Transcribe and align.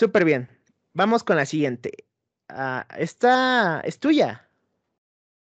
Súper 0.00 0.24
bien. 0.24 0.48
Vamos 0.94 1.22
con 1.22 1.36
la 1.36 1.44
siguiente. 1.44 2.06
Ah, 2.48 2.86
esta 2.96 3.82
es 3.84 3.98
tuya. 3.98 4.48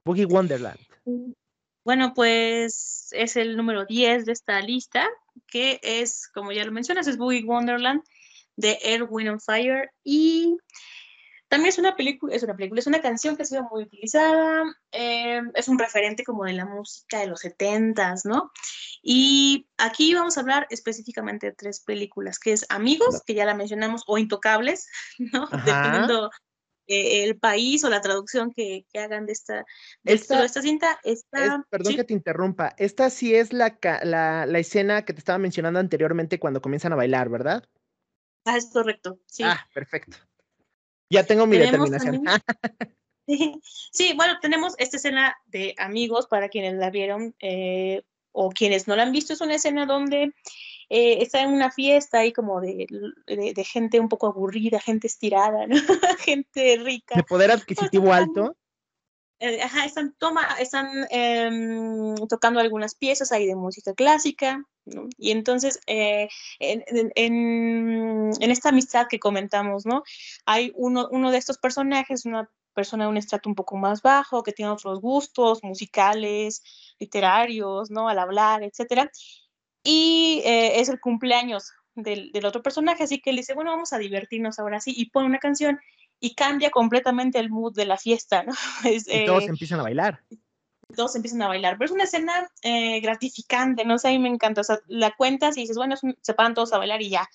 Boogie 0.05 0.27
Wonderland. 0.27 0.79
Bueno, 1.87 2.13
pues 2.15 3.09
es 3.13 3.37
el 3.37 3.57
número 3.57 3.87
10 3.87 4.27
de 4.27 4.33
esta 4.33 4.61
lista, 4.61 5.09
que 5.47 5.81
es, 5.83 6.29
como 6.35 6.53
ya 6.53 6.67
lo 6.67 6.73
mencionas, 6.73 7.07
es 7.07 7.17
Boogie 7.17 7.45
Wonderland 7.45 8.03
de 8.57 8.79
Air, 8.83 9.07
Wind 9.09 9.31
and 9.31 9.41
Fire. 9.41 9.91
Y 10.05 10.59
también 11.53 11.69
es 11.69 11.79
una 11.79 11.95
película, 11.95 12.35
es 12.35 12.43
una 12.43 12.57
película, 12.57 12.79
es 12.79 12.87
una 12.87 13.03
canción 13.03 13.37
que 13.37 13.43
ha 13.43 13.45
sido 13.45 13.69
muy 13.71 13.83
utilizada, 13.83 14.65
eh, 14.91 15.43
es 15.53 15.69
un 15.69 15.79
referente 15.79 16.25
como 16.25 16.47
de 16.47 16.55
la 16.55 16.65
música 16.65 17.19
de 17.19 17.27
los 17.27 17.41
70 17.41 18.15
¿no? 18.25 18.51
Y 19.03 19.69
aquí 19.77 20.15
vamos 20.15 20.39
a 20.39 20.41
hablar 20.41 20.67
específicamente 20.71 21.49
de 21.49 21.53
tres 21.53 21.81
películas, 21.81 22.39
que 22.39 22.55
es 22.55 22.65
Amigos, 22.71 23.21
que 23.27 23.35
ya 23.35 23.45
la 23.45 23.55
mencionamos, 23.55 24.03
o 24.07 24.17
Intocables, 24.17 24.89
¿no? 25.19 25.47
Dependiendo 25.47 26.31
eh, 26.87 27.25
el 27.25 27.39
país 27.39 27.85
o 27.85 27.91
la 27.91 28.01
traducción 28.01 28.51
que, 28.51 28.87
hagan 28.95 29.27
de 29.27 29.33
esta, 29.33 29.67
de 30.05 30.15
esta, 30.15 30.49
cinta. 30.49 30.99
perdón 31.69 31.97
que 31.97 32.05
te 32.05 32.15
interrumpa, 32.15 32.75
esta 32.79 33.11
sí 33.11 33.35
es 33.35 33.53
la, 33.53 33.79
la, 34.05 34.47
la, 34.47 34.59
escena 34.59 35.05
que 35.05 35.13
te 35.13 35.19
estaba 35.19 35.39
mencionando 35.39 35.81
anteriormente 35.81 36.41
cuando 36.41 36.63
comienzan 36.63 36.95
a 36.95 36.97
bailar, 36.97 37.29
¿verdad? 37.29 37.63
Ah, 38.47 38.57
es 38.57 38.71
correcto, 38.73 39.21
sí. 39.27 39.43
Ah, 39.45 39.69
perfecto. 39.75 40.17
Ya 41.13 41.25
tengo 41.25 41.47
mi 41.47 41.59
determinación. 41.59 42.25
sí, 43.93 44.15
bueno, 44.17 44.39
tenemos 44.41 44.75
esta 44.79 44.97
escena 44.97 45.37
de 45.47 45.75
amigos 45.77 46.27
para 46.27 46.49
quienes 46.49 46.75
la 46.75 46.89
vieron 46.89 47.35
eh, 47.41 48.03
o 48.33 48.49
quienes 48.49 48.89
no 48.89 48.97
la 48.97 49.03
han 49.03 49.13
visto. 49.13 49.35
Es 49.35 49.43
una 49.43 49.57
escena 49.57 49.85
donde 49.85 50.33
eh, 50.89 51.19
está 51.21 51.43
en 51.43 51.51
una 51.51 51.71
fiesta 51.71 52.21
ahí 52.21 52.33
como 52.33 52.63
de, 52.63 52.87
de, 53.27 53.65
gente 53.65 54.01
un 54.01 54.09
poco 54.09 54.27
aburrida, 54.27 54.81
gente 54.81 55.07
estirada, 55.07 55.67
¿no? 55.67 55.77
gente 56.21 56.79
rica. 56.83 57.15
De 57.15 57.25
poder 57.25 57.51
adquisitivo 57.51 58.11
alto. 58.11 58.57
Eh, 59.43 59.61
ajá, 59.61 59.85
están, 59.85 60.15
toma, 60.19 60.47
están 60.61 60.87
em, 61.11 62.15
tocando 62.29 62.61
algunas 62.61 62.95
piezas 62.95 63.33
ahí 63.33 63.47
de 63.47 63.57
música 63.57 63.93
clásica, 63.95 64.65
¿no? 64.85 65.09
Y 65.19 65.33
entonces, 65.33 65.81
eh, 65.87 66.29
en, 66.61 66.85
en, 67.17 68.31
en, 68.41 68.51
esta 68.51 68.69
amistad 68.69 69.09
que 69.09 69.19
comentamos, 69.19 69.85
¿no? 69.85 70.05
Hay 70.47 70.73
uno, 70.77 71.09
uno 71.11 71.33
de 71.33 71.39
estos 71.39 71.59
personajes, 71.59 72.25
una 72.25 72.49
persona 72.73 73.05
de 73.05 73.11
un 73.11 73.17
estrato 73.17 73.49
un 73.49 73.57
poco 73.57 73.77
más 73.77 74.01
bajo, 74.03 74.45
que 74.45 74.53
tiene 74.53 74.71
otros 74.71 75.01
gustos 75.01 75.65
musicales, 75.65 76.63
literarios, 77.01 77.91
¿no? 77.91 78.09
Al 78.09 78.21
hablar, 78.21 78.63
etcétera 78.63 79.11
y 79.83 80.43
eh, 80.45 80.81
es 80.81 80.89
el 80.89 81.01
cumpleaños 81.01 81.73
del, 81.95 82.31
del, 82.33 82.47
otro 82.47 82.63
personaje, 82.63 83.05
así 83.05 83.21
que 83.21 83.31
él 83.31 83.37
dice, 83.37 83.55
bueno, 83.55 83.73
vamos 83.73 83.93
a 83.93 83.99
divertirnos 83.99 84.59
ahora 84.59 84.81
sí, 84.81 84.95
y 84.97 85.11
pone 85.11 85.27
una 85.27 85.39
canción 85.39 85.81
y 86.23 86.37
cambia 86.37 86.71
completamente 86.71 87.41
el 87.41 87.51
mood 87.51 87.75
de 87.75 87.85
la 87.85 87.99
fiesta, 87.99 88.45
¿no? 88.45 88.53
y 88.85 89.27
todos 89.27 89.43
eh, 89.43 89.47
empiezan 89.47 89.81
a 89.81 89.83
bailar. 89.83 90.23
Todos 90.95 91.17
empiezan 91.17 91.43
a 91.43 91.49
bailar, 91.49 91.77
pero 91.77 91.87
es 91.87 91.91
una 91.91 92.05
escena 92.05 92.49
eh, 92.63 93.01
gratificante, 93.01 93.85
no 93.85 93.99
sé, 93.99 94.09
a 94.09 94.11
mí 94.13 94.21
me 94.21 94.29
encanta, 94.29 94.61
o 94.61 94.65
sea, 94.65 94.79
la 94.87 95.11
cuentas 95.17 95.57
y 95.57 95.63
dices, 95.63 95.77
bueno, 95.77 95.97
se 95.97 96.35
paran 96.35 96.55
todos 96.55 96.73
a 96.73 96.79
bailar 96.79 97.03
y 97.03 97.11
ya, 97.11 97.29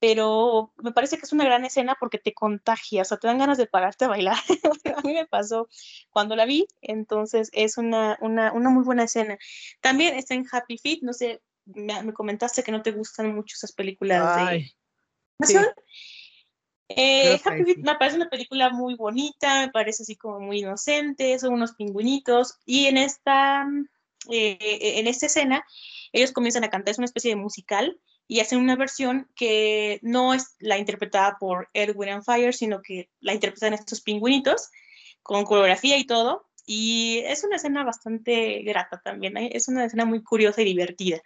pero 0.00 0.72
me 0.78 0.90
parece 0.90 1.18
que 1.18 1.22
es 1.22 1.32
una 1.32 1.44
gran 1.44 1.64
escena 1.64 1.96
porque 2.00 2.18
te 2.18 2.34
contagia, 2.34 3.02
o 3.02 3.04
sea, 3.04 3.16
te 3.16 3.28
dan 3.28 3.38
ganas 3.38 3.58
de 3.58 3.66
pararte 3.66 4.06
a 4.06 4.08
bailar. 4.08 4.36
a 4.96 5.00
mí 5.02 5.14
me 5.14 5.26
pasó 5.26 5.68
cuando 6.10 6.34
la 6.34 6.46
vi, 6.46 6.66
entonces 6.80 7.48
es 7.52 7.78
una, 7.78 8.18
una, 8.20 8.52
una 8.52 8.70
muy 8.70 8.82
buena 8.82 9.04
escena. 9.04 9.38
También 9.80 10.16
está 10.16 10.34
en 10.34 10.46
Happy 10.50 10.78
Feet, 10.78 10.98
no 11.02 11.12
sé, 11.12 11.42
me, 11.66 12.12
comentaste 12.12 12.64
que 12.64 12.72
no 12.72 12.82
te 12.82 12.90
gustan 12.90 13.36
mucho 13.36 13.54
esas 13.54 13.70
películas 13.70 14.36
de 14.36 14.74
eh, 16.88 17.40
Happy 17.44 17.76
me 17.78 17.94
parece 17.96 18.16
una 18.16 18.28
película 18.28 18.70
muy 18.70 18.94
bonita, 18.94 19.62
me 19.62 19.72
parece 19.72 20.04
así 20.04 20.16
como 20.16 20.40
muy 20.40 20.60
inocente, 20.60 21.38
son 21.38 21.54
unos 21.54 21.74
pingüinitos 21.74 22.58
y 22.64 22.86
en 22.86 22.96
esta, 22.96 23.66
eh, 24.30 24.58
en 24.60 25.06
esta 25.06 25.26
escena 25.26 25.64
ellos 26.12 26.32
comienzan 26.32 26.64
a 26.64 26.70
cantar, 26.70 26.92
es 26.92 26.98
una 26.98 27.06
especie 27.06 27.30
de 27.30 27.40
musical 27.40 27.98
y 28.28 28.40
hacen 28.40 28.58
una 28.58 28.76
versión 28.76 29.28
que 29.34 30.00
no 30.02 30.34
es 30.34 30.56
la 30.58 30.78
interpretada 30.78 31.36
por 31.38 31.68
Edwin 31.74 32.10
and 32.10 32.24
Fire, 32.24 32.54
sino 32.54 32.82
que 32.82 33.08
la 33.20 33.34
interpretan 33.34 33.74
estos 33.74 34.00
pingüinitos 34.00 34.70
con 35.22 35.44
coreografía 35.44 35.96
y 35.96 36.04
todo. 36.04 36.46
Y 36.68 37.22
es 37.26 37.44
una 37.44 37.56
escena 37.56 37.84
bastante 37.84 38.62
grata 38.62 39.00
también, 39.04 39.36
¿eh? 39.36 39.50
es 39.52 39.68
una 39.68 39.84
escena 39.84 40.04
muy 40.04 40.22
curiosa 40.22 40.62
y 40.62 40.64
divertida. 40.64 41.20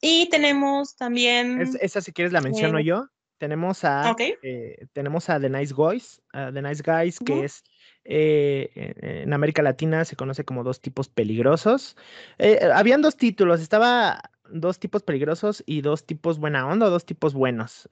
Y 0.00 0.28
tenemos 0.28 0.96
también. 0.96 1.76
esa, 1.80 2.00
si 2.00 2.12
quieres, 2.12 2.32
la 2.32 2.40
menciono 2.40 2.80
yo. 2.80 3.08
Tenemos 3.38 3.84
a, 3.84 4.14
eh, 4.18 4.86
tenemos 4.92 5.28
a 5.28 5.38
The 5.38 5.50
Nice 5.50 5.74
Guys, 5.74 6.22
The 6.32 6.62
Nice 6.62 6.82
Guys, 6.82 7.18
que 7.18 7.44
es 7.44 7.64
eh, 8.04 8.70
en 8.74 9.32
América 9.32 9.62
Latina 9.62 10.04
se 10.04 10.16
conoce 10.16 10.44
como 10.44 10.64
dos 10.64 10.80
tipos 10.80 11.08
peligrosos. 11.08 11.96
Eh, 12.38 12.60
habían 12.74 13.02
dos 13.02 13.16
títulos, 13.16 13.60
estaba 13.60 14.30
dos 14.48 14.78
tipos 14.78 15.02
peligrosos 15.02 15.62
y 15.66 15.80
dos 15.80 16.06
tipos 16.06 16.38
buena 16.38 16.66
onda, 16.66 16.88
dos 16.88 17.04
tipos 17.04 17.34
buenos. 17.34 17.88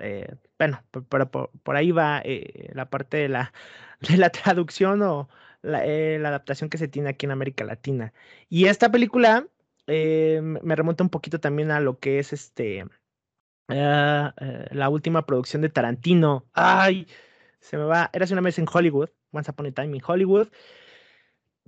bueno, 0.58 0.82
por, 0.90 1.30
por, 1.30 1.76
ahí 1.76 1.90
va 1.90 2.22
la 2.72 2.88
parte 2.88 3.18
de 3.18 3.28
la, 3.28 3.52
de 4.08 4.16
la 4.16 4.30
traducción 4.30 5.02
o 5.02 5.28
la, 5.62 5.84
la 5.84 6.28
adaptación 6.28 6.70
que 6.70 6.78
se 6.78 6.88
tiene 6.88 7.10
aquí 7.10 7.26
en 7.26 7.32
América 7.32 7.64
Latina. 7.64 8.12
Y 8.48 8.66
esta 8.66 8.90
película 8.90 9.46
eh, 9.86 10.40
me 10.42 10.76
remonta 10.76 11.04
un 11.04 11.10
poquito 11.10 11.40
también 11.40 11.70
a 11.70 11.80
lo 11.80 11.98
que 11.98 12.18
es 12.18 12.32
este 12.32 12.86
ah, 13.68 14.34
eh, 14.40 14.68
la 14.72 14.88
última 14.88 15.26
producción 15.26 15.62
de 15.62 15.68
Tarantino. 15.68 16.46
Ay, 16.52 17.06
se 17.60 17.76
me 17.76 17.84
va. 17.84 18.10
Era 18.12 18.26
una 18.30 18.40
vez 18.40 18.58
en 18.58 18.66
Hollywood, 18.72 19.10
Once 19.32 19.50
Upon 19.50 19.66
a 19.66 19.72
Time 19.72 19.96
in 19.96 20.02
Hollywood. 20.06 20.48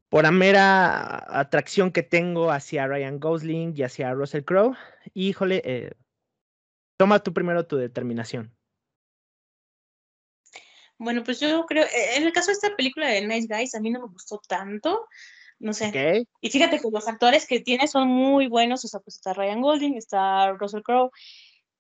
Por 0.08 0.24
la 0.24 0.30
mera 0.30 1.38
atracción 1.40 1.90
que 1.90 2.02
tengo 2.02 2.50
hacia 2.50 2.86
Ryan 2.86 3.18
Gosling 3.18 3.74
y 3.76 3.82
hacia 3.82 4.12
Russell 4.14 4.44
Crowe. 4.44 4.76
Híjole, 5.14 5.62
eh, 5.64 5.90
toma 6.96 7.18
tú 7.20 7.32
primero 7.32 7.66
tu 7.66 7.76
determinación. 7.76 8.54
Bueno, 10.98 11.24
pues 11.24 11.40
yo 11.40 11.66
creo, 11.66 11.84
en 12.16 12.22
el 12.22 12.32
caso 12.32 12.46
de 12.46 12.54
esta 12.54 12.74
película 12.76 13.08
de 13.08 13.26
Nice 13.26 13.48
Guys, 13.48 13.74
a 13.74 13.80
mí 13.80 13.90
no 13.90 14.00
me 14.00 14.06
gustó 14.06 14.40
tanto 14.48 15.06
no 15.58 15.72
sé. 15.72 16.26
Y 16.40 16.50
fíjate 16.50 16.80
que 16.80 16.90
los 16.90 17.08
actores 17.08 17.46
que 17.46 17.60
tiene 17.60 17.88
son 17.88 18.08
muy 18.08 18.48
buenos, 18.48 18.84
o 18.84 18.88
sea, 18.88 19.00
pues 19.00 19.16
está 19.16 19.32
Ryan 19.32 19.60
Golding, 19.60 19.94
está 19.96 20.52
Russell 20.52 20.82
Crowe, 20.82 21.10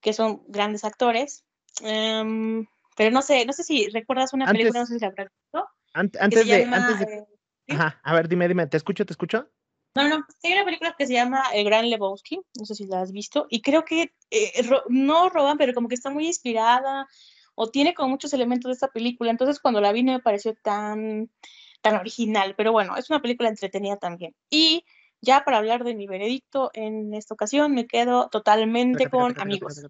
que 0.06 0.12
son 0.12 0.44
grandes 0.46 0.84
actores. 0.84 1.44
Em, 1.82 2.64
pero 2.96 3.10
no 3.10 3.22
sé, 3.22 3.44
no 3.44 3.52
sé 3.52 3.64
si 3.64 3.88
recuerdas 3.88 4.32
una 4.34 4.46
película, 4.46 4.78
no 4.78 4.86
sé 4.86 5.00
si 5.00 5.04
la 5.04 5.10
visto. 5.10 5.68
antes, 5.94 6.46
de, 6.46 6.64
antes 6.64 7.00
de... 7.00 7.26
Ajá, 7.70 8.00
a 8.04 8.14
ver, 8.14 8.28
dime, 8.28 8.46
dime, 8.46 8.68
¿te 8.68 8.76
escucho, 8.76 9.04
te 9.04 9.12
escucho? 9.12 9.48
No, 9.96 10.08
no, 10.08 10.24
hay 10.44 10.52
una 10.52 10.64
película 10.64 10.94
que 10.96 11.08
se 11.08 11.14
llama 11.14 11.42
El 11.52 11.64
Gran 11.64 11.90
Lebowski, 11.90 12.40
no 12.56 12.64
sé 12.64 12.76
si 12.76 12.86
la 12.86 13.00
has 13.00 13.10
visto, 13.10 13.48
y 13.50 13.62
creo 13.62 13.84
que 13.84 14.12
eh, 14.30 14.70
no 14.88 15.28
roban, 15.28 15.58
pero 15.58 15.74
como 15.74 15.88
que 15.88 15.96
está 15.96 16.10
muy 16.10 16.28
inspirada, 16.28 17.08
o 17.56 17.68
tiene 17.68 17.92
como 17.92 18.10
muchos 18.10 18.32
elementos 18.32 18.68
de 18.68 18.74
esta 18.74 18.88
película, 18.88 19.32
entonces 19.32 19.58
cuando 19.58 19.80
la 19.80 19.90
vi 19.90 20.04
no 20.04 20.12
me 20.12 20.20
pareció 20.20 20.54
tan 20.54 21.32
tan 21.80 21.96
original, 21.96 22.54
pero 22.56 22.70
bueno, 22.70 22.96
es 22.96 23.10
una 23.10 23.20
película 23.20 23.48
entretenida 23.48 23.96
también. 23.96 24.36
Y 24.50 24.84
ya 25.20 25.44
para 25.44 25.58
hablar 25.58 25.84
de 25.84 25.94
mi 25.94 26.06
veredicto 26.06 26.70
en 26.74 27.14
esta 27.14 27.34
ocasión, 27.34 27.72
me 27.72 27.86
quedo 27.86 28.28
totalmente 28.28 29.08
con 29.08 29.38
amigos. 29.40 29.82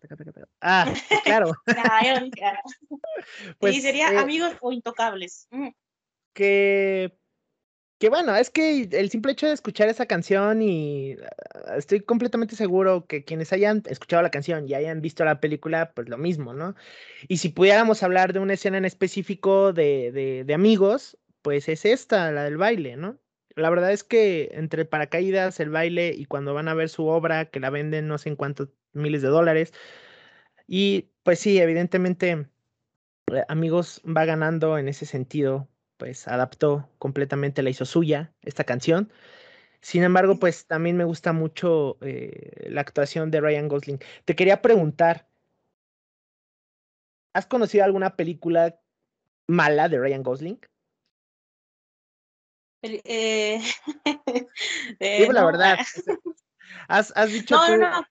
Ah, 0.60 0.86
claro. 1.24 1.52
pues, 3.58 3.76
y 3.76 3.80
sería 3.80 4.12
eh, 4.12 4.18
amigos 4.18 4.54
o 4.60 4.72
intocables. 4.72 5.48
Mm. 5.50 5.68
Que 6.32 7.18
que 7.98 8.10
bueno, 8.10 8.36
es 8.36 8.50
que 8.50 8.88
el 8.92 9.10
simple 9.10 9.32
hecho 9.32 9.46
de 9.46 9.54
escuchar 9.54 9.88
esa 9.88 10.04
canción 10.04 10.60
y 10.60 11.16
ah, 11.66 11.76
estoy 11.76 12.00
completamente 12.00 12.54
seguro 12.54 13.06
que 13.06 13.24
quienes 13.24 13.52
hayan 13.54 13.82
escuchado 13.86 14.22
la 14.22 14.30
canción 14.30 14.68
y 14.68 14.74
hayan 14.74 15.00
visto 15.00 15.24
la 15.24 15.40
película, 15.40 15.92
pues 15.94 16.08
lo 16.08 16.18
mismo, 16.18 16.52
¿no? 16.52 16.74
Y 17.26 17.38
si 17.38 17.48
pudiéramos 17.48 18.02
hablar 18.02 18.34
de 18.34 18.40
una 18.40 18.54
escena 18.54 18.76
en 18.76 18.84
específico 18.84 19.72
de, 19.72 20.12
de, 20.12 20.44
de 20.44 20.54
amigos, 20.54 21.16
pues 21.40 21.68
es 21.70 21.86
esta, 21.86 22.30
la 22.32 22.44
del 22.44 22.58
baile, 22.58 22.96
¿no? 22.96 23.18
La 23.56 23.70
verdad 23.70 23.92
es 23.92 24.04
que 24.04 24.50
entre 24.52 24.84
paracaídas, 24.84 25.60
el 25.60 25.70
baile 25.70 26.14
y 26.16 26.26
cuando 26.26 26.54
van 26.54 26.68
a 26.68 26.74
ver 26.74 26.88
su 26.90 27.06
obra, 27.06 27.46
que 27.46 27.60
la 27.60 27.70
venden 27.70 28.06
no 28.06 28.18
sé 28.18 28.28
en 28.28 28.36
cuántos 28.36 28.68
miles 28.92 29.22
de 29.22 29.28
dólares. 29.28 29.72
Y 30.66 31.10
pues 31.22 31.40
sí, 31.40 31.58
evidentemente, 31.58 32.48
eh, 33.32 33.44
amigos 33.48 34.02
va 34.06 34.24
ganando 34.26 34.78
en 34.78 34.88
ese 34.88 35.06
sentido, 35.06 35.68
pues 35.98 36.28
adaptó 36.28 36.90
completamente, 36.98 37.62
la 37.62 37.70
hizo 37.70 37.84
suya 37.86 38.34
esta 38.42 38.64
canción. 38.64 39.12
Sin 39.82 40.02
embargo, 40.04 40.38
pues 40.40 40.66
también 40.66 40.96
me 40.96 41.04
gusta 41.04 41.32
mucho 41.32 41.98
eh, 42.02 42.68
la 42.70 42.82
actuación 42.82 43.30
de 43.30 43.40
Ryan 43.40 43.68
Gosling. 43.68 44.00
Te 44.26 44.36
quería 44.36 44.62
preguntar, 44.62 45.28
¿has 47.34 47.46
conocido 47.46 47.84
alguna 47.84 48.16
película 48.16 48.80
mala 49.48 49.88
de 49.88 49.98
Ryan 50.00 50.22
Gosling? 50.24 50.60
Eh, 52.82 53.60
eh 55.00 55.32
la 55.32 55.44
verdad. 55.44 55.78
Has, 56.88 57.12
has 57.16 57.32
dicho. 57.32 57.56
No, 57.56 57.76
no, 57.76 57.90
no. 57.90 58.06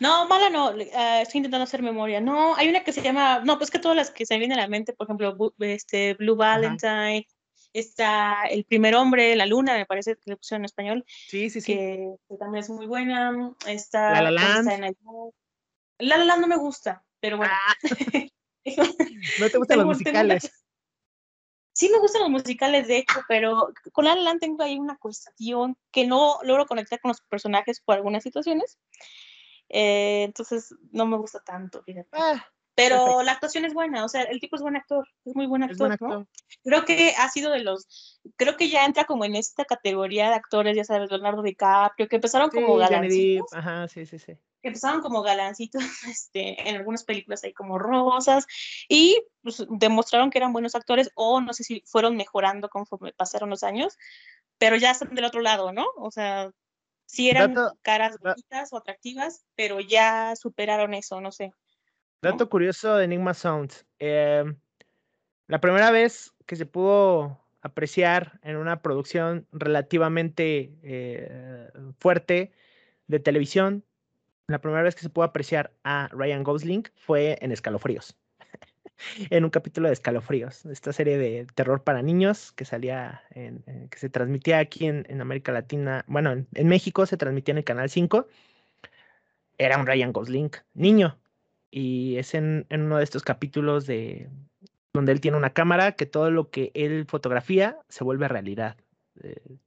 No, 0.00 0.28
mala 0.28 0.50
no, 0.50 0.74
ah, 0.94 1.22
estoy 1.22 1.38
intentando 1.38 1.64
hacer 1.64 1.82
memoria. 1.82 2.20
No, 2.20 2.54
hay 2.54 2.68
una 2.68 2.84
que 2.84 2.92
se 2.92 3.02
llama, 3.02 3.40
no, 3.40 3.58
pues 3.58 3.70
que 3.70 3.78
todas 3.78 3.96
las 3.96 4.10
que 4.10 4.26
se 4.26 4.38
vienen 4.38 4.58
a 4.58 4.62
la 4.62 4.68
mente, 4.68 4.92
por 4.92 5.06
ejemplo, 5.06 5.54
este, 5.58 6.14
Blue 6.14 6.36
Valentine, 6.36 7.26
está 7.72 8.44
El 8.44 8.64
primer 8.64 8.94
hombre, 8.94 9.34
La 9.36 9.46
luna, 9.46 9.74
me 9.74 9.86
parece 9.86 10.16
que 10.16 10.30
le 10.30 10.36
pusieron 10.36 10.62
en 10.62 10.66
español. 10.66 11.04
Sí, 11.06 11.50
sí, 11.50 11.60
sí. 11.60 11.74
Que, 11.74 12.14
también 12.38 12.62
es 12.62 12.70
muy 12.70 12.86
buena. 12.86 13.54
Está, 13.66 14.12
La 14.12 14.30
La 14.30 14.30
Land. 14.30 14.96
La 15.98 16.16
La 16.16 16.24
Land 16.24 16.40
no 16.42 16.46
me 16.46 16.56
gusta, 16.56 17.04
pero 17.20 17.36
bueno. 17.38 17.52
Ah. 17.54 17.74
¿No 19.40 19.48
te 19.48 19.58
gustan 19.58 19.78
los 19.78 19.86
musicales? 19.86 20.52
Sí 21.78 21.88
me 21.90 22.00
gustan 22.00 22.22
los 22.22 22.30
musicales, 22.30 22.88
de 22.88 22.96
hecho, 22.96 23.20
pero 23.28 23.72
con 23.92 24.04
La 24.04 24.16
La 24.16 24.36
tengo 24.40 24.64
ahí 24.64 24.80
una 24.80 24.96
cuestión 24.96 25.76
que 25.92 26.08
no 26.08 26.40
logro 26.42 26.66
conectar 26.66 27.00
con 27.00 27.10
los 27.10 27.20
personajes 27.20 27.80
por 27.80 27.94
algunas 27.94 28.24
situaciones. 28.24 28.80
Eh, 29.68 30.24
entonces 30.24 30.74
no 30.90 31.06
me 31.06 31.16
gusta 31.16 31.38
tanto, 31.38 31.80
fíjate. 31.84 32.08
Ah, 32.14 32.44
pero 32.74 33.22
la 33.22 33.30
actuación 33.30 33.64
es 33.64 33.74
buena, 33.74 34.04
o 34.04 34.08
sea, 34.08 34.22
el 34.22 34.40
tipo 34.40 34.56
es 34.56 34.62
buen 34.62 34.74
actor, 34.74 35.06
es 35.24 35.36
muy 35.36 35.46
buen 35.46 35.62
actor, 35.62 35.96
¿no? 36.00 36.26
Creo 36.64 36.84
que 36.84 37.14
ha 37.16 37.28
sido 37.28 37.52
de 37.52 37.60
los, 37.60 38.20
creo 38.34 38.56
que 38.56 38.68
ya 38.68 38.84
entra 38.84 39.04
como 39.04 39.24
en 39.24 39.36
esta 39.36 39.64
categoría 39.64 40.30
de 40.30 40.34
actores, 40.34 40.76
ya 40.76 40.82
sabes, 40.82 41.12
Leonardo 41.12 41.42
DiCaprio, 41.42 42.08
que 42.08 42.16
empezaron 42.16 42.50
como 42.50 42.76
galancitos. 42.76 43.52
Ajá, 43.52 43.86
sí, 43.86 44.04
sí, 44.04 44.18
sí. 44.18 44.36
Que 44.62 44.68
empezaron 44.68 45.00
como 45.00 45.22
galancitos, 45.22 45.80
este, 46.08 46.68
en 46.68 46.74
algunas 46.74 47.04
películas 47.04 47.44
hay 47.44 47.52
como 47.52 47.78
rosas, 47.78 48.46
y 48.88 49.24
pues, 49.56 49.68
demostraron 49.70 50.30
que 50.30 50.38
eran 50.38 50.52
buenos 50.52 50.74
actores, 50.74 51.10
o 51.14 51.40
no 51.40 51.52
sé 51.52 51.64
si 51.64 51.82
fueron 51.86 52.16
mejorando 52.16 52.68
conforme 52.68 53.12
pasaron 53.12 53.50
los 53.50 53.62
años, 53.62 53.96
pero 54.58 54.76
ya 54.76 54.90
están 54.90 55.14
del 55.14 55.24
otro 55.24 55.40
lado, 55.40 55.72
¿no? 55.72 55.86
O 55.96 56.10
sea, 56.10 56.50
sí 57.06 57.30
eran 57.30 57.54
caras 57.82 58.18
bonitas 58.20 58.72
o 58.72 58.76
atractivas, 58.76 59.44
pero 59.54 59.80
ya 59.80 60.34
superaron 60.36 60.94
eso, 60.94 61.20
no 61.20 61.32
sé. 61.32 61.52
Dato 62.20 62.48
curioso 62.48 62.96
de 62.96 63.04
Enigma 63.04 63.34
Sound. 63.34 63.72
Em, 63.98 64.56
la 65.46 65.60
primera 65.60 65.90
vez 65.90 66.32
que 66.46 66.56
se 66.56 66.66
pudo 66.66 67.40
apreciar 67.62 68.40
en 68.42 68.56
una 68.56 68.82
producción 68.82 69.46
relativamente 69.52 70.78
eh, 70.82 71.70
fuerte 71.98 72.52
de 73.06 73.20
televisión, 73.20 73.84
la 74.48 74.60
primera 74.60 74.82
vez 74.82 74.94
que 74.94 75.02
se 75.02 75.10
pudo 75.10 75.24
apreciar 75.24 75.72
a 75.84 76.08
Ryan 76.08 76.42
Gosling 76.42 76.84
fue 76.96 77.38
en 77.40 77.52
Escalofríos. 77.52 78.16
En 79.30 79.44
un 79.44 79.50
capítulo 79.50 79.88
de 79.88 79.94
Escalofríos, 79.94 80.66
esta 80.66 80.92
serie 80.92 81.18
de 81.18 81.46
terror 81.54 81.82
para 81.82 82.02
niños 82.02 82.52
que 82.52 82.64
salía, 82.64 83.22
en, 83.30 83.62
que 83.90 83.98
se 83.98 84.08
transmitía 84.08 84.58
aquí 84.58 84.86
en, 84.86 85.20
América 85.20 85.52
Latina, 85.52 86.04
bueno, 86.06 86.32
en, 86.32 86.46
en, 86.54 86.68
México 86.68 87.06
se 87.06 87.16
transmitía 87.16 87.52
en 87.52 87.58
el 87.58 87.64
Canal 87.64 87.90
5. 87.90 88.26
Era 89.58 89.78
un 89.78 89.86
Ryan 89.86 90.12
Gosling 90.12 90.50
niño 90.74 91.18
y 91.70 92.16
es 92.16 92.34
en, 92.34 92.66
uno 92.70 92.98
de 92.98 93.04
estos 93.04 93.22
capítulos 93.22 93.86
de 93.86 94.28
donde 94.94 95.12
él 95.12 95.20
tiene 95.20 95.36
una 95.36 95.52
cámara 95.52 95.92
que 95.92 96.06
todo 96.06 96.30
lo 96.30 96.50
que 96.50 96.70
él 96.74 97.06
fotografía 97.06 97.78
se 97.88 98.04
vuelve 98.04 98.26
realidad. 98.28 98.76
Eh, 99.22 99.58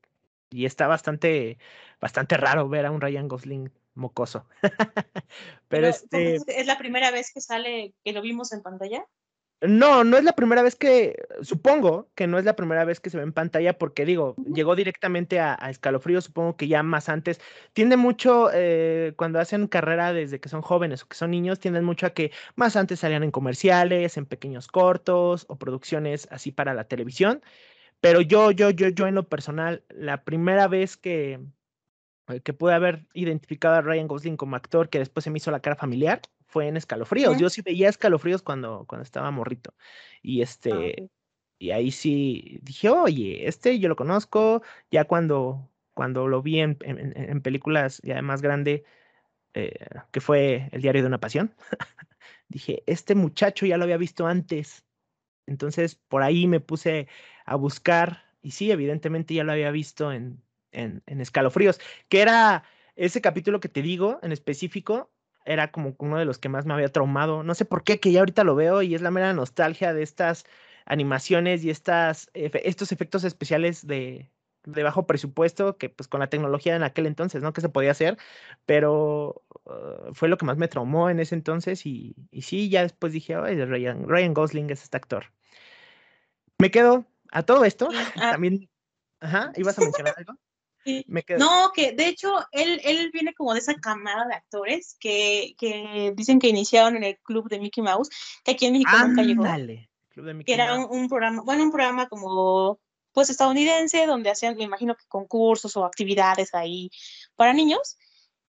y 0.49 0.65
está 0.65 0.87
bastante, 0.87 1.57
bastante 2.01 2.35
raro 2.37 2.67
ver 2.67 2.85
a 2.85 2.91
un 2.91 3.01
Ryan 3.01 3.27
Gosling 3.27 3.71
mocoso. 3.93 4.45
Pero, 5.69 5.87
este... 5.87 6.35
¿Es 6.35 6.65
la 6.65 6.77
primera 6.77 7.11
vez 7.11 7.31
que 7.33 7.39
sale, 7.39 7.93
que 8.03 8.13
lo 8.13 8.21
vimos 8.21 8.51
en 8.51 8.61
pantalla? 8.61 9.05
No, 9.61 10.03
no 10.03 10.17
es 10.17 10.23
la 10.23 10.33
primera 10.33 10.63
vez 10.63 10.75
que, 10.75 11.15
supongo 11.43 12.09
que 12.15 12.25
no 12.25 12.39
es 12.39 12.45
la 12.45 12.55
primera 12.55 12.83
vez 12.83 12.99
que 12.99 13.11
se 13.11 13.17
ve 13.17 13.23
en 13.23 13.31
pantalla 13.31 13.77
porque 13.77 14.05
digo, 14.05 14.35
llegó 14.55 14.75
directamente 14.75 15.39
a, 15.39 15.53
escalofrío, 15.69 16.19
supongo 16.19 16.57
que 16.57 16.67
ya 16.67 16.81
más 16.81 17.09
antes. 17.09 17.39
Tiende 17.73 17.95
mucho, 17.95 18.49
eh, 18.51 19.13
cuando 19.17 19.39
hacen 19.39 19.67
carrera 19.67 20.13
desde 20.13 20.39
que 20.39 20.49
son 20.49 20.63
jóvenes 20.63 21.03
o 21.03 21.07
que 21.07 21.15
son 21.15 21.29
niños, 21.29 21.59
tienden 21.59 21.83
mucho 21.83 22.07
a 22.07 22.09
que 22.09 22.31
más 22.55 22.75
antes 22.75 23.01
salían 23.01 23.21
en 23.23 23.29
comerciales, 23.29 24.17
en 24.17 24.25
pequeños 24.25 24.67
cortos 24.67 25.45
o 25.47 25.57
producciones 25.59 26.27
así 26.31 26.51
para 26.51 26.73
la 26.73 26.85
televisión. 26.85 27.43
Pero 28.01 28.21
yo, 28.21 28.51
yo, 28.51 28.71
yo, 28.71 28.89
yo 28.89 29.07
en 29.07 29.15
lo 29.15 29.29
personal, 29.29 29.83
la 29.89 30.23
primera 30.23 30.67
vez 30.67 30.97
que, 30.97 31.39
eh, 32.29 32.41
que 32.41 32.53
pude 32.53 32.73
haber 32.73 33.05
identificado 33.13 33.75
a 33.75 33.81
Ryan 33.81 34.07
Gosling 34.07 34.37
como 34.37 34.55
actor, 34.55 34.89
que 34.89 34.99
después 34.99 35.23
se 35.23 35.29
me 35.29 35.37
hizo 35.37 35.51
la 35.51 35.61
cara 35.61 35.75
familiar, 35.75 36.21
fue 36.51 36.67
en 36.67 36.77
escalofríos. 36.77 37.37
Yo 37.37 37.49
sí 37.49 37.61
veía 37.61 37.89
escalofríos 37.89 38.41
cuando, 38.41 38.85
cuando 38.85 39.03
estaba 39.03 39.31
morrito. 39.31 39.73
Y 40.21 40.41
ah, 40.41 40.43
este, 40.43 41.09
y 41.57 41.71
ahí 41.71 41.91
sí 41.91 42.59
dije, 42.61 42.89
oye, 42.89 43.47
este 43.47 43.79
yo 43.79 43.87
lo 43.87 43.95
conozco. 43.95 44.61
Ya 44.91 45.05
cuando, 45.05 45.71
cuando 45.93 46.27
lo 46.27 46.41
vi 46.41 46.59
en, 46.59 46.77
en, 46.81 47.41
películas 47.41 48.01
ya 48.03 48.21
más 48.21 48.41
grande, 48.41 48.83
eh, 49.53 49.73
que 50.11 50.19
fue 50.19 50.69
El 50.73 50.81
diario 50.81 51.01
de 51.01 51.07
una 51.07 51.19
pasión, 51.19 51.55
dije, 52.49 52.83
este 52.85 53.15
muchacho 53.15 53.65
ya 53.65 53.77
lo 53.77 53.85
había 53.85 53.97
visto 53.97 54.27
antes. 54.27 54.83
Entonces 55.47 55.95
por 55.95 56.21
ahí 56.21 56.47
me 56.47 56.59
puse 56.59 57.07
a 57.45 57.55
buscar 57.55 58.25
y 58.41 58.51
sí, 58.51 58.71
evidentemente 58.71 59.33
ya 59.33 59.43
lo 59.43 59.53
había 59.53 59.71
visto 59.71 60.11
en, 60.11 60.41
en, 60.71 61.01
en 61.05 61.21
escalofríos, 61.21 61.79
que 62.09 62.21
era 62.21 62.63
ese 62.95 63.21
capítulo 63.21 63.59
que 63.59 63.69
te 63.69 63.81
digo 63.81 64.19
en 64.21 64.31
específico, 64.31 65.11
era 65.45 65.71
como 65.71 65.95
uno 65.99 66.17
de 66.17 66.25
los 66.25 66.37
que 66.37 66.49
más 66.49 66.65
me 66.65 66.73
había 66.73 66.89
traumado. 66.89 67.43
No 67.43 67.55
sé 67.55 67.65
por 67.65 67.83
qué, 67.83 67.99
que 67.99 68.11
ya 68.11 68.19
ahorita 68.19 68.43
lo 68.43 68.55
veo 68.55 68.81
y 68.81 68.95
es 68.95 69.01
la 69.01 69.11
mera 69.11 69.33
nostalgia 69.33 69.93
de 69.93 70.03
estas 70.03 70.45
animaciones 70.85 71.63
y 71.63 71.69
estas, 71.69 72.29
estos 72.33 72.91
efectos 72.91 73.23
especiales 73.23 73.85
de, 73.87 74.29
de, 74.65 74.83
bajo 74.83 75.07
presupuesto, 75.07 75.77
que 75.77 75.89
pues 75.89 76.07
con 76.07 76.19
la 76.19 76.27
tecnología 76.27 76.75
en 76.75 76.83
aquel 76.83 77.05
entonces, 77.05 77.41
¿no? 77.41 77.53
Que 77.53 77.61
se 77.61 77.69
podía 77.69 77.91
hacer, 77.91 78.17
pero 78.65 79.43
uh, 79.65 80.13
fue 80.13 80.27
lo 80.27 80.37
que 80.37 80.45
más 80.45 80.57
me 80.57 80.67
traumó 80.67 81.09
en 81.09 81.19
ese 81.19 81.35
entonces 81.35 81.85
y, 81.85 82.15
y 82.31 82.43
sí, 82.43 82.69
ya 82.69 82.81
después 82.81 83.13
dije, 83.13 83.35
Ay, 83.35 83.63
Ryan, 83.63 84.07
Ryan 84.07 84.33
Gosling 84.33 84.69
es 84.69 84.83
este 84.83 84.97
actor. 84.97 85.25
Me 86.57 86.71
quedo 86.71 87.05
a 87.31 87.43
todo 87.43 87.65
esto, 87.65 87.89
ah. 87.93 88.11
también, 88.33 88.69
ajá, 89.19 89.51
¿ibas 89.55 89.77
a 89.77 89.81
mencionar 89.81 90.13
algo? 90.17 90.33
No, 91.37 91.71
que 91.73 91.93
de 91.93 92.07
hecho 92.07 92.33
él, 92.51 92.81
él 92.83 93.11
viene 93.11 93.33
como 93.33 93.53
de 93.53 93.59
esa 93.59 93.75
camada 93.75 94.25
de 94.27 94.35
actores 94.35 94.95
que, 94.99 95.55
que, 95.57 96.13
dicen 96.15 96.39
que 96.39 96.49
iniciaron 96.49 96.95
en 96.97 97.03
el 97.03 97.17
club 97.19 97.49
de 97.49 97.59
Mickey 97.59 97.83
Mouse, 97.83 98.09
que 98.43 98.51
aquí 98.51 98.65
en 98.65 98.73
México 98.73 98.91
nunca 99.05 99.23
llegó. 99.23 99.43
que 100.45 100.53
era 100.53 100.75
un, 100.75 101.07
programa, 101.07 101.41
bueno, 101.43 101.63
un 101.63 101.71
programa 101.71 102.07
como 102.07 102.79
pues 103.13 103.29
estadounidense 103.29 104.05
donde 104.05 104.29
hacían, 104.29 104.55
me 104.55 104.63
imagino 104.63 104.95
que 104.95 105.05
concursos 105.07 105.75
o 105.77 105.85
actividades 105.85 106.53
ahí 106.53 106.89
para 107.35 107.53
niños. 107.53 107.97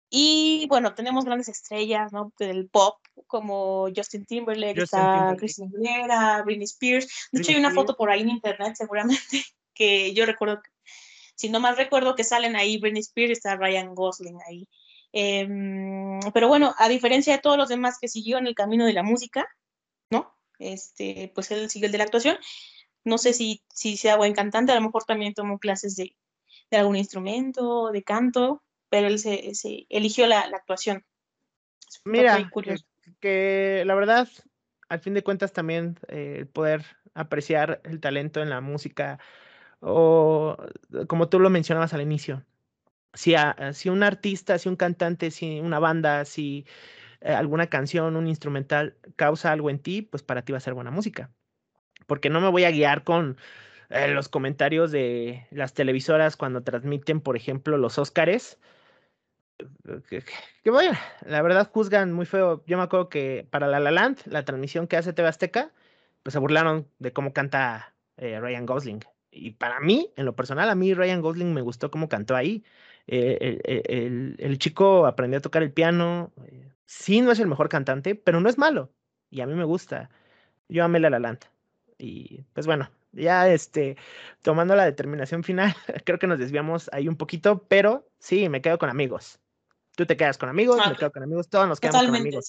Y 0.10 0.66
bueno, 0.70 0.94
tenemos 0.94 1.26
grandes 1.26 1.50
estrellas, 1.50 2.14
¿no? 2.14 2.32
Del 2.40 2.70
pop, 2.70 3.00
como 3.28 3.88
Justin 3.94 4.26
Timberlake, 4.26 4.84
está 4.84 5.36
Christina 5.38 5.68
Aguilera, 5.68 6.42
Britney 6.44 6.66
Spears. 6.66 7.30
De 7.32 7.42
hecho, 7.42 7.52
hay 7.52 7.58
una 7.58 7.74
foto 7.74 7.98
por 7.98 8.10
ahí 8.10 8.22
en 8.22 8.30
internet, 8.30 8.76
seguramente, 8.78 9.44
que 9.74 10.14
yo 10.14 10.26
recuerdo 10.26 10.62
si 11.36 11.50
no 11.50 11.60
mal 11.60 11.78
recuerdo 11.78 12.16
que 12.16 12.24
salen 12.24 12.56
ahí 12.56 12.78
Britney 12.78 13.02
Spears, 13.02 13.32
está 13.32 13.56
Ryan 13.56 13.94
Gosling 13.94 14.40
ahí. 14.48 14.68
Em, 15.12 16.20
pero 16.34 16.48
bueno, 16.48 16.74
a 16.78 16.90
diferencia 16.90 17.34
de 17.34 17.42
todos 17.42 17.58
los 17.58 17.70
demás 17.70 17.98
que 18.00 18.08
siguió 18.08 18.38
en 18.38 18.48
el 18.48 18.56
camino 18.56 18.86
de 18.86 18.94
la 18.94 19.04
música, 19.04 19.48
¿no? 20.10 20.36
Este, 20.60 21.32
pues 21.36 21.52
él 21.52 21.70
sigue 21.70 21.86
el 21.86 21.92
de 21.92 22.00
la 22.00 22.04
actuación. 22.06 22.38
No 23.04 23.18
sé 23.18 23.34
si, 23.34 23.64
si 23.74 23.98
sea 23.98 24.18
buen 24.18 24.34
cantante, 24.34 24.72
a 24.72 24.76
lo 24.76 24.82
mejor 24.82 25.04
también 25.04 25.34
tomó 25.34 25.60
clases 25.60 25.96
de, 25.96 26.16
de 26.72 26.78
algún 26.78 26.96
instrumento, 26.96 27.92
de 27.92 28.04
canto, 28.04 28.64
pero 28.90 29.08
él 29.08 29.20
se, 29.20 29.54
eligió 29.90 30.28
la, 30.28 30.40
actuación. 30.40 31.06
Mira, 32.04 32.50
que, 33.20 33.84
la 33.86 33.96
verdad, 33.96 34.28
al 34.90 35.00
fin 35.00 35.14
de 35.14 35.24
cuentas 35.24 35.54
también 35.54 36.00
eh, 36.08 36.46
poder 36.52 36.86
apreciar 37.14 37.82
el 37.84 38.00
talento 38.00 38.42
en 38.42 38.50
la 38.50 38.62
música 38.62 39.20
o 39.86 40.58
como 41.08 41.30
tú 41.30 41.40
lo 41.40 41.50
mencionabas 41.52 41.94
al 41.94 42.02
inicio, 42.02 42.44
si, 43.14 43.36
si 43.74 43.90
un 43.90 44.04
artista, 44.04 44.58
si 44.58 44.68
un 44.68 44.76
cantante, 44.76 45.32
si 45.32 45.60
una 45.60 45.80
banda, 45.80 46.26
si 46.26 46.66
eh, 47.22 47.32
alguna 47.32 47.68
canción, 47.68 48.16
un 48.16 48.28
instrumental 48.28 48.98
causa 49.16 49.52
algo 49.52 49.70
en 49.70 49.80
ti, 49.80 50.02
pues 50.02 50.24
para 50.24 50.42
ti 50.42 50.52
va 50.52 50.58
a 50.58 50.62
ser 50.62 50.74
buena 50.74 50.92
música. 50.92 51.32
Porque 52.08 52.30
no 52.30 52.42
me 52.42 52.50
voy 52.50 52.66
a 52.66 52.72
guiar 52.72 53.04
con 53.04 53.38
eh, 53.90 54.08
los 54.10 54.28
comentarios 54.28 54.92
de 54.92 55.48
las 55.52 55.74
televisoras 55.74 56.36
cuando 56.36 56.64
transmiten, 56.64 57.22
por 57.22 57.38
ejemplo, 57.38 57.78
los 57.78 58.00
Óscares. 58.00 58.60
Que, 60.10 60.24
que, 60.64 60.72
bueno, 60.72 60.98
la 61.26 61.42
verdad 61.44 61.70
juzgan 61.72 62.12
muy 62.12 62.26
feo. 62.26 62.64
Yo 62.66 62.78
me 62.78 62.84
acuerdo 62.84 63.10
que 63.10 63.48
para 63.52 63.68
La 63.68 63.80
La 63.80 63.92
Land, 63.92 64.20
la 64.26 64.44
transmisión 64.46 64.88
que 64.88 64.98
hace 64.98 65.14
TV 65.14 65.30
Azteca, 65.30 65.72
pues 66.24 66.34
se 66.34 66.40
burlaron 66.40 66.90
de 67.00 67.14
cómo 67.14 67.34
canta 67.34 67.94
eh, 68.18 68.40
Ryan 68.40 68.66
Gosling 68.66 69.15
y 69.36 69.52
para 69.52 69.80
mí, 69.80 70.12
en 70.16 70.26
lo 70.26 70.36
personal, 70.36 70.70
a 70.70 70.76
mí 70.76 70.94
Ryan 70.94 71.22
Gosling 71.22 71.54
me 71.54 71.62
gustó 71.62 71.92
cómo 71.92 72.10
cantó 72.10 72.36
ahí. 72.36 72.64
Eh, 73.08 73.60
el, 74.40 74.58
chico 74.58 75.06
aprendió 75.06 75.40
a 75.40 75.42
tocar 75.42 75.62
el 75.62 75.72
piano. 75.72 76.32
Eh, 76.46 76.72
sí, 76.86 77.22
no 77.22 77.32
es 77.32 77.40
el 77.40 77.48
mejor 77.48 77.70
cantante, 77.70 78.16
pero 78.16 78.40
no 78.40 78.50
es 78.50 78.58
malo. 78.58 78.92
Y 79.30 79.42
a 79.42 79.48
mí 79.48 79.54
me 79.54 79.66
gusta. 79.66 80.10
Yo 80.70 80.84
amé 80.84 81.00
La 81.00 81.10
La 81.10 81.38
Y 81.98 82.42
pues 82.54 82.66
bueno, 82.66 82.90
ya 83.12 83.50
este, 83.50 83.98
tomando 84.42 84.76
la 84.76 84.86
determinación 84.86 85.44
final, 85.44 85.76
creo 86.06 86.18
que 86.18 86.28
nos 86.28 86.40
desviamos 86.40 86.90
ahí 86.94 87.08
un 87.08 87.18
poquito, 87.18 87.66
pero 87.68 88.08
sí, 88.20 88.50
me 88.50 88.62
quedo 88.62 88.78
con 88.78 88.90
amigos. 88.90 89.40
Tú 89.96 90.06
te 90.06 90.18
quedas 90.18 90.38
con 90.38 90.50
amigos, 90.50 90.78
me 90.88 90.96
quedo 90.96 91.12
con 91.12 91.24
amigos, 91.24 91.50
todos 91.50 91.68
nos 91.68 91.80
quedamos 91.80 92.06
con 92.06 92.16
amigos. 92.16 92.46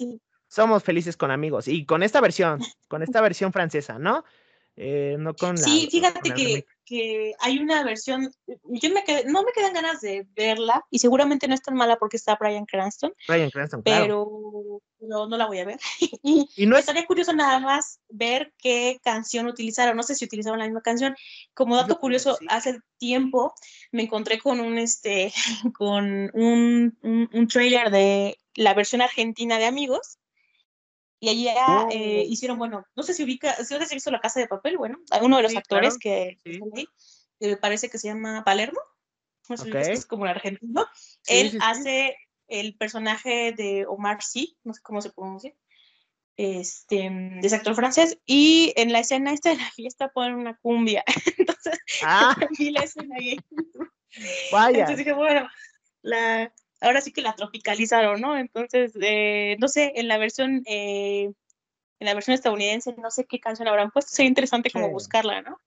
Somos 0.48 0.84
felices 0.84 1.16
con 1.16 1.30
amigos. 1.30 1.68
Y 1.68 1.84
con 1.84 2.02
esta 2.02 2.20
versión, 2.20 2.60
con 2.88 3.02
esta 3.02 3.20
versión 3.20 3.52
francesa, 3.52 3.98
¿no? 3.98 4.24
Eh, 4.76 5.16
no 5.18 5.34
con 5.34 5.56
Sí, 5.56 5.88
fíjate 5.90 6.30
que, 6.32 6.66
que, 6.86 7.34
hay 7.40 7.58
una 7.58 7.82
versión, 7.82 8.30
yo 8.46 8.90
me 8.90 9.04
no 9.26 9.42
me 9.42 9.52
quedan 9.52 9.74
ganas 9.74 10.00
de 10.00 10.26
verla 10.34 10.84
y 10.90 11.00
seguramente 11.00 11.48
no 11.48 11.54
es 11.54 11.62
tan 11.62 11.74
mala 11.74 11.96
porque 11.96 12.16
está 12.16 12.36
Brian 12.36 12.64
Cranston. 12.64 13.12
Brian 13.28 13.50
Cranston, 13.50 13.82
Pero 13.82 14.80
no, 15.00 15.28
no 15.28 15.36
la 15.36 15.46
voy 15.46 15.58
a 15.58 15.64
ver. 15.64 15.78
y, 16.22 16.66
no 16.66 16.78
estaría 16.78 17.06
curioso 17.06 17.32
nada 17.32 17.58
más 17.60 18.00
ver 18.08 18.54
qué 18.58 18.98
canción 19.02 19.46
utilizaron. 19.46 19.96
No 19.96 20.02
sé 20.02 20.14
si 20.14 20.24
utilizaron 20.24 20.58
la 20.58 20.66
misma 20.66 20.80
canción. 20.80 21.16
Como 21.52 21.76
dato 21.76 21.98
curioso, 21.98 22.38
hace 22.48 22.80
tiempo 22.98 23.54
me 23.92 24.04
encontré 24.04 24.38
con 24.38 24.60
un, 24.60 24.78
este, 24.78 25.32
con 25.76 26.30
un, 26.32 26.96
un, 27.02 27.28
un 27.32 27.48
trailer 27.48 27.90
de 27.90 28.38
la 28.54 28.74
versión 28.74 29.02
argentina 29.02 29.58
de 29.58 29.66
Amigos 29.66 30.18
y 31.18 31.28
allí 31.28 31.44
ya 31.44 31.86
eh, 31.90 32.24
oh. 32.26 32.30
hicieron, 32.30 32.58
bueno, 32.58 32.86
no 32.94 33.02
sé 33.02 33.14
si 33.14 33.24
ubica, 33.24 33.54
si 33.64 33.74
has 33.74 33.90
visto 33.90 34.10
La 34.10 34.20
Casa 34.20 34.40
de 34.40 34.48
Papel, 34.48 34.76
bueno, 34.76 34.98
uno 35.22 35.36
de 35.36 35.42
los 35.42 35.56
actores 35.56 35.98
que 35.98 36.38
eh, 37.40 37.56
parece 37.56 37.88
que 37.88 37.98
se 37.98 38.08
llama 38.08 38.44
Palermo, 38.44 38.80
no 39.48 39.56
sé 39.56 39.84
si 39.84 39.92
es 39.92 40.06
como 40.06 40.24
el 40.24 40.32
argentino, 40.32 40.86
él 41.26 41.58
hace 41.62 42.16
el 42.48 42.76
personaje 42.76 43.52
de 43.52 43.86
Omar 43.86 44.22
Sy, 44.22 44.58
no 44.64 44.74
sé 44.74 44.80
cómo 44.82 45.00
se 45.00 45.10
pronuncia, 45.10 45.54
este, 46.36 47.08
de 47.10 47.40
ese 47.42 47.56
actor 47.56 47.74
francés, 47.74 48.18
y 48.26 48.74
en 48.76 48.92
la 48.92 49.00
escena 49.00 49.32
esta 49.32 49.50
de 49.50 49.56
la 49.56 49.70
fiesta 49.70 50.08
ponen 50.12 50.34
una 50.34 50.56
cumbia, 50.58 51.02
entonces, 51.38 51.78
ah. 52.04 52.36
vi 52.58 52.70
la 52.70 52.80
escena 52.80 53.16
ahí. 53.18 53.38
Vaya. 54.52 54.80
Entonces 54.80 54.98
dije, 54.98 55.12
bueno, 55.12 55.48
la, 56.02 56.52
ahora 56.80 57.00
sí 57.00 57.12
que 57.12 57.22
la 57.22 57.34
tropicalizaron, 57.34 58.20
¿no? 58.20 58.36
Entonces, 58.36 58.92
eh, 59.00 59.56
no 59.60 59.68
sé, 59.68 59.92
en 59.96 60.08
la 60.08 60.18
versión, 60.18 60.62
eh, 60.66 61.32
en 61.98 62.06
la 62.06 62.14
versión 62.14 62.34
estadounidense, 62.34 62.94
no 62.98 63.10
sé 63.10 63.24
qué 63.24 63.40
canción 63.40 63.68
habrán 63.68 63.90
puesto, 63.90 64.12
sería 64.12 64.28
interesante 64.28 64.70
como 64.70 64.90
buscarla, 64.90 65.42
¿no? 65.42 65.58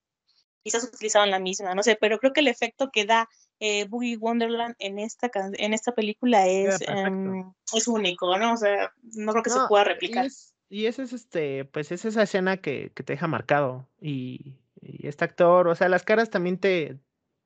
Quizás 0.64 0.84
utilizaban 0.84 1.32
la 1.32 1.40
misma, 1.40 1.74
no 1.74 1.84
sé, 1.84 1.98
pero 2.00 2.20
creo 2.20 2.34
que 2.34 2.42
el 2.42 2.48
efecto 2.48 2.90
que 2.92 3.06
da 3.06 3.30
eh, 3.60 3.86
Boogie 3.88 4.18
Wonderland 4.18 4.76
en 4.80 5.00
esta, 5.00 5.32
en 5.34 5.74
esta 5.74 5.94
película 5.94 6.48
es, 6.48 6.82
em, 6.88 7.52
es 7.74 7.88
único, 7.88 8.38
¿no? 8.38 8.54
O 8.54 8.58
sea, 8.58 8.94
no 9.02 9.32
creo 9.32 9.44
que 9.44 9.50
se 9.50 9.60
pueda 9.68 9.86
replicar. 9.86 10.28
Y, 10.70 10.86
ese 10.86 11.04
es 11.04 11.14
este, 11.14 11.66
pues 11.66 11.92
es 11.92 12.06
esa 12.06 12.24
escena 12.24 12.58
que, 12.58 12.92
que 12.94 13.04
te 13.04 13.14
deja 13.14 13.28
marcado. 13.28 13.88
Y, 14.00 14.60
y, 14.82 15.08
este 15.08 15.26
actor, 15.26 15.68
o 15.68 15.76
sea, 15.76 15.90
las 15.90 16.04
caras 16.04 16.30
también 16.30 16.60
te, 16.60 17.00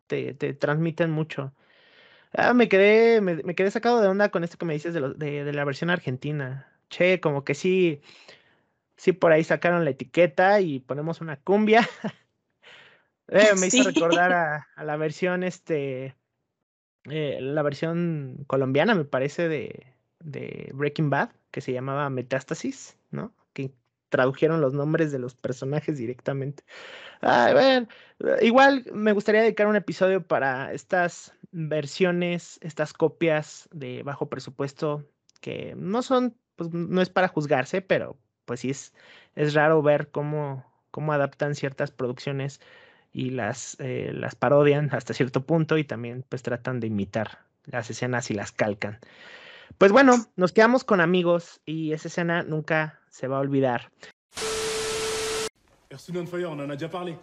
te, 0.07 0.33
te 0.33 0.53
transmiten 0.53 1.09
mucho. 1.09 1.53
Ah, 2.33 2.53
me 2.53 2.67
quedé, 2.67 3.21
me, 3.21 3.55
quedé 3.55 3.69
sacado 3.69 4.01
de 4.01 4.07
onda 4.07 4.29
con 4.29 4.43
esto 4.43 4.57
que 4.57 4.65
me 4.65 4.73
dices 4.73 4.93
de, 4.93 5.01
de, 5.43 5.53
la 5.53 5.65
versión 5.65 5.89
argentina. 5.89 6.67
Che, 6.89 7.19
como 7.19 7.43
que 7.43 7.53
sí, 7.53 8.01
sí 8.97 9.13
por 9.13 9.31
ahí 9.31 9.43
sacaron 9.43 9.85
la 9.85 9.91
etiqueta 9.91 10.59
y 10.61 10.79
ponemos 10.79 11.21
una 11.21 11.37
cumbia. 11.37 11.87
Eh, 13.29 13.53
me 13.59 13.67
hizo 13.67 13.83
recordar 13.83 14.33
a, 14.75 14.83
la 14.83 14.97
versión, 14.97 15.43
este, 15.43 16.13
eh, 17.09 17.39
la 17.39 17.61
versión 17.61 18.43
colombiana, 18.47 18.95
me 18.95 19.05
parece, 19.05 19.47
de, 19.47 19.87
de 20.19 20.69
Breaking 20.73 21.09
Bad, 21.09 21.29
que 21.49 21.61
se 21.61 21.71
llamaba 21.71 22.09
Metástasis, 22.09 22.97
¿no? 23.11 23.33
Tradujeron 24.13 24.61
los 24.61 24.75
nombres 24.75 25.11
de 25.11 25.17
los 25.17 25.33
personajes 25.33 25.97
directamente. 25.97 26.63
igual 28.43 28.85
me 28.93 29.11
gustaría 29.11 29.41
dedicar 29.41 29.65
un 29.65 29.75
episodio 29.75 30.21
para 30.21 30.71
estas 30.71 31.33
versiones, 31.51 32.59
estas 32.61 32.93
copias 32.93 33.67
de 33.71 34.03
bajo 34.03 34.29
presupuesto 34.29 35.03
que 35.41 35.73
no 35.75 36.03
son, 36.03 36.37
pues 36.55 36.71
no 36.71 37.01
es 37.01 37.09
para 37.09 37.27
juzgarse, 37.27 37.81
pero 37.81 38.15
pues 38.45 38.59
sí 38.59 38.69
es, 38.69 38.93
es 39.33 39.55
raro 39.55 39.81
ver 39.81 40.11
cómo, 40.11 40.63
cómo 40.91 41.11
adaptan 41.11 41.55
ciertas 41.55 41.89
producciones 41.89 42.61
y 43.11 43.31
las, 43.31 43.77
eh, 43.79 44.11
las 44.13 44.35
parodian 44.35 44.89
hasta 44.93 45.15
cierto 45.15 45.43
punto 45.43 45.79
y 45.79 45.85
también 45.85 46.23
pues 46.29 46.43
tratan 46.43 46.79
de 46.79 46.85
imitar 46.85 47.39
las 47.65 47.89
escenas 47.89 48.29
y 48.29 48.35
las 48.35 48.51
calcan. 48.51 48.99
Pues 49.77 49.91
bueno, 49.91 50.25
nos 50.35 50.51
quedamos 50.51 50.83
con 50.83 51.01
amigos 51.01 51.61
y 51.65 51.93
esa 51.93 52.07
escena 52.07 52.43
nunca 52.43 52.99
se 53.09 53.27
va 53.27 53.37
a 53.37 53.39
olvidar. 53.41 53.91
Earth, 55.89 56.09
on 56.15 56.27
Fire, 56.27 56.49
on 56.49 56.59
en 56.59 56.69
a 56.69 56.75
déjà 56.75 56.89
parlé. 56.89 57.17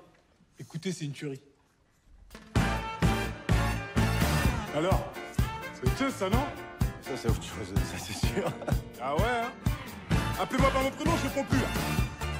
Écoutez, 0.58 0.92
c'est 0.92 1.04
une 1.04 1.12
tuerie. 1.12 1.40
Alors 4.76 5.12
C'est 5.74 5.98
que 5.98 6.10
ça, 6.10 6.30
non 6.30 6.44
Ça, 7.00 7.16
c'est 7.16 7.28
autre 7.28 7.42
chose, 7.42 7.74
ça, 7.74 7.98
c'est 7.98 8.26
sûr. 8.26 8.44
Ah 9.00 9.16
ouais, 9.16 9.22
hein 9.24 9.50
Appelez-moi 10.40 10.70
par 10.70 10.82
mon 10.82 10.90
prénom, 10.90 11.12
je 11.16 11.28
réponds 11.28 11.44
plus, 11.44 11.58
là. 11.58 11.66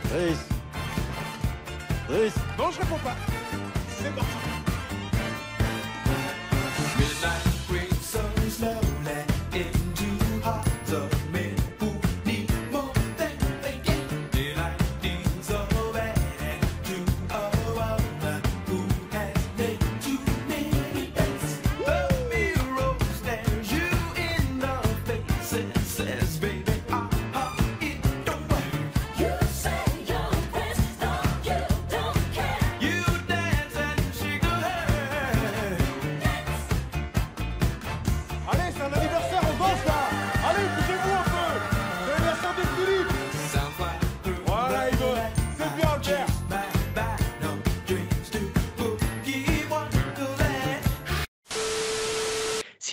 Brice. 0.04 0.48
Brice. 2.08 2.36
Non, 2.58 2.70
je 2.70 2.80
réponds 2.80 2.98
pas. 2.98 3.16
C'est 3.88 4.14
parti. 4.14 4.49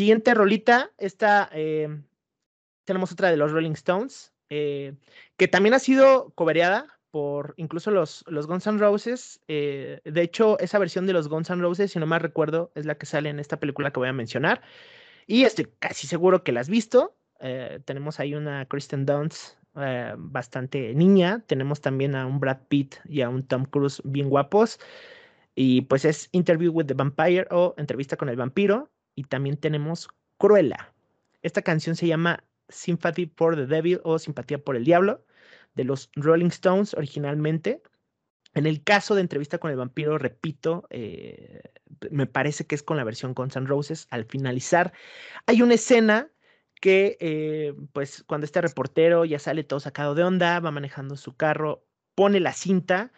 Siguiente 0.07 0.33
rolita, 0.33 0.89
esta 0.97 1.49
eh, 1.51 1.89
tenemos 2.85 3.11
otra 3.11 3.29
de 3.29 3.35
los 3.35 3.51
Rolling 3.51 3.71
Stones, 3.71 4.33
eh, 4.47 4.95
que 5.35 5.49
también 5.49 5.73
ha 5.73 5.79
sido 5.79 6.29
cobereada 6.33 6.97
por 7.11 7.55
incluso 7.57 7.91
los, 7.91 8.23
los 8.29 8.47
Guns 8.47 8.67
N' 8.67 8.79
Roses. 8.79 9.41
Eh, 9.49 9.99
de 10.05 10.21
hecho, 10.21 10.57
esa 10.59 10.79
versión 10.79 11.07
de 11.07 11.11
los 11.11 11.27
Guns 11.27 11.49
N' 11.49 11.61
Roses, 11.61 11.91
si 11.91 11.99
no 11.99 12.05
mal 12.05 12.21
recuerdo, 12.21 12.71
es 12.73 12.85
la 12.85 12.95
que 12.95 13.05
sale 13.05 13.27
en 13.27 13.41
esta 13.41 13.59
película 13.59 13.91
que 13.91 13.99
voy 13.99 14.07
a 14.07 14.13
mencionar. 14.13 14.61
Y 15.25 15.43
estoy 15.43 15.67
casi 15.77 16.07
seguro 16.07 16.41
que 16.41 16.53
la 16.53 16.61
has 16.61 16.69
visto. 16.69 17.17
tenemos 17.83 18.21
ahí 18.21 18.33
una 18.33 18.65
Kristen 18.65 19.05
Dunst 19.05 19.57
bastante 19.73 20.93
niña. 20.93 21.43
Tenemos 21.47 21.81
también 21.81 22.15
a 22.15 22.25
un 22.25 22.39
Brad 22.39 22.59
Pitt 22.69 22.95
y 23.09 23.23
a 23.23 23.27
un 23.27 23.45
Tom 23.45 23.65
Cruise 23.65 24.01
bien 24.05 24.29
guapos. 24.29 24.79
Y 25.53 25.81
pues 25.81 26.05
es 26.05 26.29
Interview 26.31 26.71
with 26.71 26.85
the 26.85 26.93
Vampire 26.93 27.45
o 27.51 27.75
Entrevista 27.77 28.15
con 28.15 28.29
el 28.29 28.37
Vampiro 28.37 28.89
y 29.17 29.23
también 29.23 29.57
tenemos 29.57 30.07
Cruella. 30.37 30.93
Esta 31.41 31.63
canción 31.63 31.95
se 31.95 32.07
llama 32.07 32.43
Sympathy 32.69 33.25
for 33.35 33.55
the 33.55 33.65
Devil 33.65 33.99
o 34.03 34.19
Simpatía 34.19 34.59
por 34.59 34.75
el 34.75 34.85
Diablo 34.85 35.25
de 35.73 35.85
los 35.85 36.11
Rolling 36.15 36.47
Stones 36.47 36.93
originalmente. 36.93 37.81
En 38.53 38.67
el 38.67 38.83
caso 38.83 39.15
de 39.15 39.21
entrevista 39.21 39.57
con 39.57 39.71
el 39.71 39.77
vampiro, 39.77 40.19
repito, 40.19 40.87
eh, 40.91 41.61
me 42.11 42.27
parece 42.27 42.67
que 42.67 42.75
es 42.75 42.83
con 42.83 42.95
la 42.95 43.03
versión 43.03 43.33
con 43.33 43.49
San 43.49 43.65
Roses. 43.65 44.07
Al 44.11 44.25
finalizar, 44.25 44.93
hay 45.47 45.63
una 45.63 45.73
escena 45.73 46.29
que, 46.79 47.17
eh, 47.19 47.73
pues, 47.93 48.23
cuando 48.27 48.45
este 48.45 48.61
reportero 48.61 49.25
ya 49.25 49.39
sale 49.39 49.63
todo 49.63 49.79
sacado 49.79 50.13
de 50.13 50.23
onda, 50.23 50.59
va 50.59 50.69
manejando 50.69 51.17
su 51.17 51.35
carro, 51.35 51.87
pone 52.13 52.39
la 52.39 52.53
cinta 52.53 53.11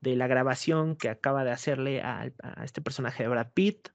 de 0.00 0.16
la 0.16 0.26
grabación 0.26 0.96
que 0.96 1.08
acaba 1.08 1.44
de 1.44 1.52
hacerle 1.52 2.02
a, 2.02 2.30
a 2.42 2.64
este 2.64 2.82
personaje 2.82 3.22
de 3.22 3.30
Brad 3.30 3.52
Pitt 3.54 3.88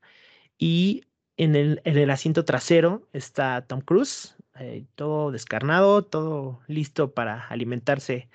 y 0.58 1.04
en 1.44 1.56
el, 1.56 2.10
asiento 2.12 2.46
trasero 2.46 3.08
está 3.14 3.66
Tom 3.66 3.82
Cruise, 3.82 4.36
eh, 4.60 4.86
todo 4.94 5.32
descarnado, 5.32 6.04
todo 6.04 6.62
listo 6.68 7.16
para 7.16 7.48
alimentarse 7.48 8.30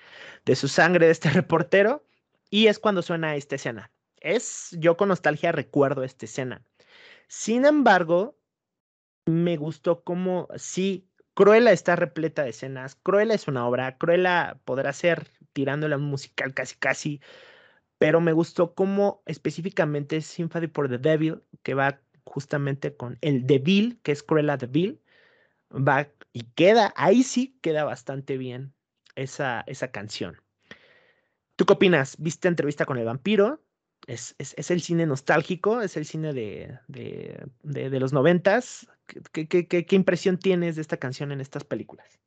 de 0.45 0.55
su 0.57 0.67
sangre 0.67 1.05
de 1.05 1.13
este 1.13 1.29
reportero. 1.31 2.03
Y 2.49 2.67
es 2.67 2.79
cuando 2.79 3.01
suena 3.01 3.35
esta 3.37 3.55
escena. 3.55 3.91
Es, 4.19 4.75
yo 4.79 4.97
con 4.97 5.07
nostalgia 5.07 5.53
recuerdo 5.53 6.03
esta 6.03 6.25
escena. 6.25 6.65
Sin 7.29 7.65
embargo, 7.65 8.37
me 9.25 9.55
gustó 9.55 10.03
como, 10.03 10.49
sí, 10.57 11.07
Cruella 11.33 11.71
está 11.71 11.95
repleta 11.95 12.43
de 12.43 12.49
escenas. 12.49 12.95
Cruella 12.95 13.35
es 13.35 13.47
una 13.47 13.65
obra. 13.67 13.97
Cruella 13.97 14.59
podrá 14.65 14.91
ser 14.91 15.29
tirándole 15.53 15.93
a 15.95 15.97
un 15.97 16.03
musical 16.03 16.53
casi, 16.53 16.75
casi. 16.75 17.21
Pero 17.99 18.19
me 18.19 18.33
gustó 18.33 18.75
como 18.75 19.23
específicamente 19.25 20.19
Sympathy 20.21 20.67
for 20.67 20.89
the 20.89 20.97
Devil, 20.97 21.41
que 21.63 21.73
va 21.73 22.01
justamente 22.27 22.95
con 22.95 23.17
el 23.21 23.47
Devil, 23.47 23.99
que 24.03 24.11
es 24.11 24.23
Cruella 24.23 24.57
Devil, 24.57 25.01
va 25.71 26.09
y 26.33 26.43
queda, 26.43 26.93
ahí 26.95 27.23
sí 27.23 27.57
queda 27.61 27.83
bastante 27.83 28.37
bien 28.37 28.73
esa, 29.15 29.63
esa 29.67 29.91
canción. 29.91 30.41
¿Tú 31.55 31.65
qué 31.65 31.73
opinas? 31.73 32.15
¿Viste 32.19 32.47
entrevista 32.47 32.85
con 32.85 32.97
el 32.97 33.05
vampiro? 33.05 33.63
Es, 34.05 34.35
el 34.37 34.81
cine 34.81 35.05
nostálgico, 35.05 35.81
es 35.81 35.97
el 35.97 36.05
cine 36.05 36.31
de, 36.31 36.77
de, 36.87 37.99
los 37.99 38.13
noventas. 38.13 38.87
¿Qué, 39.31 39.47
qué, 39.47 39.95
impresión 39.95 40.37
tienes 40.37 40.75
de 40.75 40.81
esta 40.81 40.97
canción 40.97 41.31
en 41.31 41.41
estas 41.41 41.63
películas? 41.63 42.19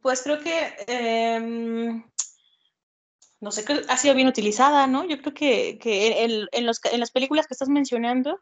Pues 0.00 0.22
creo 0.22 0.38
que, 0.38 0.76
em, 0.86 2.04
no 3.40 3.50
sé, 3.50 3.64
ha 3.88 3.96
sido 3.96 4.14
bien 4.14 4.28
utilizada, 4.28 4.86
¿no? 4.86 5.04
Yo 5.04 5.18
creo 5.18 5.34
que, 5.34 5.78
en, 5.82 6.46
en, 6.52 6.66
las 7.00 7.10
películas 7.10 7.46
que 7.46 7.54
estás 7.54 7.68
mencionando, 7.68 8.40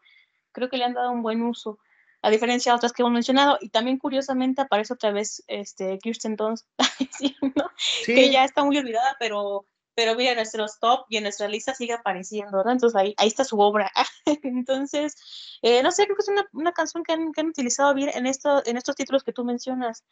creo 0.52 0.68
que 0.68 0.76
le 0.76 0.84
han 0.84 0.94
dado 0.94 1.10
un 1.10 1.22
buen 1.22 1.42
uso 1.42 1.78
a 2.22 2.30
diferencia 2.30 2.72
de 2.72 2.76
otras 2.76 2.92
que 2.92 3.02
hemos 3.02 3.12
mencionado. 3.12 3.58
Y 3.60 3.68
también, 3.68 3.98
curiosamente, 3.98 4.62
aparece 4.62 4.94
otra 4.94 5.10
vez 5.10 5.42
este, 5.48 5.98
Kirsten 5.98 6.36
Dunst, 6.36 6.66
que 8.06 8.30
ya 8.30 8.44
está 8.44 8.64
muy 8.64 8.78
olvidada, 8.78 9.16
pero, 9.18 9.66
pero 9.94 10.14
mira, 10.14 10.30
en 10.30 10.36
nuestros 10.36 10.78
top 10.78 11.04
y 11.08 11.16
en 11.16 11.24
nuestra 11.24 11.48
lista 11.48 11.74
sigue 11.74 11.94
apareciendo, 11.94 12.62
¿no? 12.62 12.70
Entonces 12.70 12.98
ahí, 12.98 13.14
ahí 13.16 13.28
está 13.28 13.44
su 13.44 13.58
obra. 13.58 13.90
Entonces, 14.44 15.16
eh, 15.62 15.82
no 15.82 15.90
sé, 15.90 16.04
creo 16.04 16.16
que 16.16 16.22
es 16.22 16.28
una, 16.28 16.46
una 16.52 16.72
canción 16.72 17.02
que 17.02 17.12
han, 17.12 17.32
que 17.32 17.40
han, 17.40 17.48
utilizado 17.48 17.92
bien 17.92 18.10
en, 18.14 18.26
esto, 18.26 18.62
en 18.64 18.76
estos 18.76 18.94
títulos 18.94 19.24
que 19.24 19.32
tú 19.32 19.44
mencionas. 19.44 20.04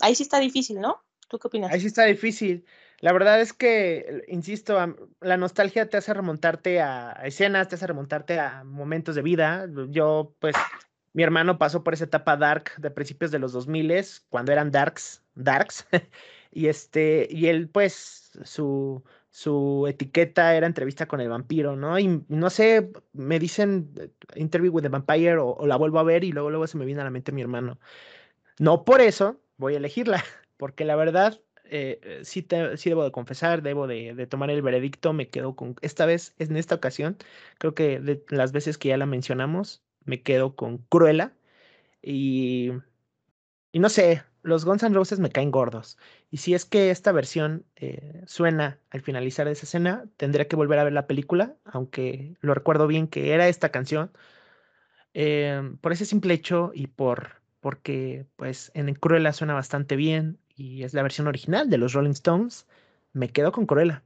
Ahí 0.00 0.14
sí 0.14 0.22
está 0.22 0.38
difícil, 0.38 0.80
¿no? 0.80 1.02
¿Tú 1.28 1.38
qué 1.38 1.48
opinas? 1.48 1.72
Ahí 1.72 1.80
sí 1.80 1.86
está 1.86 2.04
difícil. 2.04 2.66
La 3.04 3.12
verdad 3.12 3.38
es 3.38 3.52
que, 3.52 4.24
insisto, 4.28 4.78
la 5.20 5.36
nostalgia 5.36 5.90
te 5.90 5.98
hace 5.98 6.14
remontarte 6.14 6.80
a 6.80 7.12
escenas, 7.22 7.68
te 7.68 7.74
hace 7.74 7.86
remontarte 7.86 8.40
a 8.40 8.64
momentos 8.64 9.14
de 9.14 9.20
vida. 9.20 9.68
Yo, 9.90 10.34
pues, 10.38 10.56
mi 11.12 11.22
hermano 11.22 11.58
pasó 11.58 11.84
por 11.84 11.92
esa 11.92 12.04
etapa 12.04 12.38
dark 12.38 12.72
de 12.78 12.90
principios 12.90 13.30
de 13.30 13.38
los 13.38 13.52
2000 13.52 13.92
cuando 14.30 14.52
eran 14.52 14.70
darks, 14.70 15.22
darks, 15.34 15.86
y 16.50 16.68
este, 16.68 17.28
y 17.30 17.48
él 17.48 17.68
pues 17.68 18.38
su, 18.42 19.04
su 19.28 19.84
etiqueta 19.86 20.54
era 20.54 20.66
entrevista 20.66 21.04
con 21.04 21.20
el 21.20 21.28
vampiro, 21.28 21.76
¿no? 21.76 21.98
Y 21.98 22.24
no 22.28 22.48
sé, 22.48 22.90
me 23.12 23.38
dicen 23.38 23.92
eh, 24.00 24.08
interview 24.36 24.72
with 24.72 24.82
the 24.82 24.88
vampire 24.88 25.36
o, 25.36 25.66
la 25.66 25.76
vuelvo 25.76 25.98
a 25.98 26.04
ver 26.04 26.24
y 26.24 26.32
luego 26.32 26.48
luego 26.48 26.66
se 26.66 26.78
me 26.78 26.86
viene 26.86 27.02
a 27.02 27.04
la 27.04 27.10
mente 27.10 27.32
mi 27.32 27.42
hermano. 27.42 27.78
No 28.58 28.86
por 28.86 29.02
eso 29.02 29.38
voy 29.58 29.74
a 29.74 29.76
elegirla, 29.76 30.24
porque 30.56 30.86
la 30.86 30.96
verdad 30.96 31.38
eh, 31.64 32.00
eh, 32.02 32.20
sí, 32.24 32.42
debo 32.42 33.04
de 33.04 33.12
confesar, 33.12 33.62
debo 33.62 33.86
de, 33.86 34.26
tomar 34.28 34.50
el 34.50 34.62
veredicto, 34.62 35.12
me 35.12 35.28
quedo 35.28 35.56
con, 35.56 35.76
esta 35.82 36.06
vez, 36.06 36.34
en 36.38 36.56
esta 36.56 36.74
ocasión, 36.74 37.16
creo 37.58 37.74
que 37.74 38.00
de 38.00 38.24
las 38.28 38.52
veces 38.52 38.78
que 38.78 38.88
ya 38.88 38.96
la 38.96 39.06
mencionamos, 39.06 39.82
me 40.04 40.22
quedo 40.22 40.56
con 40.56 40.78
Cruella. 40.78 41.32
Y, 42.02 42.72
no 43.72 43.88
sé, 43.88 44.22
los 44.42 44.64
Guns 44.64 44.82
N' 44.82 44.94
Roses 44.94 45.20
me 45.20 45.30
caen 45.30 45.50
gordos. 45.50 45.98
Y 46.30 46.38
si 46.38 46.54
es 46.54 46.64
que 46.64 46.90
esta 46.90 47.12
versión 47.12 47.64
eh, 47.76 48.22
suena 48.26 48.78
al 48.90 49.02
finalizar 49.02 49.48
esa 49.48 49.66
escena, 49.66 50.06
tendría 50.16 50.48
que 50.48 50.56
volver 50.56 50.78
a 50.78 50.84
ver 50.84 50.92
la 50.92 51.06
película, 51.06 51.56
aunque 51.64 52.36
lo 52.40 52.54
recuerdo 52.54 52.86
bien 52.86 53.08
que 53.08 53.32
era 53.32 53.48
esta 53.48 53.70
canción. 53.70 54.12
Em, 55.14 55.76
por 55.78 55.92
ese 55.92 56.06
simple 56.06 56.34
hecho 56.34 56.72
y 56.74 56.88
por 56.88 57.42
porque 57.60 58.26
pues 58.36 58.70
en 58.74 58.92
Cruella 58.94 59.32
suena 59.32 59.54
bastante 59.54 59.96
bien 59.96 60.38
y 60.56 60.84
es 60.84 60.94
la 60.94 61.02
versión 61.02 61.26
original 61.26 61.68
de 61.68 61.78
los 61.78 61.92
Rolling 61.92 62.12
Stones, 62.12 62.66
me 63.12 63.28
quedo 63.28 63.52
con 63.52 63.66
Cruella. 63.66 64.02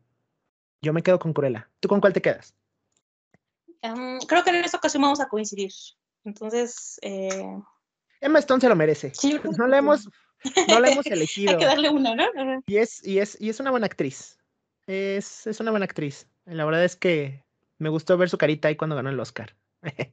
Yo 0.80 0.92
me 0.92 1.02
quedo 1.02 1.18
con 1.18 1.32
Cruella. 1.32 1.68
¿Tú 1.80 1.88
con 1.88 2.00
cuál 2.00 2.12
te 2.12 2.22
quedas? 2.22 2.54
creo 3.80 4.42
que 4.42 4.50
en 4.50 4.56
esta 4.56 4.76
ocasión 4.76 5.02
vamos 5.02 5.20
a 5.20 5.28
coincidir. 5.28 5.72
Entonces. 6.24 6.98
Eh... 7.02 7.60
Emma 8.20 8.38
Stone 8.40 8.60
se 8.60 8.68
lo 8.68 8.76
merece. 8.76 9.12
no 9.56 9.66
la 9.68 9.78
hemos, 9.78 10.08
no 10.68 10.80
la 10.80 10.90
hemos 10.90 11.06
elegido. 11.06 11.52
Hay 11.52 11.58
que 11.58 11.64
darle 11.64 11.88
una, 11.88 12.14
¿no? 12.14 12.24
Y 12.66 12.78
es, 12.78 13.06
y 13.06 13.18
es, 13.18 13.40
y 13.40 13.48
es 13.48 13.60
una 13.60 13.70
buena 13.70 13.86
actriz. 13.86 14.38
Es, 14.86 15.46
es 15.46 15.60
una 15.60 15.70
buena 15.70 15.84
actriz. 15.84 16.26
La 16.44 16.64
verdad 16.64 16.84
es 16.84 16.96
que 16.96 17.44
me 17.78 17.88
gustó 17.88 18.16
ver 18.16 18.30
su 18.30 18.38
carita 18.38 18.68
ahí 18.68 18.76
cuando 18.76 18.96
ganó 18.96 19.10
el 19.10 19.20
Oscar. 19.20 19.54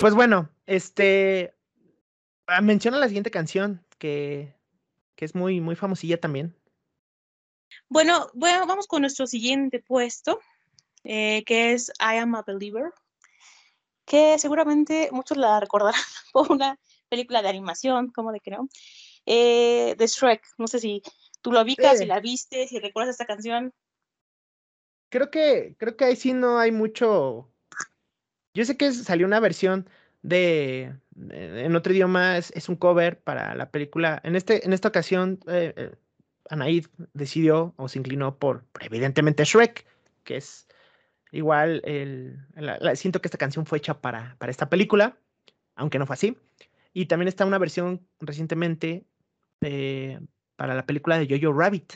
Pues 0.00 0.14
bueno, 0.14 0.50
este 0.66 1.54
ah, 2.46 2.60
menciona 2.60 2.98
la 2.98 3.06
siguiente 3.06 3.30
canción 3.30 3.82
que, 3.98 4.54
que 5.14 5.24
es 5.24 5.34
muy, 5.34 5.60
muy 5.60 5.74
famosilla 5.74 6.20
también. 6.20 6.54
Bueno, 7.88 8.28
bueno, 8.34 8.66
vamos 8.66 8.86
con 8.86 9.02
nuestro 9.02 9.26
siguiente 9.26 9.80
puesto, 9.80 10.38
eh, 11.04 11.42
que 11.44 11.72
es 11.72 11.90
I 11.98 12.18
Am 12.18 12.34
a 12.34 12.42
Believer, 12.42 12.92
que 14.04 14.38
seguramente 14.38 15.08
muchos 15.12 15.38
la 15.38 15.60
recordarán 15.60 16.00
por 16.32 16.52
una 16.52 16.78
película 17.08 17.40
de 17.42 17.48
animación, 17.48 18.10
como 18.10 18.32
de 18.32 18.40
creo, 18.40 18.68
eh, 19.24 19.94
de 19.96 20.06
Shrek. 20.06 20.42
No 20.58 20.66
sé 20.66 20.78
si 20.78 21.02
tú 21.40 21.52
lo 21.52 21.62
ubicas, 21.62 21.98
si 21.98 22.06
la 22.06 22.20
viste, 22.20 22.68
si 22.68 22.78
recuerdas 22.78 23.12
esta 23.12 23.26
canción. 23.26 23.72
Creo 25.10 25.30
que, 25.30 25.74
creo 25.78 25.96
que 25.96 26.04
ahí 26.04 26.16
sí 26.16 26.32
no 26.32 26.58
hay 26.58 26.72
mucho 26.72 27.50
yo 28.54 28.64
sé 28.64 28.76
que 28.76 28.92
salió 28.92 29.26
una 29.26 29.40
versión 29.40 29.88
de, 30.22 30.94
en 31.30 31.76
otro 31.76 31.92
idioma, 31.92 32.36
es, 32.36 32.68
un 32.68 32.76
cover 32.76 33.20
para 33.20 33.54
la 33.54 33.70
película. 33.70 34.20
En, 34.24 34.36
este, 34.36 34.64
en 34.66 34.72
esta 34.72 34.88
ocasión, 34.88 35.40
eh, 35.46 35.72
eh, 35.76 35.94
Anaid 36.48 36.86
decidió 37.14 37.74
o 37.76 37.88
se 37.88 37.98
inclinó 37.98 38.36
por, 38.36 38.64
evidentemente, 38.80 39.44
Shrek, 39.44 39.86
que 40.24 40.36
es 40.36 40.66
igual, 41.32 41.80
el, 41.84 42.38
siento 42.94 43.20
que 43.20 43.28
esta 43.28 43.38
canción 43.38 43.66
fue 43.66 43.78
hecha 43.78 44.00
para, 44.00 44.36
para 44.38 44.50
esta 44.50 44.68
película, 44.68 45.16
aunque 45.76 45.98
no 45.98 46.06
fue 46.06 46.14
así. 46.14 46.36
Y 46.92 47.06
también 47.06 47.28
está 47.28 47.46
una 47.46 47.58
versión 47.58 48.04
recientemente 48.18 49.04
eh, 49.60 50.18
para 50.56 50.74
la 50.74 50.86
película 50.86 51.18
de 51.18 51.28
Jojo 51.28 51.56
Rabbit. 51.56 51.94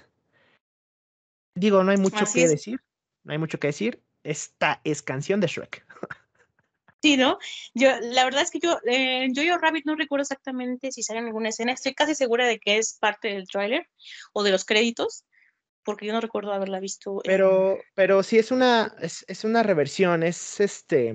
Digo, 1.57 1.83
no 1.83 1.91
hay 1.91 1.99
mucho 1.99 2.25
que 2.33 2.49
decir, 2.49 2.81
no 3.25 3.33
hay 3.33 3.39
mucho 3.39 3.59
que 3.59 3.69
decir. 3.69 4.03
Esta 4.23 4.81
es 4.85 5.03
canción 5.03 5.41
de 5.41 5.49
Shrek. 5.49 5.85
Sí, 7.05 7.19
¿no? 7.19 7.39
Yo, 7.75 7.91
la 8.01 8.25
verdad 8.25 8.41
es 8.41 8.51
que 8.51 8.61
yo, 8.61 8.79
eh, 8.87 9.29
Yo-Yo 9.31 9.59
Rabbit 9.59 9.85
no 9.85 9.95
recuerdo 9.95 10.23
exactamente 10.23 10.91
si 10.91 11.03
sale 11.03 11.19
en 11.19 11.27
alguna 11.27 11.51
escena. 11.51 11.73
Estoy 11.73 11.93
casi 11.93 12.15
segura 12.15 12.47
de 12.47 12.59
que 12.59 12.79
es 12.79 12.97
parte 12.99 13.29
del 13.29 13.47
tráiler 13.47 13.87
o 14.33 14.43
de 14.43 14.51
los 14.51 14.65
créditos, 14.65 15.27
porque 15.83 16.07
yo 16.07 16.15
no 16.15 16.23
recuerdo 16.23 16.55
haberla 16.55 16.81
visto. 16.81 17.21
Pero, 17.23 17.79
pero 17.95 18.23
sí 18.23 18.39
es 18.39 18.51
una, 18.51 18.95
es, 19.03 19.45
una 19.45 19.63
reversión, 19.63 20.23
es 20.23 20.61
este, 20.61 21.15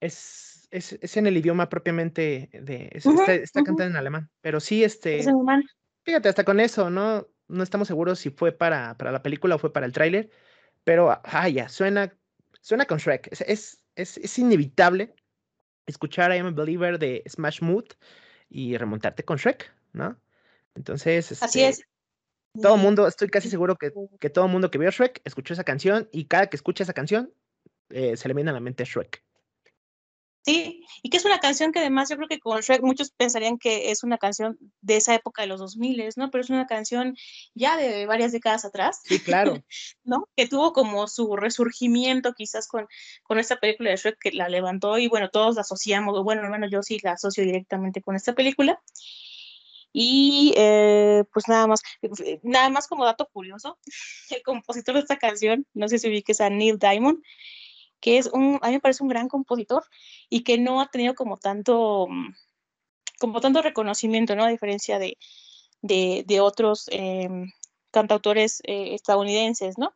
es, 0.00 0.68
es, 0.70 1.16
en 1.16 1.26
el 1.26 1.38
idioma 1.38 1.70
propiamente 1.70 2.50
de, 2.52 2.90
está, 2.92 3.62
cantada 3.64 3.88
en 3.88 3.96
alemán, 3.96 4.30
pero 4.42 4.60
sí, 4.60 4.84
este, 4.84 5.20
es 5.20 5.26
alemán. 5.26 5.64
fíjate, 6.04 6.28
hasta 6.28 6.44
con 6.44 6.60
eso, 6.60 6.90
¿no? 6.90 7.26
No 7.48 7.62
estamos 7.62 7.88
seguros 7.88 8.18
si 8.18 8.28
fue 8.28 8.52
para, 8.52 8.94
para 8.98 9.10
la 9.10 9.22
película 9.22 9.54
o 9.54 9.58
fue 9.58 9.72
para 9.72 9.86
el 9.86 9.92
tráiler, 9.92 10.28
pero, 10.86 11.20
ah, 11.24 11.48
ya, 11.48 11.68
suena, 11.68 12.16
suena 12.60 12.84
con 12.84 12.98
Shrek, 12.98 13.28
es 13.32 13.82
es, 13.96 14.38
inevitable 14.38 15.12
escuchar 15.86 16.32
I 16.32 16.38
Am 16.38 16.46
a 16.46 16.50
Believer 16.52 16.96
de 16.96 17.24
Smash 17.28 17.60
Mood 17.60 17.86
y 18.48 18.76
remontarte 18.76 19.24
con 19.24 19.36
Shrek, 19.36 19.72
¿no? 19.92 20.16
Entonces, 20.76 21.42
así 21.42 21.64
este, 21.64 21.82
es. 21.82 22.62
Todo 22.62 22.76
el 22.76 22.80
mundo, 22.80 23.08
estoy 23.08 23.28
casi 23.28 23.50
seguro 23.50 23.74
que, 23.74 23.92
que 24.20 24.30
todo 24.30 24.46
el 24.46 24.52
mundo 24.52 24.70
que 24.70 24.78
vio 24.78 24.90
Shrek 24.90 25.22
escuchó 25.24 25.54
esa 25.54 25.64
canción 25.64 26.08
y 26.12 26.26
cada 26.26 26.46
que 26.46 26.56
escucha 26.56 26.84
esa 26.84 26.92
canción 26.92 27.34
eh, 27.90 28.16
se 28.16 28.28
le 28.28 28.34
viene 28.34 28.50
a 28.50 28.54
la 28.54 28.60
mente 28.60 28.84
Shrek. 28.84 29.24
Sí, 30.46 30.86
y 31.02 31.10
que 31.10 31.16
es 31.16 31.24
una 31.24 31.40
canción 31.40 31.72
que 31.72 31.80
además 31.80 32.08
yo 32.08 32.14
creo 32.14 32.28
que 32.28 32.38
con 32.38 32.60
Shrek 32.60 32.80
muchos 32.80 33.10
pensarían 33.10 33.58
que 33.58 33.90
es 33.90 34.04
una 34.04 34.16
canción 34.16 34.56
de 34.80 34.96
esa 34.96 35.12
época 35.12 35.42
de 35.42 35.48
los 35.48 35.58
2000, 35.58 36.10
¿no? 36.14 36.30
Pero 36.30 36.44
es 36.44 36.50
una 36.50 36.68
canción 36.68 37.16
ya 37.56 37.76
de 37.76 38.06
varias 38.06 38.30
décadas 38.30 38.64
atrás. 38.64 39.00
Sí, 39.02 39.18
claro. 39.18 39.60
¿No? 40.04 40.28
Que 40.36 40.46
tuvo 40.46 40.72
como 40.72 41.08
su 41.08 41.34
resurgimiento 41.34 42.32
quizás 42.32 42.68
con, 42.68 42.86
con 43.24 43.40
esta 43.40 43.56
película 43.56 43.90
de 43.90 43.96
Shrek 43.96 44.18
que 44.20 44.30
la 44.30 44.48
levantó 44.48 44.98
y 44.98 45.08
bueno, 45.08 45.30
todos 45.30 45.56
la 45.56 45.62
asociamos, 45.62 46.22
bueno, 46.22 46.42
hermano, 46.42 46.68
yo 46.68 46.80
sí 46.84 47.00
la 47.02 47.12
asocio 47.12 47.42
directamente 47.42 48.00
con 48.00 48.14
esta 48.14 48.32
película. 48.32 48.80
Y 49.92 50.54
eh, 50.56 51.24
pues 51.32 51.48
nada 51.48 51.66
más, 51.66 51.82
nada 52.44 52.70
más 52.70 52.86
como 52.86 53.04
dato 53.04 53.28
curioso, 53.32 53.80
el 54.30 54.42
compositor 54.44 54.94
de 54.94 55.00
esta 55.00 55.16
canción, 55.16 55.66
no 55.74 55.88
sé 55.88 55.98
si 55.98 56.06
ubiques 56.06 56.40
a 56.40 56.50
Neil 56.50 56.78
Diamond, 56.78 57.20
que 58.00 58.18
es 58.18 58.26
un, 58.26 58.58
a 58.62 58.68
mí 58.68 58.74
me 58.74 58.80
parece 58.80 59.02
un 59.02 59.08
gran 59.08 59.28
compositor 59.28 59.84
y 60.28 60.42
que 60.42 60.58
no 60.58 60.80
ha 60.80 60.90
tenido 60.90 61.14
como 61.14 61.36
tanto, 61.36 62.06
como 63.18 63.40
tanto 63.40 63.62
reconocimiento, 63.62 64.36
¿no? 64.36 64.44
A 64.44 64.48
diferencia 64.48 64.98
de, 64.98 65.16
de, 65.82 66.40
otros 66.40 66.86
em, 66.90 67.50
cantautores 67.90 68.60
eh, 68.64 68.94
estadounidenses, 68.94 69.78
¿no? 69.78 69.92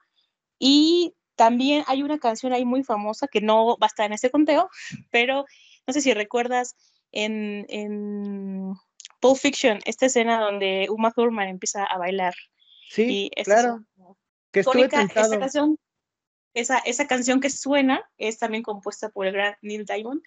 Y 0.58 1.14
también 1.36 1.84
hay 1.86 2.02
una 2.02 2.18
canción 2.18 2.52
ahí 2.52 2.64
muy 2.64 2.84
famosa 2.84 3.26
que 3.26 3.40
no 3.40 3.76
va 3.78 3.86
a 3.86 3.86
estar 3.86 4.06
en 4.06 4.12
este 4.12 4.30
conteo, 4.30 4.68
pero 5.10 5.44
no 5.86 5.92
sé 5.92 6.00
si 6.00 6.12
recuerdas 6.12 6.76
en, 7.12 7.66
en 7.68 8.74
Pulp 9.20 9.38
Fiction, 9.38 9.78
esta 9.84 10.06
escena 10.06 10.40
donde 10.40 10.88
Uma 10.90 11.12
Thurman 11.12 11.48
empieza 11.48 11.84
a 11.84 11.98
bailar. 11.98 12.34
Sí, 12.88 13.30
claro. 13.44 13.84
Que 14.50 14.60
estuve 14.60 14.86
esa 14.86 15.38
canción, 15.38 15.78
esa, 16.54 16.78
esa 16.78 17.06
canción 17.06 17.40
que 17.40 17.50
suena 17.50 18.02
es 18.18 18.38
también 18.38 18.62
compuesta 18.62 19.08
por 19.08 19.26
el 19.26 19.32
gran 19.32 19.56
Neil 19.62 19.84
Diamond 19.84 20.22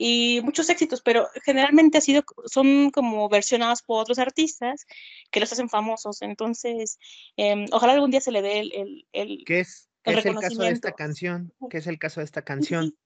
y 0.00 0.40
muchos 0.44 0.70
éxitos, 0.70 1.02
pero 1.02 1.28
generalmente 1.44 1.98
ha 1.98 2.00
sido, 2.00 2.22
son 2.46 2.90
como 2.90 3.28
versionadas 3.28 3.82
por 3.82 4.00
otros 4.00 4.20
artistas 4.20 4.86
que 5.32 5.40
los 5.40 5.52
hacen 5.52 5.68
famosos. 5.68 6.22
Entonces, 6.22 6.98
em, 7.36 7.66
ojalá 7.72 7.94
algún 7.94 8.12
día 8.12 8.20
se 8.20 8.30
le 8.30 8.40
dé 8.40 8.60
el, 8.60 9.06
el, 9.12 9.44
¿Qué 9.44 9.60
es, 9.60 9.90
el, 10.04 10.22
caso 10.22 10.62
de 10.62 10.70
esta 10.70 10.92
canción? 10.92 11.52
¿Qué 11.68 11.78
es 11.78 11.88
el 11.88 11.98
caso 11.98 12.20
de 12.20 12.24
esta 12.24 12.42
canción? 12.42 12.96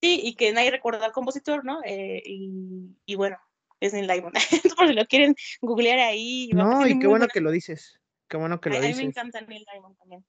Sí, 0.00 0.20
y 0.24 0.34
que 0.34 0.52
nadie 0.52 0.70
recuerda 0.70 1.04
al 1.04 1.12
compositor, 1.12 1.64
¿no? 1.64 1.80
Eh, 1.84 2.22
y, 2.24 2.96
y, 3.04 3.14
bueno, 3.16 3.36
es 3.80 3.92
Neil 3.92 4.06
Diamond. 4.06 4.34
por 4.78 4.88
si 4.88 4.94
lo 4.94 5.04
quieren 5.06 5.34
googlear 5.60 5.98
ahí. 5.98 6.50
No, 6.54 6.86
y 6.86 6.98
qué 6.98 7.06
bueno 7.06 7.26
que 7.28 7.40
lo 7.40 7.50
dices. 7.50 8.00
Qué 8.28 8.38
bueno 8.38 8.60
que 8.60 8.70
lo 8.70 8.76
dices. 8.76 8.94
A 8.94 8.96
mí 8.96 9.02
me 9.02 9.08
encanta 9.10 9.40
Neil 9.42 9.66
Diamond 9.70 9.98
también. 9.98 10.24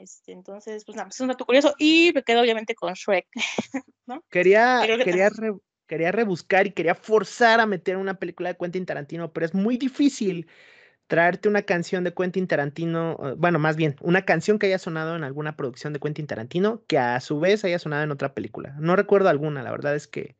Este, 0.00 0.32
entonces, 0.32 0.84
pues 0.84 0.96
nada, 0.96 1.08
es 1.08 1.20
un 1.20 1.28
dato 1.28 1.44
curioso. 1.44 1.74
Y 1.78 2.12
me 2.14 2.22
quedo 2.22 2.40
obviamente 2.40 2.74
con 2.74 2.92
Shrek, 2.94 3.26
¿no? 4.06 4.24
Quería, 4.30 4.82
quería, 5.04 5.30
quería 5.86 6.12
rebuscar 6.12 6.66
y 6.66 6.72
quería 6.72 6.94
forzar 6.94 7.60
a 7.60 7.66
meter 7.66 7.96
una 7.96 8.14
película 8.14 8.48
de 8.50 8.56
Quentin 8.56 8.86
Tarantino, 8.86 9.32
pero 9.32 9.46
es 9.46 9.54
muy 9.54 9.76
difícil 9.76 10.46
traerte 11.06 11.48
una 11.48 11.62
canción 11.62 12.04
de 12.04 12.14
Quentin 12.14 12.46
Tarantino, 12.46 13.18
bueno, 13.36 13.58
más 13.58 13.74
bien, 13.74 13.96
una 14.00 14.24
canción 14.24 14.60
que 14.60 14.66
haya 14.66 14.78
sonado 14.78 15.16
en 15.16 15.24
alguna 15.24 15.56
producción 15.56 15.92
de 15.92 15.98
Quentin 15.98 16.28
Tarantino 16.28 16.84
que 16.86 16.98
a 16.98 17.18
su 17.18 17.40
vez 17.40 17.64
haya 17.64 17.80
sonado 17.80 18.04
en 18.04 18.12
otra 18.12 18.32
película. 18.32 18.76
No 18.78 18.94
recuerdo 18.94 19.28
alguna, 19.28 19.64
la 19.64 19.72
verdad 19.72 19.96
es 19.96 20.06
que 20.06 20.36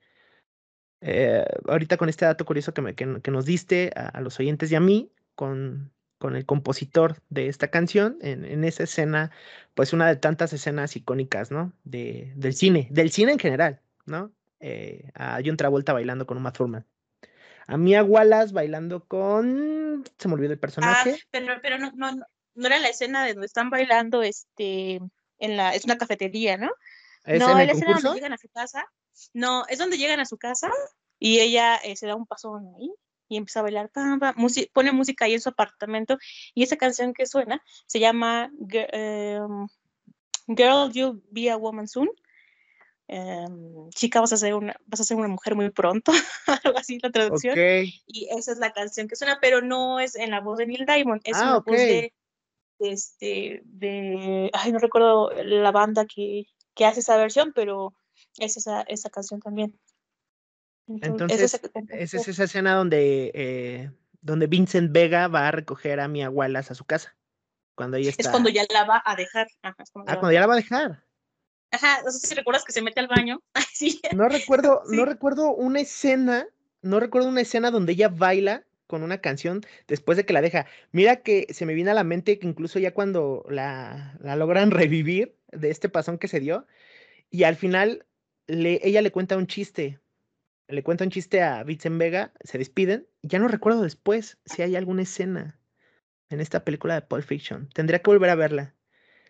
eh, 1.00 1.44
ahorita 1.66 1.96
con 1.96 2.08
este 2.08 2.24
dato 2.24 2.44
curioso 2.44 2.72
que, 2.72 2.82
me, 2.82 2.94
que, 2.94 3.30
nos 3.32 3.46
diste 3.46 3.90
a, 3.96 4.20
los 4.20 4.38
oyentes 4.38 4.70
y 4.70 4.76
a 4.76 4.80
mí, 4.80 5.10
con, 5.34 5.92
con 6.20 6.36
el 6.36 6.44
compositor 6.44 7.22
de 7.30 7.48
esta 7.48 7.68
canción, 7.68 8.18
en, 8.20 8.44
en, 8.44 8.62
esa 8.64 8.82
escena, 8.82 9.30
pues 9.72 9.94
una 9.94 10.06
de 10.06 10.16
tantas 10.16 10.52
escenas 10.52 10.94
icónicas, 10.94 11.50
¿no? 11.50 11.72
De, 11.84 12.30
del 12.36 12.52
cine, 12.52 12.88
del 12.90 13.10
cine 13.10 13.32
en 13.32 13.38
general, 13.38 13.80
¿no? 14.04 14.30
Eh, 14.60 15.10
a 15.14 15.40
John 15.42 15.56
Travolta 15.56 15.94
bailando 15.94 16.26
con 16.26 16.36
Uma 16.36 16.52
Thurman. 16.52 16.84
A 17.66 17.78
Mia 17.78 18.04
Wallace 18.04 18.52
bailando 18.52 19.06
con... 19.06 20.04
Se 20.18 20.28
me 20.28 20.34
olvidó 20.34 20.52
el 20.52 20.58
ah, 20.58 20.60
personaje. 20.60 21.18
pero, 21.30 21.54
pero 21.62 21.78
no, 21.78 21.90
no, 21.94 22.12
no 22.54 22.66
era 22.66 22.78
la 22.80 22.88
escena 22.88 23.24
de 23.24 23.32
donde 23.32 23.46
están 23.46 23.70
bailando 23.70 24.22
este, 24.22 25.00
en 25.38 25.56
la... 25.56 25.74
Es 25.74 25.86
una 25.86 25.96
cafetería, 25.96 26.58
¿no? 26.58 26.66
no, 27.24 27.58
es 27.58 27.66
la 27.66 27.72
escena 27.72 27.94
donde 27.94 28.12
llegan 28.12 28.34
a 28.34 28.38
su 28.38 28.48
casa. 28.50 28.84
No, 29.32 29.64
es 29.68 29.78
donde 29.78 29.96
llegan 29.96 30.20
a 30.20 30.26
su 30.26 30.36
casa 30.36 30.70
y 31.18 31.40
ella 31.40 31.76
eh, 31.76 31.96
se 31.96 32.06
da 32.06 32.14
un 32.14 32.26
paso 32.26 32.60
ahí 32.76 32.92
y 33.30 33.36
empieza 33.36 33.60
a 33.60 33.62
bailar, 33.62 33.90
pone 34.72 34.92
música 34.92 35.24
ahí 35.24 35.34
en 35.34 35.40
su 35.40 35.48
apartamento 35.48 36.18
y 36.52 36.64
esa 36.64 36.76
canción 36.76 37.14
que 37.14 37.26
suena 37.26 37.62
se 37.86 38.00
llama 38.00 38.50
em, 38.68 39.68
Girl, 40.48 40.92
You'll 40.92 41.22
Be 41.30 41.48
a 41.48 41.56
Woman 41.56 41.86
Soon. 41.86 42.10
Em, 43.06 43.88
chica, 43.90 44.20
vas 44.20 44.32
a 44.32 44.36
ser 44.36 44.54
una, 44.54 44.74
vas 44.86 45.00
a 45.00 45.04
ser 45.04 45.16
una 45.16 45.28
mujer 45.28 45.54
muy 45.54 45.70
pronto, 45.70 46.10
algo 46.64 46.76
así 46.76 46.98
la 47.00 47.10
traducción. 47.10 47.56
Y 47.56 48.28
esa 48.36 48.50
es 48.50 48.58
la 48.58 48.72
canción 48.72 49.06
que 49.06 49.16
suena, 49.16 49.38
pero 49.40 49.62
no 49.62 50.00
es 50.00 50.16
en 50.16 50.32
la 50.32 50.40
voz 50.40 50.58
de 50.58 50.66
Neil 50.66 50.84
Diamond, 50.84 51.20
es 51.24 51.36
ah, 51.36 51.62
voz 51.64 51.76
de, 51.76 52.12
este, 52.80 53.62
de, 53.64 54.50
ay, 54.52 54.72
no 54.72 54.80
recuerdo 54.80 55.30
la 55.44 55.70
banda 55.70 56.04
que, 56.04 56.46
que 56.74 56.84
hace 56.84 56.98
esa 56.98 57.16
versión, 57.16 57.52
pero 57.54 57.94
es 58.38 58.56
esa, 58.56 58.82
esa 58.82 59.08
canción 59.08 59.40
también. 59.40 59.78
Entonces, 61.02 61.60
esa 61.90 62.16
es 62.16 62.28
esa 62.28 62.44
escena 62.44 62.74
donde, 62.74 63.30
eh, 63.34 63.90
donde 64.20 64.46
Vincent 64.46 64.92
Vega 64.92 65.28
va 65.28 65.48
a 65.48 65.50
recoger 65.52 66.00
a 66.00 66.08
mi 66.08 66.26
Wallace 66.26 66.72
a 66.72 66.76
su 66.76 66.84
casa. 66.84 67.16
Cuando 67.74 67.96
ella 67.96 68.10
está... 68.10 68.22
Es 68.22 68.28
cuando 68.28 68.50
ya 68.50 68.64
la 68.72 68.84
va 68.84 69.02
a 69.04 69.16
dejar. 69.16 69.46
ah, 69.62 69.74
cuando 70.04 70.32
ya 70.32 70.40
la 70.40 70.46
va 70.46 70.54
a 70.54 70.56
dejar. 70.56 71.04
Ajá, 71.70 72.02
no 72.04 72.10
sé 72.10 72.26
si 72.26 72.34
recuerdas 72.34 72.64
que 72.64 72.72
se 72.72 72.82
mete 72.82 73.00
al 73.00 73.08
baño. 73.08 73.40
No 74.14 74.28
recuerdo, 74.28 74.82
no 74.90 75.06
recuerdo 75.06 75.54
una 75.54 75.80
escena, 75.80 76.46
no 76.82 77.00
recuerdo 77.00 77.28
una 77.28 77.40
escena 77.40 77.70
donde 77.70 77.92
ella 77.92 78.08
baila 78.10 78.64
con 78.86 79.02
una 79.02 79.22
canción 79.22 79.62
después 79.86 80.18
de 80.18 80.26
que 80.26 80.34
la 80.34 80.42
deja. 80.42 80.66
Mira 80.92 81.22
que 81.22 81.46
se 81.50 81.64
me 81.64 81.72
viene 81.72 81.92
a 81.92 81.94
la 81.94 82.04
mente 82.04 82.38
que 82.38 82.46
incluso 82.46 82.78
ya 82.78 82.92
cuando 82.92 83.46
la, 83.48 84.18
la 84.20 84.36
logran 84.36 84.70
revivir 84.70 85.34
de 85.52 85.70
este 85.70 85.88
pasón 85.88 86.18
que 86.18 86.28
se 86.28 86.40
dio, 86.40 86.66
y 87.30 87.44
al 87.44 87.56
final 87.56 88.04
le, 88.46 88.80
ella 88.82 89.00
le 89.00 89.12
cuenta 89.12 89.36
un 89.36 89.46
chiste 89.46 90.00
le 90.70 90.82
cuenta 90.82 91.04
un 91.04 91.10
chiste 91.10 91.42
a 91.42 91.62
Vincent 91.62 91.98
Vega, 91.98 92.32
se 92.42 92.58
despiden. 92.58 93.08
Ya 93.22 93.38
no 93.38 93.48
recuerdo 93.48 93.82
después 93.82 94.38
si 94.44 94.62
hay 94.62 94.76
alguna 94.76 95.02
escena 95.02 95.58
en 96.28 96.40
esta 96.40 96.64
película 96.64 96.94
de 96.94 97.02
Pulp 97.02 97.24
Fiction. 97.24 97.68
Tendría 97.74 98.00
que 98.00 98.10
volver 98.10 98.30
a 98.30 98.34
verla. 98.34 98.74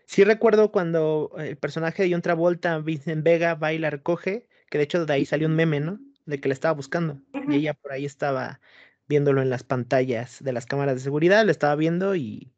Sí 0.06 0.24
recuerdo 0.24 0.72
cuando 0.72 1.32
el 1.38 1.56
personaje 1.56 2.02
de 2.02 2.10
John 2.12 2.22
Travolta, 2.22 2.78
Vincent 2.78 3.22
Vega, 3.24 3.54
va 3.54 3.72
y 3.72 3.78
la 3.78 3.90
recoge, 3.90 4.48
que 4.68 4.78
de 4.78 4.84
hecho 4.84 5.06
de 5.06 5.12
ahí 5.12 5.24
salió 5.24 5.46
un 5.46 5.54
meme, 5.54 5.80
¿no? 5.80 6.00
De 6.26 6.40
que 6.40 6.48
la 6.48 6.54
estaba 6.54 6.74
buscando. 6.74 7.20
Y 7.48 7.56
ella 7.56 7.74
por 7.74 7.92
ahí 7.92 8.04
estaba 8.04 8.60
viéndolo 9.08 9.42
en 9.42 9.50
las 9.50 9.64
pantallas 9.64 10.42
de 10.42 10.52
las 10.52 10.66
cámaras 10.66 10.94
de 10.94 11.00
seguridad, 11.00 11.44
lo 11.44 11.50
estaba 11.50 11.74
viendo 11.74 12.14
y 12.14 12.52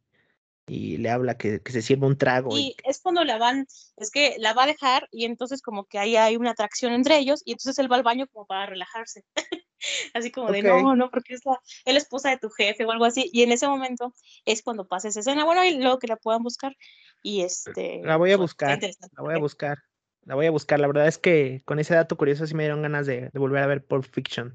y 0.73 0.97
le 0.97 1.11
habla 1.11 1.37
que, 1.37 1.61
se 1.65 1.83
sirva 1.83 2.07
un 2.07 2.17
trago. 2.17 2.57
Y, 2.57 2.75
es 2.85 3.01
cuando 3.01 3.25
la 3.25 3.37
van, 3.37 3.67
es 3.97 4.11
que 4.11 4.37
la 4.39 4.55
va 4.55 4.65
a 4.65 4.67
dejar 4.67 5.07
y 5.13 5.27
entonces 5.27 5.61
como 5.61 5.85
que 5.85 5.99
ahí 5.99 6.17
hay 6.17 6.37
una 6.37 6.53
atracción 6.53 6.95
entre 6.95 7.19
ellos 7.19 7.43
y 7.45 7.53
entonces 7.53 7.79
él 7.79 7.93
va 7.93 7.97
al 7.97 8.03
baño 8.03 8.27
como 8.29 8.47
para 8.47 8.67
relajarse. 8.67 9.25
así 10.15 10.31
como 10.31 10.51
de 10.51 10.63
no, 10.63 10.97
no, 10.97 11.11
porque 11.11 11.35
es 11.35 11.45
la, 11.45 11.61
es 11.85 11.93
la 11.93 11.99
esposa 11.99 12.31
de 12.31 12.39
tu 12.39 12.49
jefe 12.49 12.87
o 12.87 12.91
algo 12.91 13.05
así. 13.05 13.29
Y 13.35 13.43
en 13.43 13.53
ese 13.53 13.69
momento 13.69 14.15
es 14.47 14.63
cuando 14.63 14.89
pasa 14.89 15.09
esa 15.09 15.21
escena. 15.21 15.45
Bueno, 15.45 15.63
y 15.63 15.75
luego 15.75 15.99
que 15.99 16.07
la 16.07 16.17
puedan 16.17 16.43
buscar. 16.43 16.75
Y 17.23 17.43
este. 17.43 18.01
La 18.03 18.17
voy 18.17 18.33
a 18.33 18.39
pues, 18.39 18.53
buscar. 18.53 18.81
La 18.81 19.23
voy 19.23 19.35
a 19.35 19.39
buscar. 19.39 19.79
La 20.25 20.35
voy 20.37 20.47
a 20.47 20.51
buscar. 20.51 20.81
La 20.81 20.87
verdad 20.87 21.07
es 21.07 21.19
que 21.19 21.61
con 21.67 21.81
ese 21.81 21.95
dato 21.95 22.17
curioso 22.17 22.47
sí 22.47 22.55
me 22.55 22.63
dieron 22.63 22.81
ganas 22.81 23.07
de, 23.07 23.29
de 23.31 23.39
volver 23.39 23.63
a 23.63 23.67
ver 23.67 23.85
Pulp 23.85 24.07
Fiction. 24.11 24.55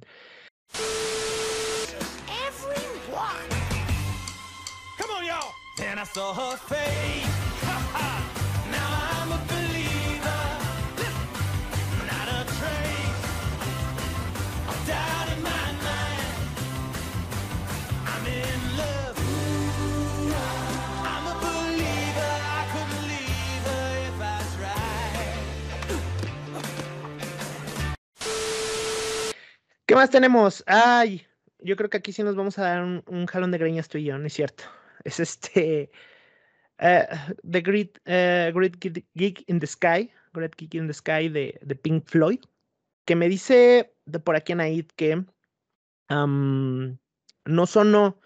¿Qué 29.86 29.96
más 29.96 30.10
tenemos? 30.10 30.64
Ay, 30.66 31.28
yo 31.60 31.76
creo 31.76 31.90
que 31.92 31.98
aquí 31.98 32.12
sí 32.12 32.24
nos 32.24 32.36
vamos 32.36 32.58
a 32.58 32.64
dar 32.64 32.84
un, 32.84 33.26
jalón 33.28 33.52
de 33.52 33.60
greñas 33.60 33.88
tú 33.88 34.00
y 34.00 34.06
yo, 34.06 34.18
¿no 34.18 34.26
es 34.26 34.34
cierto? 34.34 34.64
Es 35.04 35.20
este 35.20 35.92
eh, 36.80 37.08
The 37.50 37.62
Great, 37.62 37.98
uh, 38.06 38.54
Great 38.54 38.78
Geek 38.80 39.44
in 39.48 39.60
the 39.60 39.68
Sky, 39.68 40.12
Great 40.34 40.56
Geek 40.56 40.76
in 40.76 40.88
the 40.88 40.94
Sky 40.94 41.30
de, 41.30 41.60
de 41.62 41.76
Pink 41.76 42.06
Floyd, 42.08 42.40
que 43.06 43.16
me 43.16 43.30
dice 43.30 43.94
de 44.06 44.20
por 44.20 44.36
aquí 44.36 44.54
Anaid 44.54 44.88
que 44.96 45.26
no 46.10 47.66
sonó 47.66 48.20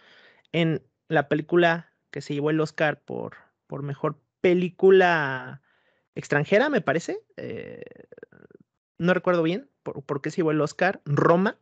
en 0.52 0.84
la 1.08 1.28
película 1.28 1.92
que 2.12 2.22
se 2.22 2.34
llevó 2.34 2.50
el 2.50 2.60
Oscar 2.60 3.02
por, 3.02 3.38
por 3.68 3.84
mejor 3.84 4.20
película 4.42 5.62
extranjera, 6.16 6.70
me 6.70 6.82
parece. 6.82 7.24
Eh, 7.38 7.84
no 8.98 9.14
recuerdo 9.14 9.44
bien 9.44 9.70
por, 9.84 10.04
por, 10.04 10.22
qué 10.22 10.30
se 10.30 10.38
llevó 10.38 10.52
el 10.52 10.62
Oscar. 10.62 11.02
Roma. 11.06 11.58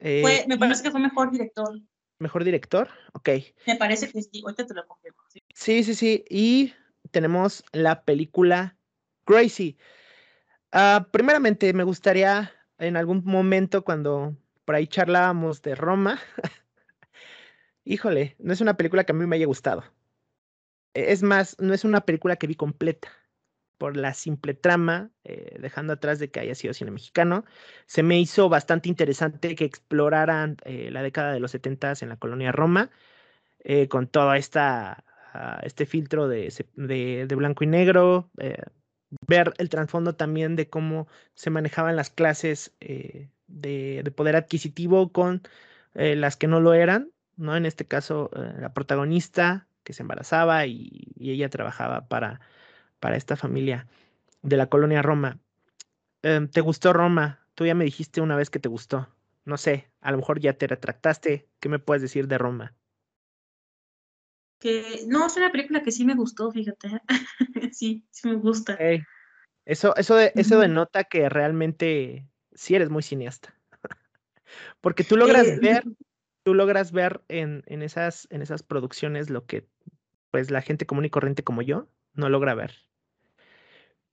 me 0.00 0.58
parece 0.58 0.82
que 0.82 0.90
fue 0.90 1.00
mejor 1.00 1.30
director. 1.30 1.80
Mejor 2.18 2.44
director, 2.44 2.88
ok. 3.12 3.28
Me 3.66 3.76
parece 3.76 4.10
que 4.10 4.22
sí, 4.22 4.42
ahorita 4.42 4.66
te 4.66 4.74
lo 4.74 4.86
confirmo. 4.86 5.22
Sí, 5.54 5.82
sí, 5.84 5.94
sí. 5.94 6.24
Y 6.28 6.72
tenemos 7.10 7.64
la 7.72 8.02
película 8.02 8.76
Crazy. 9.24 9.76
Ah, 10.72 11.08
primeramente, 11.10 11.72
me 11.72 11.84
gustaría 11.84 12.52
en 12.78 12.96
algún 12.96 13.22
momento, 13.24 13.84
cuando 13.84 14.36
por 14.64 14.74
ahí 14.74 14.86
charlábamos 14.86 15.62
de 15.62 15.74
Roma, 15.74 16.20
Híjole, 17.84 18.34
no 18.38 18.52
es 18.52 18.62
una 18.62 18.76
película 18.78 19.04
que 19.04 19.12
a 19.12 19.14
mí 19.14 19.26
me 19.26 19.36
haya 19.36 19.46
gustado. 19.46 19.84
E, 20.94 21.12
es 21.12 21.22
más, 21.22 21.56
no 21.60 21.74
es 21.74 21.84
una 21.84 22.00
película 22.06 22.36
que 22.36 22.46
vi 22.46 22.54
completa 22.54 23.12
por 23.78 23.96
la 23.96 24.14
simple 24.14 24.54
trama, 24.54 25.10
eh, 25.24 25.56
dejando 25.60 25.94
atrás 25.94 26.18
de 26.18 26.30
que 26.30 26.40
haya 26.40 26.54
sido 26.54 26.74
cine 26.74 26.90
mexicano. 26.90 27.44
Se 27.86 28.02
me 28.02 28.18
hizo 28.20 28.48
bastante 28.48 28.88
interesante 28.88 29.54
que 29.56 29.64
exploraran 29.64 30.56
eh, 30.64 30.90
la 30.90 31.02
década 31.02 31.32
de 31.32 31.40
los 31.40 31.50
70 31.52 31.94
en 32.00 32.08
la 32.08 32.16
colonia 32.16 32.52
Roma, 32.52 32.90
eh, 33.64 33.88
con 33.88 34.08
todo 34.08 34.34
esta, 34.34 35.04
ah, 35.32 35.60
este 35.64 35.86
filtro 35.86 36.28
de, 36.28 36.52
de, 36.76 37.34
blanco 37.34 37.64
y 37.64 37.66
negro, 37.66 38.30
ver 39.26 39.54
el 39.58 39.68
trasfondo 39.68 40.16
también 40.16 40.56
de 40.56 40.68
cómo 40.68 41.08
se 41.34 41.50
manejaban 41.50 41.96
las 41.96 42.10
clases 42.10 42.74
de, 42.80 43.30
de, 43.46 44.10
poder 44.10 44.36
adquisitivo 44.36 45.12
con 45.12 45.42
las 45.94 46.36
que 46.36 46.48
no 46.48 46.60
lo 46.60 46.74
eran, 46.74 47.12
¿no? 47.36 47.56
En 47.56 47.66
este 47.66 47.86
caso, 47.86 48.30
la 48.34 48.72
protagonista 48.74 49.68
que 49.84 49.92
se 49.92 50.02
embarazaba 50.02 50.66
y 50.66 51.14
ella 51.18 51.48
trabajaba 51.50 52.08
para 52.08 52.40
para 53.04 53.18
esta 53.18 53.36
familia 53.36 53.86
de 54.40 54.56
la 54.56 54.70
colonia 54.70 55.02
Roma. 55.02 55.38
Em, 56.22 56.48
¿Te 56.48 56.62
gustó 56.62 56.94
Roma? 56.94 57.46
Tú 57.54 57.66
ya 57.66 57.74
me 57.74 57.84
dijiste 57.84 58.22
una 58.22 58.34
vez 58.34 58.48
que 58.48 58.58
te 58.58 58.70
gustó. 58.70 59.14
No 59.44 59.58
sé, 59.58 59.90
a 60.00 60.10
lo 60.10 60.16
mejor 60.16 60.40
ya 60.40 60.54
te 60.54 60.66
retractaste. 60.66 61.46
¿Qué 61.60 61.68
me 61.68 61.78
puedes 61.78 62.00
decir 62.00 62.28
de 62.28 62.38
Roma? 62.38 62.74
Que 64.58 65.04
no, 65.06 65.26
es 65.26 65.36
una 65.36 65.52
película 65.52 65.82
que 65.82 65.92
sí 65.92 66.06
me 66.06 66.14
gustó, 66.14 66.50
fíjate. 66.50 66.98
sí, 67.74 68.06
sí 68.10 68.26
me 68.26 68.36
gusta. 68.36 68.78
Eso, 69.66 69.94
eso, 69.96 70.16
de, 70.16 70.32
eso 70.34 70.58
denota 70.58 71.04
que 71.04 71.28
realmente 71.28 72.26
sí 72.54 72.74
eres 72.74 72.88
muy 72.88 73.02
cineasta. 73.02 73.54
Porque 74.80 75.04
tú 75.04 75.18
logras 75.18 75.46
eh, 75.46 75.58
ver, 75.60 75.84
tú 76.42 76.54
logras 76.54 76.90
ver 76.90 77.22
en, 77.28 77.64
en, 77.66 77.82
esas, 77.82 78.26
en 78.30 78.40
esas 78.40 78.62
producciones 78.62 79.28
lo 79.28 79.44
que 79.44 79.68
pues 80.30 80.50
la 80.50 80.62
gente 80.62 80.86
común 80.86 81.04
y 81.04 81.10
corriente 81.10 81.44
como 81.44 81.60
yo 81.60 81.90
no 82.14 82.28
logra 82.28 82.54
ver. 82.54 82.72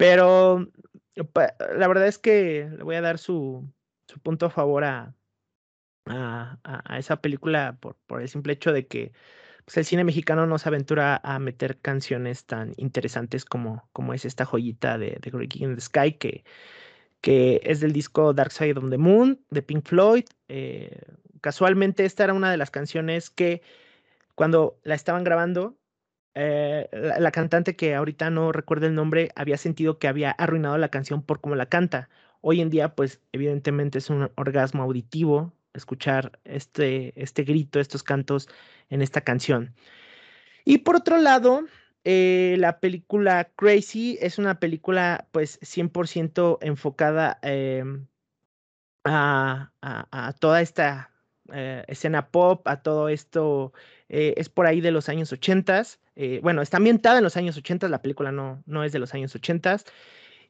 Pero 0.01 0.67
la 1.27 1.87
verdad 1.87 2.07
es 2.07 2.17
que 2.17 2.67
le 2.75 2.83
voy 2.83 2.95
a 2.95 3.01
dar 3.01 3.19
su, 3.19 3.71
su 4.07 4.19
punto 4.19 4.47
a 4.47 4.49
favor 4.49 4.83
a, 4.83 5.15
a, 6.05 6.97
esa 6.97 7.21
película 7.21 7.77
por, 7.79 7.97
por, 8.07 8.19
el 8.23 8.27
simple 8.27 8.53
hecho 8.53 8.73
de 8.73 8.87
que 8.87 9.11
pues, 9.63 9.77
el 9.77 9.85
cine 9.85 10.03
mexicano 10.03 10.47
no 10.47 10.57
se 10.57 10.69
aventura 10.69 11.21
a 11.23 11.37
meter 11.37 11.77
canciones 11.77 12.45
tan 12.45 12.73
interesantes 12.77 13.45
como, 13.45 13.87
como 13.93 14.15
es 14.15 14.25
esta 14.25 14.43
joyita 14.43 14.97
de, 14.97 15.19
de 15.21 15.29
Great 15.29 15.55
in 15.57 15.75
the 15.75 15.81
Sky, 15.81 16.13
que, 16.13 16.45
que 17.21 17.61
es 17.63 17.79
del 17.79 17.93
disco 17.93 18.33
Dark 18.33 18.51
Side 18.51 18.79
of 18.79 18.89
the 18.89 18.97
Moon 18.97 19.39
de 19.51 19.61
Pink 19.61 19.85
Floyd. 19.85 20.25
Eh, 20.47 20.99
casualmente 21.41 22.05
esta 22.05 22.23
era 22.23 22.33
una 22.33 22.49
de 22.49 22.57
las 22.57 22.71
canciones 22.71 23.29
que 23.29 23.61
cuando 24.33 24.79
la 24.81 24.95
estaban 24.95 25.23
grabando 25.23 25.77
eh, 26.33 26.87
la, 26.93 27.31
cantante 27.31 27.75
que 27.75 27.93
ahorita 27.93 28.29
no 28.29 28.51
recuerdo 28.51 28.87
el 28.87 28.95
nombre 28.95 29.31
había 29.35 29.57
sentido 29.57 29.99
que 29.99 30.07
había 30.07 30.31
arruinado 30.31 30.77
la 30.77 30.89
canción 30.89 31.23
por 31.23 31.41
cómo 31.41 31.55
la 31.55 31.65
canta. 31.67 32.09
Hoy 32.41 32.61
en 32.61 32.69
día, 32.69 32.95
pues 32.95 33.21
evidentemente 33.33 33.97
es 33.97 34.09
un 34.09 34.31
orgasmo 34.35 34.83
auditivo 34.83 35.53
escuchar 35.73 36.39
este, 36.45 37.13
este 37.21 37.43
grito, 37.43 37.79
estos 37.79 38.03
cantos 38.03 38.49
en 38.89 39.01
esta 39.01 39.21
canción. 39.21 39.75
Y 40.65 40.79
por 40.79 40.95
otro 40.95 41.17
lado, 41.17 41.65
eh, 42.03 42.55
la 42.59 42.79
película 42.79 43.51
Crazy 43.55 44.17
es 44.21 44.37
una 44.37 44.59
película 44.59 45.27
pues 45.31 45.59
100% 45.61 46.59
enfocada 46.61 47.39
em, 47.41 48.07
a, 49.03 49.71
a, 49.81 50.33
toda 50.33 50.61
esta 50.61 51.11
eh, 51.53 51.83
escena 51.87 52.29
pop, 52.29 52.67
a 52.67 52.81
todo 52.81 53.09
esto, 53.09 53.73
es 54.09 54.49
por 54.49 54.65
ahí 54.67 54.81
de 54.81 54.91
los 54.91 55.09
años 55.09 55.31
80. 55.31 55.83
Eh, 56.15 56.39
bueno, 56.43 56.61
está 56.61 56.77
ambientada 56.77 57.17
en 57.17 57.23
los 57.23 57.37
años 57.37 57.57
80, 57.57 57.87
la 57.89 58.01
película 58.01 58.31
no, 58.31 58.63
no 58.65 58.83
es 58.83 58.91
de 58.91 58.99
los 58.99 59.13
años 59.13 59.35
80. 59.35 59.77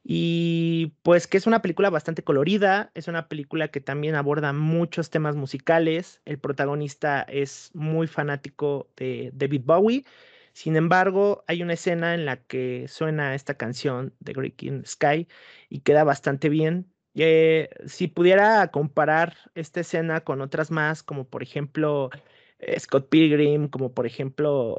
Y 0.04 0.94
pues 1.02 1.26
que 1.28 1.36
es 1.36 1.46
una 1.46 1.62
película 1.62 1.88
bastante 1.90 2.24
colorida, 2.24 2.90
es 2.94 3.06
una 3.06 3.28
película 3.28 3.68
que 3.68 3.80
también 3.80 4.16
aborda 4.16 4.52
muchos 4.52 5.10
temas 5.10 5.36
musicales. 5.36 6.20
El 6.24 6.38
protagonista 6.38 7.22
es 7.22 7.70
muy 7.74 8.08
fanático 8.08 8.90
de 8.96 9.30
David 9.34 9.62
Bowie. 9.64 10.04
Sin 10.52 10.76
embargo, 10.76 11.44
hay 11.46 11.62
una 11.62 11.74
escena 11.74 12.14
en 12.14 12.26
la 12.26 12.36
que 12.36 12.86
suena 12.88 13.34
esta 13.34 13.54
canción 13.54 14.14
de 14.20 14.32
Great 14.34 14.56
King 14.56 14.82
Sky 14.84 15.28
y 15.68 15.80
queda 15.80 16.04
bastante 16.04 16.48
bien. 16.48 16.92
Eh, 17.14 17.68
si 17.86 18.08
pudiera 18.08 18.66
comparar 18.68 19.36
esta 19.54 19.80
escena 19.80 20.22
con 20.22 20.40
otras 20.40 20.70
más, 20.70 21.02
como 21.02 21.28
por 21.28 21.42
ejemplo 21.42 22.10
eh, 22.58 22.78
Scott 22.80 23.08
Pilgrim, 23.08 23.68
como 23.68 23.92
por 23.94 24.06
ejemplo 24.06 24.76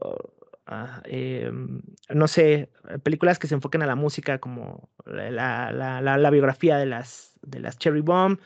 Ah, 0.66 1.02
em, 1.06 1.82
no 2.10 2.28
sé, 2.28 2.72
películas 3.04 3.38
que 3.38 3.48
se 3.48 3.56
enfoquen 3.56 3.82
a 3.82 3.88
la 3.88 3.96
música, 3.96 4.40
como 4.40 4.90
la, 5.06 6.30
biografía 6.32 6.78
de 6.78 6.86
las, 6.86 7.38
de 7.42 7.60
las 7.60 7.78
Cherry 7.78 8.02
Bomb. 8.02 8.40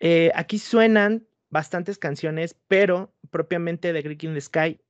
Eh, 0.00 0.32
aquí 0.34 0.58
suenan 0.58 1.26
bastantes 1.50 1.98
canciones, 1.98 2.56
pero 2.68 3.12
propiamente 3.30 3.92
de 3.92 4.02
Greek 4.02 4.24
in 4.24 4.34
the 4.34 4.40
Sky 4.40 4.80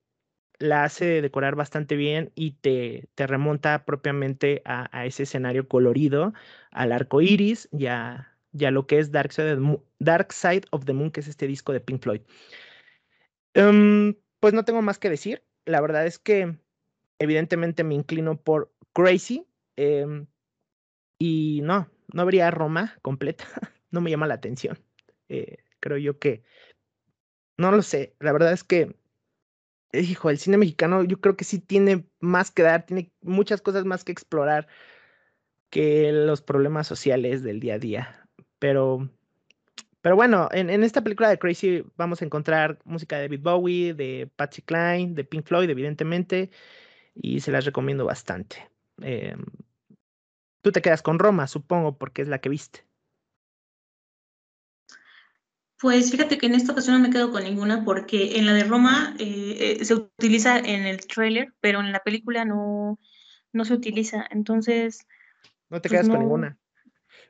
la 0.60 0.84
hace 0.84 1.22
decorar 1.22 1.56
bastante 1.56 1.96
bien 1.96 2.32
y 2.34 2.52
te, 2.52 3.08
te 3.14 3.26
remonta 3.26 3.84
propiamente 3.84 4.62
a, 4.66 5.06
ese 5.06 5.24
escenario 5.24 5.66
colorido, 5.68 6.34
al 6.70 6.92
arco 6.92 7.22
iris 7.22 7.68
y 7.72 7.86
a, 7.86 8.36
lo 8.52 8.86
que 8.86 8.98
es 8.98 9.10
Dark 9.10 9.32
Side, 9.32 9.58
Dark 9.98 10.32
Side, 10.32 10.62
of 10.70 10.84
the 10.84 10.92
Moon, 10.92 11.10
que 11.10 11.20
es 11.20 11.28
este 11.28 11.46
disco 11.46 11.72
de 11.72 11.80
Pink 11.80 12.02
Floyd. 12.02 12.20
Em, 13.54 14.14
pues 14.38 14.54
no 14.54 14.64
tengo 14.64 14.82
más 14.82 14.98
que 14.98 15.10
decir 15.10 15.42
la 15.70 15.80
verdad 15.80 16.06
es 16.06 16.18
que 16.18 16.56
evidentemente 17.18 17.84
me 17.84 17.94
inclino 17.94 18.40
por 18.40 18.72
Crazy. 18.92 19.46
Em, 19.76 20.26
y 21.18 21.60
no, 21.62 21.88
no 22.12 22.22
habría 22.22 22.50
Roma 22.50 22.98
completa. 23.02 23.44
no 23.90 24.00
me 24.00 24.10
llama 24.10 24.26
la 24.26 24.34
atención. 24.34 24.78
Eh, 25.28 25.58
creo 25.80 25.98
yo 25.98 26.18
que. 26.18 26.42
No 27.56 27.70
lo 27.72 27.82
sé. 27.82 28.16
La 28.20 28.32
verdad 28.32 28.52
es 28.52 28.64
que. 28.64 28.96
Hijo, 29.92 30.30
el 30.30 30.38
cine 30.38 30.56
mexicano 30.56 31.02
yo 31.02 31.20
creo 31.20 31.36
que 31.36 31.44
sí 31.44 31.58
tiene 31.58 32.06
más 32.20 32.52
que 32.52 32.62
dar, 32.62 32.86
tiene 32.86 33.12
muchas 33.22 33.60
cosas 33.60 33.84
más 33.84 34.04
que 34.04 34.12
explorar 34.12 34.68
que 35.68 36.12
los 36.12 36.42
problemas 36.42 36.86
sociales 36.86 37.42
del 37.42 37.58
día 37.58 37.74
a 37.74 37.78
día. 37.80 38.28
Pero 38.60 39.10
pero 40.02 40.16
bueno, 40.16 40.48
en, 40.52 40.82
esta 40.82 41.02
película 41.02 41.28
de 41.28 41.38
Crazy 41.38 41.84
vamos 41.96 42.22
a 42.22 42.24
encontrar 42.24 42.78
música 42.84 43.16
de 43.16 43.22
David 43.22 43.40
Bowie, 43.42 43.94
de 43.94 44.30
Patsy 44.34 44.62
Cline, 44.62 45.14
de 45.14 45.24
Pink 45.24 45.46
Floyd, 45.46 45.68
evidentemente, 45.68 46.50
y 47.14 47.40
se 47.40 47.52
las 47.52 47.66
recomiendo 47.66 48.06
bastante. 48.06 48.70
Em, 49.02 49.44
tú 50.62 50.72
te 50.72 50.80
quedas 50.80 51.02
con 51.02 51.18
Roma, 51.18 51.46
supongo, 51.46 51.98
porque 51.98 52.22
es 52.22 52.28
la 52.28 52.40
que 52.40 52.48
viste. 52.48 52.86
Pues 55.78 56.10
fíjate 56.10 56.38
que 56.38 56.46
en 56.46 56.54
esta 56.54 56.72
ocasión 56.72 56.96
no 56.96 57.08
me 57.08 57.12
quedo 57.12 57.30
con 57.30 57.42
ninguna 57.42 57.84
porque 57.84 58.38
en 58.38 58.46
la 58.46 58.52
de 58.52 58.64
Roma 58.64 59.14
eh, 59.18 59.78
eh, 59.80 59.84
se 59.84 59.94
utiliza 59.94 60.58
en 60.58 60.86
el 60.86 61.06
trailer, 61.06 61.54
pero 61.60 61.80
en 61.80 61.92
la 61.92 62.00
película 62.00 62.44
no, 62.44 62.98
no 63.52 63.64
se 63.64 63.74
utiliza. 63.74 64.26
Entonces. 64.30 65.06
No 65.70 65.80
te 65.80 65.88
pues 65.88 66.00
quedas 66.00 66.08
con 66.10 66.20
ninguna. 66.20 66.58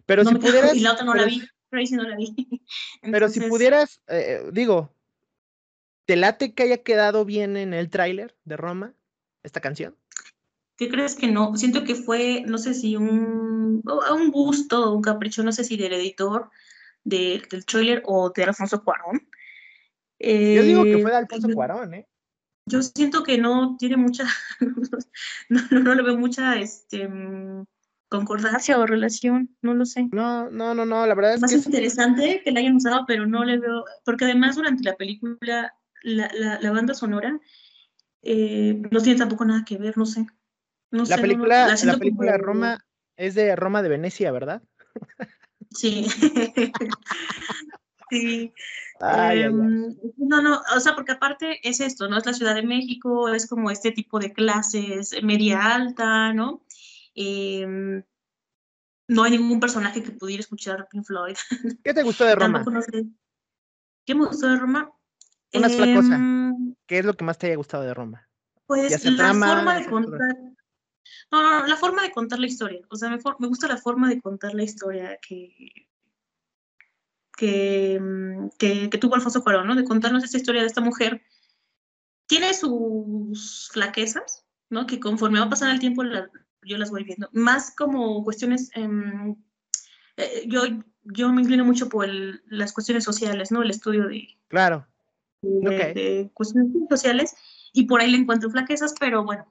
Pero 0.05 0.25
si 0.25 0.35
pudieras. 0.35 0.75
Y 0.75 0.81
la 0.81 0.93
otra 0.93 1.05
no 1.05 1.15
la 1.15 1.27
vi. 1.27 1.43
no 1.93 2.03
la 2.03 2.17
vi. 2.17 2.35
Pero 3.03 3.29
si 3.29 3.41
pudieras, 3.41 4.01
eh, 4.09 4.43
eh, 4.45 4.51
digo, 4.53 4.93
¿te 6.07 6.17
late 6.17 6.55
que 6.55 6.65
haya 6.65 6.83
quedado 6.83 7.25
bien 7.25 7.57
en 7.57 7.75
el 7.75 7.91
tráiler 7.91 8.37
de 8.45 8.57
Roma 8.57 8.95
esta 9.43 9.61
canción? 9.61 9.97
¿Qué 10.77 10.89
crees 10.89 11.15
que 11.15 11.27
no? 11.27 11.57
Siento 11.57 11.85
que 11.85 11.95
fue, 11.95 12.43
no 12.47 12.57
sé 12.57 12.73
si 12.73 12.97
un, 12.97 13.83
un 13.85 14.31
gusto, 14.31 14.95
un 14.95 15.03
capricho, 15.03 15.43
no 15.43 15.53
sé 15.53 15.65
si 15.65 15.77
del 15.77 15.93
editor 15.93 16.51
del 17.05 17.47
tráiler 17.67 18.03
o 18.07 18.31
de 18.31 18.45
Alfonso 18.45 18.83
Cuarón. 18.83 19.29
Yo 20.19 20.63
digo 20.63 20.85
que 20.85 20.99
fue 20.99 21.11
de 21.11 21.17
Alfonso 21.17 21.49
Cuarón, 21.53 21.95
¿eh? 21.95 22.07
Yo 22.67 22.83
siento 22.83 23.23
que 23.23 23.39
no 23.39 23.77
tiene 23.79 23.97
mucha, 23.97 24.25
no, 25.49 25.61
no, 25.71 25.81
no 25.81 25.95
le 25.95 26.03
veo 26.03 26.17
mucha, 26.17 26.57
este, 26.57 27.09
concordancia 28.11 28.79
o 28.79 28.87
relación, 28.87 29.57
no 29.63 29.73
lo 29.73 29.87
sé. 29.87 30.09
No, 30.13 30.51
no, 30.51 30.75
no, 30.75 30.85
no, 30.85 31.07
la 31.07 31.15
verdad 31.15 31.35
es 31.35 31.41
Más 31.41 31.53
que... 31.53 31.59
es 31.59 31.67
interesante 31.67 32.43
que 32.45 32.51
la 32.51 32.61
hayan 32.61 32.77
usado, 32.77 33.05
pero 33.07 33.27
no 33.27 33.45
le 33.45 33.59
veo, 33.59 33.85
porque 34.05 34.25
además 34.25 34.57
durante 34.57 34.83
la 34.83 34.97
película, 34.97 35.73
la, 36.03 36.71
banda 36.73 36.93
sonora 36.93 37.41
eh, 38.23 38.83
no 38.91 39.01
tiene 39.01 39.19
tampoco 39.19 39.45
nada 39.45 39.65
que 39.65 39.79
ver, 39.79 39.97
no 39.97 40.05
sé. 40.05 40.27
la 40.91 41.17
película, 41.19 41.75
la, 41.85 41.97
película 41.97 42.37
Roma 42.37 42.85
es 43.17 43.37
de 43.37 43.55
Roma 43.55 43.83
de 43.83 43.91
Venecia, 43.91 44.33
¿verdad? 44.33 44.61
Sí. 45.71 46.07
sí. 48.11 48.53
Em, 49.03 49.97
no, 50.17 50.43
no, 50.43 50.61
o 50.77 50.81
sea, 50.81 50.95
porque 50.95 51.13
aparte 51.13 51.61
es 51.63 51.81
esto, 51.81 52.09
¿no? 52.09 52.19
Es 52.19 52.27
la 52.27 52.35
Ciudad 52.35 52.57
de 52.57 52.65
México, 52.65 53.29
es 53.29 53.49
como 53.49 53.71
este 53.71 53.93
tipo 53.93 54.19
de 54.19 54.33
clases 54.33 55.15
media 55.23 55.75
alta, 55.75 56.35
¿no? 56.35 56.61
Em, 57.23 58.03
no 59.07 59.25
hay 59.25 59.33
ningún 59.33 59.61
personaje 59.61 60.03
que 60.03 60.11
pudiera 60.13 60.41
escuchar 60.41 60.89
Pink 60.91 61.05
Floyd. 61.05 61.37
¿Qué 61.85 61.93
te 61.93 62.03
gustó 62.03 62.25
de 62.25 62.35
Roma? 62.35 62.65
¿Qué 64.07 64.15
me 64.15 64.25
gustó 64.25 64.49
de 64.49 64.57
Roma? 64.57 64.91
Una 65.53 65.69
sola 65.69 65.95
cosa. 65.97 66.15
Em, 66.15 66.75
¿qué 66.87 67.01
es 67.01 67.05
lo 67.05 67.15
que 67.15 67.25
más 67.25 67.37
te 67.37 67.49
haya 67.49 67.57
gustado 67.57 67.83
de 67.83 67.93
Roma? 67.93 68.27
Pues 68.67 69.05
la 69.05 69.35
forma 69.35 69.81
de 69.81 69.91
contar. 69.91 70.37
No, 71.31 71.43
no, 71.43 71.67
la 71.67 71.77
forma 71.77 72.03
de 72.03 72.13
contar 72.13 72.39
la 72.39 72.47
historia. 72.47 72.81
O 72.89 72.97
sea, 72.97 73.11
me, 73.11 73.19
me 73.39 73.49
gusta 73.49 73.69
la 73.69 73.77
forma 73.77 74.09
de 74.09 74.21
contar 74.21 74.55
la 74.55 74.63
historia 74.63 75.19
que, 75.21 75.85
mm, 78.01 78.49
que, 78.59 78.89
que, 78.89 78.99
tuvo 78.99 79.15
Alfonso 79.15 79.43
Cuarón, 79.43 79.67
¿no? 79.67 79.75
De 79.75 79.85
contarnos 79.85 80.25
esta 80.25 80.39
historia 80.39 80.63
de 80.63 80.69
esta 80.69 80.81
mujer. 80.81 81.21
Tiene 82.27 82.55
sus 82.55 83.69
flaquezas, 83.73 84.47
¿no? 84.71 84.87
Que 84.87 85.01
conforme 85.01 85.41
va 85.41 85.51
pasando 85.51 85.75
el 85.75 85.81
tiempo 85.81 86.03
yo 86.63 86.79
las 86.79 86.91
voy 86.91 87.05
viendo. 87.05 87.29
Más 87.33 87.75
como 87.75 88.23
cuestiones, 88.25 88.71
em, 88.75 89.37
eh, 90.17 90.45
yo, 90.47 90.63
yo 91.05 91.33
me 91.33 91.43
inclino 91.43 91.65
mucho 91.65 91.89
por 91.89 92.09
las 92.47 92.73
cuestiones 92.73 93.05
sociales, 93.05 93.51
¿no? 93.51 93.63
El 93.63 93.71
estudio 93.71 94.07
de... 94.09 94.29
Claro. 94.49 94.87
De, 95.43 96.31
cuestiones 96.35 96.71
sociales 96.91 97.35
y 97.73 97.85
por 97.85 98.01
ahí 98.01 98.11
le 98.11 98.19
encuentro 98.19 98.51
flaquezas, 98.51 98.95
pero 98.99 99.25
bueno. 99.25 99.47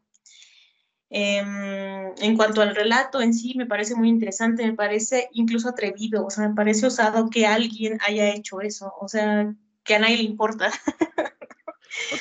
Em, 1.09 2.13
en 2.19 2.37
cuanto 2.37 2.61
al 2.61 2.75
relato 2.75 3.19
en 3.21 3.33
sí, 3.33 3.55
me 3.55 3.65
parece 3.65 3.95
muy 3.95 4.09
interesante, 4.09 4.63
me 4.63 4.73
parece 4.73 5.29
incluso 5.33 5.69
atrevido, 5.69 6.23
o 6.25 6.29
sea, 6.29 6.47
me 6.47 6.53
parece 6.53 6.85
osado 6.85 7.31
que 7.31 7.47
alguien 7.47 7.97
haya 8.07 8.29
hecho 8.29 8.61
eso, 8.61 8.93
o 8.99 9.07
sea, 9.07 9.55
que 9.83 9.95
a 9.95 9.99
nadie 9.99 10.17
le 10.17 10.23
importa. 10.23 10.69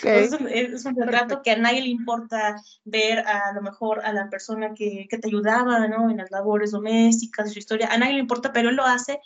Es, 0.03 0.85
un, 0.85 0.97
retrato 0.97 1.43
que 1.43 1.51
a 1.51 1.57
nadie 1.57 1.83
le 1.83 1.89
importa 1.89 2.57
ver 2.85 3.21
a, 3.21 3.53
lo 3.53 3.61
mejor 3.61 4.01
a 4.05 4.13
la 4.13 4.31
persona 4.31 4.73
que, 4.75 5.07
que, 5.11 5.19
te 5.19 5.29
ayudaba, 5.29 5.87
¿no? 5.89 6.11
En 6.11 6.17
las 6.17 6.31
labores 6.31 6.71
domésticas, 6.71 7.53
su 7.53 7.59
historia, 7.59 7.89
a 7.93 7.99
nadie 7.99 8.15
le 8.15 8.21
importa, 8.21 8.53
pero 8.53 8.71
él 8.71 8.77
lo 8.77 8.85
hace 8.85 9.21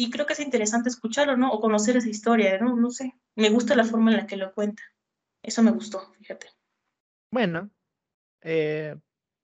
y 0.00 0.10
creo 0.10 0.26
que 0.26 0.34
es 0.34 0.40
interesante 0.40 0.88
escucharlo, 0.88 1.36
¿no? 1.36 1.50
O 1.52 1.60
conocer 1.60 1.96
esa 1.96 2.08
historia, 2.08 2.56
¿no? 2.58 2.76
No 2.76 2.90
sé, 2.90 3.14
me 3.34 3.50
gusta 3.50 3.74
la 3.74 3.84
forma 3.84 4.12
en 4.12 4.18
la 4.18 4.26
que 4.26 4.36
lo 4.36 4.54
cuenta. 4.54 4.82
Eso 5.42 5.62
me 5.62 5.72
gustó, 5.72 6.12
fíjate. 6.18 6.48
Bueno, 7.32 7.70
eh, 8.42 8.96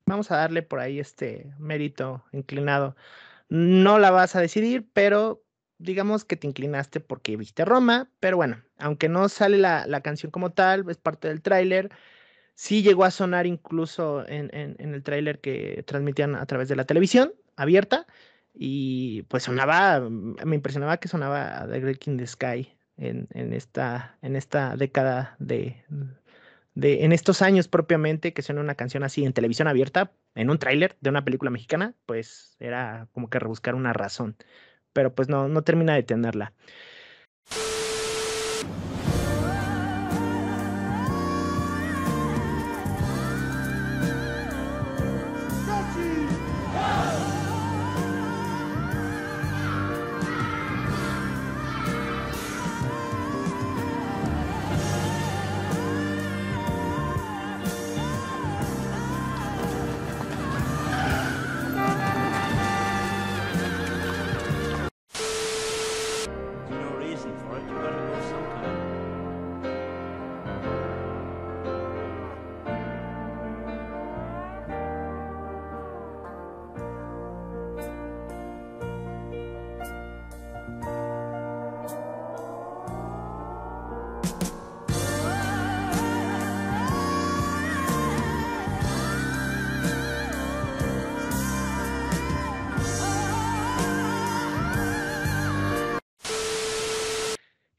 vamos 0.07 0.31
a 0.31 0.37
darle 0.37 0.63
por 0.63 0.79
ahí 0.79 1.01
este 1.01 1.53
mérito 1.59 2.25
inclinado. 2.33 2.95
No 3.49 3.99
la 3.99 4.13
vas 4.13 4.37
a 4.37 4.41
decidir, 4.41 4.89
pero 4.93 5.44
digamos 5.79 6.25
que 6.25 6.37
te 6.37 6.47
inclinaste 6.47 7.01
porque 7.01 7.37
viste 7.37 7.65
Roma, 7.65 8.11
pero 8.21 8.37
bueno, 8.37 8.63
aunque 8.79 9.09
no 9.09 9.29
sale 9.29 9.59
la, 9.59 10.01
canción 10.03 10.31
como 10.31 10.53
tal, 10.53 10.89
es 10.89 10.99
parte 10.99 11.29
del 11.29 11.43
tráiler, 11.43 11.91
sí 12.55 12.83
llegó 12.83 13.05
a 13.05 13.11
sonar 13.11 13.47
incluso 13.47 14.25
en, 14.29 14.51
el 14.55 15.03
tráiler 15.03 15.41
que 15.41 15.83
transmitían 15.87 16.35
a 16.37 16.47
través 16.47 16.69
de 16.69 16.77
la 16.77 16.85
televisión 16.85 17.33
abierta, 17.57 18.07
y 18.55 19.23
pues 19.23 19.43
sonaba, 19.43 20.01
me 20.09 20.55
impresionaba 20.55 20.99
que 20.99 21.09
sonaba 21.09 21.67
The 21.69 21.81
Great 21.81 21.99
King 21.99 22.19
the 22.19 22.27
Sky 22.27 22.73
en, 22.97 23.53
esta, 23.53 24.17
en 24.23 24.37
esta 24.37 24.77
década 24.77 25.35
de, 25.41 25.83
de, 26.75 27.05
en 27.05 27.13
estos 27.13 27.43
años 27.43 27.67
propiamente, 27.67 28.33
que 28.33 28.43
suena 28.43 28.61
una 28.61 28.77
canción 28.77 29.03
así 29.03 29.25
en 29.25 29.33
televisión 29.33 29.67
abierta, 29.67 30.13
en 30.37 30.51
un 30.51 30.59
tráiler 30.59 30.97
de 31.01 31.11
una 31.11 31.25
película 31.25 31.51
mexicana, 31.51 31.95
pues 32.07 32.57
era 32.61 33.09
como 33.13 33.29
que 33.29 33.41
rebuscar 33.41 33.75
una 33.75 33.93
razón 33.93 34.37
pero 34.95 35.15
pues 35.15 35.29
no, 35.29 35.49
no 35.49 35.63
termina 35.63 35.95
de 35.95 36.05
tenerla. 36.05 36.55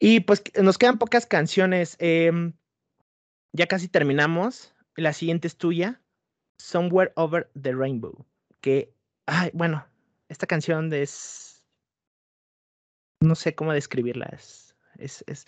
Y 0.05 0.19
pues 0.19 0.43
nos 0.61 0.77
quedan 0.77 0.99
pocas 0.99 1.25
canciones. 1.25 1.95
Em, 1.97 2.53
ya 3.53 3.65
casi 3.65 3.87
terminamos. 3.87 4.71
La 4.95 5.13
siguiente 5.13 5.47
es 5.47 5.57
tuya, 5.57 5.99
Somewhere 6.59 7.11
Over 7.15 7.49
the 7.59 7.73
Rainbow. 7.73 8.23
Que, 8.61 8.93
ay, 9.25 9.49
bueno, 9.55 9.83
esta 10.29 10.45
canción 10.45 10.93
es. 10.93 11.63
No 13.19 13.33
sé 13.33 13.55
cómo 13.55 13.73
describirla. 13.73 14.27
Es, 14.27 14.75
es, 14.99 15.47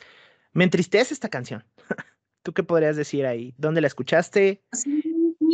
Me 0.53 0.63
entristece 0.63 1.13
esta 1.13 1.29
canción. 1.29 1.63
¿Tú 2.43 2.51
qué 2.51 2.63
podrías 2.63 2.95
decir 2.95 3.27
ahí? 3.27 3.53
¿Dónde 3.59 3.81
la 3.81 3.87
escuchaste? 3.87 4.63
Sí, 4.71 5.03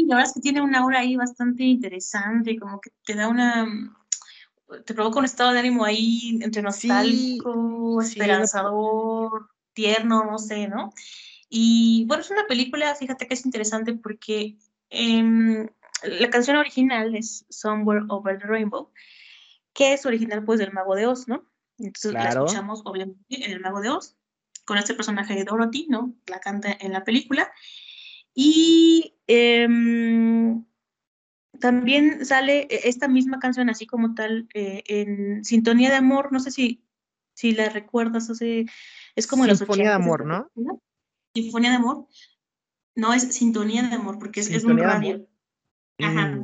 la 0.08 0.16
verdad 0.16 0.30
es 0.30 0.34
que 0.34 0.40
tiene 0.40 0.62
una 0.62 0.80
aura 0.80 1.00
ahí 1.00 1.18
bastante 1.18 1.64
interesante, 1.64 2.58
como 2.58 2.80
que 2.80 2.92
te 3.04 3.16
da 3.16 3.28
una 3.28 3.68
te 4.86 4.94
provoca 4.94 5.20
un 5.20 5.26
estado 5.26 5.52
de 5.52 5.60
ánimo 5.60 5.86
ahí 5.86 6.40
entre 6.42 6.62
nostálgico, 6.62 8.02
esperanzador, 8.02 9.50
tierno, 9.74 10.26
no 10.26 10.38
sé, 10.38 10.68
¿no? 10.68 10.94
Y 11.50 12.06
bueno, 12.08 12.22
es 12.22 12.32
una 12.32 12.48
película, 12.48 12.96
fíjate 12.96 13.28
que 13.28 13.36
es 13.36 13.46
interesante 13.46 13.94
porque 13.94 14.58
em, 14.90 15.68
la 16.04 16.30
canción 16.30 16.58
original 16.58 17.16
es 17.16 17.46
Somewhere 17.50 18.06
Over 18.10 18.40
the 18.40 18.46
Rainbow, 18.46 18.92
que 19.74 19.94
es 19.94 20.06
original 20.06 20.44
pues 20.44 20.60
del 20.60 20.74
Mago 20.74 20.96
de 20.96 21.08
Oz, 21.08 21.28
¿no? 21.28 21.46
Entonces 21.78 22.14
la 22.14 22.30
escuchamos 22.30 22.82
obviamente 22.86 23.46
en 23.46 23.52
el 23.52 23.60
Mago 23.60 23.82
de 23.82 23.90
Oz, 23.90 24.16
con 24.66 24.78
este 24.78 24.94
personaje 24.94 25.36
de 25.36 25.44
Dorothy, 25.44 25.88
¿no? 25.90 26.16
La 26.28 26.40
canta 26.40 26.76
en 26.80 26.92
la 26.92 27.04
película. 27.04 27.52
Y 28.34 29.16
em, 29.28 30.66
también 31.64 32.26
sale 32.26 32.68
e, 32.70 32.90
esta 32.90 33.08
misma 33.08 33.40
canción, 33.40 33.70
así 33.70 33.88
como 33.88 34.16
tal, 34.16 34.50
eh, 34.54 34.84
en 34.86 35.46
Sintonía 35.46 35.90
de 35.90 35.96
Amor, 35.96 36.34
no 36.34 36.42
sé 36.42 36.52
si, 36.52 36.84
si 37.36 37.54
la 37.54 37.70
recuerdas, 37.70 38.30
o 38.30 38.36
sea, 38.36 38.66
es 39.16 39.28
como 39.28 39.46
Sinfonía 39.46 39.92
de 39.92 39.96
Amor, 39.96 40.26
¿no? 40.26 40.52
Sinfonía 41.34 41.70
de 41.70 41.78
Amor. 41.78 42.06
No, 42.96 43.14
es 43.14 43.34
Sintonía 43.34 43.82
de 43.84 43.96
Amor, 43.96 44.20
porque 44.20 44.42
es, 44.42 44.64
un 44.66 44.78
radio. 44.78 45.26
Ajá. 46.00 46.32
Mm, 46.32 46.44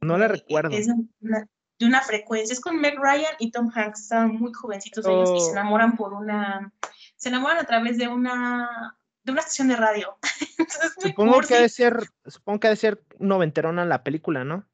no 0.00 0.18
la 0.18 0.26
recuerdo. 0.26 0.76
Es 0.76 0.88
de 0.88 1.86
una 1.86 2.00
frecuencia. 2.00 2.52
Es 2.52 2.60
con 2.60 2.80
Meg 2.80 2.98
Ryan 2.98 3.36
y 3.38 3.52
Tom 3.52 3.70
Hanks, 3.72 4.00
están 4.00 4.38
muy 4.38 4.52
jovencitos 4.52 5.06
ellos 5.06 5.30
y 5.36 5.40
se 5.40 5.50
oh. 5.50 5.52
enamoran 5.52 5.94
por 5.94 6.14
una. 6.14 6.72
Se 7.14 7.28
enamoran 7.28 7.58
a 7.58 7.64
través 7.64 7.96
de 7.96 8.08
una 8.08 8.98
de 9.28 9.32
una 9.32 9.40
estación 9.40 9.68
de 9.68 9.76
radio. 9.76 10.18
supongo, 10.98 11.40
que 11.40 11.54
ha 11.54 11.60
de 11.60 11.68
ser, 11.68 12.08
supongo 12.26 12.60
que 12.60 12.66
ha 12.66 12.70
de 12.70 12.76
ser 12.76 13.04
noventerona 13.18 13.84
la 13.84 14.02
película, 14.02 14.44
¿no? 14.44 14.66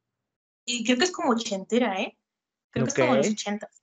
Y 0.65 0.85
creo 0.85 0.97
que 0.97 1.05
es 1.05 1.11
como 1.11 1.31
ochentera, 1.31 2.01
¿eh? 2.01 2.17
Creo 2.71 2.87
que 2.87 2.91
es 2.91 2.97
como 2.97 3.17
los 3.17 3.29
ochentas. 3.29 3.83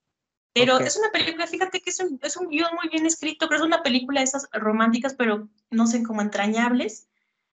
Pero 0.53 0.79
es 0.79 0.97
una 0.97 1.11
película, 1.11 1.47
fíjate 1.47 1.81
que 1.81 1.89
es 1.89 1.99
un, 1.99 2.19
es 2.21 2.35
un 2.35 2.49
guion 2.49 2.69
muy 2.75 2.89
bien 2.89 3.05
escrito, 3.05 3.47
pero 3.47 3.61
es 3.61 3.65
una 3.65 3.83
película 3.83 4.19
de 4.19 4.25
esas 4.25 4.49
románticas, 4.51 5.13
pero 5.13 5.47
no 5.69 5.87
sé, 5.87 6.03
como 6.03 6.21
entrañables. 6.21 7.07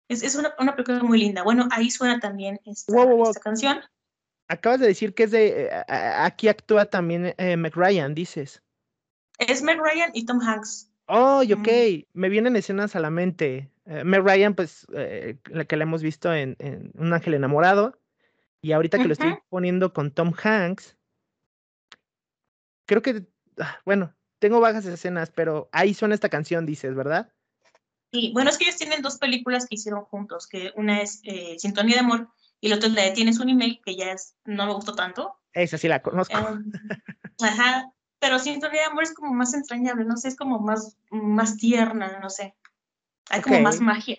Es, 0.08 0.22
es 0.22 0.34
una, 0.34 0.54
una, 0.58 0.74
película 0.74 1.02
muy 1.02 1.18
linda. 1.18 1.42
Bueno, 1.42 1.68
ahí 1.70 1.90
suena 1.90 2.18
también 2.18 2.60
esta, 2.64 2.92
esta 3.28 3.40
canción. 3.40 3.80
Acabas 4.48 4.80
de 4.80 4.86
decir 4.86 5.14
que 5.14 5.24
es 5.24 5.30
de. 5.30 5.66
Eh, 5.66 5.84
aquí 5.88 6.48
actúa 6.48 6.86
también 6.86 7.34
eh, 7.36 7.56
Ryan, 7.56 8.14
dices. 8.14 8.62
Es 9.38 9.62
Meg 9.62 9.78
Ryan 9.80 10.10
y 10.14 10.24
Tom 10.24 10.40
Hanks. 10.40 10.90
Oh, 11.08 11.42
ok, 11.42 11.68
me 12.12 12.28
vienen 12.28 12.54
escenas 12.56 12.94
a 12.94 13.00
la 13.00 13.10
mente. 13.10 13.70
Eh, 13.86 14.04
Meg 14.04 14.22
Ryan, 14.22 14.54
pues, 14.54 14.86
eh, 14.94 15.38
la 15.46 15.64
que 15.64 15.76
la 15.76 15.84
hemos 15.84 16.02
visto 16.02 16.32
en, 16.34 16.56
Un 16.94 17.12
Ángel 17.14 17.34
Enamorado, 17.34 17.98
y 18.60 18.72
ahorita 18.72 18.98
que 18.98 19.06
lo 19.06 19.14
estoy 19.14 19.34
poniendo 19.48 19.94
con 19.94 20.10
Tom 20.10 20.34
Hanks, 20.42 20.96
creo 22.84 23.00
que, 23.00 23.26
ah, 23.58 23.80
bueno, 23.86 24.14
tengo 24.38 24.60
vagas 24.60 24.84
escenas, 24.84 25.30
pero 25.30 25.70
ahí 25.72 25.94
suena 25.94 26.14
esta 26.14 26.28
canción, 26.28 26.66
dices, 26.66 26.94
¿verdad? 26.94 27.32
Sí, 28.12 28.30
bueno, 28.34 28.50
es 28.50 28.58
que 28.58 28.64
ellos 28.64 28.76
tienen 28.76 29.00
dos 29.00 29.18
películas 29.18 29.66
que 29.66 29.76
hicieron 29.76 30.04
juntos, 30.04 30.46
que 30.46 30.72
una 30.76 31.00
es 31.00 31.20
eh, 31.24 31.56
Sintonía 31.58 31.94
de 31.94 32.00
Amor 32.00 32.28
y 32.60 32.68
la 32.68 32.76
otra 32.76 32.88
es 32.88 32.94
la 32.94 33.02
de 33.02 33.10
Tienes 33.12 33.38
un 33.38 33.48
email, 33.48 33.80
que 33.84 33.96
ya 33.96 34.12
es, 34.12 34.34
no 34.44 34.66
me 34.66 34.74
gustó 34.74 34.94
tanto. 34.94 35.36
Esa 35.52 35.78
sí 35.78 35.88
la 35.88 36.02
conozco. 36.02 36.36
Em, 36.36 36.70
ajá, 37.40 37.92
pero 38.18 38.38
Sintonía 38.38 38.82
de 38.82 38.86
Amor 38.86 39.04
es 39.04 39.14
como 39.14 39.32
más 39.32 39.54
entrañable, 39.54 40.04
no 40.04 40.16
sé, 40.16 40.28
es 40.28 40.36
como 40.36 40.58
más, 40.58 40.96
más 41.10 41.56
tierna, 41.56 42.18
no 42.20 42.30
sé. 42.30 42.54
Hay 43.30 43.42
como 43.42 43.60
más 43.60 43.80
magia, 43.80 44.16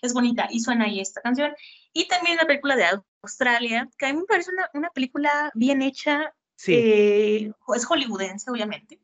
es 0.00 0.14
bonita 0.14 0.48
y 0.50 0.60
suena 0.60 0.86
ahí 0.86 1.00
esta 1.00 1.20
canción. 1.20 1.52
Y 1.92 2.08
también 2.08 2.38
la 2.38 2.46
película 2.46 2.76
de 2.76 2.86
Australia, 3.22 3.90
que 3.98 4.06
a 4.06 4.12
mí 4.12 4.20
me 4.20 4.24
parece 4.24 4.50
una, 4.52 4.70
una 4.72 4.90
película 4.90 5.50
bien 5.54 5.82
hecha, 5.82 6.32
sí. 6.56 6.74
Eh, 6.74 7.52
es 7.76 7.84
hollywoodense, 7.84 8.50
obviamente, 8.50 9.00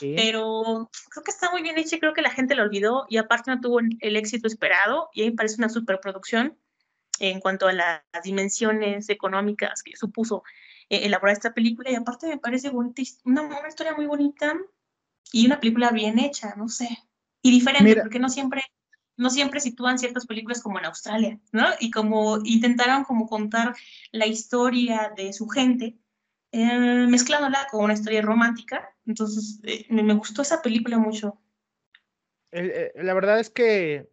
pero 0.00 0.90
creo 1.10 1.24
que 1.24 1.30
está 1.30 1.50
muy 1.52 1.62
bien 1.62 1.78
hecha 1.78 1.94
y 1.94 2.00
creo 2.00 2.12
que 2.12 2.22
la 2.22 2.30
gente 2.30 2.56
lo 2.56 2.64
olvidó 2.64 3.06
y 3.08 3.18
aparte 3.18 3.52
no 3.52 3.60
tuvo 3.60 3.78
el 3.78 4.16
éxito 4.16 4.48
esperado 4.48 5.08
y 5.12 5.22
a 5.22 5.24
mí 5.26 5.30
me 5.30 5.36
parece 5.36 5.56
una 5.58 5.68
superproducción 5.68 6.58
en 7.20 7.38
cuanto 7.38 7.68
a 7.68 7.72
las 7.72 8.02
dimensiones 8.24 9.08
económicas 9.08 9.82
que 9.84 9.96
supuso 9.96 10.42
eh, 10.92 11.06
elaborar 11.06 11.32
esta 11.32 11.54
película 11.54 11.90
y 11.90 11.94
aparte 11.94 12.26
me 12.26 12.36
parece 12.36 12.68
bonita, 12.68 13.00
una, 13.24 13.40
una, 13.44 13.66
historia 13.66 13.94
muy 13.94 14.04
bonita 14.04 14.52
y 15.32 15.46
una 15.46 15.58
película 15.58 15.90
bien 15.90 16.18
hecha, 16.18 16.54
no 16.54 16.68
sé, 16.68 16.86
y 17.40 17.50
diferente, 17.50 17.96
porque 18.02 18.18
no 18.18 18.28
siempre, 18.28 18.60
no 19.16 19.30
siempre 19.30 19.60
sitúan 19.60 19.98
ciertas 19.98 20.26
películas 20.26 20.60
como 20.60 20.78
en 20.78 20.84
Australia, 20.84 21.40
¿no? 21.50 21.64
Y 21.80 21.90
como 21.90 22.40
intentaron 22.44 23.04
como 23.04 23.26
contar 23.26 23.74
la 24.10 24.26
historia 24.26 25.14
de 25.16 25.32
su 25.32 25.48
gente, 25.48 25.96
eh, 26.52 27.06
mezclándola 27.08 27.66
con 27.70 27.84
una 27.84 27.94
historia 27.94 28.20
romántica, 28.20 28.94
entonces 29.06 29.60
eh, 29.62 29.86
me, 29.88 30.12
gustó 30.12 30.42
esa 30.42 30.60
película 30.60 30.98
mucho. 30.98 31.40
la 32.50 33.14
verdad 33.14 33.40
es 33.40 33.48
que 33.48 34.10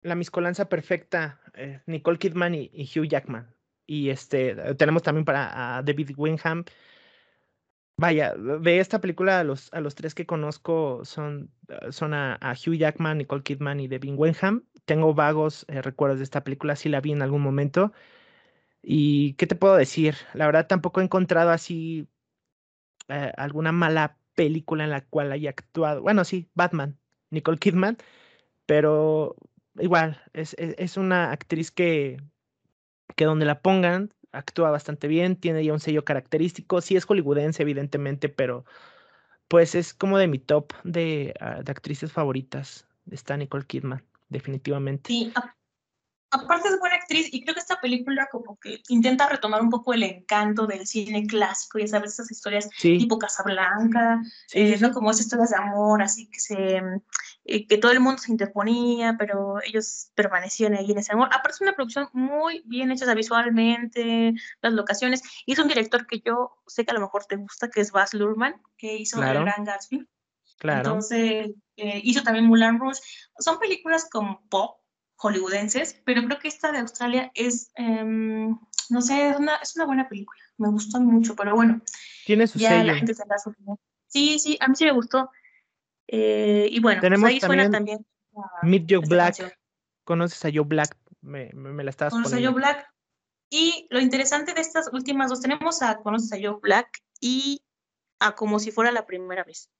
la 0.00 0.14
miscolanza 0.14 0.70
perfecta, 0.70 1.42
Nicole 1.84 2.18
Kidman 2.18 2.54
y 2.54 2.90
Hugh 2.96 3.08
Jackman. 3.08 3.57
Y 3.88 4.10
este, 4.10 4.54
tenemos 4.74 5.02
también 5.02 5.24
para 5.24 5.82
David 5.82 6.10
Wingham. 6.16 6.64
Vaya, 7.96 8.34
de 8.36 8.78
esta 8.78 9.00
película 9.00 9.40
a 9.40 9.44
los, 9.44 9.72
a 9.72 9.80
los 9.80 9.96
tres 9.96 10.14
que 10.14 10.26
conozco 10.26 11.04
son, 11.04 11.50
ah, 11.68 11.90
son 11.90 12.14
a, 12.14 12.38
Hugh 12.52 12.74
Jackman, 12.76 13.18
Nicole 13.18 13.42
Kidman 13.42 13.80
y 13.80 13.88
David 13.88 14.14
Wenham. 14.16 14.64
Tengo 14.84 15.14
vagos 15.14 15.64
eh, 15.68 15.82
recuerdos 15.82 16.18
de 16.18 16.24
esta 16.24 16.44
película, 16.44 16.76
sí 16.76 16.88
la 16.90 17.00
vi 17.00 17.12
en 17.12 17.22
algún 17.22 17.42
momento. 17.42 17.92
¿Y 18.82 19.34
qué 19.34 19.46
te 19.46 19.56
puedo 19.56 19.76
decir? 19.76 20.16
La 20.34 20.46
verdad 20.46 20.66
tampoco 20.68 21.00
he 21.00 21.04
encontrado 21.04 21.50
así 21.50 22.08
eh, 23.08 23.32
alguna 23.36 23.72
mala 23.72 24.18
película 24.34 24.84
en 24.84 24.90
la 24.90 25.04
cual 25.04 25.32
haya 25.32 25.50
actuado. 25.50 26.02
Bueno, 26.02 26.24
sí, 26.24 26.48
Batman, 26.54 26.98
Nicole 27.30 27.58
Kidman, 27.58 27.98
pero 28.66 29.36
igual, 29.80 30.22
es, 30.34 30.54
es 30.58 30.96
una 30.96 31.32
actriz 31.32 31.70
que, 31.72 32.18
que 33.18 33.24
donde 33.24 33.44
la 33.44 33.60
pongan 33.60 34.14
actúa 34.30 34.70
bastante 34.70 35.08
bien, 35.08 35.34
tiene 35.34 35.64
ya 35.64 35.72
un 35.72 35.80
sello 35.80 36.04
característico, 36.04 36.80
sí 36.80 36.94
es 36.96 37.04
hollywoodense 37.04 37.62
evidentemente, 37.62 38.28
pero 38.28 38.64
pues 39.48 39.74
es 39.74 39.92
como 39.92 40.18
de 40.18 40.28
mi 40.28 40.38
top 40.38 40.72
de, 40.84 41.34
ah, 41.40 41.60
de 41.62 41.72
actrices 41.72 42.12
favoritas, 42.12 42.86
está 43.10 43.36
Nicole 43.36 43.66
Kidman, 43.66 44.04
definitivamente. 44.28 45.08
Sí, 45.08 45.32
aparte 46.30 46.68
es 46.68 46.78
buena 46.78 46.94
actriz 46.94 47.28
y 47.32 47.42
creo 47.42 47.54
que 47.54 47.60
esta 47.60 47.80
película 47.80 48.28
como 48.30 48.56
que 48.60 48.82
intenta 48.88 49.28
retomar 49.28 49.62
un 49.62 49.70
poco 49.70 49.94
el 49.94 50.04
encanto 50.04 50.68
del 50.68 50.86
cine 50.86 51.26
clásico, 51.26 51.80
ya 51.80 51.88
sabes, 51.88 52.12
esas 52.12 52.30
historias 52.30 52.70
tipo 52.78 53.18
Casablanca, 53.18 54.22
eh, 54.52 54.78
¿no? 54.78 54.92
como 54.92 55.10
esas 55.10 55.24
historias 55.24 55.50
de 55.50 55.56
amor, 55.56 56.02
así 56.02 56.28
que 56.30 56.38
se 56.38 56.82
eh, 57.50 57.66
que 57.66 57.78
todo 57.78 57.92
el 57.92 58.00
mundo 58.00 58.20
se 58.20 58.30
interponía, 58.30 59.16
pero 59.18 59.56
ellos 59.64 60.10
permanecían 60.14 60.74
ahí 60.74 60.90
en 60.90 60.98
ese 60.98 61.14
amor. 61.14 61.28
Aparte 61.28 61.52
es 61.52 61.60
una 61.62 61.72
producción 61.72 62.10
muy 62.12 62.62
bien 62.66 62.90
hecha 62.90 63.14
visualmente, 63.14 64.34
las 64.60 64.74
locaciones, 64.74 65.22
y 65.46 65.52
es 65.54 65.58
un 65.58 65.66
director 65.66 66.06
que 66.06 66.20
yo 66.20 66.50
sé 66.66 66.84
que 66.84 66.90
a 66.90 66.94
lo 66.94 67.00
mejor 67.00 67.24
te 67.24 67.36
gusta, 67.36 67.70
que 67.70 67.80
es 67.80 67.90
Baz 67.90 68.12
Luhrmann, 68.12 68.60
que 68.76 68.96
hizo 68.96 69.22
El 69.22 69.40
Gran 69.40 69.64
Gatsby. 69.64 70.06
Claro. 70.58 70.80
Entonces, 70.80 71.52
eh, 71.76 72.00
hizo 72.04 72.22
también 72.22 72.44
Moulin 72.44 72.78
Rouge. 72.78 73.00
Son 73.38 73.58
películas 73.58 74.08
como 74.10 74.42
pop, 74.50 74.80
hollywoodenses, 75.16 76.02
pero 76.04 76.22
creo 76.24 76.38
que 76.38 76.48
esta 76.48 76.70
de 76.70 76.78
Australia 76.80 77.30
es, 77.34 77.70
em, 77.76 78.58
no 78.90 79.00
sé, 79.00 79.30
es 79.30 79.38
una, 79.38 79.56
es 79.56 79.74
una, 79.74 79.86
buena 79.86 80.06
película. 80.06 80.38
Me 80.58 80.68
gustó 80.68 81.00
mucho, 81.00 81.34
pero 81.34 81.54
bueno. 81.54 81.80
Tiene 82.26 82.46
su 82.46 82.58
ya 82.58 82.84
La 82.84 82.94
gente 82.96 83.14
Sí, 84.06 84.38
sí, 84.38 84.58
a 84.60 84.68
mí 84.68 84.74
sí 84.76 84.84
me 84.84 84.92
gustó. 84.92 85.30
Eh, 86.08 86.68
y 86.70 86.80
bueno, 86.80 87.00
pues 87.00 87.10
Tenemos 87.10 87.28
ahí 87.28 87.40
suena 87.40 87.70
también. 87.70 88.04
Meet 88.62 88.86
Joe 88.88 89.06
Black. 89.06 89.58
¿Conoces 90.04 90.44
a 90.44 90.50
Joe 90.52 90.64
Black? 90.64 90.96
Me, 91.20 91.50
me, 91.52 91.84
la 91.84 91.90
estabas 91.90 92.14
Conoces 92.14 92.38
a 92.38 92.42
Joe 92.42 92.54
Black. 92.54 92.88
Y 93.50 93.86
lo 93.90 94.00
interesante 94.00 94.54
de 94.54 94.60
estas 94.60 94.90
últimas 94.92 95.30
dos, 95.30 95.40
tenemos 95.40 95.82
a 95.82 95.98
Conoces 95.98 96.32
a 96.32 96.36
Joe 96.40 96.58
Black 96.60 97.02
y 97.20 97.62
a 98.20 98.34
Como 98.34 98.58
si 98.58 98.70
fuera 98.70 98.90
la 98.90 99.06
primera 99.06 99.44
vez. 99.44 99.70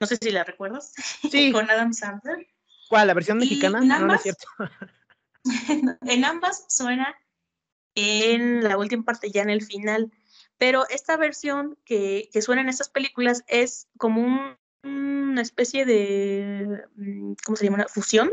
No 0.00 0.06
sé 0.06 0.16
si 0.16 0.30
la 0.30 0.44
recuerdas. 0.44 0.92
Sí. 1.30 1.52
Con 1.52 1.70
Adam 1.70 1.92
Sandler. 1.92 2.46
¿Cuál? 2.88 3.06
¿La 3.06 3.14
versión 3.14 3.38
mexicana? 3.38 3.78
Ambas, 3.78 4.00
no, 4.00 4.14
es 4.14 4.22
cierto. 4.22 4.46
en 6.06 6.24
ambas 6.24 6.64
suena 6.68 7.14
en 7.94 8.64
la 8.64 8.76
última 8.76 9.04
parte, 9.04 9.30
ya 9.30 9.42
en 9.42 9.50
el 9.50 9.62
final. 9.62 10.10
Pero 10.58 10.88
esta 10.88 11.16
versión 11.16 11.78
que, 11.84 12.28
que 12.32 12.42
suena 12.42 12.62
en 12.62 12.68
estas 12.68 12.88
películas 12.88 13.44
es 13.46 13.88
como 13.98 14.56
una 14.84 15.42
especie 15.42 15.84
de, 15.84 16.84
mm, 16.96 17.32
¿cómo 17.44 17.56
se 17.56 17.64
llama? 17.64 17.76
Una 17.76 17.88
fusión 17.88 18.30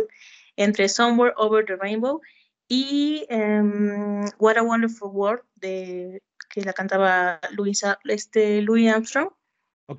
entre 0.55 0.89
Somewhere 0.89 1.33
Over 1.37 1.65
the 1.65 1.75
Rainbow 1.75 2.21
y 2.67 3.25
em, 3.29 4.25
What 4.39 4.57
a 4.57 4.63
Wonderful 4.63 5.09
World, 5.11 5.43
de, 5.55 6.21
que 6.49 6.61
la 6.61 6.73
cantaba 6.73 7.39
Louisa, 7.51 7.99
este, 8.05 8.61
Louis 8.61 8.89
Armstrong. 8.89 9.29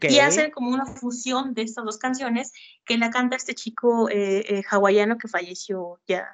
Y 0.00 0.20
hacen 0.20 0.50
como 0.52 0.70
una 0.70 0.86
fusión 0.86 1.52
de 1.52 1.62
estas 1.62 1.84
dos 1.84 1.98
canciones 1.98 2.50
que 2.86 2.96
la 2.96 3.10
canta 3.10 3.36
este 3.36 3.54
chico 3.54 4.08
eh, 4.08 4.38
eh, 4.48 4.62
hawaiano 4.70 5.18
que 5.18 5.28
falleció 5.28 6.00
ya, 6.06 6.30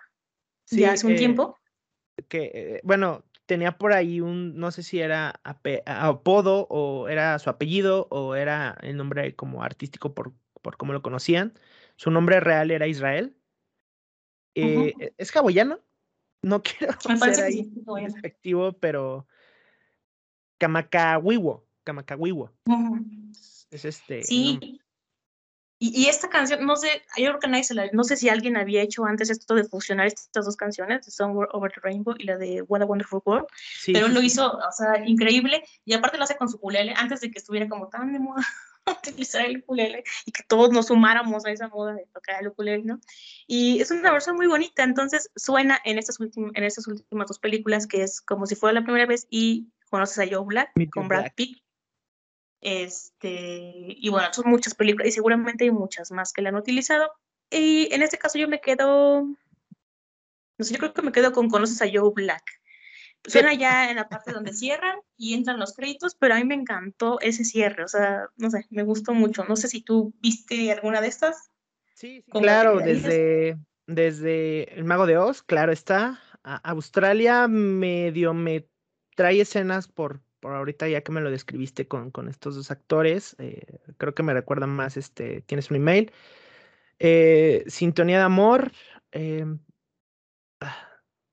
hace 0.86 1.06
un 1.06 1.14
eh, 1.14 1.16
tiempo. 1.16 1.58
Que, 2.28 2.80
bueno, 2.84 3.24
tenía 3.48 3.78
por 3.78 3.94
ahí 3.94 4.20
un, 4.20 4.58
no 4.58 4.70
sé 4.70 4.82
si 4.82 5.00
era 5.00 5.40
apodo 5.86 6.66
o 6.68 7.08
era 7.08 7.38
su 7.38 7.48
apellido 7.48 8.06
o 8.10 8.34
era 8.34 8.76
el 8.82 8.98
nombre 8.98 9.34
como 9.34 9.62
artístico 9.62 10.14
por, 10.14 10.34
por 10.60 10.76
cómo 10.76 10.92
lo 10.92 11.00
conocían. 11.00 11.54
Su 11.96 12.10
nombre 12.10 12.40
real 12.40 12.70
era 12.70 12.86
Israel. 12.86 13.34
E, 14.54 15.14
¿Es 15.16 15.34
hawaiano? 15.34 15.80
No 16.42 16.62
quiero 16.78 16.92
ser 17.00 17.44
ahí 17.44 17.72
pero 18.80 19.26
Kamakawiwo. 20.58 21.66
Kamakawiwo. 21.84 22.52
Es 23.70 23.86
este. 23.86 24.24
Sí. 24.24 24.77
Y, 25.80 26.06
esta 26.06 26.28
canción, 26.28 26.66
no 26.66 26.74
sé, 26.74 27.02
yo 27.16 27.28
creo 27.28 27.38
que 27.38 27.46
nadie 27.46 27.62
se 27.62 27.74
la, 27.74 27.88
no 27.92 28.02
sé 28.02 28.16
si 28.16 28.28
alguien 28.28 28.56
había 28.56 28.82
hecho 28.82 29.04
antes 29.04 29.30
esto 29.30 29.54
de 29.54 29.62
fusionar 29.62 30.08
estas 30.08 30.44
dos 30.44 30.56
canciones, 30.56 31.04
The 31.04 31.12
Somewhere 31.12 31.48
Over 31.52 31.70
the 31.72 31.80
Rainbow 31.80 32.16
y 32.18 32.24
la 32.24 32.36
de 32.36 32.62
What 32.62 32.82
a 32.82 32.84
Wonderful 32.84 33.22
World, 33.24 33.46
pero 33.86 34.08
lo 34.08 34.20
hizo, 34.20 34.50
o 34.50 34.72
sea, 34.72 35.06
increíble, 35.06 35.62
y 35.84 35.92
aparte 35.92 36.18
lo 36.18 36.24
hace 36.24 36.36
con 36.36 36.48
su 36.48 36.56
ukulele, 36.56 36.94
antes 36.96 37.20
de 37.20 37.30
que 37.30 37.38
estuviera 37.38 37.68
como 37.68 37.88
tan 37.88 38.12
de 38.12 38.18
moda 38.18 38.44
utilizar 39.02 39.46
el 39.46 39.58
ukulele 39.58 40.02
y 40.26 40.32
que 40.32 40.42
todos 40.42 40.70
nos 40.70 40.88
sumáramos 40.88 41.46
a 41.46 41.52
esa 41.52 41.68
moda 41.68 41.94
de 41.94 42.06
tocar 42.12 42.42
el 42.42 42.48
ukulele, 42.48 42.82
¿no? 42.82 42.98
Y 43.46 43.80
es 43.80 43.92
una 43.92 44.10
versión 44.10 44.34
muy 44.34 44.48
bonita, 44.48 44.82
entonces 44.82 45.30
suena 45.36 45.78
en 45.84 45.98
estas, 45.98 46.18
en 46.20 46.64
estas 46.64 46.88
últimas 46.88 47.28
dos 47.28 47.38
películas 47.38 47.86
que 47.86 48.02
es 48.02 48.20
como 48.20 48.46
si 48.46 48.56
fuera 48.56 48.80
la 48.80 48.84
primera 48.84 49.06
vez 49.06 49.28
y 49.30 49.68
conoces 49.90 50.18
a 50.18 50.28
Joe 50.28 50.44
Black 50.44 50.72
con 50.92 51.06
Brad 51.06 51.30
Pitt 51.36 51.62
este, 52.60 53.72
y 53.86 54.08
bueno, 54.08 54.28
son 54.32 54.50
muchas 54.50 54.74
películas 54.74 55.08
y 55.08 55.12
seguramente 55.12 55.64
hay 55.64 55.70
muchas 55.70 56.10
más 56.10 56.32
que 56.32 56.42
la 56.42 56.48
han 56.50 56.56
utilizado. 56.56 57.10
Y 57.50 57.92
en 57.92 58.02
este 58.02 58.18
caso 58.18 58.38
yo 58.38 58.48
me 58.48 58.60
quedo, 58.60 59.22
no 59.22 60.64
sé, 60.64 60.74
yo 60.74 60.78
creo 60.78 60.92
que 60.92 61.02
me 61.02 61.12
quedo 61.12 61.32
con 61.32 61.48
Conoces 61.48 61.80
a 61.82 61.88
Joe 61.92 62.12
Black. 62.14 62.42
Suena 63.26 63.52
ya 63.52 63.90
en 63.90 63.96
la 63.96 64.08
parte 64.08 64.32
donde 64.32 64.52
cierran 64.52 64.98
y 65.16 65.34
entran 65.34 65.58
los 65.58 65.74
créditos, 65.74 66.14
pero 66.14 66.34
a 66.34 66.38
mí 66.38 66.44
me 66.44 66.54
encantó 66.54 67.20
ese 67.20 67.44
cierre, 67.44 67.84
o 67.84 67.88
sea, 67.88 68.28
no 68.36 68.50
sé, 68.50 68.64
me 68.70 68.84
gustó 68.84 69.12
mucho. 69.12 69.44
No 69.44 69.56
sé 69.56 69.68
si 69.68 69.82
tú 69.82 70.14
viste 70.20 70.70
alguna 70.72 71.00
de 71.00 71.08
estas. 71.08 71.50
Sí, 71.94 72.24
claro, 72.30 72.78
desde, 72.78 73.58
desde 73.86 74.72
El 74.74 74.84
Mago 74.84 75.06
de 75.06 75.18
Oz, 75.18 75.42
claro 75.42 75.72
está. 75.72 76.20
Australia 76.42 77.48
medio 77.48 78.32
me 78.34 78.68
trae 79.16 79.40
escenas 79.40 79.88
por, 79.88 80.22
por 80.40 80.54
ahorita 80.54 80.88
ya 80.88 81.02
que 81.02 81.12
me 81.12 81.20
lo 81.20 81.30
describiste 81.30 81.88
con, 81.88 82.10
con 82.10 82.28
estos 82.28 82.54
dos 82.56 82.70
actores, 82.70 83.36
eh, 83.38 83.80
creo 83.98 84.14
que 84.14 84.22
me 84.22 84.34
recuerdan 84.34 84.70
más, 84.70 84.96
este, 84.96 85.42
tienes 85.42 85.70
un 85.70 85.76
email. 85.76 86.12
Eh, 86.98 87.64
Sintonía 87.68 88.18
de 88.18 88.24
Amor, 88.24 88.72
eh, 89.12 89.46
ah, 90.60 90.88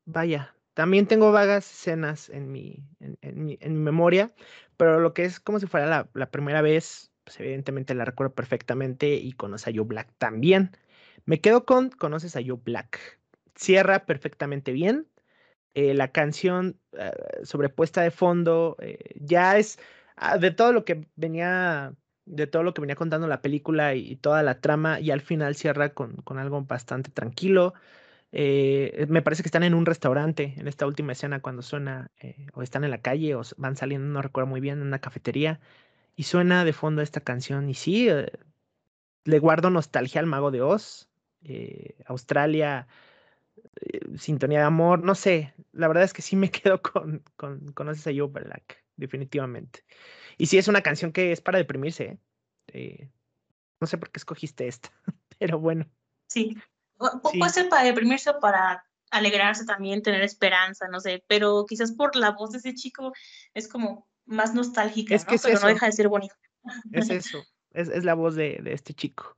vaya, 0.05 0.55
también 0.73 1.07
tengo 1.07 1.31
vagas 1.31 1.71
escenas 1.71 2.29
en 2.29 2.51
mi, 2.51 2.83
en, 2.99 3.45
mi, 3.45 3.57
memoria, 3.69 4.33
pero 4.77 4.99
lo 4.99 5.13
que 5.13 5.25
es 5.25 5.39
como 5.39 5.59
si 5.59 5.67
fuera 5.67 5.87
la, 5.87 6.09
la, 6.13 6.31
primera 6.31 6.61
vez, 6.61 7.11
pues 7.23 7.39
evidentemente 7.39 7.95
la 7.95 8.05
recuerdo 8.05 8.33
perfectamente 8.35 9.15
y 9.15 9.33
conoces 9.33 9.69
a 9.69 9.71
Joe 9.75 9.85
Black 9.85 10.13
también. 10.17 10.71
Me 11.25 11.41
quedo 11.41 11.65
con 11.65 11.89
Conoces 11.89 12.35
a 12.35 12.41
Joe 12.45 12.59
Black. 12.63 13.19
Cierra 13.55 14.05
perfectamente 14.05 14.71
bien. 14.71 15.07
Eh, 15.75 15.93
la 15.93 16.07
canción 16.07 16.79
eh, 16.93 17.11
sobrepuesta 17.43 18.01
de 18.01 18.09
fondo, 18.09 18.77
eh, 18.79 18.97
ya 19.19 19.57
es 19.57 19.77
ah, 20.15 20.37
de 20.37 20.51
todo 20.51 20.71
lo 20.71 20.85
que 20.85 21.05
venía 21.17 21.93
de 22.25 22.47
todo 22.47 22.63
lo 22.63 22.73
que 22.73 22.81
venía 22.81 22.95
contando 22.95 23.27
la 23.27 23.41
película 23.41 23.93
y, 23.93 24.15
toda 24.15 24.41
la 24.41 24.61
trama, 24.61 24.99
y 25.01 25.11
al 25.11 25.21
final 25.21 25.55
cierra 25.55 25.93
con, 25.93 26.15
con 26.23 26.39
algo 26.39 26.61
bastante 26.63 27.11
tranquilo. 27.11 27.73
Me 28.31 29.21
parece 29.21 29.43
que 29.43 29.47
están 29.47 29.63
en 29.63 29.75
un 29.75 29.85
restaurante 29.85 30.55
en 30.57 30.67
esta 30.67 30.87
última 30.87 31.11
escena 31.11 31.41
cuando 31.41 31.61
suena, 31.61 32.09
o 32.53 32.63
están 32.63 32.83
en 32.83 32.91
la 32.91 33.01
calle, 33.01 33.35
o 33.35 33.43
van 33.57 33.75
saliendo, 33.75 34.07
no 34.07 34.21
recuerdo 34.23 34.47
muy 34.47 34.59
bien, 34.59 34.79
en 34.81 34.87
una 34.87 34.99
cafetería, 34.99 35.59
y 36.15 36.23
suena 36.23 36.65
de 36.65 36.73
fondo 36.73 37.03
esta 37.03 37.21
canción. 37.21 37.69
Y 37.69 37.75
sí, 37.75 38.09
le 39.25 39.39
guardo 39.39 39.69
nostalgia 39.69 40.19
al 40.19 40.27
Mago 40.27 40.49
de 40.51 40.63
Oz, 40.63 41.09
Australia, 42.07 42.87
Sintonía 44.17 44.59
de 44.59 44.65
Amor, 44.65 45.03
no 45.03 45.15
sé, 45.15 45.53
la 45.71 45.87
verdad 45.87 46.03
es 46.03 46.13
que 46.13 46.21
sí 46.21 46.35
me 46.35 46.51
quedo 46.51 46.81
con, 46.81 47.23
con 47.35 47.71
Conoces 47.73 48.07
a 48.07 48.11
Joe 48.15 48.27
Black, 48.27 48.83
definitivamente. 48.95 49.83
Y 50.37 50.47
sí 50.47 50.57
es 50.57 50.67
una 50.67 50.81
canción 50.81 51.11
que 51.11 51.31
es 51.31 51.41
para 51.41 51.57
deprimirse, 51.57 52.19
no 53.79 53.87
sé 53.87 53.97
por 53.97 54.11
qué 54.11 54.19
escogiste 54.19 54.67
esta, 54.67 54.91
pero 55.39 55.59
bueno. 55.59 55.85
Sí, 56.27 56.57
Puede 56.97 57.49
ser 57.51 57.69
para 57.69 57.83
deprimirse 57.83 58.29
o 58.29 58.39
para 58.39 58.85
alegrarse 59.11 59.65
también, 59.65 60.01
tener 60.01 60.21
esperanza, 60.21 60.87
no 60.87 60.99
sé, 60.99 61.23
pero 61.27 61.65
quizás 61.67 61.91
por 61.91 62.15
la 62.15 62.31
voz 62.31 62.51
de 62.51 62.59
ese 62.59 62.73
chico 62.73 63.13
es 63.53 63.67
como 63.67 64.07
más 64.25 64.53
nostálgica, 64.53 65.13
es 65.13 65.25
que 65.25 65.37
pero 65.37 65.59
no 65.59 65.67
deja 65.67 65.85
de 65.85 65.91
ser 65.91 66.07
bonito. 66.07 66.35
Es 66.93 67.11
eso, 67.11 67.43
es, 67.73 67.89
es 67.89 68.03
la 68.03 68.15
voz 68.15 68.35
de, 68.35 68.59
de 68.63 68.73
este 68.73 68.93
chico. 68.95 69.37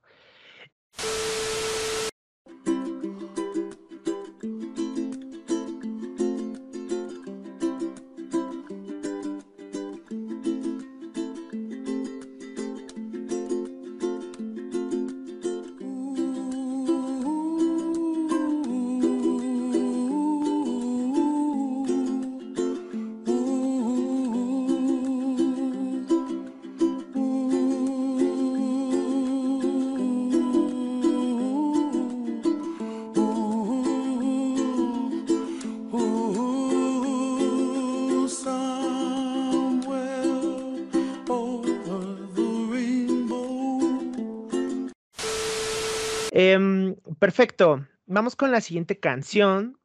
Perfecto. 47.38 47.86
Vamos 48.06 48.34
con 48.34 48.50
la 48.50 48.60
siguiente 48.60 48.98
canción, 48.98 49.78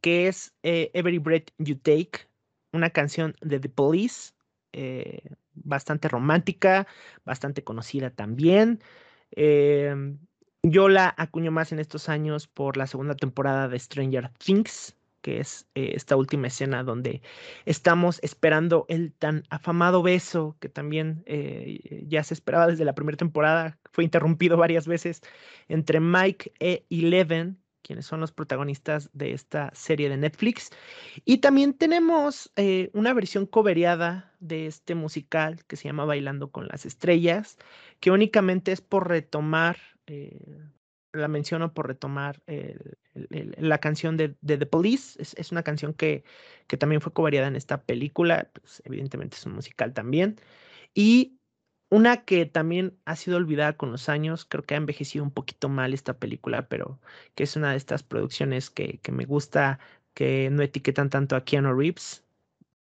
que 0.00 0.28
es 0.28 0.54
eh, 0.62 0.92
Every 0.94 1.18
Breath 1.18 1.50
You 1.58 1.74
Take, 1.74 2.28
una 2.72 2.90
canción 2.90 3.34
de 3.40 3.58
The 3.58 3.68
Police, 3.68 4.34
eh, 4.72 5.20
bastante 5.54 6.06
romántica, 6.06 6.86
bastante 7.24 7.64
conocida 7.64 8.10
también. 8.10 8.80
Em, 9.32 10.20
yo 10.62 10.88
la 10.88 11.12
acuño 11.18 11.50
más 11.50 11.72
en 11.72 11.80
estos 11.80 12.08
años 12.08 12.46
por 12.46 12.76
la 12.76 12.86
segunda 12.86 13.16
temporada 13.16 13.66
de 13.66 13.76
Stranger 13.76 14.30
Things, 14.38 14.96
que 15.20 15.40
es 15.40 15.66
eh, 15.74 15.92
esta 15.94 16.16
última 16.16 16.46
escena 16.46 16.82
donde 16.82 17.22
estamos 17.64 18.18
esperando 18.22 18.86
el 18.88 19.12
tan 19.12 19.44
afamado 19.50 20.02
beso 20.02 20.56
que 20.60 20.68
también 20.68 21.22
eh, 21.26 22.04
ya 22.06 22.22
se 22.24 22.34
esperaba 22.34 22.66
desde 22.66 22.84
la 22.84 22.94
primera 22.94 23.16
temporada, 23.16 23.78
fue 23.92 24.04
interrumpido 24.04 24.56
varias 24.56 24.86
veces 24.86 25.22
entre 25.68 26.00
Mike 26.00 26.52
e 26.60 26.86
Eleven, 26.90 27.58
quienes 27.82 28.06
son 28.06 28.20
los 28.20 28.32
protagonistas 28.32 29.10
de 29.12 29.32
esta 29.32 29.70
serie 29.74 30.08
de 30.08 30.16
Netflix. 30.16 30.70
Y 31.24 31.38
también 31.38 31.74
tenemos 31.74 32.52
eh, 32.56 32.90
una 32.92 33.12
versión 33.12 33.46
coveriada 33.46 34.32
de 34.38 34.66
este 34.66 34.94
musical 34.94 35.64
que 35.66 35.76
se 35.76 35.84
llama 35.84 36.04
Bailando 36.04 36.50
con 36.50 36.68
las 36.68 36.86
Estrellas, 36.86 37.58
que 38.00 38.10
únicamente 38.10 38.72
es 38.72 38.80
por 38.80 39.08
retomar 39.08 39.78
la 41.12 41.28
menciono 41.28 41.74
por 41.74 41.88
retomar 41.88 42.42
la 43.14 43.78
canción 43.78 44.16
de, 44.16 44.36
The 44.44 44.66
Police. 44.66 45.20
Es, 45.20 45.52
una 45.52 45.62
canción 45.62 45.94
que, 45.94 46.24
que, 46.66 46.76
también 46.76 47.00
fue 47.00 47.12
covariada 47.12 47.48
en 47.48 47.56
esta 47.56 47.82
película. 47.82 48.50
Pues, 48.52 48.82
evidentemente 48.84 49.36
es 49.36 49.46
un 49.46 49.54
musical 49.54 49.92
también. 49.92 50.36
Y 50.94 51.38
una 51.90 52.24
que 52.24 52.46
también 52.46 52.98
ha 53.04 53.16
sido 53.16 53.36
olvidada 53.36 53.76
con 53.76 53.90
los 53.90 54.08
años, 54.08 54.44
creo 54.44 54.64
que 54.64 54.74
ha 54.74 54.78
envejecido 54.78 55.24
un 55.24 55.32
poquito 55.32 55.68
mal 55.68 55.92
esta 55.92 56.18
película, 56.18 56.68
pero 56.68 57.00
que 57.34 57.42
es 57.44 57.56
una 57.56 57.72
de 57.72 57.76
estas 57.76 58.02
producciones 58.02 58.70
que, 58.70 58.98
que 58.98 59.12
me 59.12 59.24
gusta, 59.24 59.80
que 60.14 60.50
no 60.50 60.62
etiquetan 60.62 61.10
tanto 61.10 61.36
a 61.36 61.44
Keanu 61.44 61.74
Reeves. 61.74 62.24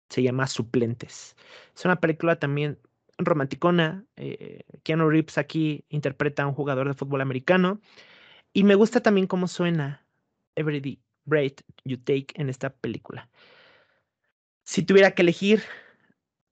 Se 0.08 0.22
llama 0.22 0.48
Suplentes. 0.48 1.36
Es 1.76 1.84
una 1.84 2.00
película 2.00 2.36
también 2.38 2.78
romanticona. 3.24 4.04
Eh, 4.16 4.62
Keanu 4.82 5.08
Reeves 5.08 5.38
aquí 5.38 5.84
interpreta 5.88 6.42
a 6.42 6.46
un 6.46 6.54
jugador 6.54 6.88
de 6.88 6.94
fútbol 6.94 7.20
americano. 7.20 7.80
Y 8.52 8.64
me 8.64 8.74
gusta 8.74 9.00
también 9.00 9.26
cómo 9.26 9.48
suena 9.48 10.06
Every 10.56 11.00
Breath 11.24 11.62
You 11.84 11.98
Take 11.98 12.28
en 12.34 12.48
esta 12.48 12.70
película. 12.70 13.28
Si 14.64 14.82
tuviera 14.82 15.12
que 15.12 15.22
elegir, 15.22 15.62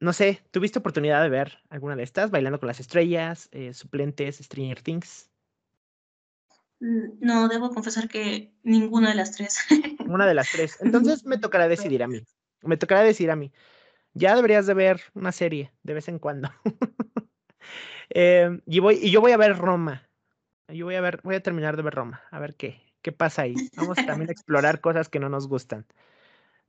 no 0.01 0.13
sé, 0.13 0.43
¿tuviste 0.51 0.79
oportunidad 0.79 1.23
de 1.23 1.29
ver 1.29 1.59
alguna 1.69 1.97
de 1.97 2.03
estas? 2.05 2.31
Bailando 2.31 2.59
con 2.61 2.69
las 2.69 2.81
estrellas, 2.81 3.49
eh, 3.53 3.73
suplentes, 3.75 4.39
Stranger 4.39 4.83
Things. 4.83 5.31
Mm, 6.81 7.19
no, 7.21 7.49
debo 7.49 7.71
confesar 7.71 8.09
que 8.09 8.53
ninguna 8.63 9.11
de 9.11 9.17
las 9.17 9.33
tres. 9.33 9.59
Una 10.07 10.27
de 10.27 10.35
las 10.35 10.51
tres. 10.51 10.79
Entonces 10.81 11.25
me 11.25 11.39
tocará 11.39 11.69
decidir 11.69 12.03
a 12.03 12.09
mí. 12.09 12.23
Me 12.63 12.77
tocará 12.77 13.03
decir 13.03 13.31
a 13.31 13.37
mí 13.37 13.53
ya 14.19 14.35
deberías 14.37 14.67
de 14.67 14.75
ver 14.75 15.01
una 15.15 15.33
serie 15.33 15.73
de 15.83 15.95
vez 15.95 16.09
en 16.09 16.19
cuando. 16.19 16.51
Em, 18.11 18.63
y, 18.65 18.79
voy, 18.79 18.99
y 19.03 19.11
yo 19.11 19.21
voy 19.21 19.33
a 19.33 19.37
ver 19.37 19.59
Roma. 19.59 20.09
Yo 20.69 20.87
voy 20.87 20.95
a 20.95 21.03
ver, 21.03 21.21
voy 21.25 21.35
a 21.35 21.43
terminar 21.43 21.77
de 21.77 21.83
ver 21.83 21.95
Roma, 21.95 22.23
a 22.31 22.39
ver 22.39 22.55
qué, 22.55 22.81
qué 23.03 23.13
pasa 23.13 23.43
ahí. 23.43 23.55
Vamos 23.77 23.97
también 24.07 24.31
a 24.31 24.33
explorar 24.33 24.81
cosas 24.81 25.11
que 25.11 25.21
no 25.21 25.29
nos 25.29 25.47
gustan. 25.47 25.87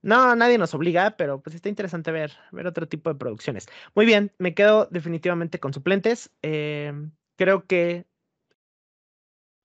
No, 0.02 0.36
nadie 0.36 0.58
nos 0.58 0.74
obliga, 0.74 1.12
pero 1.18 1.42
pues 1.42 1.56
está 1.56 1.70
interesante 1.70 2.12
ver, 2.12 2.34
ver 2.52 2.68
otro 2.68 2.88
tipo 2.88 3.10
de 3.10 3.18
producciones. 3.18 3.68
Muy 3.96 4.06
bien, 4.06 4.34
me 4.38 4.54
quedo 4.54 4.88
definitivamente 4.92 5.60
con 5.60 5.74
suplentes. 5.74 6.32
Em, 6.42 7.12
creo 7.38 7.66
que 7.68 8.06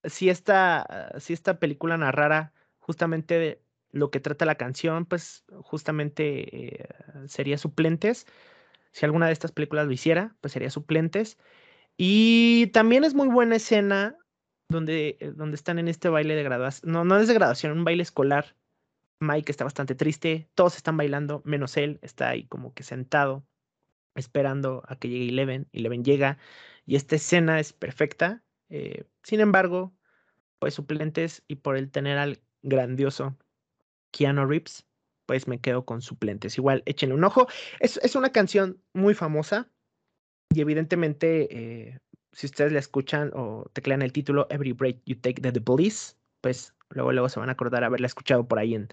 si 0.03 0.29
esta, 0.29 1.13
si 1.19 1.33
esta 1.33 1.59
película 1.59 1.97
narrara 1.97 2.53
justamente 2.79 3.64
lo 3.95 4.11
que 4.11 4.19
trata 4.19 4.45
la 4.45 4.55
canción, 4.55 5.05
pues 5.05 5.45
justamente 5.61 6.81
eh, 6.81 6.87
sería 7.27 7.57
suplentes. 7.57 8.27
Si 8.91 9.05
alguna 9.05 9.27
de 9.27 9.33
estas 9.33 9.53
películas 9.53 9.87
lo 9.87 9.93
hiciera, 9.93 10.35
pues 10.41 10.51
sería 10.51 10.69
suplentes. 10.69 11.37
Y 11.95 12.67
también 12.67 13.05
es 13.05 13.13
muy 13.13 13.29
buena 13.29 13.55
escena 13.55 14.17
donde, 14.69 15.17
eh, 15.21 15.31
donde 15.33 15.55
están 15.55 15.79
en 15.79 15.87
este 15.87 16.09
baile 16.09 16.35
de 16.35 16.43
graduación. 16.43 16.91
No, 16.91 17.05
no 17.05 17.17
es 17.17 17.29
de 17.29 17.35
graduación, 17.35 17.71
un 17.71 17.85
baile 17.85 18.03
escolar. 18.03 18.57
Mike 19.21 19.49
está 19.49 19.63
bastante 19.63 19.95
triste, 19.95 20.49
todos 20.55 20.75
están 20.75 20.97
bailando, 20.97 21.41
menos 21.45 21.77
él, 21.77 21.99
está 22.01 22.27
ahí 22.29 22.47
como 22.47 22.73
que 22.73 22.83
sentado, 22.83 23.47
esperando 24.13 24.83
a 24.89 24.97
que 24.97 25.07
llegue 25.07 25.29
Eleven. 25.29 25.69
Eleven 25.71 26.03
llega 26.03 26.37
y 26.85 26.97
esta 26.97 27.15
escena 27.15 27.61
es 27.61 27.71
perfecta. 27.71 28.43
Eh, 28.67 29.05
sin 29.23 29.39
embargo, 29.39 29.95
pues 30.59 30.73
suplentes 30.73 31.43
y 31.47 31.55
por 31.57 31.77
el 31.77 31.91
tener 31.91 32.17
al 32.17 32.41
grandioso 32.61 33.37
Keanu 34.15 34.45
Reeves, 34.45 34.85
pues 35.25 35.47
me 35.47 35.59
quedo 35.59 35.83
con 35.83 36.01
suplentes. 36.01 36.57
Igual, 36.57 36.83
échenle 36.85 37.15
un 37.15 37.23
ojo. 37.25 37.47
Es, 37.81 37.97
es 37.97 38.15
una 38.15 38.31
canción 38.31 38.81
muy 38.93 39.13
famosa 39.13 39.69
y 40.53 40.61
evidentemente, 40.61 41.47
eh, 41.51 41.99
si 42.31 42.45
ustedes 42.45 42.71
la 42.71 42.79
escuchan 42.79 43.31
o 43.33 43.69
teclean 43.73 44.01
el 44.01 44.13
título 44.13 44.47
Every 44.49 44.71
Break 44.71 45.01
You 45.05 45.15
Take 45.15 45.41
de 45.41 45.51
The 45.51 45.59
Police, 45.59 46.15
pues 46.39 46.73
luego, 46.89 47.11
luego 47.11 47.27
se 47.27 47.41
van 47.41 47.49
a 47.49 47.53
acordar 47.53 47.83
haberla 47.83 48.07
escuchado 48.07 48.47
por 48.47 48.57
ahí 48.57 48.75
en, 48.75 48.87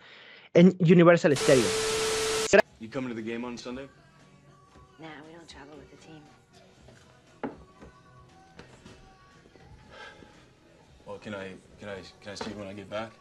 en 0.55 0.77
Universal 0.81 1.37
Stereo. 1.37 1.65
You 2.81 2.91
coming 2.91 3.11
to 3.11 3.15
the 3.15 3.23
game 3.23 3.47
on 3.47 3.57
Sunday? 3.57 3.89
Nah, 4.99 5.07
we 5.25 5.33
don't 5.37 5.47
travel 5.47 5.77
with 5.79 5.89
the 5.91 6.05
team. 6.05 6.21
Well, 11.07 11.21
can 11.21 11.35
I 11.35 11.55
can 11.79 11.91
I 11.91 12.03
can 12.21 12.33
I 12.33 12.35
see 12.35 12.51
you 12.51 12.59
when 12.59 12.67
I 12.67 12.75
get 12.75 12.91
back? 12.91 13.13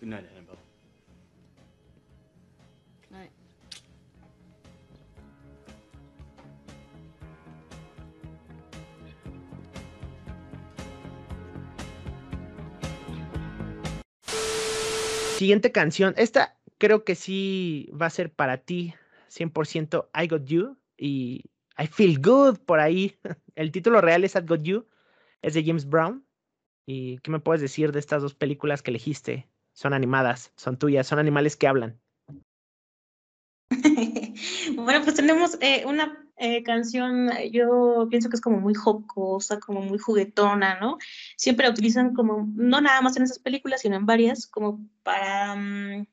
Good 0.00 0.08
night, 0.08 0.24
Annabelle. 0.32 0.58
Good 3.02 3.10
night. 3.10 3.30
Siguiente 15.36 15.70
canción. 15.70 16.14
Esta 16.16 16.56
creo 16.78 17.04
que 17.04 17.14
sí 17.14 17.88
va 17.92 18.06
a 18.06 18.10
ser 18.10 18.32
para 18.32 18.58
ti 18.58 18.94
100% 19.30 20.08
I 20.12 20.26
Got 20.26 20.44
You 20.46 20.76
y 20.96 21.44
I 21.78 21.86
Feel 21.86 22.20
Good 22.20 22.58
por 22.66 22.80
ahí. 22.80 23.16
El 23.54 23.70
título 23.70 24.00
real 24.00 24.24
es 24.24 24.34
I 24.34 24.40
Got 24.40 24.62
You. 24.62 24.88
Es 25.40 25.54
de 25.54 25.64
James 25.64 25.88
Brown. 25.88 26.23
¿Y 26.86 27.18
qué 27.18 27.30
me 27.30 27.40
puedes 27.40 27.62
decir 27.62 27.92
de 27.92 28.00
estas 28.00 28.22
dos 28.22 28.34
películas 28.34 28.82
que 28.82 28.90
elegiste? 28.90 29.48
Son 29.72 29.92
animadas, 29.92 30.52
son 30.56 30.78
tuyas, 30.78 31.06
son 31.06 31.18
animales 31.18 31.56
que 31.56 31.66
hablan. 31.66 32.00
bueno, 34.76 35.02
pues 35.02 35.14
tenemos 35.14 35.56
eh, 35.60 35.84
una 35.86 36.28
eh, 36.36 36.62
canción, 36.62 37.30
yo 37.50 38.06
pienso 38.10 38.28
que 38.28 38.36
es 38.36 38.40
como 38.40 38.60
muy 38.60 38.74
jocosa, 38.74 39.58
como 39.60 39.80
muy 39.80 39.98
juguetona, 39.98 40.78
¿no? 40.80 40.98
Siempre 41.36 41.66
la 41.66 41.72
utilizan 41.72 42.14
como, 42.14 42.46
no 42.54 42.80
nada 42.80 43.00
más 43.00 43.16
en 43.16 43.22
esas 43.22 43.38
películas, 43.38 43.80
sino 43.80 43.96
en 43.96 44.06
varias, 44.06 44.46
como 44.46 44.80
para 45.02 45.56
mm, 45.56 46.06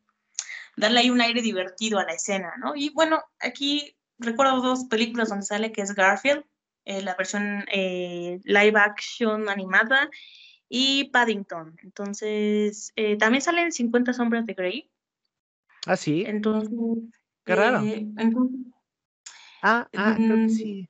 darle 0.77 0.99
ahí 0.99 1.09
un 1.09 1.21
aire 1.21 1.41
divertido 1.41 1.99
a 1.99 2.05
la 2.05 2.13
escena, 2.13 2.53
¿no? 2.57 2.75
Y 2.75 2.89
bueno, 2.89 3.21
aquí 3.39 3.95
recuerdo 4.17 4.61
dos 4.61 4.85
películas 4.85 5.29
donde 5.29 5.45
sale 5.45 5.71
que 5.71 5.81
es 5.81 5.93
Garfield, 5.93 6.45
eh, 6.85 7.01
la 7.01 7.15
versión 7.15 7.65
live 7.71 8.79
action 8.79 9.49
animada, 9.49 10.09
y 10.73 11.09
Paddington. 11.11 11.75
Entonces, 11.83 12.93
también 13.19 13.41
salen 13.41 13.71
50 13.73 14.13
sombras 14.13 14.45
de 14.45 14.53
Grey. 14.53 14.91
Ah, 15.85 15.97
sí. 15.97 16.23
Entonces, 16.25 16.71
Qué 17.43 17.55
raro. 17.55 17.83
Ah, 19.61 19.89
ah, 19.95 20.13
creo 20.15 20.35
que 20.35 20.45
mm. 20.45 20.49
sí. 20.49 20.89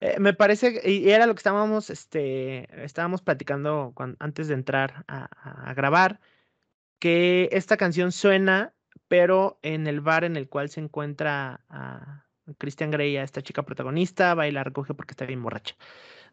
Eh, 0.00 0.20
me 0.20 0.34
parece, 0.34 0.80
y 0.84 1.08
era 1.08 1.26
lo 1.26 1.34
que 1.34 1.40
estábamos, 1.40 1.90
este, 1.90 2.84
estábamos 2.84 3.22
platicando 3.22 3.94
antes 4.18 4.48
de 4.48 4.54
entrar 4.54 5.04
a, 5.08 5.72
grabar, 5.74 6.20
que 6.98 7.48
esta 7.52 7.76
canción 7.76 8.12
suena, 8.12 8.74
pero 9.08 9.58
en 9.62 9.86
el 9.86 10.00
bar 10.00 10.24
en 10.24 10.36
el 10.36 10.48
cual 10.48 10.68
se 10.68 10.80
encuentra 10.80 11.64
a 11.70 12.26
Christian 12.58 12.90
Grey, 12.90 13.16
a 13.16 13.22
esta 13.22 13.42
chica 13.42 13.64
protagonista, 13.64 14.34
va 14.34 14.46
y 14.46 14.52
la 14.52 14.64
recoge 14.64 14.94
porque 14.94 15.12
está 15.12 15.24
bien 15.24 15.42
borracha. 15.42 15.76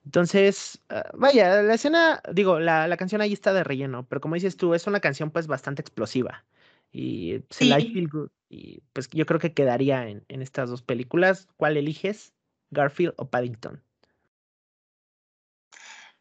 Entonces, 0.05 0.81
ah, 0.89 1.09
vaya, 1.13 1.61
la 1.61 1.75
escena, 1.75 2.21
digo, 2.33 2.59
la, 2.59 2.87
la, 2.87 2.97
canción 2.97 3.21
ahí 3.21 3.33
está 3.33 3.53
de 3.53 3.63
relleno, 3.63 4.05
pero 4.07 4.21
como 4.21 4.35
dices 4.35 4.57
tú, 4.57 4.73
es 4.73 4.87
una 4.87 4.99
canción 4.99 5.31
pues 5.31 5.47
bastante 5.47 5.81
explosiva 5.81 6.43
y 6.91 7.41
se 7.49 7.65
la 7.65 7.77
feel 7.77 8.07
good. 8.07 8.29
Y 8.49 8.81
pues 8.93 9.09
yo 9.11 9.25
creo 9.25 9.39
que 9.39 9.53
quedaría 9.53 10.07
en, 10.07 10.23
en, 10.27 10.41
estas 10.41 10.69
dos 10.69 10.83
películas. 10.83 11.47
¿Cuál 11.57 11.77
eliges? 11.77 12.33
¿Garfield 12.69 13.13
o 13.17 13.29
Paddington? 13.29 13.81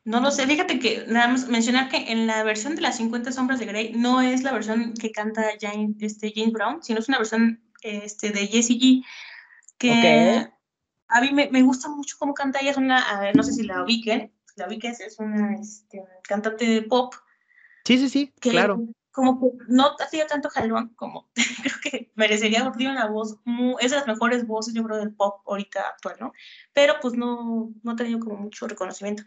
No 0.05 0.21
lo 0.21 0.33
sé, 0.33 0.47
fíjate 0.47 0.81
que 0.81 1.05
nada 1.07 1.29
más 1.29 1.49
mencionar 1.49 1.89
que 1.89 2.11
en 2.11 2.27
la 2.27 2.43
versión 2.43 2.75
de 2.75 2.81
las 2.81 2.97
50 2.97 3.31
sombras 3.31 3.61
de 3.61 3.67
Grey 3.67 3.93
no 3.93 4.21
es 4.21 4.43
la 4.43 4.53
versión 4.53 4.95
que 4.95 5.13
canta 5.13 5.45
James, 5.61 5.97
este, 6.01 6.33
James 6.35 6.53
Brown, 6.53 6.83
sino 6.83 6.99
es 6.99 7.09
una 7.09 7.19
versión 7.19 7.63
este, 7.83 8.31
de 8.31 8.49
Jessie 8.49 8.81
G, 8.81 9.05
que 9.79 10.49
a 11.13 11.21
mí 11.21 11.33
me, 11.33 11.51
me, 11.51 11.63
gusta 11.63 11.89
mucho 11.89 12.17
cómo 12.19 12.35
canta 12.35 12.61
ella, 12.61 12.73
es 12.73 12.77
una, 12.77 13.33
no 13.35 13.43
sé 13.43 13.53
si 13.53 13.63
la 13.63 13.83
ubiquen, 13.83 14.33
la 14.57 14.67
ubiques, 14.67 15.01
es 15.01 15.19
una 15.19 15.55
este, 15.55 16.03
cantante 16.23 16.67
de 16.67 16.83
pop. 16.83 17.15
Sí, 17.85 17.99
sí, 17.99 18.09
sí, 18.09 18.33
claro 18.41 18.81
como 19.13 19.39
que 19.39 19.59
no 19.69 19.95
ha 19.99 20.09
sido 20.09 20.27
tanto 20.27 20.49
jalón 20.49 20.89
como 20.97 21.29
creo 21.63 21.77
que 21.83 22.13
merecería 22.15 22.65
porque 22.65 22.79
tiene 22.79 22.95
una 22.95 23.07
voz, 23.07 23.37
muy, 23.45 23.77
es 23.81 23.91
de 23.91 23.99
las 23.99 24.07
mejores 24.07 24.47
voces 24.47 24.75
yo 24.75 24.83
creo 24.83 24.97
del 24.99 25.15
pop 25.15 25.43
ahorita 25.47 25.87
actual, 25.87 26.17
¿no? 26.19 26.33
Pero 26.73 26.95
pues 27.01 27.15
no, 27.15 27.71
no 27.83 27.93
ha 27.93 27.97
tenido 27.97 28.19
como 28.19 28.37
mucho 28.37 28.67
reconocimiento. 28.67 29.23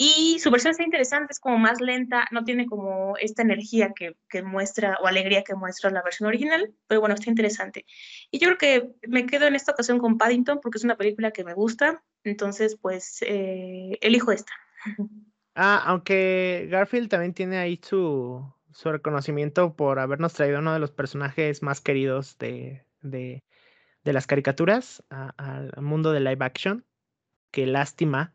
Y 0.00 0.38
su 0.38 0.52
versión 0.52 0.70
está 0.70 0.84
interesante, 0.84 1.32
es 1.32 1.40
como 1.40 1.58
más 1.58 1.80
lenta, 1.80 2.28
no 2.30 2.44
tiene 2.44 2.66
como 2.66 3.16
esta 3.16 3.42
energía 3.42 3.92
que, 3.96 4.14
que, 4.28 4.44
muestra 4.44 4.96
o 5.02 5.08
alegría 5.08 5.42
que 5.42 5.56
muestra 5.56 5.90
la 5.90 6.04
versión 6.04 6.28
original, 6.28 6.72
pero 6.86 7.00
bueno, 7.00 7.16
está 7.16 7.30
interesante. 7.30 7.84
Y 8.30 8.38
yo 8.38 8.46
creo 8.46 8.58
que 8.58 9.08
me 9.08 9.26
quedo 9.26 9.48
en 9.48 9.56
esta 9.56 9.72
ocasión 9.72 9.98
con 9.98 10.16
Paddington 10.16 10.60
porque 10.62 10.78
es 10.78 10.84
una 10.84 10.96
película 10.96 11.32
que 11.32 11.42
me 11.42 11.52
gusta, 11.52 12.04
entonces 12.22 12.78
pues 12.80 13.22
eh, 13.22 13.98
elijo 14.00 14.30
esta. 14.30 14.52
Ah, 15.56 15.82
aunque 15.86 16.68
Garfield 16.70 17.08
también 17.08 17.34
tiene 17.34 17.58
ahí 17.58 17.80
su, 17.82 18.48
su 18.70 18.92
reconocimiento 18.92 19.74
por 19.74 19.98
habernos 19.98 20.32
traído 20.32 20.60
uno 20.60 20.74
de 20.74 20.78
los 20.78 20.92
personajes 20.92 21.60
más 21.60 21.80
queridos 21.80 22.38
de, 22.38 22.84
de, 23.00 23.42
las 24.04 24.28
caricaturas 24.28 25.02
al 25.08 25.72
mundo 25.82 26.12
de 26.12 26.20
live 26.20 26.44
action. 26.44 26.86
Qué 27.50 27.66
lástima 27.66 28.32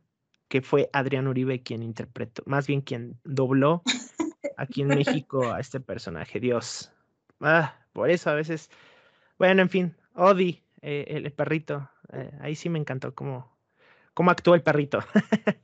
que 0.47 0.61
fue 0.61 0.89
Adrián 0.93 1.27
Uribe 1.27 1.63
quien 1.63 1.83
interpretó, 1.83 2.43
más 2.45 2.67
bien 2.67 2.81
quien 2.81 3.19
dobló 3.23 3.83
aquí 4.57 4.81
en 4.81 4.87
México 5.23 5.51
a 5.51 5.59
este 5.59 5.79
personaje. 5.79 6.39
Dios. 6.39 6.91
Ah, 7.39 7.75
por 7.93 8.09
eso 8.09 8.29
a 8.29 8.35
veces. 8.35 8.69
Bueno, 9.37 9.61
en 9.61 9.69
fin, 9.69 9.95
Odi, 10.15 10.63
eh, 10.81 11.05
el, 11.07 11.31
perrito. 11.31 11.89
Eh, 12.11 12.31
ahí 12.41 12.55
sí 12.55 12.69
me 12.69 12.79
encantó 12.79 13.13
cómo, 13.13 13.51
cómo 14.13 14.31
actuó 14.31 14.55
el 14.55 14.63
perrito. 14.63 14.99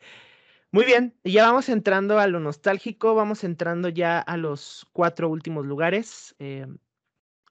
Muy 0.72 0.86
bien, 0.86 1.16
ya 1.24 1.48
vamos 1.48 1.68
entrando 1.68 2.20
a 2.20 2.28
lo 2.28 2.40
nostálgico, 2.40 3.16
vamos 3.16 3.44
entrando 3.44 3.90
ya 3.90 4.20
a 4.20 4.38
los 4.38 4.88
cuatro 4.94 5.28
últimos 5.28 5.66
lugares. 5.66 6.36
Eh, 6.38 6.68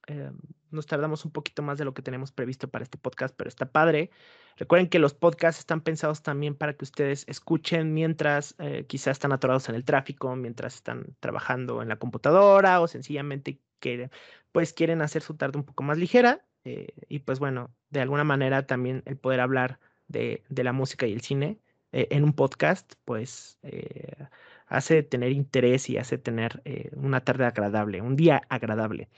eh, 0.09 0.31
nos 0.71 0.87
tardamos 0.87 1.25
un 1.25 1.31
poquito 1.31 1.63
más 1.63 1.79
de 1.79 1.85
lo 1.85 1.95
que 1.95 2.03
tenemos 2.03 2.33
previsto 2.33 2.69
para 2.69 2.83
este 2.83 2.99
podcast, 2.99 3.35
pero 3.37 3.49
está 3.49 3.71
padre. 3.71 4.11
Recuerden 4.57 4.89
que 4.89 4.99
los 4.99 5.15
podcasts 5.15 5.61
están 5.61 5.81
pensados 5.81 6.23
también 6.23 6.57
para 6.57 6.75
que 6.75 6.85
ustedes 6.85 7.25
escuchen 7.29 7.95
mientras 7.95 8.57
eh, 8.59 8.85
quizás 8.89 9.13
están 9.13 9.33
atorados 9.33 9.69
en 9.69 9.77
el 9.77 9.85
tráfico, 9.85 10.35
mientras 10.35 10.75
están 10.75 11.15
trabajando 11.21 11.81
en 11.81 11.89
la 11.89 11.97
computadora 11.97 12.81
o 12.81 12.89
sencillamente 12.89 13.61
quieren, 13.79 14.11
pues 14.51 14.73
quieren 14.73 15.01
hacer 15.01 15.23
su 15.23 15.37
tarde 15.37 15.59
un 15.59 15.65
poco 15.65 15.85
más 15.85 15.99
ligera. 15.99 16.45
y 16.65 17.21
pues 17.21 17.39
bueno, 17.39 17.71
de 17.91 18.01
alguna 18.01 18.25
manera 18.25 18.67
también 18.67 19.03
el 19.07 19.17
poder 19.17 19.41
hablar 19.41 19.79
de, 20.09 20.43
de 20.51 20.65
la 20.65 20.73
música 20.73 21.07
y 21.07 21.13
el 21.13 21.23
cine 21.23 21.59
eh, 21.93 22.09
en 22.11 22.25
un 22.25 22.35
podcast, 22.35 22.95
pues 23.05 23.59
eh, 23.63 24.27
hace 24.67 25.03
tener 25.03 25.33
interés 25.33 25.89
y 25.89 25.97
hace 25.97 26.19
tener 26.19 26.61
eh, 26.67 26.91
una 26.95 27.21
tarde 27.23 27.47
agradable, 27.47 28.03
un 28.03 28.15
día 28.15 28.43
agradable. 28.51 29.09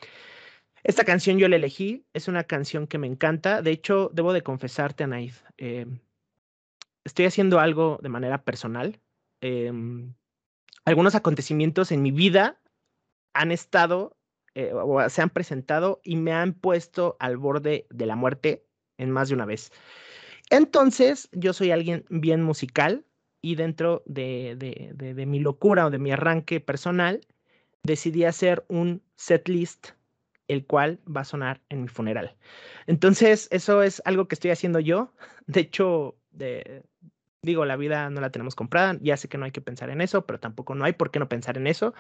Esta 0.83 1.05
canción 1.05 1.39
yo 1.39 1.49
la 1.49 1.57
elegí, 1.57 2.07
es 2.13 2.29
una 2.29 2.45
canción 2.45 2.87
que 2.87 2.99
me 2.99 3.07
encanta. 3.07 3.63
De 3.63 3.71
hecho, 3.71 4.11
debo 4.13 4.33
de 4.33 4.43
confesarte, 4.43 5.05
Anaid, 5.05 5.33
estoy 7.05 7.27
haciendo 7.27 7.61
algo 7.61 7.99
de 8.03 8.09
manera 8.09 8.43
personal. 8.43 9.01
Em, 9.41 10.15
algunos 10.85 11.15
acontecimientos 11.15 11.93
en 11.93 12.03
mi 12.03 12.11
vida 12.11 12.61
han 13.35 13.53
estado 13.53 14.17
o 14.73 15.09
se 15.09 15.23
han 15.23 15.31
presentado 15.31 16.01
y 16.03 16.17
me 16.17 16.33
han 16.33 16.55
puesto 16.55 17.17
al 17.21 17.37
borde 17.37 17.87
de 17.91 18.07
la 18.07 18.17
muerte 18.17 18.67
en 18.99 19.11
más 19.11 19.29
de 19.29 19.35
una 19.35 19.47
vez. 19.47 19.71
Entonces, 20.51 21.29
yo 21.33 21.53
soy 21.53 21.71
alguien 21.71 22.05
bien 22.11 22.43
musical 22.43 23.05
y 23.41 23.55
dentro 23.55 24.03
de, 24.07 24.57
de, 24.57 25.27
mi 25.27 25.39
locura 25.39 25.87
o 25.87 25.91
de 25.91 25.99
mi 25.99 26.13
arranque 26.13 26.61
personal, 26.61 27.21
decidí 27.83 28.25
hacer 28.25 28.65
un 28.69 29.03
set 29.17 29.49
list 29.49 29.91
el 30.53 30.67
cual 30.67 31.01
va 31.05 31.23
a 31.23 31.25
sonar 31.25 31.61
en 31.69 31.83
mi 31.83 31.89
funeral. 31.89 32.37
Entonces, 32.87 33.49
eso 33.51 33.83
es 33.83 34.03
algo 34.05 34.29
que 34.29 34.35
estoy 34.35 34.51
haciendo 34.51 34.81
yo. 34.81 35.13
De 35.47 35.61
hecho, 35.61 36.17
digo, 37.43 37.65
la 37.65 37.77
vida 37.77 38.11
no 38.11 38.21
la 38.21 38.31
tenemos 38.31 38.55
comprada, 38.55 38.99
ya 39.01 39.17
sé 39.17 39.29
que 39.29 39.39
no 39.39 39.45
hay 39.45 39.53
que 39.53 39.61
pensar 39.61 39.91
en 39.91 40.01
eso, 40.01 40.27
pero 40.27 40.41
tampoco 40.41 40.75
no 40.75 40.85
hay 40.85 40.93
por 40.93 41.11
qué 41.11 41.19
no 41.19 41.29
pensar 41.29 41.57
en 41.57 41.67
eso. 41.67 41.95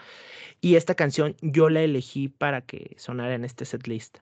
Y 0.60 0.76
esta 0.76 0.94
canción 0.94 1.36
yo 1.42 1.70
la 1.70 1.82
elegí 1.82 2.28
para 2.28 2.62
que 2.62 2.94
sonara 2.98 3.34
en 3.34 3.44
este 3.44 3.64
set 3.64 3.86
list 3.86 4.18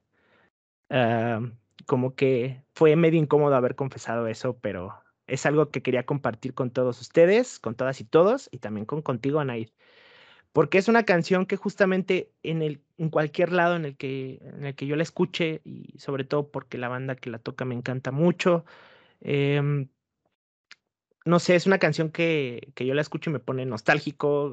como 1.87 2.15
que 2.15 2.63
fue 2.75 2.97
medio 2.97 3.21
incómodo 3.21 3.55
haber 3.55 3.75
confesado 3.75 4.27
eso, 4.27 4.59
pero 4.59 5.03
es 5.27 5.47
algo 5.47 5.71
que 5.71 5.83
quería 5.83 6.07
compartir 6.07 6.55
con 6.55 6.71
todos 6.71 7.01
ustedes, 7.01 7.59
con 7.59 7.75
todas 7.75 8.01
y 8.01 8.05
todos, 8.05 8.49
y 8.53 8.59
también 8.59 8.87
con 8.87 9.03
contigo, 9.03 9.41
Anaid. 9.41 9.71
Porque 10.59 10.79
es 10.79 10.89
una 10.89 11.05
canción 11.05 11.47
que 11.47 11.55
justamente 11.55 12.33
en, 12.43 12.63
el, 12.63 12.83
en 12.97 13.11
cualquier 13.11 13.53
lado 13.53 13.77
en 13.77 13.85
el, 13.85 13.97
que, 13.97 14.41
en 14.43 14.65
el 14.65 14.75
que 14.75 14.89
yo 14.89 14.97
la 14.97 15.05
escuche, 15.05 15.61
y 15.63 15.97
sobre 16.01 16.25
todo 16.25 16.51
porque 16.51 16.79
la 16.79 16.89
banda 16.89 17.15
que 17.15 17.31
la 17.31 17.39
toca 17.39 17.65
me 17.65 17.77
encanta 17.77 18.11
mucho, 18.11 18.65
em, 19.21 19.89
no 21.25 21.39
sé, 21.39 21.55
es 21.55 21.69
una 21.69 21.79
canción 21.79 22.11
que, 22.11 22.73
que, 22.75 22.87
yo 22.87 22.95
la 22.95 23.03
escucho 23.03 23.31
y 23.31 23.35
me 23.35 23.39
pone 23.39 23.67
nostálgico, 23.67 24.53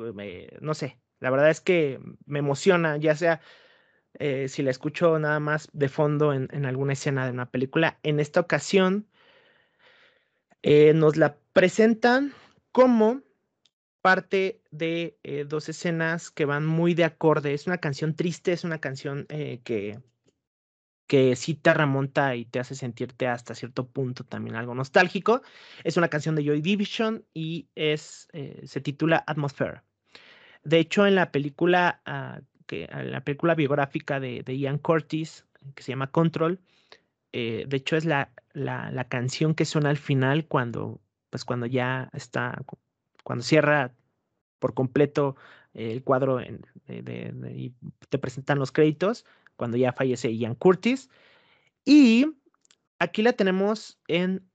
no 0.62 0.76
sé, 0.76 1.00
la 1.20 1.32
verdad 1.32 1.50
es 1.50 1.60
que 1.60 2.00
me 2.28 2.38
emociona, 2.38 2.98
ya 2.98 3.16
sea 3.16 3.42
eh, 4.20 4.48
si 4.48 4.62
la 4.62 4.70
escucho 4.70 5.18
nada 5.18 5.40
más 5.40 5.70
de 5.74 5.90
fondo 5.90 6.34
en, 6.34 6.66
alguna 6.68 6.94
escena 6.94 7.26
de 7.26 7.32
una 7.32 7.50
película. 7.50 7.98
En 8.04 8.20
esta 8.20 8.42
ocasión 8.42 9.08
eh, 10.62 10.94
nos 10.94 11.18
la 11.18 11.36
presentan 11.52 12.32
como 12.72 13.24
parte 14.06 14.62
de 14.70 15.18
eh, 15.24 15.46
dos 15.48 15.68
escenas 15.68 16.30
que 16.30 16.46
van 16.46 16.64
muy 16.64 16.94
de 16.94 17.06
acorde. 17.06 17.56
Es 17.56 17.66
una 17.66 17.80
canción 17.80 18.14
triste, 18.14 18.54
es 18.54 18.64
una 18.64 18.78
canción 18.78 19.26
que, 19.26 20.00
que 21.08 21.36
sí 21.36 21.56
te 21.56 21.74
remonta 21.74 22.36
y 22.36 22.46
te 22.46 22.60
hace 22.60 22.76
sentirte 22.76 23.26
hasta 23.26 23.56
cierto 23.56 23.88
punto 23.88 24.24
también 24.24 24.58
algo 24.58 24.76
nostálgico. 24.76 25.42
Es 25.84 25.98
una 25.98 26.10
canción 26.10 26.36
de 26.36 26.44
Joy 26.46 26.62
Division 26.62 27.26
y 27.34 27.68
es, 27.74 28.28
se 28.66 28.80
titula 28.80 29.24
Atmosphere. 29.26 29.82
De 30.64 30.78
hecho, 30.78 31.08
en 31.08 31.16
la 31.16 31.32
película 31.32 32.04
ah, 32.06 32.42
que, 32.68 32.88
la 32.88 33.22
película 33.22 33.56
biográfica 33.56 34.20
de, 34.20 34.44
Ian 34.56 34.78
Curtis, 34.78 35.48
que 35.74 35.82
se 35.82 35.94
llama 35.94 36.12
Control. 36.12 36.60
de 37.32 37.68
hecho, 37.72 37.98
es 37.98 38.06
la, 38.06 38.30
la, 38.54 39.08
canción 39.08 39.56
que 39.56 39.66
suena 39.66 39.90
al 39.90 39.98
final 39.98 40.46
cuando, 40.46 41.02
pues 41.32 41.44
cuando 41.44 41.66
ya 41.66 42.12
está, 42.14 42.64
cuando 43.26 43.44
cierra 43.44 43.92
por 44.60 44.74
completo 44.76 45.36
el 45.74 46.04
cuadro 46.04 46.40
y 46.42 47.74
te 48.08 48.18
presentan 48.20 48.60
los 48.60 48.72
créditos, 48.72 49.26
cuando 49.58 49.78
ya 49.78 49.92
fallece 49.92 50.38
Ian 50.38 50.56
Curtis. 50.56 51.10
Y 51.84 52.28
aquí 53.00 53.24
la 53.24 53.34
tenemos 53.34 54.00
en 54.08 54.48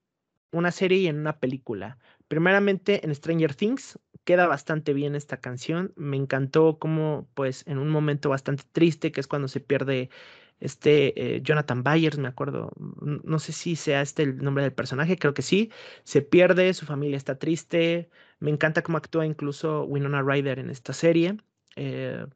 una 0.51 0.71
serie 0.71 0.99
y 0.99 1.07
en 1.07 1.19
una 1.19 1.37
película. 1.39 1.97
Primeramente 2.29 3.05
en 3.05 3.13
Stranger 3.13 3.53
Things, 3.53 3.99
queda 4.23 4.47
bastante 4.47 4.93
bien 4.93 5.15
esta 5.15 5.37
canción. 5.37 5.93
Me 5.95 6.17
encantó 6.17 6.79
como, 6.79 7.27
pues, 7.33 7.63
en 7.67 7.77
un 7.77 7.89
momento 7.89 8.29
bastante 8.29 8.63
triste, 8.71 9.11
que 9.11 9.19
es 9.19 9.27
cuando 9.27 9.47
se 9.47 9.59
pierde 9.59 10.09
este 10.61 11.35
eh, 11.37 11.41
Jonathan 11.41 11.83
Byers, 11.83 12.19
me 12.19 12.27
acuerdo, 12.27 12.71
no 13.01 13.39
sé 13.39 13.51
si 13.51 13.75
sea 13.75 14.01
este 14.01 14.23
el 14.23 14.37
nombre 14.37 14.63
del 14.63 14.73
personaje, 14.73 15.17
creo 15.17 15.33
que 15.33 15.41
sí, 15.41 15.71
se 16.03 16.21
pierde, 16.21 16.73
su 16.75 16.85
familia 16.85 17.17
está 17.17 17.39
triste, 17.39 18.09
me 18.39 18.51
encanta 18.51 18.83
cómo 18.83 18.99
actúa 18.99 19.25
incluso 19.25 19.83
Winona 19.85 20.21
Ryder 20.21 20.59
en 20.59 20.69
esta 20.69 20.93
serie, 20.93 21.37
eh, 21.75 22.27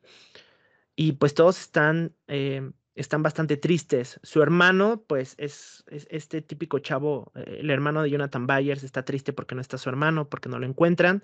y 0.96 1.14
pues 1.14 1.36
todos 1.36 1.60
están, 1.60 2.16
eh, 2.28 2.72
están 2.96 3.22
bastante 3.22 3.58
tristes. 3.58 4.20
Su 4.24 4.42
hermano, 4.42 5.04
pues 5.08 5.36
es, 5.38 5.84
es, 5.88 6.08
este 6.10 6.42
típico 6.42 6.80
chavo, 6.80 7.32
el 7.36 7.70
hermano 7.70 8.02
de 8.02 8.10
Jonathan 8.10 8.48
Byers, 8.48 8.84
está 8.84 9.04
triste 9.06 9.34
porque 9.34 9.54
no 9.56 9.62
está 9.62 9.78
su 9.78 9.90
hermano, 9.90 10.30
porque 10.30 10.50
no 10.50 10.58
lo 10.58 10.66
encuentran 10.66 11.22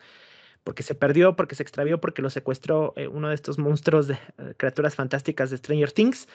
porque 0.63 0.83
se 0.83 0.95
perdió, 0.95 1.35
porque 1.35 1.55
se 1.55 1.63
extravió, 1.63 1.99
porque 1.99 2.21
lo 2.21 2.29
secuestró 2.29 2.93
uno 3.11 3.29
de 3.29 3.35
estos 3.35 3.57
monstruos 3.57 4.07
de 4.07 4.19
criaturas 4.57 4.95
fantásticas 4.95 5.49
de 5.49 5.57
Stranger 5.57 5.91
Things. 5.91 6.27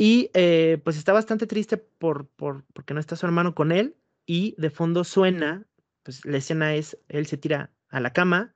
Y 0.00 0.30
eh, 0.32 0.80
pues 0.82 0.96
está 0.96 1.12
bastante 1.12 1.46
triste 1.46 1.76
por, 1.76 2.26
por, 2.26 2.64
porque 2.72 2.94
no 2.94 3.00
está 3.00 3.16
su 3.16 3.26
hermano 3.26 3.54
con 3.54 3.70
él. 3.70 3.96
Y 4.24 4.54
de 4.56 4.70
fondo 4.70 5.04
suena, 5.04 5.66
pues 6.04 6.24
la 6.24 6.38
escena 6.38 6.74
es, 6.74 6.96
él 7.08 7.26
se 7.26 7.36
tira 7.36 7.70
a 7.90 8.00
la 8.00 8.14
cama 8.14 8.54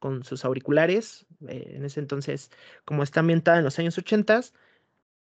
con 0.00 0.22
sus 0.22 0.44
auriculares. 0.44 1.24
Eh, 1.48 1.76
en 1.76 1.86
ese 1.86 1.98
entonces, 1.98 2.50
como 2.84 3.02
está 3.02 3.20
ambientada 3.20 3.56
en 3.56 3.64
los 3.64 3.78
años 3.78 3.96
80, 3.96 4.42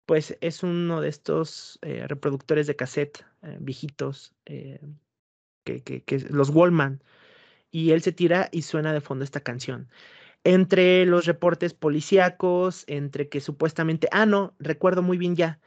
pues 0.05 0.37
es 0.41 0.63
uno 0.63 0.99
de 0.99 1.07
estos 1.07 1.79
eh, 1.81 2.07
reproductores 2.09 2.67
de 2.67 2.75
cassette 2.75 3.25
viejitos, 3.59 4.33
que, 4.43 4.81
que, 5.63 6.03
que 6.03 6.19
los 6.29 6.49
Wallman. 6.49 7.01
Y 7.73 7.91
él 7.91 8.01
se 8.01 8.13
tira 8.13 8.47
y 8.53 8.61
suena 8.61 8.93
de 8.93 9.01
fondo 9.01 9.25
esta 9.25 9.41
canción 9.41 9.89
entre 10.43 11.05
los 11.05 11.25
reportes 11.25 11.73
policíacos, 11.73 12.83
entre 12.87 13.29
que 13.29 13.39
supuestamente, 13.39 14.07
ah, 14.11 14.25
no, 14.25 14.55
recuerdo 14.59 15.01
muy 15.01 15.17
bien 15.17 15.35
ya, 15.35 15.59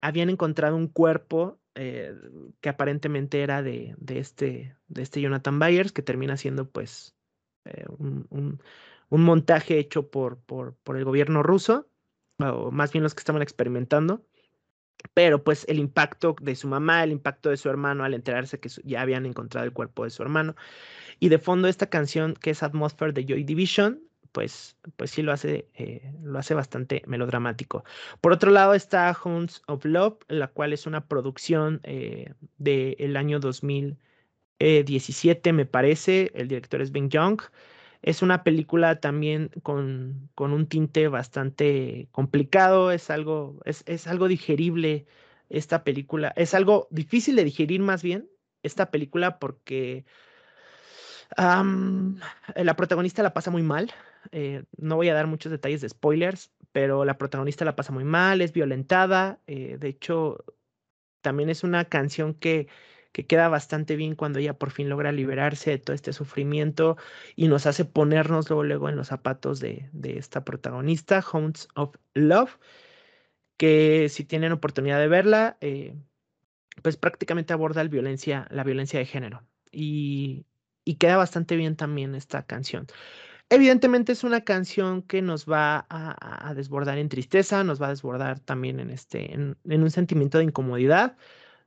habían 0.00 0.30
encontrado 0.30 0.76
un 0.76 0.88
cuerpo 0.88 1.58
eh, 1.74 2.14
que 2.60 2.68
aparentemente 2.68 3.42
era 3.42 3.62
de, 3.62 3.94
de, 3.98 4.18
este, 4.18 4.76
de 4.88 5.02
este 5.02 5.20
Jonathan 5.20 5.58
Byers, 5.58 5.92
que 5.92 6.02
termina 6.02 6.36
siendo 6.36 6.68
pues 6.68 7.14
eh, 7.64 7.84
un, 7.98 8.26
un, 8.30 8.62
un, 9.08 9.22
montaje 9.22 9.78
hecho 9.78 10.10
por, 10.10 10.38
por, 10.40 10.74
por 10.82 10.96
el 10.96 11.04
gobierno 11.04 11.42
ruso, 11.42 11.88
o 12.38 12.70
más 12.70 12.92
bien 12.92 13.02
los 13.02 13.14
que 13.14 13.20
estaban 13.20 13.42
experimentando. 13.42 14.26
Pero 15.14 15.42
pues 15.44 15.64
el 15.68 15.78
impacto 15.78 16.36
de 16.40 16.54
su 16.54 16.68
mamá, 16.68 17.02
el 17.04 17.12
impacto 17.12 17.50
de 17.50 17.56
su 17.56 17.68
hermano 17.68 18.04
al 18.04 18.14
enterarse 18.14 18.60
que 18.60 18.70
ya 18.84 19.02
habían 19.02 19.26
encontrado 19.26 19.66
el 19.66 19.72
cuerpo 19.72 20.04
de 20.04 20.10
su 20.10 20.22
hermano. 20.22 20.54
Y 21.18 21.28
de 21.28 21.38
fondo 21.38 21.68
esta 21.68 21.88
canción 21.88 22.34
que 22.34 22.50
es 22.50 22.62
Atmosphere 22.62 23.12
de 23.12 23.24
Joy 23.24 23.44
Division, 23.44 24.00
pues, 24.32 24.76
pues 24.96 25.10
sí 25.10 25.22
lo 25.22 25.32
hace, 25.32 25.68
eh, 25.74 26.12
lo 26.22 26.38
hace 26.38 26.54
bastante 26.54 27.02
melodramático. 27.06 27.84
Por 28.20 28.32
otro 28.32 28.50
lado 28.50 28.74
está 28.74 29.12
Hounds 29.12 29.62
of 29.66 29.84
Love, 29.84 30.18
la 30.28 30.48
cual 30.48 30.72
es 30.72 30.86
una 30.86 31.06
producción 31.06 31.80
eh, 31.84 32.32
del 32.58 33.16
año 33.16 33.40
2017, 33.40 35.52
me 35.52 35.66
parece. 35.66 36.30
El 36.34 36.48
director 36.48 36.80
es 36.80 36.92
Ben 36.92 37.10
Young. 37.10 37.40
Es 38.02 38.22
una 38.22 38.44
película 38.44 39.00
también 39.00 39.50
con, 39.62 40.30
con 40.34 40.52
un 40.52 40.66
tinte 40.66 41.08
bastante 41.08 42.08
complicado, 42.12 42.92
es 42.92 43.10
algo, 43.10 43.60
es, 43.64 43.82
es 43.86 44.06
algo 44.06 44.28
digerible 44.28 45.06
esta 45.48 45.84
película, 45.84 46.32
es 46.36 46.54
algo 46.54 46.88
difícil 46.90 47.36
de 47.36 47.44
digerir 47.44 47.80
más 47.80 48.02
bien 48.02 48.30
esta 48.62 48.90
película 48.90 49.38
porque 49.38 50.04
la 51.36 52.76
protagonista 52.76 53.22
la 53.22 53.34
pasa 53.34 53.50
muy 53.50 53.62
mal, 53.62 53.92
eh, 54.32 54.64
no 54.76 54.96
voy 54.96 55.08
a 55.08 55.14
dar 55.14 55.26
muchos 55.26 55.52
detalles 55.52 55.80
de 55.80 55.88
spoilers, 55.88 56.52
pero 56.72 57.04
la 57.04 57.18
protagonista 57.18 57.64
la 57.64 57.76
pasa 57.76 57.92
muy 57.92 58.04
mal, 58.04 58.40
es 58.40 58.52
violentada. 58.52 59.40
Eh, 59.46 59.76
de 59.78 59.88
hecho, 59.88 60.44
también 61.20 61.50
es 61.50 61.64
una 61.64 61.84
canción 61.84 62.34
que, 62.34 62.68
que 63.12 63.26
queda 63.26 63.48
bastante 63.48 63.96
bien 63.96 64.14
cuando 64.14 64.38
ella 64.38 64.54
por 64.54 64.70
fin 64.70 64.88
logra 64.88 65.12
liberarse 65.12 65.70
de 65.70 65.78
todo 65.78 65.94
este 65.94 66.12
sufrimiento 66.12 66.96
y 67.36 67.48
nos 67.48 67.66
hace 67.66 67.84
ponernos 67.84 68.48
luego, 68.50 68.64
luego 68.64 68.88
en 68.88 68.96
los 68.96 69.08
zapatos 69.08 69.60
de, 69.60 69.88
de 69.92 70.18
esta 70.18 70.44
protagonista, 70.44 71.20
Hounds 71.32 71.68
of 71.74 71.96
Love, 72.14 72.58
que 73.56 74.08
si 74.08 74.24
tienen 74.24 74.52
oportunidad 74.52 74.98
de 75.00 75.08
verla, 75.08 75.58
eh, 75.60 75.94
pues 76.82 76.96
prácticamente 76.96 77.52
aborda 77.52 77.82
el 77.82 77.88
violencia, 77.88 78.46
la 78.50 78.64
violencia 78.64 78.98
de 78.98 79.06
género. 79.06 79.42
Y, 79.72 80.46
y 80.84 80.96
queda 80.96 81.16
bastante 81.16 81.56
bien 81.56 81.76
también 81.76 82.14
esta 82.14 82.44
canción. 82.46 82.86
Evidentemente 83.52 84.12
es 84.12 84.22
una 84.22 84.42
canción 84.42 85.02
que 85.02 85.22
nos 85.22 85.44
va 85.44 85.84
a, 85.90 86.54
desbordar 86.54 86.98
en 86.98 87.08
tristeza, 87.08 87.64
nos 87.64 87.82
va 87.82 87.86
a 87.86 87.90
desbordar 87.90 88.38
también 88.38 88.78
en, 88.78 88.90
este, 88.90 89.34
en, 89.34 89.56
un 89.64 89.90
sentimiento 89.90 90.38
de 90.38 90.44
incomodidad. 90.44 91.16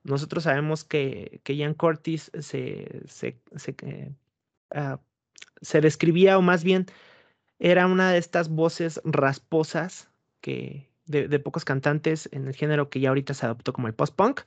Nosotros 0.03 0.43
sabemos 0.43 0.83
que, 0.83 1.41
que 1.43 1.55
Ian 1.55 1.73
Curtis 1.73 2.31
se, 2.39 3.03
se, 3.07 3.39
se, 3.55 3.75
eh, 3.83 4.11
ah, 4.71 4.99
se, 5.61 5.81
describía, 5.81 6.37
o 6.37 6.41
más 6.41 6.63
bien 6.63 6.85
era 7.59 7.87
una 7.87 8.11
de 8.11 8.17
estas 8.17 8.49
voces 8.49 9.01
rasposas 9.05 10.09
que, 10.41 10.89
de, 11.05 11.39
pocos 11.39 11.65
cantantes 11.65 12.27
en 12.31 12.47
el 12.47 12.55
género 12.55 12.89
que 12.89 12.99
ya 12.99 13.09
ahorita 13.09 13.33
se 13.33 13.45
adoptó 13.45 13.71
como 13.71 13.87
el 13.87 13.93
post-punk, 13.93 14.41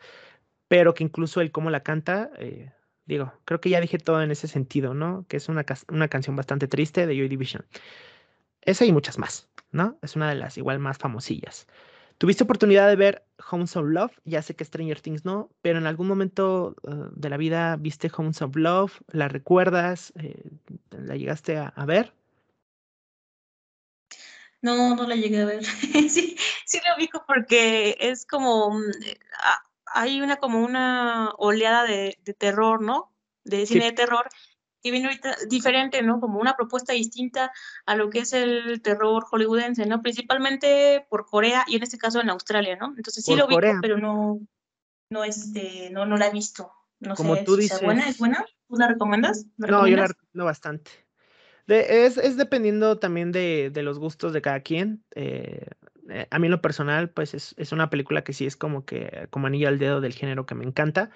pero 0.68 0.94
que 0.94 1.04
incluso 1.04 1.40
el 1.40 1.52
cómo 1.52 1.70
la 1.70 1.82
canta 1.82 2.30
eh, 2.38 2.72
Digo, 3.07 3.32
creo 3.44 3.61
que 3.61 3.70
ya 3.70 3.80
dije 3.80 3.98
todo 3.98 4.20
en 4.20 4.32
ese 4.32 4.48
sentido, 4.48 4.92
¿no? 4.92 5.24
Que 5.28 5.36
es 5.36 5.48
una, 5.48 5.64
una 5.88 6.09
canción 6.09 6.34
bastante 6.34 6.66
triste 6.66 7.07
de 7.07 7.16
Joy 7.16 7.28
Division. 7.28 7.64
Esa 8.62 8.84
y 8.84 8.92
muchas 8.92 9.16
más, 9.16 9.48
¿no? 9.70 9.96
Es 10.02 10.16
una 10.16 10.28
de 10.28 10.34
las 10.34 10.59
igual 10.59 10.80
más 10.80 10.98
famosillas. 10.98 11.68
¿Tuviste 12.19 12.45
oportunidad 12.45 12.89
de 12.89 12.97
ver 12.97 13.27
Homes 13.51 13.77
of 13.77 13.87
Love? 13.87 14.12
Ya 14.25 14.41
sé 14.41 14.57
que 14.57 14.64
Stranger 14.64 15.01
Things 15.01 15.25
no, 15.25 15.51
pero 15.61 15.79
en 15.79 15.87
algún 15.87 16.09
momento 16.09 16.75
uh, 16.83 17.11
de 17.12 17.29
la 17.29 17.37
vida 17.37 17.77
viste 17.77 18.11
Homes 18.17 18.41
of 18.41 18.57
Love, 18.57 19.03
¿la 19.09 19.29
recuerdas? 19.29 20.14
Eh, 20.19 20.51
¿La 20.91 21.17
llegaste 21.17 21.59
a, 21.59 21.85
ver? 21.85 22.14
No, 24.62 24.97
no 24.97 25.07
la 25.07 25.14
llegué 25.14 25.43
a 25.43 25.45
ver. 25.45 25.64
sí, 26.09 26.37
sí 26.64 26.81
la 26.85 26.97
ubico 26.97 27.23
porque 27.27 27.97
es 28.01 28.25
como, 28.25 28.71
mm, 28.71 28.91
eh, 29.05 29.19
hay 29.85 30.23
una 30.23 30.37
como 30.37 30.64
una 30.64 31.33
oleada 31.37 31.85
de, 31.85 32.19
terror, 32.39 32.81
¿no? 32.81 33.12
De 33.45 33.67
cine 33.67 33.85
de 33.85 33.93
terror 33.93 34.27
que 34.87 34.93
viene 34.93 35.09
ahorita 35.09 35.37
diferente, 35.49 36.01
¿no? 36.03 36.20
Como 36.20 36.39
una 36.39 36.55
propuesta 36.55 36.93
distinta 36.93 37.51
a 37.87 37.97
lo 37.97 38.09
que 38.09 38.20
es 38.20 38.32
el 38.32 38.80
terror 38.82 39.24
hollywoodense, 39.24 39.84
¿no? 39.84 40.01
Principalmente 40.01 41.05
por 41.11 41.26
Corea 41.26 41.64
y 41.66 41.74
en 41.74 41.82
este 41.82 41.99
caso 41.99 42.20
en 42.20 42.30
Australia, 42.30 42.76
¿no? 42.76 42.95
Entonces 42.97 43.24
sí 43.24 43.34
lo 43.34 43.49
vi, 43.49 43.57
pero 43.82 43.99
no, 43.99 44.39
no, 45.11 45.24
este, 45.24 45.91
no, 45.91 46.07
no 46.07 46.16
la 46.16 46.28
he 46.28 46.32
visto. 46.32 46.70
No 47.01 47.16
como 47.16 47.37
tú 47.43 47.57
dices. 47.57 47.78
¿Es 47.78 47.82
buena? 47.82 48.09
¿Es 48.09 48.18
buena? 48.18 48.45
¿Tú 48.68 48.76
la 48.76 48.87
recomiendas? 48.87 49.47
no, 49.57 49.89
yo 49.89 49.97
la 49.97 50.07
recomiendo 50.07 50.45
bastante. 50.45 50.93
es, 51.66 52.16
es, 52.16 52.37
dependiendo 52.37 53.01
también 53.01 53.32
de, 53.32 53.70
de, 53.72 53.82
los 53.82 53.99
gustos 53.99 54.32
de 54.32 54.41
cada 54.41 54.61
quien. 54.61 55.05
Eh, 55.16 55.66
eh, 56.09 56.28
a 56.30 56.39
mí 56.39 56.47
en 56.47 56.53
lo 56.53 56.62
personal, 56.62 57.11
pues 57.11 57.34
es, 57.34 57.72
una 57.72 57.91
película 57.91 58.22
que 58.22 58.32
sí 58.32 58.47
es 58.47 58.57
como 58.57 58.84
que, 58.84 59.26
como 59.30 59.49
anillo 59.49 59.66
al 59.66 59.80
dedo 59.80 60.01
del 60.01 60.14
género 60.14 60.47
que 60.47 60.55
me 60.55 60.64
encanta. 60.64 61.11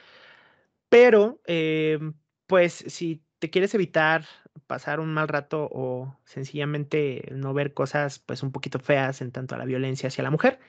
Pero, 0.88 1.40
eh, 1.46 2.00
pues 2.46 2.84
si 2.88 3.22
te 3.40 3.50
quieres 3.50 3.74
evitar 3.74 4.26
pasar 4.68 5.00
un 5.00 5.12
mal 5.12 5.28
rato 5.28 5.68
o 5.72 6.16
sencillamente 6.24 7.28
no 7.32 7.54
ver 7.54 7.74
cosas 7.74 8.20
pues 8.20 8.42
un 8.44 8.52
poquito 8.52 8.78
feas 8.78 9.20
en 9.22 9.32
tanto 9.32 9.56
a 9.56 9.58
la 9.58 9.64
violencia 9.64 10.08
hacia 10.08 10.24
la 10.24 10.30
mujer, 10.30 10.60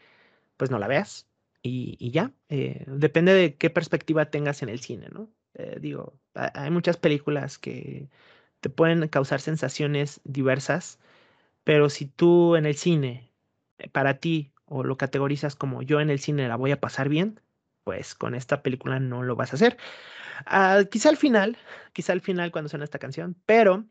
pues 0.58 0.72
no 0.72 0.80
la 0.80 0.88
veas 0.88 1.28
y, 1.64 2.12
ya. 2.12 2.34
Eh, 2.50 2.86
depende 2.88 3.34
de 3.34 3.56
qué 3.56 3.70
perspectiva 3.70 4.32
tengas 4.32 4.64
en 4.64 4.70
el 4.70 4.80
cine, 4.80 5.10
¿no? 5.12 5.30
digo, 5.80 6.18
hay 6.34 6.72
muchas 6.72 6.98
películas 6.98 7.60
que 7.60 8.10
te 8.62 8.70
pueden 8.70 9.08
causar 9.10 9.42
sensaciones 9.42 10.22
diversas, 10.24 11.00
pero 11.64 11.90
si 11.90 12.06
tú 12.06 12.56
en 12.56 12.66
el 12.66 12.76
cine 12.76 13.32
eh, 13.80 13.90
para 13.90 14.20
ti 14.20 14.54
o 14.66 14.84
lo 14.84 14.98
categorizas 14.98 15.56
como 15.56 15.82
yo 15.82 16.00
en 16.00 16.10
el 16.10 16.20
cine 16.20 16.48
la 16.48 16.56
voy 16.56 16.72
a 16.72 16.80
pasar 16.80 17.10
bien, 17.10 17.40
pues 17.84 18.16
con 18.16 18.36
esta 18.36 18.64
película 18.64 19.00
no 19.00 19.24
lo 19.24 19.36
vas 19.36 19.54
a 19.54 19.56
hacer. 19.56 19.78
Ah, 20.46 20.84
quizá 20.90 21.10
al 21.10 21.18
final, 21.18 21.58
quizá 21.94 22.14
al 22.14 22.22
final 22.22 22.52
cuando 22.52 22.70
suena 22.70 22.86
esta 22.86 23.00
canción, 23.00 23.36
pero 23.46 23.86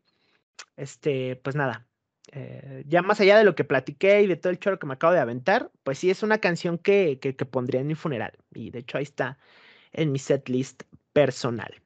este, 0.77 1.37
pues 1.37 1.57
nada, 1.57 1.89
eh, 2.33 2.85
ya 2.87 3.03
más 3.03 3.21
allá 3.21 3.39
de 3.39 3.45
lo 3.45 3.55
que 3.55 3.65
platiqué 3.65 4.23
y 4.23 4.27
de 4.27 4.37
todo 4.37 4.51
el 4.53 4.59
choro 4.59 4.79
que 4.79 4.87
me 4.87 4.95
acabo 4.95 5.13
de 5.13 5.21
aventar, 5.21 5.71
pues 5.83 5.99
sí 5.99 6.11
es 6.11 6.23
una 6.23 6.39
canción 6.39 6.79
que, 6.79 7.19
que, 7.21 7.37
que 7.37 7.47
pondría 7.47 7.81
en 7.81 7.87
mi 7.89 7.95
funeral. 7.95 8.33
Y 8.55 8.71
de 8.71 8.81
hecho 8.81 8.99
ahí 8.99 9.05
está 9.05 9.39
en 9.93 10.13
mi 10.13 10.19
setlist 10.19 10.85
personal. 11.13 11.83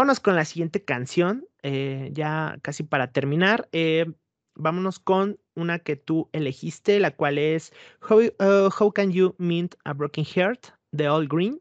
Vámonos 0.00 0.20
con 0.20 0.34
la 0.34 0.46
siguiente 0.46 0.82
canción, 0.82 1.46
eh, 1.62 2.08
ya 2.14 2.58
casi 2.62 2.82
para 2.84 3.12
terminar. 3.12 3.68
Eh, 3.72 4.10
vámonos 4.54 4.98
con 4.98 5.38
una 5.54 5.78
que 5.78 5.94
tú 5.96 6.30
elegiste, 6.32 6.98
la 7.00 7.10
cual 7.10 7.36
es 7.36 7.74
How, 8.08 8.92
Can 8.94 9.12
You 9.12 9.34
Mint 9.36 9.74
a 9.84 9.92
Broken 9.92 10.24
Heart 10.24 10.68
de 10.90 11.06
All 11.06 11.28
Green, 11.28 11.60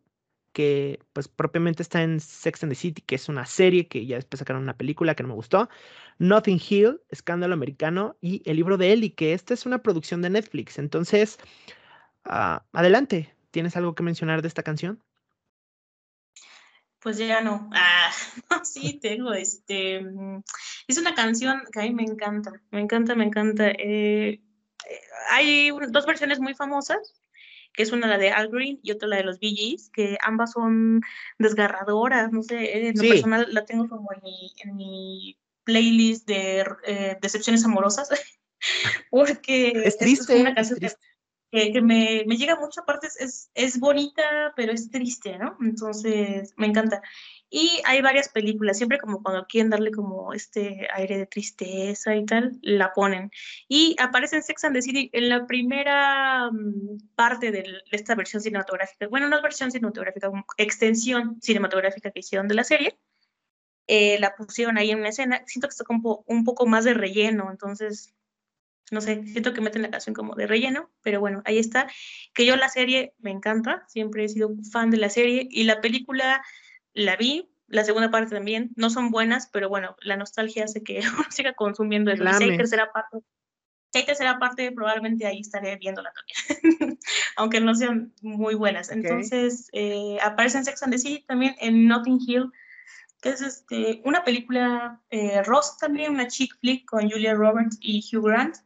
que 0.53 1.01
pues 1.11 1.27
propiamente 1.27 1.83
está 1.83 2.01
en 2.01 2.21
Sex 2.21 2.63
and 2.63 2.71
the 2.71 2.77
City, 2.77 3.01
que 3.01 3.15
es 3.15 3.27
una 3.27 3.45
serie 3.45 3.89
que 3.89 4.05
ya 4.05 4.15
después 4.15 4.39
sacaron 4.39 4.63
una 4.63 4.77
película 4.77 5.15
que 5.15 5.23
no 5.23 5.29
me 5.29 5.35
gustó. 5.35 5.67
Nothing 6.19 6.61
Hill, 6.65 7.01
Escándalo 7.09 7.53
Americano 7.53 8.15
y 8.21 8.41
El 8.49 8.55
libro 8.55 8.77
de 8.77 8.93
Ellie, 8.93 9.15
que 9.15 9.33
esta 9.33 9.53
es 9.53 9.65
una 9.65 9.83
producción 9.83 10.21
de 10.21 10.29
Netflix. 10.29 10.79
Entonces, 10.79 11.39
ah, 12.23 12.65
adelante, 12.71 13.35
¿tienes 13.51 13.75
algo 13.75 13.95
que 13.95 14.03
mencionar 14.03 14.41
de 14.41 14.47
esta 14.47 14.63
canción? 14.63 15.03
Pues 17.01 17.17
ya 17.17 17.41
no. 17.41 17.69
Ah, 17.73 18.11
sí, 18.63 18.99
tengo. 18.99 19.33
Este, 19.33 20.01
mm, 20.01 20.43
es 20.87 20.97
una 20.97 21.15
canción 21.15 21.61
que 21.71 21.79
a 21.79 21.83
mí 21.83 21.91
me 21.91 22.03
encanta, 22.03 22.51
me 22.71 22.81
encanta, 22.81 23.15
me 23.15 23.25
encanta. 23.25 23.69
Eh, 23.69 24.41
eh, 24.89 25.01
hay 25.29 25.71
dos 25.89 26.05
versiones 26.05 26.39
muy 26.39 26.55
famosas, 26.55 27.21
que 27.73 27.83
es 27.83 27.91
una 27.91 28.07
la 28.07 28.17
de 28.17 28.31
Al 28.31 28.49
Green 28.49 28.79
y 28.83 28.91
otra 28.91 29.07
la 29.07 29.17
de 29.17 29.23
los 29.23 29.39
Bee 29.39 29.55
Gees, 29.55 29.89
que 29.91 30.17
ambas 30.21 30.51
son 30.51 31.01
desgarradoras, 31.37 32.31
no 32.31 32.43
sé, 32.43 32.89
en 32.89 32.97
lo 32.97 33.03
personal 33.03 33.47
la 33.51 33.65
tengo 33.65 33.87
como 33.87 34.11
en 34.13 34.21
mi, 34.21 34.53
en 34.63 34.75
mi 34.75 35.37
playlist 35.63 36.27
de 36.27 36.65
eh, 36.85 37.17
decepciones 37.21 37.63
amorosas, 37.63 38.09
porque 39.11 39.71
es 39.85 39.97
triste, 39.97 40.35
es 40.35 40.41
una 40.41 40.55
canción 40.55 40.79
que, 41.51 41.81
me, 41.81 42.23
me, 42.27 42.37
llega 42.37 42.55
mucho, 42.55 42.81
aparte 42.81 43.07
es, 43.07 43.49
es, 43.53 43.79
bonita, 43.79 44.53
pero 44.55 44.71
es 44.71 44.91
triste, 44.91 45.37
¿no? 45.37 45.57
Entonces, 45.61 46.53
me 46.57 46.67
encanta. 46.67 47.01
Y 47.49 47.81
hay 47.85 48.01
varias 48.01 48.29
películas, 48.29 48.77
siempre 48.77 48.99
como 48.99 49.23
cuando 49.23 49.47
quieren 49.47 49.71
darle 49.71 49.91
como 49.91 50.33
este 50.33 50.87
aire 50.93 51.17
de 51.17 51.25
tristeza 51.25 52.15
y 52.15 52.25
tal, 52.25 52.59
la 52.61 52.93
ponen. 52.93 53.31
Y 53.67 53.95
aparece 53.99 54.35
en 54.35 54.43
Sex 54.43 54.63
and 54.65 54.75
the 54.75 54.81
City 54.83 55.09
en 55.13 55.29
la 55.29 55.47
primera 55.47 56.51
mm, 56.51 57.09
parte 57.15 57.51
de 57.51 57.65
esta 57.91 58.13
versión 58.15 58.41
cinematográfica, 58.41 59.07
bueno, 59.07 59.27
no 59.27 59.35
es 59.37 59.41
versión 59.41 59.71
cinematográfica, 59.71 60.31
extensión 60.57 61.41
cinematográfica 61.41 62.11
que 62.11 62.19
hicieron 62.19 62.47
de 62.47 62.55
la 62.55 62.63
serie. 62.63 62.99
Eh, 63.87 64.19
la 64.19 64.35
pusieron 64.35 64.77
ahí 64.77 64.91
en 64.91 64.99
una 64.99 65.09
escena, 65.09 65.41
siento 65.47 65.67
que 65.67 65.71
está 65.71 65.83
como 65.83 66.23
un 66.27 66.43
poco 66.43 66.67
más 66.67 66.85
de 66.85 66.93
relleno, 66.93 67.49
entonces 67.49 68.13
no 68.91 69.01
sé, 69.01 69.23
siento 69.25 69.53
que 69.53 69.61
meten 69.61 69.81
la 69.81 69.91
canción 69.91 70.13
como 70.13 70.35
de 70.35 70.47
relleno, 70.47 70.89
pero 71.01 71.19
bueno, 71.19 71.41
ahí 71.45 71.57
está. 71.57 71.87
Que 72.33 72.45
yo 72.45 72.55
la 72.55 72.69
serie 72.69 73.13
me 73.19 73.31
encanta, 73.31 73.83
siempre 73.87 74.23
he 74.23 74.29
sido 74.29 74.51
fan 74.71 74.89
de 74.89 74.97
la 74.97 75.09
serie 75.09 75.47
y 75.49 75.63
la 75.63 75.81
película 75.81 76.41
la 76.93 77.15
vi, 77.15 77.49
la 77.67 77.83
segunda 77.83 78.11
parte 78.11 78.35
también, 78.35 78.71
no 78.75 78.89
son 78.89 79.11
buenas, 79.11 79.47
pero 79.51 79.69
bueno, 79.69 79.95
la 80.01 80.17
nostalgia 80.17 80.65
hace 80.65 80.83
que 80.83 80.99
uno 81.17 81.25
siga 81.29 81.53
consumiendo 81.53 82.11
eso. 82.11 82.23
Si 82.37 82.43
hay 82.43 82.57
tercera 82.57 82.91
parte, 82.91 83.19
si 83.91 83.99
hay 83.99 84.05
tercera 84.05 84.37
parte, 84.39 84.71
probablemente 84.71 85.25
ahí 85.25 85.39
estaré 85.39 85.75
viéndola 85.77 86.11
también, 86.13 86.99
aunque 87.37 87.59
no 87.59 87.73
sean 87.75 88.13
muy 88.21 88.55
buenas. 88.55 88.91
Entonces, 88.91 89.67
eh, 89.73 90.17
aparece 90.21 90.59
en 90.59 90.65
Sex 90.65 90.83
and 90.83 90.93
the 90.93 90.99
City 90.99 91.25
también 91.27 91.55
en 91.59 91.87
Notting 91.87 92.19
Hill, 92.25 92.51
que 93.21 93.29
es 93.29 93.41
este, 93.41 94.01
una 94.05 94.23
película 94.23 95.01
eh, 95.09 95.41
Ross 95.43 95.77
también, 95.77 96.13
una 96.13 96.27
chick 96.27 96.57
flick 96.59 96.85
con 96.85 97.09
Julia 97.09 97.33
Roberts 97.33 97.77
y 97.81 98.03
Hugh 98.11 98.25
Grant. 98.25 98.57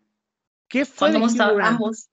¿Qué 0.73 0.85
fue 0.85 1.11
de 1.11 1.19
ambos. 1.61 2.09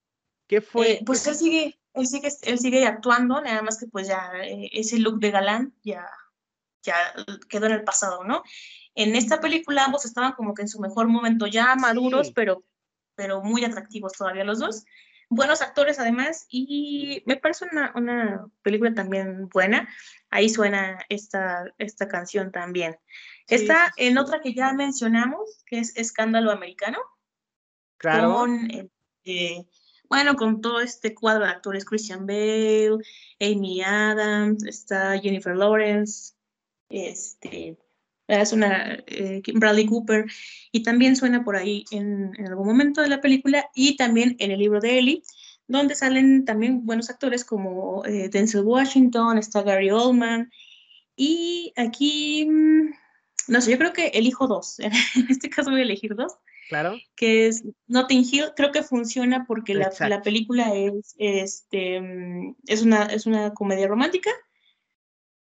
¿Qué 0.47 0.61
fue? 0.61 0.93
Eh, 0.93 1.03
pues 1.07 1.27
él 1.27 1.35
sigue, 1.35 1.81
él 1.95 2.07
sigue, 2.07 2.29
él 2.43 2.59
sigue 2.59 2.85
actuando, 2.85 3.41
nada 3.41 3.63
más 3.63 3.79
que 3.79 3.87
pues 3.87 4.07
ya 4.07 4.33
eh, 4.45 4.69
ese 4.75 4.99
look 4.99 5.19
de 5.19 5.31
galán 5.31 5.73
ya, 5.83 6.07
ya 6.83 6.95
quedó 7.49 7.65
en 7.65 7.73
el 7.73 7.85
pasado, 7.85 8.23
¿no? 8.23 8.43
En 8.95 9.17
esta 9.17 9.41
película 9.41 9.87
ambos 9.87 10.05
estaban 10.05 10.33
como 10.33 10.53
que 10.53 10.61
en 10.61 10.69
su 10.69 10.79
mejor 10.79 11.09
momento, 11.09 11.47
ya 11.47 11.75
maduros, 11.75 12.33
pero, 12.33 12.63
pero 13.15 13.41
muy 13.41 13.65
atractivos 13.65 14.13
todavía 14.13 14.45
los 14.45 14.59
dos. 14.59 14.85
Buenos 15.31 15.63
actores 15.63 15.99
además, 15.99 16.45
y 16.51 17.23
me 17.25 17.37
parece 17.37 17.65
una, 17.73 17.93
una 17.95 18.47
película 18.61 18.93
también 18.93 19.49
buena. 19.49 19.89
Ahí 20.29 20.51
suena 20.51 20.99
esta, 21.09 21.65
esta 21.79 22.09
canción 22.09 22.53
también. 22.53 22.99
Está 23.49 23.91
en 23.97 24.19
otra 24.19 24.43
que 24.43 24.53
ya 24.53 24.75
mencionamos, 24.75 25.63
que 25.65 25.79
es 25.79 25.97
Escándalo 25.97 26.51
Americano. 26.51 26.99
Claro. 28.01 28.47
Este, 28.71 29.67
bueno, 30.09 30.35
con 30.35 30.63
todo 30.63 30.81
este 30.81 31.15
cuadro 31.15 31.45
de 31.45 31.51
actores, 31.51 31.85
Christian 31.85 32.27
Bale, 32.27 32.97
Amy 33.41 33.83
Adams, 33.83 34.65
está 34.65 35.19
Jennifer 35.19 35.55
Lawrence, 35.55 36.33
este, 36.89 37.77
es 38.27 38.53
una 38.55 39.05
eh, 39.07 39.43
Bradley 39.53 39.85
Cooper, 39.85 40.25
y 40.73 40.83
también 40.83 41.15
suena 41.15 41.45
por 41.45 41.57
ahí 41.57 41.85
en, 41.91 42.33
algún 42.47 42.67
momento 42.67 43.03
de 43.03 43.11
la 43.11 43.21
película 43.21 43.69
y 43.75 43.99
también 43.99 44.35
en 44.39 44.51
el 44.51 44.61
libro 44.61 44.81
de 44.81 44.99
Ellie, 44.99 45.23
donde 45.69 45.95
salen 45.95 46.47
también 46.47 46.87
buenos 46.87 47.11
actores 47.11 47.45
como 47.45 48.03
eh, 48.07 48.31
Denzel 48.31 48.63
Washington, 48.63 49.37
está 49.37 49.63
Gary 49.63 49.91
Oldman, 49.91 50.51
y 51.17 51.75
aquí, 51.77 52.47
mm, 52.49 52.95
no 53.49 53.61
sé, 53.61 53.73
yo 53.73 53.79
creo 53.79 53.93
que 53.93 54.07
elijo 54.09 54.47
dos, 54.47 54.79
en 54.81 54.93
este 55.29 55.51
caso 55.51 55.71
voy 55.71 55.81
a 55.81 55.85
elegir 55.85 56.15
dos. 56.15 56.33
Claro. 56.71 56.97
Que 57.17 57.49
es 57.49 57.65
Notting 57.89 58.25
Hill. 58.31 58.53
Creo 58.55 58.71
que 58.71 58.85
funciona 58.85 59.45
porque 59.45 59.75
la, 59.75 59.91
la, 60.09 60.23
película 60.23 60.73
es, 60.73 61.17
este, 61.19 62.01
mm, 62.01 62.59
es, 62.69 62.83
una, 62.83 63.07
es 63.07 63.27
una 63.27 63.53
comedia 63.53 63.89
romántica. 63.89 64.31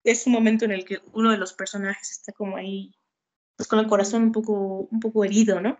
Es 0.04 0.26
un 0.26 0.32
momento 0.32 0.64
en 0.64 0.70
el 0.70 0.86
que 0.86 1.00
uno 1.12 1.30
de 1.30 1.36
los 1.36 1.52
personajes 1.52 2.12
está 2.12 2.32
como 2.32 2.56
ahí, 2.56 2.94
pues 3.56 3.68
con 3.68 3.78
el 3.78 3.88
corazón 3.88 4.22
un 4.22 4.32
poco, 4.32 4.88
un 4.90 5.00
poco 5.00 5.22
herido, 5.22 5.60
¿no? 5.60 5.78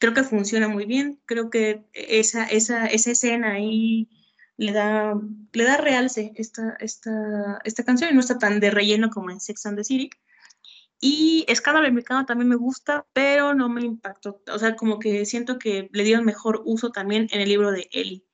Creo 0.00 0.14
que 0.14 0.22
funciona 0.22 0.68
muy 0.68 0.86
bien. 0.86 1.20
Creo 1.26 1.50
que 1.50 1.84
esa, 1.92 2.46
esa, 2.46 2.86
esa 2.86 3.10
escena 3.10 3.52
ahí 3.52 4.08
le 4.56 4.72
da, 4.72 5.20
le 5.52 5.64
da 5.64 5.76
realce 5.76 6.32
esta, 6.36 6.78
esta, 6.80 7.60
esta 7.64 7.84
canción 7.84 8.10
y 8.10 8.14
no 8.14 8.20
está 8.20 8.38
tan 8.38 8.58
de 8.58 8.70
relleno 8.70 9.10
como 9.10 9.30
en 9.30 9.38
Sex 9.38 9.66
and 9.66 9.76
the 9.76 9.84
City. 9.84 10.08
Y 11.04 11.44
Escándalo 11.48 11.88
Americano 11.88 12.24
también 12.24 12.48
me 12.48 12.54
gusta, 12.54 13.04
pero 13.12 13.54
no 13.54 13.68
me 13.68 13.82
impactó. 13.82 14.40
O 14.46 14.58
sea, 14.60 14.76
como 14.76 15.00
que 15.00 15.26
siento 15.26 15.58
que 15.58 15.90
le 15.92 16.04
dieron 16.04 16.24
mejor 16.24 16.62
uso 16.64 16.92
también 16.92 17.26
en 17.32 17.40
el 17.40 17.48
libro 17.48 17.72
de 17.72 17.88
Ellie. 17.90 18.24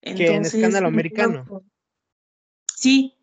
que 0.00 0.28
en 0.28 0.42
Escándalo 0.42 0.86
Americano. 0.86 1.64
Sí, 2.72 3.16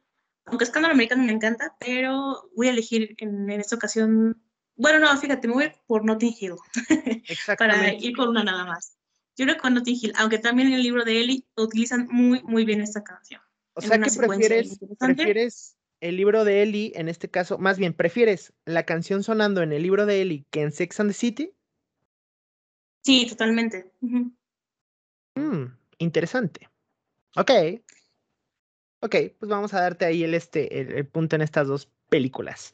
aunque 0.43 0.65
Escándalo 0.65 0.93
Americano 0.93 1.23
me 1.23 1.31
encanta, 1.31 1.77
pero 1.79 2.49
voy 2.53 2.67
a 2.67 2.71
elegir 2.71 3.15
en, 3.19 3.49
esta 3.49 3.77
ocasión. 3.77 4.43
Bueno, 4.75 4.99
no, 4.99 5.17
fíjate, 5.17 5.47
me 5.47 5.53
voy 5.53 5.71
por 5.87 6.03
Notting 6.03 6.35
Hill. 6.37 6.55
para 7.57 7.93
ir 7.93 8.13
con 8.13 8.27
una 8.27 8.43
nada 8.43 8.65
más. 8.65 8.97
Yo 9.37 9.45
creo 9.45 9.55
que 9.55 9.61
con 9.61 9.73
Notting 9.73 9.99
Hill, 10.01 10.13
aunque 10.17 10.39
también 10.39 10.67
en 10.67 10.73
el 10.73 10.83
libro 10.83 11.05
de 11.05 11.21
Ellie 11.21 11.47
utilizan 11.55 12.09
muy, 12.11 12.43
muy 12.43 12.65
bien 12.65 12.81
esta 12.81 13.05
canción. 13.05 13.39
O 13.73 13.79
sea, 13.79 13.97
que 13.97 14.11
prefieres, 14.11 14.79
prefieres 14.99 15.74
el 16.01 16.17
libro 16.17 16.45
de 16.45 16.61
Ellie, 16.61 16.91
en 16.95 17.09
este 17.09 17.29
caso, 17.29 17.57
más 17.57 17.77
bien, 17.77 17.93
¿prefieres 17.93 18.53
la 18.65 18.83
canción 18.83 19.23
sonando 19.23 19.61
en 19.61 19.71
el 19.71 19.83
libro 19.83 20.05
de 20.05 20.21
Ellie 20.21 20.45
que 20.51 20.61
en 20.61 20.71
Sex 20.71 20.99
and 20.99 21.09
the 21.09 21.13
City? 21.13 21.53
Sí, 23.01 23.27
totalmente. 23.27 23.91
Mm, 25.35 25.65
interesante. 25.99 26.69
Ok. 27.35 27.51
Ok, 29.01 29.15
pues 29.37 29.49
vamos 29.49 29.73
a 29.73 29.81
darte 29.81 30.05
ahí 30.05 30.23
el, 30.23 30.33
este, 30.33 30.97
el, 30.97 31.05
punto 31.05 31.35
en 31.35 31.43
estas 31.43 31.67
dos 31.67 31.91
películas. 32.09 32.73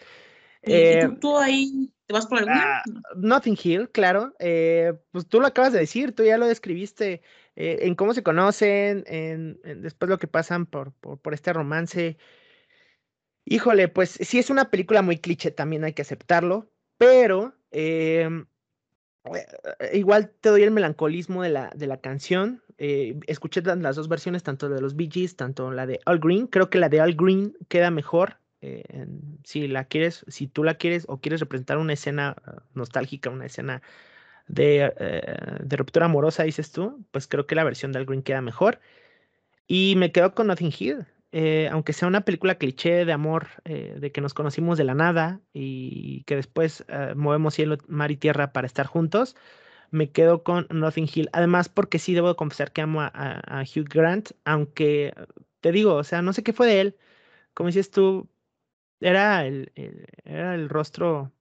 Eh, 0.61 1.09
¿tú, 1.19 1.37
ahí 1.37 1.91
te 2.05 2.13
vas 2.13 2.27
por 2.27 2.37
alguna? 2.39 2.77
Ah, 2.77 2.83
Nothing 3.17 3.57
Hill, 3.61 3.89
claro. 3.89 4.33
Eh, 4.39 4.93
pues 5.11 5.27
tú 5.27 5.41
lo 5.41 5.47
acabas 5.47 5.73
de 5.73 5.79
decir, 5.79 6.15
tú 6.15 6.23
ya 6.23 6.37
lo 6.37 6.47
describiste 6.47 7.21
eh, 7.55 7.79
en 7.81 7.95
cómo 7.95 8.13
se 8.13 8.23
conocen, 8.23 9.03
en, 9.07 9.59
después 9.81 10.09
lo 10.09 10.19
que 10.19 10.27
pasan 10.27 10.65
por, 10.65 10.93
por, 10.93 11.19
por 11.19 11.33
este 11.33 11.51
romance. 11.51 12.17
Híjole, 13.51 13.89
pues 13.89 14.11
sí 14.11 14.39
es 14.39 14.49
una 14.49 14.69
película 14.69 15.01
muy 15.01 15.17
cliché, 15.17 15.51
también 15.51 15.83
hay 15.83 15.91
que 15.91 16.03
aceptarlo, 16.03 16.71
pero 16.97 17.53
em, 17.71 18.45
eh, 19.25 19.89
igual 19.91 20.31
te 20.39 20.47
doy 20.47 20.63
el 20.63 20.71
melancolismo 20.71 21.43
de 21.43 21.49
la, 21.49 21.69
de 21.75 21.85
la 21.85 21.97
canción. 21.97 22.63
Eh, 22.77 23.19
escuché 23.27 23.61
las 23.61 23.97
dos 23.97 24.07
versiones, 24.07 24.43
tanto 24.43 24.69
de 24.69 24.79
los 24.79 24.95
Bee 24.95 25.09
Gees, 25.11 25.35
tanto 25.35 25.69
la 25.69 25.85
de 25.85 25.99
All 26.05 26.19
Green. 26.19 26.47
Creo 26.47 26.69
que 26.69 26.79
la 26.79 26.87
de 26.87 27.01
All 27.01 27.13
Green 27.13 27.53
queda 27.67 27.91
mejor. 27.91 28.37
Eh, 28.61 28.85
si 29.43 29.67
la 29.67 29.83
quieres, 29.83 30.23
si 30.29 30.47
tú 30.47 30.63
la 30.63 30.75
quieres 30.75 31.03
o 31.09 31.19
quieres 31.19 31.41
representar 31.41 31.77
una 31.77 31.91
escena 31.91 32.37
nostálgica, 32.73 33.31
una 33.31 33.47
escena 33.47 33.81
de, 34.47 34.93
de 35.61 35.75
ruptura 35.75 36.05
amorosa, 36.05 36.43
dices 36.43 36.71
tú, 36.71 37.05
pues 37.11 37.27
creo 37.27 37.47
que 37.47 37.55
la 37.55 37.65
versión 37.65 37.91
de 37.91 37.99
All 37.99 38.05
Green 38.05 38.23
queda 38.23 38.41
mejor. 38.41 38.79
Y 39.67 39.95
me 39.97 40.13
quedo 40.13 40.33
con 40.35 40.47
Nothing 40.47 40.71
Hill. 40.79 41.05
Eh, 41.33 41.69
aunque 41.71 41.93
sea 41.93 42.07
una 42.09 42.21
película 42.25 42.55
cliché 42.55 43.05
de 43.05 43.13
amor, 43.13 43.47
eh, 43.63 43.95
de 43.99 44.11
que 44.11 44.19
nos 44.19 44.33
conocimos 44.33 44.77
de 44.77 44.83
la 44.83 44.95
nada 44.95 45.39
y 45.53 46.23
que 46.25 46.35
después 46.35 46.83
eh, 46.89 47.13
movemos 47.15 47.53
cielo, 47.53 47.77
mar 47.87 48.11
y 48.11 48.17
tierra 48.17 48.51
para 48.51 48.67
estar 48.67 48.85
juntos, 48.85 49.37
me 49.91 50.11
quedo 50.11 50.43
con 50.43 50.67
Nothing 50.69 51.09
Hill. 51.13 51.29
Además, 51.33 51.69
porque 51.69 51.99
sí 51.99 52.13
debo 52.13 52.35
confesar 52.35 52.73
que 52.73 52.81
amo 52.81 53.01
a, 53.01 53.63
Hugh 53.63 53.87
Grant, 53.89 54.31
aunque 54.45 55.13
te 55.61 55.71
digo, 55.71 55.95
o 55.95 56.03
sea, 56.03 56.21
no 56.21 56.33
sé 56.33 56.43
qué 56.43 56.53
fue 56.53 56.67
de 56.67 56.81
él. 56.81 56.97
Como 57.53 57.67
dices 57.67 57.91
tú, 57.91 58.29
era 59.01 59.45
el, 59.45 59.71
era 60.25 60.55
el 60.55 60.69
rostro 60.69 61.33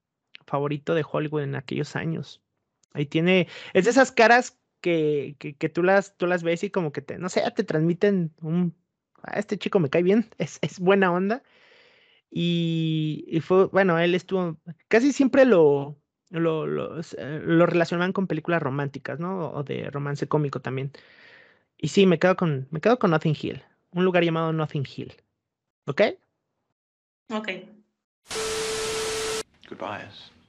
favorito 0.46 0.94
de 0.94 1.04
Hollywood 1.10 1.42
en 1.42 1.56
aquellos 1.56 1.96
años. 1.96 2.42
Ahí 2.92 3.06
tiene, 3.06 3.48
es 3.74 3.84
de 3.84 3.90
esas 3.90 4.12
caras 4.12 4.58
que, 4.80 5.36
que, 5.38 5.56
que, 5.56 5.68
tú, 5.68 5.82
las, 5.82 6.16
tú 6.16 6.26
las 6.26 6.42
ves 6.42 6.64
y 6.64 6.70
como 6.70 6.92
que 6.92 7.02
te, 7.02 7.18
no 7.18 7.28
sé, 7.28 7.42
te 7.54 7.64
transmiten 7.64 8.34
un 8.42 8.74
a 9.22 9.38
este 9.38 9.58
chico 9.58 9.78
me 9.80 9.90
cae 9.90 10.02
bien, 10.02 10.28
es, 10.38 10.58
es 10.62 10.78
buena 10.78 11.12
onda. 11.12 11.42
Y, 12.30 13.40
fue, 13.42 13.66
bueno, 13.66 13.98
él 13.98 14.14
estuvo, 14.14 14.56
casi 14.88 15.12
siempre 15.12 15.44
lo, 15.44 15.96
lo, 16.30 16.66
lo, 16.66 17.00
eh, 17.00 17.40
lo, 17.44 17.66
relacionaban 17.66 18.12
con 18.12 18.28
películas 18.28 18.62
románticas, 18.62 19.18
¿no? 19.18 19.50
O 19.50 19.64
de 19.64 19.90
romance 19.90 20.28
cómico 20.28 20.60
también. 20.60 20.92
Y 21.76 21.88
sí, 21.88 22.06
me 22.06 22.18
quedo 22.18 22.36
con, 22.36 22.68
me 22.70 22.80
quedo 22.80 22.98
con 22.98 23.10
Nothing 23.10 23.36
Hill, 23.40 23.62
un 23.90 24.04
lugar 24.04 24.24
llamado 24.24 24.52
Nothing 24.52 24.86
Hill. 24.96 25.14
¿Ok? 25.86 26.02
Ok. 27.30 27.48
Goodbye. 29.68 30.39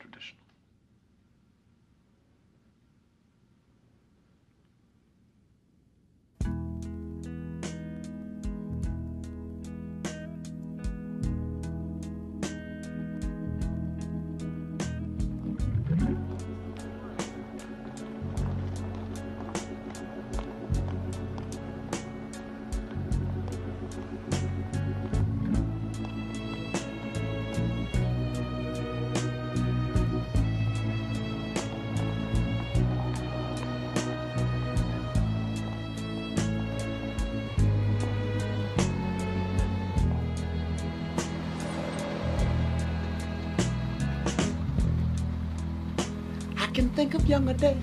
Younger 47.31 47.53
days 47.53 47.77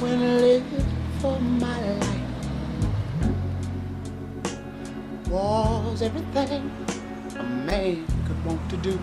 when 0.00 0.18
I 0.18 0.34
lived 0.42 0.82
for 1.20 1.38
my 1.38 1.80
life 2.02 2.30
was 5.30 6.02
everything 6.02 6.68
a 7.38 7.42
man 7.44 8.04
could 8.26 8.44
want 8.44 8.68
to 8.70 8.76
do. 8.78 8.98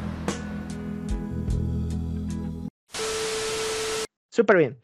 Súper 4.29 4.57
bien. 4.57 4.75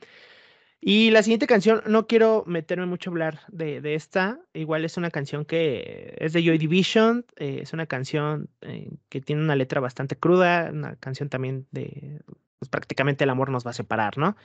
Y 0.85 1.11
la 1.11 1.23
siguiente 1.23 1.47
canción, 1.47 1.81
no 1.87 2.07
quiero 2.07 2.43
meterme 2.45 2.85
mucho 2.85 3.09
a 3.09 3.11
hablar 3.11 3.39
de, 3.47 3.79
de 3.79 3.95
esta, 3.95 4.41
igual 4.53 4.83
es 4.83 4.97
una 4.97 5.11
canción 5.11 5.45
que 5.45 6.13
es 6.17 6.33
de 6.33 6.43
Joy 6.43 6.57
Division, 6.57 7.25
eh, 7.37 7.59
es 7.61 7.71
una 7.71 7.85
canción 7.85 8.49
eh, 8.59 8.89
que 9.07 9.21
tiene 9.21 9.41
una 9.41 9.55
letra 9.55 9.79
bastante 9.79 10.17
cruda, 10.17 10.69
una 10.73 10.97
canción 10.97 11.29
también 11.29 11.67
de, 11.71 12.19
pues 12.59 12.67
prácticamente 12.67 13.23
el 13.23 13.29
amor 13.29 13.49
nos 13.49 13.65
va 13.65 13.71
a 13.71 13.73
separar, 13.73 14.17
¿no? 14.17 14.35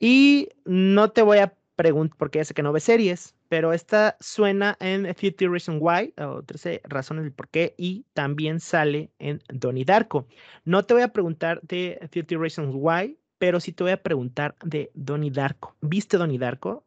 Y 0.00 0.48
no 0.64 1.12
te 1.12 1.22
voy 1.22 1.38
a 1.38 1.54
preguntar, 1.76 2.18
porque 2.18 2.40
ya 2.40 2.44
sé 2.44 2.54
que 2.54 2.64
no 2.64 2.72
ves 2.72 2.82
series, 2.82 3.36
pero 3.48 3.72
esta 3.72 4.16
suena 4.18 4.76
en 4.80 5.04
50 5.14 5.48
Reasons 5.48 5.78
Why, 5.80 6.12
o 6.18 6.42
13 6.42 6.80
razones 6.84 7.22
del 7.22 7.32
por 7.32 7.48
qué, 7.48 7.76
y 7.78 8.04
también 8.14 8.58
sale 8.58 9.12
en 9.20 9.40
Donnie 9.48 9.84
Darko. 9.84 10.26
No 10.64 10.84
te 10.84 10.94
voy 10.94 11.04
a 11.04 11.12
preguntar 11.12 11.60
de 11.62 12.00
50 12.10 12.36
Reasons 12.36 12.74
Why, 12.74 13.16
pero 13.42 13.58
sí 13.58 13.72
te 13.72 13.82
voy 13.82 13.90
a 13.90 14.00
preguntar 14.00 14.54
de 14.62 14.92
Donnie 14.94 15.32
Darko. 15.32 15.74
¿Viste 15.80 16.16
Donnie 16.16 16.38
Darko? 16.38 16.86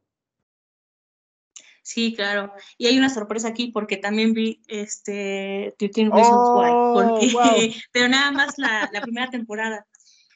Sí, 1.84 2.16
claro. 2.16 2.54
Y 2.78 2.88
hay 2.88 2.98
una 2.98 3.10
sorpresa 3.10 3.50
aquí 3.50 3.74
porque 3.74 3.98
también 3.98 4.34
vi 4.34 4.62
este 4.70 5.76
13 5.78 6.12
Reasons 6.14 6.50
Why. 6.56 6.70
Oh, 6.72 7.20
pero 7.92 8.08
nada 8.08 8.32
más 8.32 8.58
la, 8.58 8.90
primera 9.02 9.30
temporada. 9.30 9.86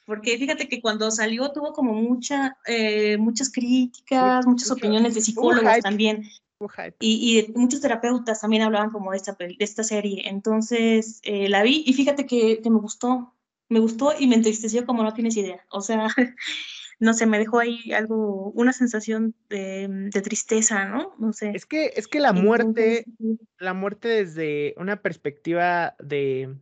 Porque 0.04 0.36
fíjate 0.36 0.68
que 0.68 0.82
cuando 0.82 1.10
salió 1.10 1.52
tuvo 1.52 1.72
como 1.72 1.94
mucha, 1.94 2.58
eh, 2.66 3.16
muchas 3.16 3.50
críticas, 3.50 4.46
muchas 4.46 4.70
opiniones 4.70 5.14
de 5.14 5.22
psicólogos 5.22 5.78
también. 5.78 6.28
Y, 6.98 7.48
y, 7.48 7.52
muchos 7.58 7.80
terapeutas 7.80 8.42
también 8.42 8.62
hablaban 8.62 8.90
como 8.90 9.12
de 9.12 9.16
esta, 9.16 9.34
de 9.38 9.56
esta 9.58 9.84
serie. 9.84 10.28
Entonces 10.28 11.20
eh, 11.22 11.48
la 11.48 11.62
vi 11.62 11.82
y 11.86 11.94
fíjate 11.94 12.26
que, 12.26 12.60
que 12.60 12.68
me 12.68 12.78
gustó 12.78 13.32
me 13.70 13.78
gustó 13.78 14.12
y 14.18 14.26
me 14.26 14.34
entristeció 14.34 14.84
como 14.84 15.02
no 15.02 15.14
tienes 15.14 15.36
idea. 15.36 15.64
O 15.70 15.80
sea, 15.80 16.08
no 16.98 17.14
sé, 17.14 17.24
me 17.24 17.38
dejó 17.38 17.60
ahí 17.60 17.92
algo, 17.92 18.50
una 18.50 18.72
sensación 18.74 19.34
de, 19.48 20.10
tristeza, 20.22 20.84
¿no? 20.84 21.14
No 21.18 21.32
sé. 21.32 21.52
Es 21.54 21.64
que, 21.64 21.92
es 21.96 22.06
que 22.06 22.20
la 22.20 22.32
muerte, 22.32 23.06
la 23.58 23.72
muerte 23.72 24.08
desde 24.08 24.74
una 24.76 25.00
perspectiva 25.00 25.94
de, 26.00 26.54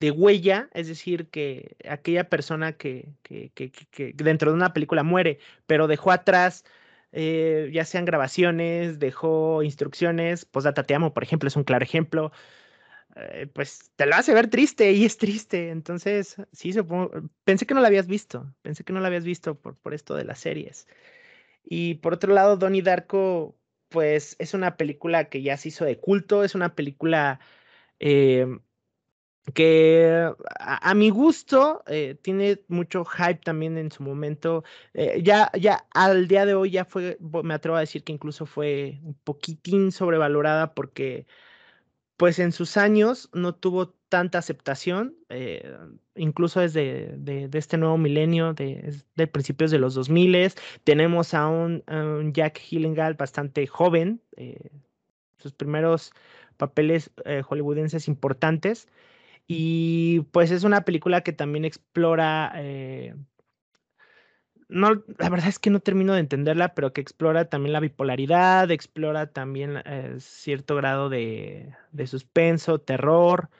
de 0.00 0.10
huella, 0.12 0.70
es 0.72 0.86
decir, 0.86 1.28
que 1.28 1.76
aquella 1.88 2.30
persona 2.30 2.74
que, 2.74 3.12
que, 3.22 3.50
que, 3.52 3.70
que, 3.70 4.14
dentro 4.14 4.52
de 4.52 4.56
una 4.56 4.72
película 4.72 5.02
muere, 5.02 5.40
pero 5.66 5.88
dejó 5.88 6.12
atrás, 6.12 6.64
eh, 7.10 7.70
ya 7.72 7.84
sean 7.84 8.04
grabaciones, 8.04 9.00
dejó 9.00 9.64
instrucciones, 9.64 10.44
pues 10.44 10.64
Data 10.64 10.84
Te 10.84 10.94
Amo, 10.94 11.12
por 11.12 11.24
ejemplo, 11.24 11.48
es 11.48 11.56
un 11.56 11.64
claro 11.64 11.84
ejemplo. 11.84 12.30
Eh, 13.16 13.46
pues 13.52 13.92
te 13.94 14.06
lo 14.06 14.16
hace 14.16 14.34
ver 14.34 14.48
triste 14.48 14.92
y 14.92 15.04
es 15.04 15.18
triste. 15.18 15.70
Entonces, 15.70 16.36
sí, 16.52 16.72
pensé 17.44 17.66
que 17.66 17.74
no 17.74 17.80
la 17.80 17.88
habías 17.88 18.06
visto, 18.06 18.52
pensé 18.62 18.84
que 18.84 18.92
no 18.92 19.00
la 19.00 19.08
habías 19.08 19.24
visto 19.24 19.54
por, 19.54 19.76
por 19.76 19.94
esto 19.94 20.14
de 20.14 20.24
las 20.24 20.40
series. 20.40 20.86
Y 21.64 21.94
por 21.96 22.14
otro 22.14 22.34
lado, 22.34 22.56
Donnie 22.56 22.82
Darko, 22.82 23.56
pues 23.88 24.36
es 24.38 24.54
una 24.54 24.76
película 24.76 25.28
que 25.28 25.42
ya 25.42 25.56
se 25.56 25.68
hizo 25.68 25.84
de 25.84 25.98
culto, 25.98 26.44
es 26.44 26.54
una 26.54 26.74
película 26.74 27.40
eh, 28.00 28.46
que 29.54 30.30
a, 30.58 30.94
mi 30.94 31.10
gusto 31.10 31.82
eh, 31.86 32.16
tiene 32.20 32.62
mucho 32.68 33.04
hype 33.04 33.40
también 33.44 33.78
en 33.78 33.92
su 33.92 34.02
momento. 34.02 34.64
Ya, 35.22 35.50
ya 35.58 35.86
al 35.92 36.28
día 36.28 36.46
de 36.46 36.54
hoy 36.54 36.70
ya 36.72 36.84
fue, 36.84 37.18
me 37.20 37.54
atrevo 37.54 37.76
a 37.76 37.80
decir 37.80 38.04
que 38.04 38.12
incluso 38.12 38.46
fue 38.46 39.00
un 39.02 39.14
poquitín 39.14 39.92
sobrevalorada 39.92 40.74
porque 40.74 41.26
pues 42.16 42.38
en 42.38 42.52
sus 42.52 42.76
años 42.76 43.28
no 43.32 43.54
tuvo 43.54 43.90
tanta 44.08 44.38
aceptación, 44.38 45.16
eh, 45.28 45.76
incluso 46.14 46.60
desde 46.60 47.16
de, 47.16 47.48
este 47.52 47.76
nuevo 47.76 47.98
milenio, 47.98 48.54
de, 48.54 49.02
principios 49.32 49.70
de 49.70 49.78
los 49.78 49.94
2000, 49.94 50.52
tenemos 50.84 51.34
a 51.34 51.48
un, 51.48 51.82
Jack 52.32 52.60
Hillengal 52.70 53.14
bastante 53.14 53.66
joven, 53.66 54.22
sus 55.38 55.52
primeros 55.52 56.12
papeles 56.56 57.10
hollywoodenses 57.48 58.06
importantes, 58.06 58.86
y 59.46 60.20
pues 60.32 60.50
es 60.50 60.64
una 60.64 60.84
película 60.84 61.22
que 61.22 61.32
también 61.32 61.64
explora, 61.64 62.52
eh, 62.56 63.14
no, 64.74 65.02
la 65.18 65.28
verdad 65.30 65.48
es 65.48 65.58
que 65.58 65.70
no 65.70 65.80
termino 65.80 66.14
de 66.14 66.20
entenderla, 66.20 66.74
pero 66.74 66.92
que 66.92 67.00
explora 67.00 67.48
también 67.48 67.72
la 67.72 67.80
bipolaridad, 67.80 68.70
explora 68.70 69.28
también 69.28 69.82
eh, 69.84 70.16
cierto 70.18 70.76
grado 70.76 71.08
de, 71.08 71.74
de, 71.92 72.06
suspenso, 72.06 72.80
terror. 72.80 73.50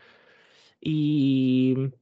Y 0.81 1.93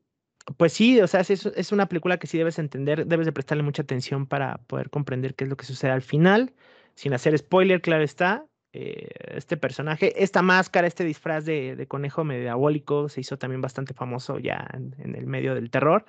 pues 0.56 0.72
sí, 0.72 1.00
o 1.00 1.06
sea, 1.06 1.20
es, 1.20 1.30
es 1.30 1.72
una 1.72 1.86
película 1.86 2.18
que 2.18 2.26
sí 2.26 2.38
debes 2.38 2.58
entender, 2.58 3.06
debes 3.06 3.26
de 3.26 3.32
prestarle 3.32 3.62
mucha 3.62 3.82
atención 3.82 4.26
para 4.26 4.58
poder 4.58 4.90
comprender 4.90 5.34
qué 5.34 5.44
es 5.44 5.50
lo 5.50 5.56
que 5.56 5.66
sucede 5.66 5.92
al 5.92 6.02
final, 6.02 6.54
sin 6.94 7.14
hacer 7.14 7.36
spoiler, 7.38 7.80
claro 7.80 8.02
está. 8.02 8.46
Eh, 8.74 9.08
este 9.36 9.58
personaje. 9.58 10.22
Esta 10.22 10.40
máscara, 10.40 10.86
este 10.86 11.04
disfraz 11.04 11.44
de, 11.44 11.86
conejo 11.88 12.24
medio 12.24 12.40
diabólico 12.42 13.10
se 13.10 13.20
hizo 13.20 13.36
también 13.36 13.60
bastante 13.60 13.92
famoso 13.92 14.38
ya 14.38 14.66
en, 14.72 15.14
el 15.14 15.26
medio 15.26 15.54
del 15.54 15.70
terror. 15.70 16.06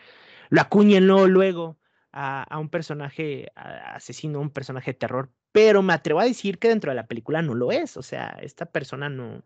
Lo 0.50 0.62
acuñenlo 0.62 1.28
luego 1.28 1.78
a, 2.14 2.58
un 2.60 2.70
personaje 2.70 3.52
asesino, 3.56 4.40
un 4.40 4.52
personaje 4.52 4.92
de 4.92 5.00
terror, 5.00 5.32
pero 5.52 5.82
me 5.82 5.94
atrevo 5.94 6.20
a 6.20 6.26
decir 6.26 6.60
que 6.60 6.70
dentro 6.70 6.92
de 6.92 6.96
la 6.96 7.08
película 7.08 7.42
no 7.42 7.56
lo 7.56 7.72
es. 7.72 7.98
O 7.98 8.04
sea, 8.04 8.38
esta 8.42 8.68
persona 8.68 9.10
no. 9.10 9.44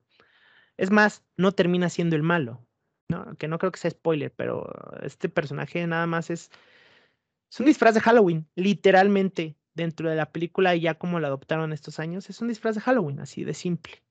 Es 0.77 0.91
más, 0.91 1.23
no 1.37 1.53
termina 1.53 1.89
siendo 1.89 2.15
el 2.15 2.23
malo. 2.23 2.65
¿no? 3.09 3.37
Que 3.37 3.47
no 3.47 3.57
creo 3.57 3.71
que 3.71 3.79
sea 3.79 3.91
spoiler, 3.91 4.33
pero 4.33 4.69
este 5.01 5.29
personaje 5.29 5.85
nada 5.87 6.07
más 6.07 6.29
es. 6.29 6.51
Es 7.49 7.59
un 7.61 7.65
disfraz 7.65 7.95
de 7.95 8.01
Halloween, 8.01 8.45
literalmente 8.55 9.55
dentro 9.73 10.09
de 10.09 10.17
la 10.17 10.31
película 10.31 10.75
y 10.75 10.81
ya 10.81 10.95
como 10.95 11.21
la 11.21 11.27
adoptaron 11.27 11.71
estos 11.71 11.99
años, 11.99 12.29
es 12.29 12.41
un 12.41 12.49
disfraz 12.49 12.75
de 12.75 12.81
Halloween, 12.81 13.21
así 13.21 13.45
de 13.45 13.53
simple. 13.53 14.03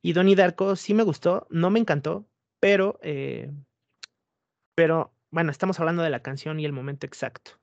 Y 0.00 0.14
Donnie 0.14 0.36
Darko 0.36 0.76
sí 0.76 0.94
me 0.94 1.02
gustó, 1.02 1.46
no 1.50 1.68
me 1.68 1.78
encantó, 1.80 2.26
pero, 2.58 2.98
eh, 3.02 3.50
pero 4.74 5.12
bueno, 5.30 5.50
estamos 5.50 5.78
hablando 5.78 6.02
de 6.02 6.08
la 6.08 6.22
canción 6.22 6.58
y 6.58 6.64
el 6.64 6.72
momento 6.72 7.06
exacto. 7.06 7.59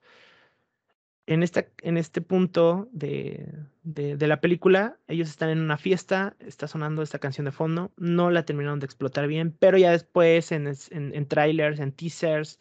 En, 1.27 1.43
esta, 1.43 1.67
en 1.81 1.97
este 1.97 2.21
punto 2.21 2.87
de, 2.93 3.53
de, 3.83 4.27
la 4.27 4.39
película, 4.39 4.97
ellos 5.09 5.29
están 5.29 5.49
en 5.49 5.59
una 5.59 5.77
fiesta, 5.77 6.37
está 6.39 6.69
sonando 6.69 7.01
esta 7.01 7.19
canción 7.19 7.43
de 7.43 7.51
fondo, 7.51 7.91
no 7.97 8.31
la 8.31 8.45
terminaron 8.45 8.79
de 8.79 8.85
explotar 8.85 9.27
bien, 9.27 9.51
pero 9.51 9.77
ya 9.77 9.91
después 9.91 10.53
en, 10.53 10.67
en, 10.91 11.27
trailers, 11.27 11.81
en 11.81 11.91
teasers, 11.91 12.59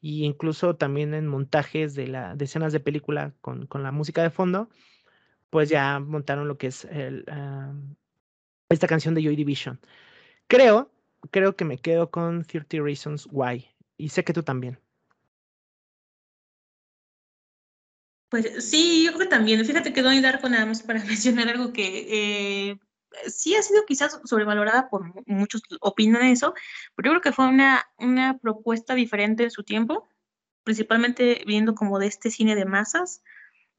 y 0.00 0.24
incluso 0.24 0.74
también 0.76 1.12
en 1.12 1.26
montajes 1.26 1.94
de, 1.94 2.06
la, 2.08 2.34
de 2.34 2.46
escenas 2.46 2.72
de 2.72 2.80
película 2.80 3.34
con, 3.42 3.66
con, 3.66 3.82
la 3.82 3.92
música 3.92 4.22
de 4.22 4.30
fondo, 4.30 4.70
pues 5.50 5.68
ya 5.68 5.98
montaron 6.00 6.48
lo 6.48 6.56
que 6.56 6.68
es 6.68 6.86
el, 6.86 7.26
esta 8.70 8.86
canción 8.88 9.14
de 9.14 9.22
Joy 9.22 9.36
Division. 9.36 9.80
Creo, 10.48 10.90
creo 11.30 11.56
que 11.56 11.66
me 11.66 11.78
quedo 11.78 12.10
con 12.10 12.44
30 12.44 12.78
Reasons 12.82 13.28
Why, 13.30 13.68
y 13.98 14.08
sé 14.08 14.24
que 14.24 14.32
tú 14.32 14.42
también. 14.42 14.78
Pues 18.28 18.68
sí, 18.68 19.04
yo 19.04 19.12
creo 19.12 19.26
que 19.26 19.34
también. 19.34 19.64
Fíjate 19.64 19.92
que 19.92 20.02
Donnie 20.02 20.20
Darko, 20.20 20.48
nada 20.48 20.66
más 20.66 20.82
para 20.82 21.00
mencionar 21.04 21.48
algo 21.48 21.72
que 21.72 22.70
eh, 22.70 22.78
sí 23.26 23.54
ha 23.56 23.62
sido 23.62 23.84
quizás 23.86 24.20
sobrevalorada 24.24 24.88
por 24.88 25.12
muchos, 25.26 25.62
opinan 25.80 26.22
eso, 26.24 26.54
pero 26.94 27.08
yo 27.08 27.12
creo 27.12 27.20
que 27.22 27.32
fue 27.32 27.48
una, 27.48 27.86
una 27.98 28.38
propuesta 28.38 28.94
diferente 28.94 29.44
en 29.44 29.50
su 29.50 29.64
tiempo, 29.64 30.08
principalmente 30.64 31.42
viendo 31.46 31.74
como 31.74 31.98
de 31.98 32.06
este 32.06 32.30
cine 32.30 32.54
de 32.54 32.66
masas, 32.66 33.22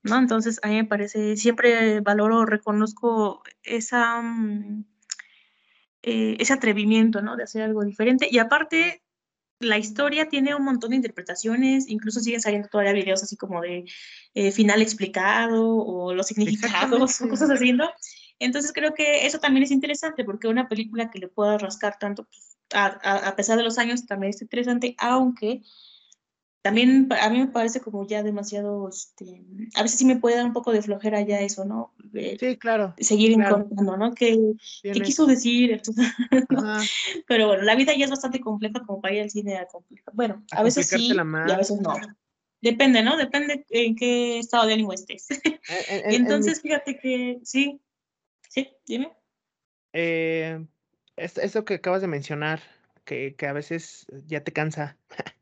¿no? 0.03 0.17
Entonces 0.17 0.59
a 0.63 0.67
mí 0.69 0.75
me 0.75 0.85
parece, 0.85 1.37
siempre 1.37 2.01
valoro, 2.01 2.45
reconozco 2.45 3.43
esa, 3.63 4.21
mm, 4.21 4.85
eh, 6.03 6.37
ese 6.39 6.53
atrevimiento, 6.53 7.21
¿no? 7.21 7.35
De 7.35 7.43
hacer 7.43 7.61
algo 7.63 7.83
diferente. 7.83 8.27
Y 8.31 8.39
aparte, 8.39 9.03
la 9.59 9.77
historia 9.77 10.29
tiene 10.29 10.55
un 10.55 10.63
montón 10.63 10.91
de 10.91 10.97
interpretaciones, 10.97 11.87
incluso 11.89 12.19
siguen 12.19 12.41
saliendo 12.41 12.69
todavía 12.69 12.93
videos 12.93 13.23
así 13.23 13.35
como 13.35 13.61
de 13.61 13.85
eh, 14.33 14.51
final 14.51 14.81
explicado 14.81 15.75
o 15.77 16.13
los 16.13 16.27
significados, 16.27 17.21
o 17.21 17.29
cosas 17.29 17.49
así, 17.49 17.73
¿no? 17.73 17.89
Entonces 18.39 18.71
creo 18.73 18.93
que 18.93 19.25
eso 19.25 19.39
también 19.39 19.63
es 19.63 19.71
interesante 19.71 20.23
porque 20.23 20.47
una 20.47 20.69
película 20.69 21.09
que 21.11 21.19
le 21.19 21.27
pueda 21.27 21.57
rascar 21.57 21.97
tanto, 21.99 22.23
pues, 22.25 22.57
a, 22.73 23.35
pesar 23.35 23.57
de 23.57 23.63
los 23.63 23.77
años, 23.77 24.05
también 24.05 24.29
es 24.29 24.41
interesante, 24.41 24.95
aunque 24.97 25.61
también 26.61 27.07
a 27.21 27.29
mí 27.29 27.39
me 27.39 27.47
parece 27.47 27.79
como 27.79 28.05
ya 28.05 28.23
demasiado, 28.23 28.89
este, 28.89 29.43
a 29.75 29.83
veces 29.83 29.99
sí 29.99 30.05
me 30.05 30.17
puede 30.17 30.35
dar 30.35 30.45
un 30.45 30.53
poco 30.53 30.71
de 30.71 30.81
flojera 30.81 31.21
ya 31.21 31.39
eso, 31.39 31.65
¿no? 31.65 31.93
sí, 32.39 32.57
claro. 32.57 32.93
Seguir 32.97 33.33
encontrando, 33.33 33.97
¿no? 33.97 34.13
¿Qué, 34.13 34.37
¿qué 34.81 35.01
quiso 35.01 35.25
decir? 35.25 35.81
Pero 37.27 37.47
bueno, 37.47 37.63
la 37.63 37.75
vida 37.75 37.93
ya 37.95 38.05
es 38.05 38.11
bastante 38.11 38.39
compleja 38.39 38.81
como 38.85 39.01
para 39.01 39.15
ir 39.15 39.21
al 39.21 39.29
cine 39.29 39.57
a 39.57 39.67
compleja. 39.67 40.11
Bueno, 40.13 40.43
a, 40.51 40.63
veces 40.63 40.87
sí 40.87 41.11
y 41.11 41.17
a 41.51 41.57
veces 41.57 41.79
no. 41.79 41.95
Depende, 42.61 43.03
¿no? 43.03 43.15
Depende 43.15 43.65
en 43.69 43.95
qué 43.95 44.39
estado 44.39 44.67
de 44.67 44.73
ánimo 44.73 44.91
estés. 44.91 45.27
Entonces, 46.05 46.61
fíjate 46.61 46.99
que 46.99 47.39
sí, 47.43 47.79
Sí, 48.49 48.67
dime. 48.85 49.15
Eh, 49.93 50.65
eso 51.15 51.65
que 51.65 51.75
acabas 51.75 52.01
de 52.01 52.07
mencionar, 52.07 52.61
que, 53.05 53.35
a 53.47 53.53
veces 53.53 54.07
ya 54.25 54.43
te 54.43 54.51
cansa. 54.51 54.97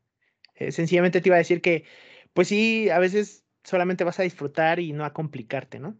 Eh, 0.58 0.72
sencillamente 0.72 1.20
te 1.20 1.28
iba 1.28 1.36
a 1.36 1.38
decir 1.38 1.60
que, 1.60 1.84
pues 2.32 2.48
sí, 2.48 2.90
a 2.90 2.98
veces 2.98 3.44
solamente 3.64 4.04
vas 4.04 4.18
a 4.18 4.24
disfrutar 4.24 4.80
y 4.80 4.92
no 4.92 5.04
a 5.04 5.12
complicarte, 5.12 5.78
¿no? 5.78 5.96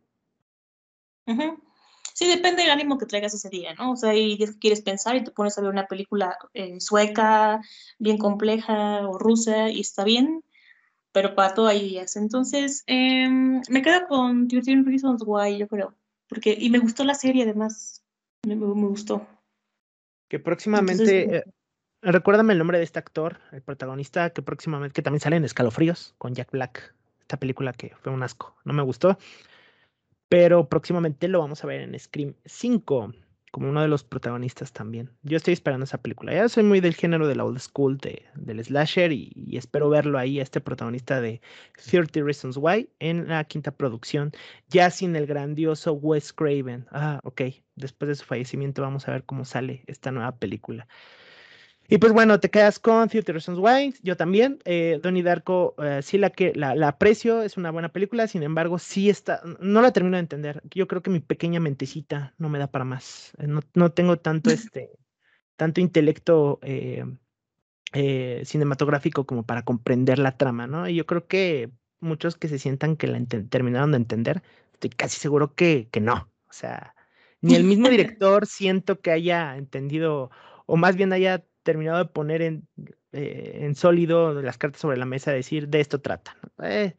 Sí, 2.14 2.26
depende 2.26 2.62
del 2.62 2.72
ánimo 2.72 2.98
que 2.98 3.06
traigas 3.06 3.34
ese 3.34 3.48
día, 3.48 3.74
¿no? 3.74 3.92
O 3.92 3.96
sea, 3.96 4.12
y 4.12 4.38
quieres 4.60 4.80
pensar 4.80 5.14
y 5.14 5.22
te 5.22 5.30
pones 5.30 5.56
a 5.56 5.60
ver 5.60 5.70
una 5.70 5.86
película 5.86 6.36
eh, 6.52 6.80
sueca, 6.80 7.60
bien 7.98 8.18
compleja 8.18 9.06
o 9.08 9.18
rusa 9.18 9.68
y 9.68 9.80
está 9.80 10.02
bien, 10.02 10.42
pero 11.12 11.36
para 11.36 11.54
todo 11.54 11.68
hay 11.68 11.80
días. 11.80 12.16
Entonces, 12.16 12.82
em, 12.86 13.60
me 13.68 13.82
quedo 13.82 14.08
con 14.08 14.48
13 14.48 14.82
Reasons 14.84 15.22
Why, 15.24 15.58
yo 15.58 15.68
creo. 15.68 15.94
Porque, 16.28 16.56
y 16.58 16.70
me 16.70 16.80
gustó 16.80 17.04
la 17.04 17.14
serie 17.14 17.44
además, 17.44 18.02
me, 18.44 18.56
gustó. 18.56 19.24
Que 20.28 20.40
próximamente, 20.40 21.44
recuérdame 22.02 22.52
el 22.52 22.58
nombre 22.58 22.78
de 22.78 22.84
este 22.84 22.98
actor, 22.98 23.38
el 23.52 23.62
protagonista, 23.62 24.30
que 24.30 24.42
próximamente, 24.42 24.94
que 24.94 25.02
también 25.02 25.20
sale 25.20 25.36
en 25.36 25.44
Escalofríos 25.44 26.14
con 26.18 26.34
Jack 26.34 26.50
Black, 26.50 26.94
esta 27.20 27.36
película 27.38 27.72
que 27.72 27.94
fue 28.00 28.12
un 28.12 28.22
asco, 28.22 28.56
no 28.64 28.72
me 28.72 28.82
gustó, 28.82 29.18
pero 30.28 30.68
próximamente 30.68 31.28
lo 31.28 31.40
vamos 31.40 31.64
a 31.64 31.66
ver 31.66 31.82
en 31.82 31.98
Scream 31.98 32.34
5 32.44 33.12
como 33.50 33.68
uno 33.68 33.82
de 33.82 33.88
los 33.88 34.04
protagonistas 34.04 34.72
también. 34.72 35.10
Yo 35.22 35.36
estoy 35.36 35.54
esperando 35.54 35.84
esa 35.84 35.98
película. 35.98 36.32
Ya 36.32 36.48
soy 36.48 36.64
muy 36.64 36.80
del 36.80 36.94
género 36.94 37.26
de 37.26 37.34
la 37.34 37.44
old 37.44 37.58
school 37.58 37.98
de, 37.98 38.24
del 38.34 38.62
slasher 38.62 39.12
y, 39.12 39.56
espero 39.56 39.88
verlo 39.88 40.18
ahí, 40.18 40.40
este 40.40 40.60
protagonista 40.60 41.20
de 41.20 41.40
30 41.90 42.20
Reasons 42.20 42.56
Why, 42.56 42.90
en 42.98 43.28
la 43.28 43.44
quinta 43.44 43.70
producción, 43.70 44.32
ya 44.68 44.90
sin 44.90 45.16
el 45.16 45.26
grandioso 45.26 45.94
Wes 45.94 46.32
Craven. 46.32 46.86
Ah, 46.90 47.20
ok. 47.24 47.42
Después 47.76 48.08
de 48.08 48.14
su 48.16 48.24
fallecimiento 48.24 48.82
vamos 48.82 49.08
a 49.08 49.12
ver 49.12 49.24
cómo 49.24 49.44
sale 49.44 49.84
esta 49.86 50.10
nueva 50.12 50.36
película. 50.36 50.86
Y 51.90 51.96
pues 51.96 52.12
bueno, 52.12 52.38
te 52.38 52.50
quedas 52.50 52.78
con 52.78 53.08
Theater 53.08 53.34
Reasons 53.34 53.58
Why, 53.58 53.94
yo 54.02 54.14
también. 54.14 54.58
Eh, 54.66 55.00
Donnie 55.02 55.22
Darko, 55.22 55.74
eh, 55.82 56.00
sí 56.02 56.18
la 56.18 56.28
que 56.28 56.52
la, 56.54 56.74
aprecio, 56.86 57.42
es 57.42 57.56
una 57.56 57.70
buena 57.70 57.88
película, 57.88 58.28
sin 58.28 58.42
embargo, 58.42 58.78
sí 58.78 59.08
está, 59.08 59.40
no 59.58 59.80
la 59.80 59.90
termino 59.90 60.18
de 60.18 60.20
entender. 60.20 60.62
Yo 60.70 60.86
creo 60.86 61.02
que 61.02 61.08
mi 61.08 61.20
pequeña 61.20 61.60
mentecita 61.60 62.34
no 62.36 62.50
me 62.50 62.58
da 62.58 62.66
para 62.66 62.84
más. 62.84 63.32
Eh, 63.38 63.46
no, 63.72 63.90
tengo 63.90 64.18
tanto 64.18 64.50
este, 64.50 64.90
tanto 65.56 65.80
intelecto 65.80 66.58
eh, 66.60 67.06
cinematográfico 68.44 69.24
como 69.24 69.44
para 69.44 69.62
comprender 69.62 70.18
la 70.18 70.36
trama, 70.36 70.66
¿no? 70.66 70.90
Y 70.90 70.94
yo 70.94 71.06
creo 71.06 71.26
que 71.26 71.70
muchos 72.00 72.36
que 72.36 72.48
se 72.48 72.58
sientan 72.58 72.96
que 72.96 73.06
la 73.06 73.18
terminaron 73.48 73.92
de 73.92 73.96
entender, 73.96 74.42
estoy 74.74 74.90
casi 74.90 75.18
seguro 75.18 75.54
que, 75.54 75.88
que 75.90 76.02
no. 76.02 76.30
O 76.50 76.52
sea, 76.52 76.94
ni 77.40 77.54
el 77.54 77.64
mismo 77.64 77.88
director 77.88 78.46
siento 78.46 79.00
que 79.00 79.10
haya 79.10 79.56
entendido, 79.56 80.30
o 80.66 80.76
más 80.76 80.94
bien 80.94 81.14
haya 81.14 81.46
terminado 81.68 81.98
de 81.98 82.06
poner 82.06 82.40
en, 82.40 82.66
eh, 83.12 83.58
en 83.60 83.74
sólido 83.74 84.32
las 84.40 84.56
cartas 84.56 84.80
sobre 84.80 84.96
la 84.96 85.04
mesa, 85.04 85.32
decir 85.32 85.68
de 85.68 85.80
esto 85.80 86.00
trata. 86.00 86.34
Eh, 86.62 86.96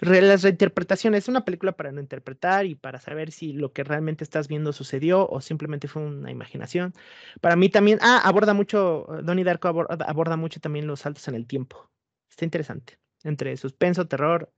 las 0.00 0.42
reinterpretaciones. 0.42 1.24
Es 1.24 1.28
una 1.28 1.46
película 1.46 1.72
para 1.72 1.92
no 1.92 2.00
interpretar 2.02 2.66
y 2.66 2.74
para 2.74 3.00
saber 3.00 3.32
si 3.32 3.54
lo 3.54 3.72
que 3.72 3.84
realmente 3.84 4.22
estás 4.22 4.48
viendo 4.48 4.74
sucedió 4.74 5.26
o 5.26 5.40
simplemente 5.40 5.88
fue 5.88 6.02
una 6.02 6.30
imaginación. 6.30 6.92
Para 7.40 7.56
mí 7.56 7.70
también, 7.70 8.00
ah, 8.02 8.20
aborda 8.22 8.52
mucho, 8.52 9.06
Donnie 9.22 9.44
Darko 9.44 9.68
aborda, 9.68 10.36
mucho 10.36 10.60
también 10.60 10.86
los 10.86 11.00
saltos 11.00 11.26
en 11.28 11.34
el 11.34 11.46
tiempo. 11.46 11.88
Está 12.28 12.44
interesante. 12.44 12.98
Entre 13.24 13.56
suspenso, 13.56 14.06
terror. 14.06 14.52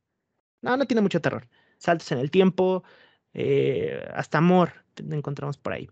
No, 0.62 0.76
no 0.76 0.84
tiene 0.86 1.00
mucho 1.00 1.20
terror. 1.20 1.46
Saltos 1.78 2.10
en 2.10 2.18
el 2.18 2.32
tiempo, 2.32 2.82
eh, 3.34 4.04
hasta 4.14 4.38
amor 4.38 4.72
encontramos 4.96 5.58
por 5.58 5.74
ahí. 5.74 5.88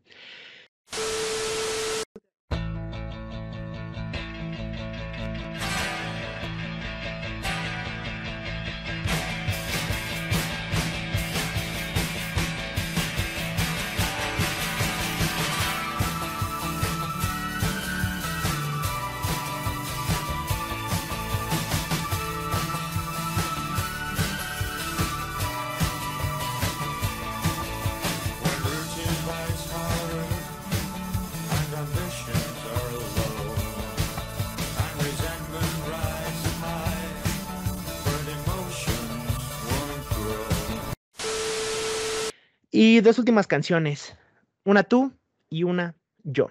Y 42.85 43.01
dos 43.01 43.17
últimas 43.21 43.47
canciones, 43.47 44.19
una 44.65 44.83
tú 44.83 45.13
y 45.49 45.63
una 45.63 45.95
yo. 46.25 46.51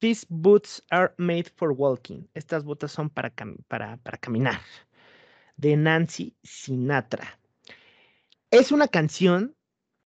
These 0.00 0.26
boots 0.28 0.84
are 0.90 1.14
made 1.16 1.46
for 1.56 1.72
walking. 1.72 2.28
Estas 2.34 2.62
botas 2.62 2.92
son 2.92 3.08
para, 3.08 3.30
caminar. 4.20 4.60
De 5.56 5.78
Nancy 5.78 6.36
Sinatra. 6.42 7.40
Es 8.50 8.70
una 8.70 8.86
canción, 8.86 9.56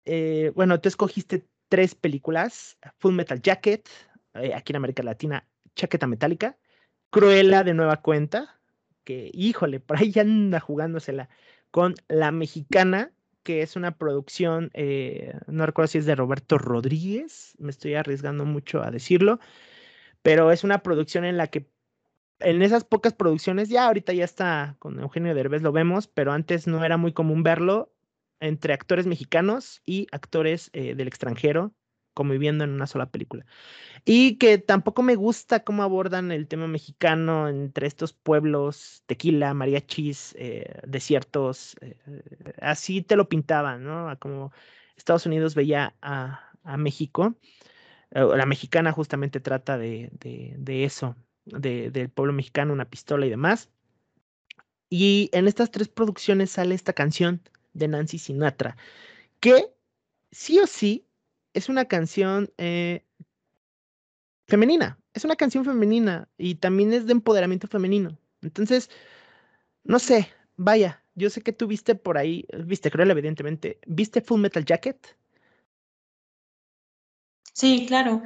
eh, 0.04 0.52
bueno, 0.54 0.80
tú 0.80 0.88
escogiste 0.88 1.48
tres 1.68 1.96
películas, 1.96 2.78
Full 3.00 3.14
Metal 3.14 3.42
Jacket, 3.42 3.88
eh, 4.34 4.54
aquí 4.54 4.70
en 4.70 4.76
América 4.76 5.02
Latina, 5.02 5.48
Chaqueta 5.74 6.06
Metálica, 6.06 6.56
Cruella 7.10 7.64
de 7.64 7.74
nueva 7.74 8.02
cuenta, 8.02 8.60
que 9.02 9.32
híjole, 9.34 9.80
por 9.80 9.98
ahí 9.98 10.12
anda 10.16 10.60
jugándosela 10.60 11.28
con 11.72 11.96
la 12.06 12.30
mexicana 12.30 13.10
que 13.42 13.62
es 13.62 13.76
una 13.76 13.96
producción, 13.96 14.70
eh, 14.74 15.34
no 15.46 15.66
recuerdo 15.66 15.88
si 15.88 15.98
es 15.98 16.06
de 16.06 16.14
Roberto 16.14 16.58
Rodríguez, 16.58 17.54
me 17.58 17.70
estoy 17.70 17.94
arriesgando 17.94 18.44
mucho 18.44 18.82
a 18.82 18.90
decirlo, 18.90 19.38
pero 20.22 20.52
es 20.52 20.64
una 20.64 20.82
producción 20.82 21.24
en 21.24 21.36
la 21.36 21.48
que 21.48 21.70
en 22.40 22.62
esas 22.62 22.84
pocas 22.84 23.14
producciones, 23.14 23.68
ya 23.68 23.86
ahorita 23.86 24.12
ya 24.12 24.24
está 24.24 24.76
con 24.78 24.98
Eugenio 25.00 25.34
Derbez, 25.34 25.62
lo 25.62 25.72
vemos, 25.72 26.08
pero 26.08 26.32
antes 26.32 26.66
no 26.66 26.84
era 26.84 26.96
muy 26.96 27.12
común 27.12 27.42
verlo 27.42 27.92
entre 28.40 28.74
actores 28.74 29.06
mexicanos 29.06 29.82
y 29.86 30.08
actores 30.12 30.70
eh, 30.72 30.94
del 30.94 31.08
extranjero 31.08 31.72
conviviendo 32.14 32.64
en 32.64 32.70
una 32.70 32.86
sola 32.86 33.06
película. 33.06 33.46
Y 34.04 34.36
que 34.36 34.58
tampoco 34.58 35.02
me 35.02 35.14
gusta 35.14 35.64
cómo 35.64 35.82
abordan 35.82 36.32
el 36.32 36.48
tema 36.48 36.66
mexicano 36.66 37.48
entre 37.48 37.86
estos 37.86 38.12
pueblos, 38.12 39.02
tequila, 39.06 39.54
mariachis, 39.54 40.34
eh, 40.38 40.80
desiertos, 40.86 41.76
eh, 41.80 41.96
así 42.60 43.02
te 43.02 43.16
lo 43.16 43.28
pintaban, 43.28 43.84
¿no? 43.84 44.16
Como 44.18 44.52
Estados 44.96 45.26
Unidos 45.26 45.54
veía 45.54 45.94
a, 46.02 46.48
México. 46.78 47.34
Eh, 48.12 48.24
la 48.36 48.46
mexicana 48.46 48.92
justamente 48.92 49.40
trata 49.40 49.78
de, 49.78 50.10
eso, 50.84 51.16
del 51.44 52.08
pueblo 52.10 52.32
mexicano, 52.32 52.72
una 52.72 52.88
pistola 52.88 53.26
y 53.26 53.30
demás. 53.30 53.70
Y 54.88 55.30
en 55.32 55.48
estas 55.48 55.70
tres 55.70 55.88
producciones 55.88 56.50
sale 56.50 56.74
esta 56.74 56.92
canción 56.92 57.40
de 57.72 57.88
Nancy 57.88 58.18
Sinatra, 58.18 58.76
que 59.40 59.72
sí 60.30 60.58
o 60.60 60.66
sí 60.66 61.06
es 61.54 61.68
una 61.68 61.84
canción 61.86 62.52
eh, 62.58 63.04
femenina, 64.46 64.98
es 65.14 65.24
una 65.24 65.36
canción 65.36 65.64
femenina 65.64 66.28
y 66.38 66.56
también 66.56 66.92
es 66.92 67.06
de 67.06 67.12
empoderamiento 67.12 67.68
femenino. 67.68 68.18
Entonces, 68.42 68.90
no 69.84 69.98
sé, 69.98 70.28
vaya, 70.56 71.02
yo 71.14 71.30
sé 71.30 71.42
que 71.42 71.52
tú 71.52 71.66
viste 71.66 71.94
por 71.94 72.18
ahí, 72.18 72.46
viste 72.64 72.90
Cruel 72.90 73.10
evidentemente, 73.10 73.78
¿viste 73.86 74.20
Full 74.20 74.40
Metal 74.40 74.64
Jacket? 74.64 75.16
Sí, 77.52 77.84
claro. 77.86 78.22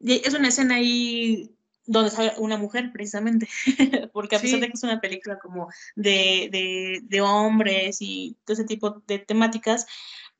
Es 0.00 0.34
una 0.34 0.48
escena 0.48 0.76
ahí 0.76 1.56
donde 1.86 2.10
sale 2.10 2.32
una 2.38 2.56
mujer 2.56 2.90
precisamente, 2.92 3.48
porque 4.12 4.36
a 4.36 4.40
pesar 4.40 4.60
de 4.60 4.66
que 4.66 4.72
es 4.74 4.82
una 4.82 5.00
película 5.00 5.38
como 5.38 5.68
de, 5.96 7.00
de, 7.02 7.20
hombres 7.20 7.98
y 8.00 8.36
todo 8.44 8.54
ese 8.54 8.64
tipo 8.64 9.02
de 9.06 9.18
temáticas, 9.18 9.86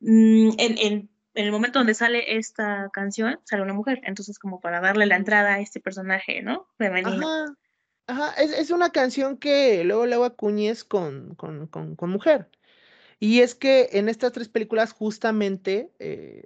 mm, 0.00 0.50
en, 0.58 1.10
en, 1.34 1.46
el 1.46 1.52
momento 1.52 1.78
donde 1.78 1.94
sale 1.94 2.36
esta 2.36 2.90
canción, 2.92 3.40
sale 3.44 3.62
una 3.62 3.74
mujer. 3.74 4.00
Entonces, 4.04 4.38
como 4.38 4.60
para 4.60 4.80
darle 4.80 5.06
la 5.06 5.16
entrada 5.16 5.54
a 5.54 5.60
este 5.60 5.80
personaje, 5.80 6.42
¿no? 6.42 6.68
Femenino. 6.78 7.28
Ajá. 7.28 7.56
Ajá. 8.06 8.42
Es, 8.42 8.52
es 8.52 8.70
una 8.70 8.90
canción 8.90 9.36
que 9.38 9.84
luego 9.84 10.06
luego 10.06 10.24
acuñes 10.24 10.84
con, 10.84 11.34
con, 11.36 11.66
con, 11.68 11.96
con, 11.96 12.10
mujer. 12.10 12.48
Y 13.20 13.40
es 13.40 13.54
que 13.54 13.88
en 13.92 14.09
estas 14.09 14.32
tres 14.32 14.48
películas, 14.48 14.92
justamente, 14.92 15.92
eh, 16.00 16.42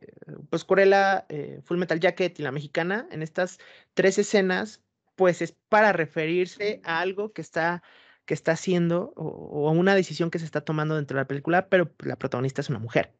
pues 0.51 0.65
Corella, 0.65 1.25
eh, 1.29 1.61
Full 1.65 1.79
Metal 1.79 1.99
Jacket 1.99 2.39
y 2.39 2.43
la 2.43 2.53
mexicana, 2.53 3.09
en 3.11 3.23
estas 3.23 3.59
tres 3.95 4.19
escenas, 4.19 4.83
pues 5.17 5.41
es 5.41 5.53
para 5.71 5.93
referirse 5.93 6.81
a 6.85 7.01
algo 7.01 7.33
que 7.33 7.41
está 7.43 7.83
que 8.27 8.35
está 8.35 8.53
haciendo 8.53 9.13
o, 9.17 9.25
o 9.29 9.69
a 9.69 9.73
una 9.73 9.95
decisión 9.95 10.31
que 10.31 10.41
se 10.41 10.45
está 10.45 10.61
tomando 10.61 10.97
dentro 10.97 11.17
de 11.17 11.23
la 11.23 11.29
película, 11.29 11.69
pero 11.69 11.93
la 12.01 12.17
protagonista 12.17 12.61
es 12.61 12.69
una 12.69 12.81
mujer. 12.81 13.13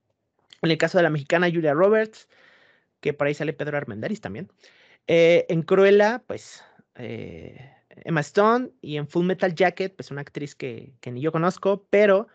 En 0.63 0.71
el 0.71 0.79
caso 0.79 0.99
de 0.99 1.05
la 1.05 1.11
mexicana 1.11 1.51
Julia 1.51 1.75
Roberts, 1.75 2.29
que 3.01 3.13
por 3.13 3.27
ahí 3.27 3.35
sale 3.35 3.53
Pedro 3.53 3.77
Armendáriz 3.77 4.21
también. 4.21 4.51
Eh, 5.07 5.47
en 5.49 5.63
Cruella, 5.63 6.23
pues 6.27 6.65
eh, 6.97 7.73
Emma 7.91 8.21
Stone 8.21 8.71
y 8.81 8.97
en 8.97 9.07
Full 9.07 9.27
Metal 9.27 9.55
Jacket, 9.55 9.95
pues 9.95 10.11
una 10.11 10.23
actriz 10.23 10.55
que, 10.55 10.95
ni 11.05 11.21
yo 11.21 11.33
conozco, 11.33 11.87
pero 11.91 12.27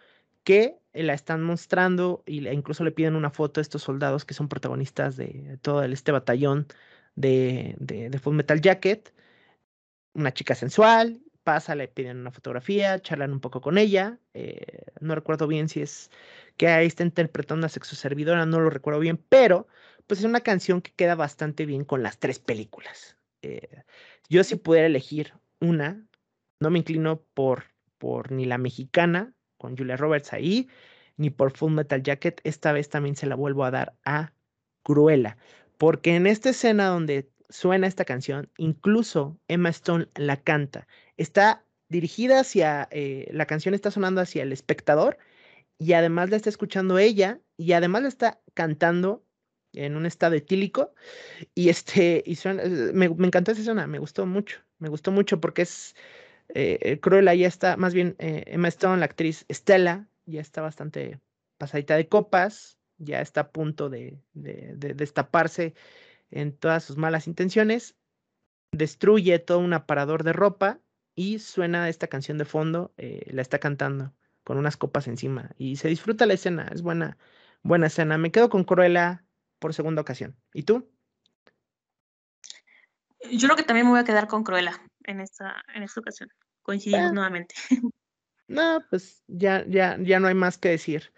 que 0.43 0.77
la 0.93 1.13
están 1.13 1.43
mostrando 1.43 2.23
y 2.25 2.47
incluso 2.49 2.83
le 2.83 2.91
piden 2.91 3.15
una 3.15 3.29
foto 3.29 3.59
a 3.59 3.63
estos 3.63 3.83
soldados 3.83 4.25
que 4.25 4.33
son 4.33 4.49
protagonistas 4.49 5.15
de 5.15 5.57
todo 5.61 5.83
este 5.83 6.11
batallón 6.11 6.67
de, 7.15 7.75
de 7.79 8.19
Full 8.19 8.35
Metal 8.35 8.61
Jacket. 8.61 9.13
Una 10.13 10.33
chica 10.33 10.55
sensual, 10.55 11.21
pasa, 11.43 11.75
le 11.75 11.87
piden 11.87 12.17
una 12.17 12.31
fotografía, 12.31 12.99
charlan 13.01 13.31
un 13.31 13.39
poco 13.39 13.61
con 13.61 13.77
ella. 13.77 14.19
Eh, 14.33 14.85
no 14.99 15.15
recuerdo 15.15 15.47
bien 15.47 15.69
si 15.69 15.81
es 15.81 16.11
que 16.57 16.67
ahí 16.67 16.87
está 16.87 17.03
interpretando 17.03 17.65
a 17.65 17.69
sexo 17.69 17.95
servidora, 17.95 18.45
no 18.45 18.59
lo 18.59 18.69
recuerdo 18.69 18.99
bien, 18.99 19.17
pero 19.17 19.67
pues 20.07 20.19
es 20.19 20.25
una 20.25 20.41
canción 20.41 20.81
que 20.81 20.91
queda 20.91 21.15
bastante 21.15 21.65
bien 21.65 21.85
con 21.85 22.03
las 22.03 22.19
tres 22.19 22.39
películas. 22.39 23.17
Eh, 23.41 23.83
yo 24.29 24.43
si 24.43 24.55
pudiera 24.55 24.87
elegir 24.87 25.33
una, 25.59 26.05
no 26.59 26.69
me 26.69 26.79
inclino 26.79 27.23
por, 27.33 27.65
por 27.97 28.31
ni 28.31 28.45
la 28.45 28.57
mexicana 28.57 29.33
con 29.57 29.77
Julia 29.77 29.97
Roberts 29.97 30.33
ahí, 30.33 30.69
ni 31.17 31.29
por 31.29 31.55
Full 31.55 31.73
Metal 31.73 32.01
Jacket. 32.01 32.41
Esta 32.43 32.71
vez 32.71 32.89
también 32.89 33.15
se 33.15 33.27
la 33.27 33.35
vuelvo 33.35 33.63
a 33.63 33.71
dar 33.71 33.95
a 34.05 34.33
Cruella, 34.83 35.37
porque 35.77 36.15
en 36.15 36.27
esta 36.27 36.49
escena 36.49 36.87
donde 36.87 37.29
suena 37.49 37.87
esta 37.87 38.05
canción, 38.05 38.49
incluso 38.57 39.39
Emma 39.47 39.69
Stone 39.69 40.07
la 40.15 40.37
canta 40.37 40.87
está 41.17 41.65
dirigida 41.89 42.39
hacia, 42.39 42.87
eh, 42.91 43.29
la 43.31 43.45
canción 43.45 43.73
está 43.73 43.91
sonando 43.91 44.21
hacia 44.21 44.43
el 44.43 44.53
espectador 44.53 45.17
y 45.81 45.93
además 45.93 46.29
la 46.29 46.35
está 46.35 46.49
escuchando 46.49 46.99
ella 46.99 47.41
y 47.57 47.71
además 47.71 48.03
la 48.03 48.07
está 48.07 48.39
cantando 48.53 49.25
en 49.73 49.95
un 49.95 50.05
estado 50.05 50.35
etílico 50.35 50.93
y 51.55 51.69
este 51.69 52.21
y 52.23 52.37
eh, 52.43 52.91
me, 52.93 53.07
encantó 53.07 53.51
esa 53.51 53.63
zona, 53.63 53.87
me 53.87 53.97
gustó 53.97 54.27
mucho, 54.27 54.59
me 54.77 54.89
gustó 54.89 55.09
mucho 55.09 55.41
porque 55.41 55.63
es 55.63 55.95
eh, 56.49 56.99
Cruella 57.01 57.33
ya 57.33 57.47
está, 57.47 57.77
más 57.77 57.95
bien 57.95 58.15
eh, 58.19 58.43
Emma 58.45 58.67
Stone, 58.67 58.99
la 58.99 59.05
actriz 59.05 59.43
Estela, 59.47 60.07
ya 60.27 60.39
está 60.39 60.61
bastante 60.61 61.19
pasadita 61.57 61.95
de 61.95 62.07
copas, 62.07 62.77
ya 62.99 63.19
está 63.19 63.41
a 63.41 63.51
punto 63.51 63.89
de, 63.89 64.19
de, 64.33 64.73
de 64.75 64.93
destaparse 64.93 65.73
en 66.29 66.55
todas 66.55 66.83
sus 66.83 66.97
malas 66.97 67.25
intenciones, 67.25 67.95
destruye 68.71 69.39
todo 69.39 69.57
un 69.57 69.73
aparador 69.73 70.23
de 70.23 70.33
ropa 70.33 70.79
y 71.15 71.39
suena 71.39 71.89
esta 71.89 72.05
canción 72.05 72.37
de 72.37 72.45
fondo, 72.45 72.93
eh, 72.97 73.23
la 73.31 73.41
está 73.41 73.57
cantando 73.57 74.13
con 74.43 74.57
unas 74.57 74.77
copas 74.77 75.07
encima 75.07 75.51
y 75.57 75.75
se 75.75 75.87
disfruta 75.87 76.25
la 76.25 76.33
escena, 76.33 76.67
es 76.73 76.81
buena, 76.81 77.17
buena 77.63 77.87
escena. 77.87 78.17
Me 78.17 78.31
quedo 78.31 78.49
con 78.49 78.63
Cruella 78.63 79.23
por 79.59 79.73
segunda 79.73 80.01
ocasión. 80.01 80.35
¿Y 80.53 80.63
tú? 80.63 80.89
Yo 83.31 83.47
creo 83.47 83.55
que 83.55 83.63
también 83.63 83.85
me 83.85 83.91
voy 83.91 83.99
a 83.99 84.03
quedar 84.03 84.27
con 84.27 84.43
Cruella 84.43 84.81
en 85.03 85.21
esta, 85.21 85.63
en 85.75 85.83
esta 85.83 85.99
ocasión. 85.99 86.29
Coincidimos 86.63 87.11
ah. 87.11 87.13
nuevamente. 87.13 87.55
No, 88.47 88.83
pues 88.89 89.23
ya, 89.27 89.63
ya, 89.65 89.97
ya 90.01 90.19
no 90.19 90.27
hay 90.27 90.33
más 90.33 90.57
que 90.57 90.67
decir. 90.67 91.13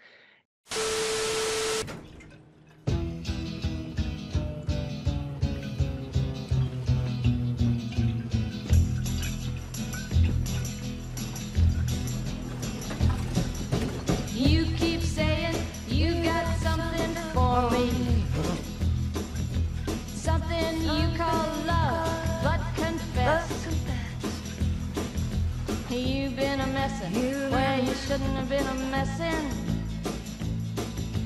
Shouldn't 28.06 28.36
have 28.36 28.48
been 28.48 28.66
a 28.66 28.74
messin'. 28.90 29.50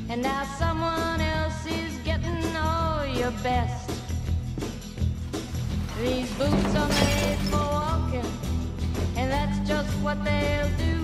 And 0.08 0.22
now 0.22 0.44
someone 0.58 1.20
else 1.20 1.66
is 1.66 1.98
getting 2.04 2.56
all 2.56 3.04
your 3.04 3.32
best. 3.42 3.90
These 6.00 6.30
boots 6.34 6.74
are 6.76 6.88
made 6.88 7.38
for 7.50 7.66
walking, 7.78 8.30
and 9.16 9.30
that's 9.30 9.68
just 9.68 9.90
what 10.04 10.22
they'll 10.24 10.70
do. 10.78 10.94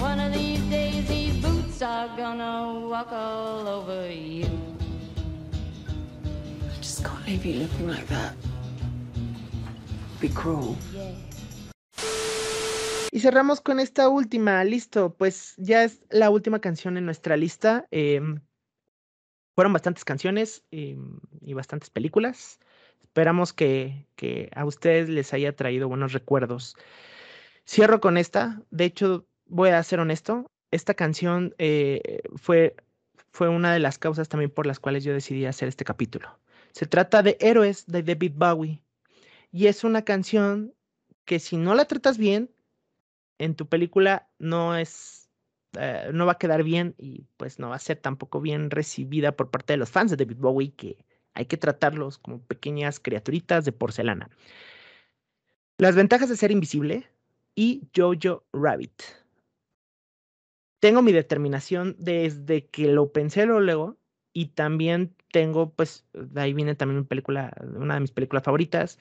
One 0.00 0.20
of 0.20 0.32
these 0.32 0.62
days, 0.70 1.08
these 1.08 1.36
boots 1.42 1.82
are 1.82 2.08
gonna 2.16 2.88
walk 2.88 3.12
all 3.12 3.66
over 3.66 4.08
you. 4.10 4.48
I 6.72 6.76
just 6.80 7.04
can't 7.04 7.26
leave 7.26 7.44
you 7.44 7.54
looking 7.64 7.88
like 7.88 8.06
that. 8.06 8.36
Be 10.20 10.28
cruel. 10.28 10.76
Yeah. 10.94 11.23
Cerramos 13.24 13.62
con 13.62 13.80
esta 13.80 14.10
última, 14.10 14.62
listo, 14.64 15.14
pues 15.16 15.54
ya 15.56 15.82
es 15.82 16.02
la 16.10 16.28
última 16.28 16.60
canción 16.60 16.98
en 16.98 17.06
nuestra 17.06 17.38
lista. 17.38 17.88
Em, 17.90 18.42
fueron 19.54 19.72
bastantes 19.72 20.04
canciones 20.04 20.62
em, 20.70 21.20
y 21.40 21.54
bastantes 21.54 21.88
películas. 21.88 22.60
Esperamos 23.02 23.54
que, 23.54 24.06
a 24.54 24.66
ustedes 24.66 25.08
les 25.08 25.32
haya 25.32 25.56
traído 25.56 25.88
buenos 25.88 26.12
recuerdos. 26.12 26.76
Cierro 27.66 27.98
con 27.98 28.18
esta. 28.18 28.60
De 28.70 28.84
hecho, 28.84 29.26
voy 29.46 29.70
a 29.70 29.82
ser 29.82 30.00
honesto. 30.00 30.52
Esta 30.70 30.92
canción 30.92 31.54
eh, 31.56 32.20
fue, 32.36 32.76
fue 33.30 33.48
una 33.48 33.72
de 33.72 33.78
las 33.78 33.96
causas 33.96 34.28
también 34.28 34.50
por 34.50 34.66
las 34.66 34.80
cuales 34.80 35.02
yo 35.02 35.14
decidí 35.14 35.46
hacer 35.46 35.68
este 35.68 35.86
capítulo. 35.86 36.38
Se 36.72 36.84
trata 36.84 37.22
de 37.22 37.38
Héroes 37.40 37.86
de 37.86 38.02
David 38.02 38.32
Bowie. 38.36 38.82
Y 39.50 39.68
es 39.68 39.82
una 39.82 40.02
canción 40.02 40.74
que 41.24 41.38
si 41.38 41.56
no 41.56 41.74
la 41.74 41.86
tratas 41.86 42.18
bien, 42.18 42.53
en 43.38 43.54
tu 43.54 43.68
película 43.68 44.28
no 44.38 44.76
es, 44.76 45.30
eh, 45.78 46.10
no 46.12 46.26
va 46.26 46.32
a 46.32 46.38
quedar 46.38 46.62
bien 46.62 46.94
y 46.98 47.26
pues 47.36 47.58
no 47.58 47.70
va 47.70 47.76
a 47.76 47.80
ser 47.80 47.98
tampoco 47.98 48.40
bien 48.40 48.70
recibida 48.70 49.32
por 49.32 49.50
parte 49.50 49.72
de 49.72 49.78
los 49.78 49.90
fans 49.90 50.10
de 50.10 50.16
David 50.16 50.38
Bowie, 50.38 50.74
que 50.74 50.96
hay 51.34 51.46
que 51.46 51.56
tratarlos 51.56 52.18
como 52.18 52.40
pequeñas 52.40 53.00
criaturitas 53.00 53.64
de 53.64 53.72
porcelana. 53.72 54.30
Las 55.78 55.96
ventajas 55.96 56.28
de 56.28 56.36
ser 56.36 56.52
invisible 56.52 57.08
y 57.56 57.88
Jojo 57.94 58.44
Rabbit. 58.52 59.02
Tengo 60.80 61.02
mi 61.02 61.12
determinación 61.12 61.96
desde 61.98 62.66
que 62.66 62.86
lo 62.88 63.10
pensé 63.10 63.46
luego 63.46 63.96
y 64.32 64.48
también 64.48 65.14
tengo, 65.32 65.72
pues, 65.72 66.04
de 66.12 66.40
ahí 66.40 66.52
viene 66.52 66.74
también 66.74 66.98
una 66.98 67.08
película, 67.08 67.52
una 67.76 67.94
de 67.94 68.00
mis 68.00 68.12
películas 68.12 68.44
favoritas. 68.44 68.98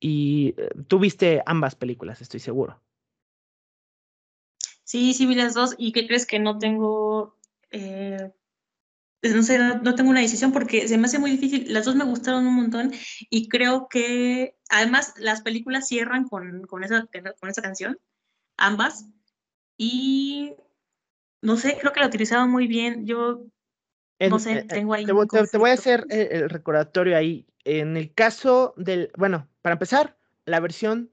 Y 0.00 0.54
eh, 0.58 0.70
tú 0.86 0.98
viste 0.98 1.42
ambas 1.46 1.74
películas, 1.74 2.20
estoy 2.22 2.40
seguro. 2.40 2.80
Sí, 4.88 5.12
sí 5.12 5.26
vi 5.26 5.34
las 5.34 5.52
dos. 5.52 5.74
¿Y 5.76 5.92
qué 5.92 6.06
crees 6.06 6.24
que 6.24 6.38
no 6.38 6.58
tengo? 6.58 7.36
Eh, 7.70 8.32
no 9.20 9.42
sé, 9.42 9.58
no, 9.58 9.94
tengo 9.94 10.08
una 10.08 10.22
decisión 10.22 10.50
porque 10.50 10.88
se 10.88 10.96
me 10.96 11.04
hace 11.04 11.18
muy 11.18 11.30
difícil. 11.30 11.70
Las 11.70 11.84
dos 11.84 11.94
me 11.94 12.06
gustaron 12.06 12.46
un 12.46 12.54
montón 12.54 12.92
y 13.28 13.50
creo 13.50 13.88
que 13.90 14.56
además 14.70 15.12
las 15.18 15.42
películas 15.42 15.88
cierran 15.88 16.26
con, 16.26 16.62
con, 16.62 16.84
esa, 16.84 17.06
con 17.38 17.50
esa 17.50 17.60
canción, 17.60 17.98
ambas. 18.56 19.04
Y 19.76 20.54
no 21.42 21.58
sé, 21.58 21.76
creo 21.78 21.92
que 21.92 22.00
la 22.00 22.06
utilizaban 22.06 22.50
muy 22.50 22.66
bien. 22.66 23.04
Yo 23.04 23.44
no 24.18 24.38
sé, 24.38 24.60
eh, 24.60 24.62
tengo 24.62 24.94
ahí. 24.94 25.04
Te, 25.04 25.12
te, 25.48 25.58
voy 25.58 25.68
a 25.68 25.74
hacer 25.74 26.06
el 26.08 26.48
recordatorio 26.48 27.14
ahí. 27.14 27.46
En 27.64 27.98
el 27.98 28.14
caso 28.14 28.72
del, 28.78 29.12
bueno, 29.18 29.50
para 29.60 29.74
empezar, 29.74 30.16
la 30.46 30.60
versión 30.60 31.10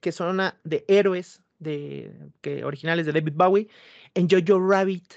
que 0.00 0.12
son 0.12 0.30
una 0.30 0.58
de 0.64 0.86
héroes 0.88 1.42
de, 1.58 2.30
que 2.40 2.64
originales 2.64 3.06
de 3.06 3.12
David 3.12 3.34
Bowie, 3.34 3.68
en 4.14 4.28
Jojo 4.28 4.66
Rabbit 4.66 5.14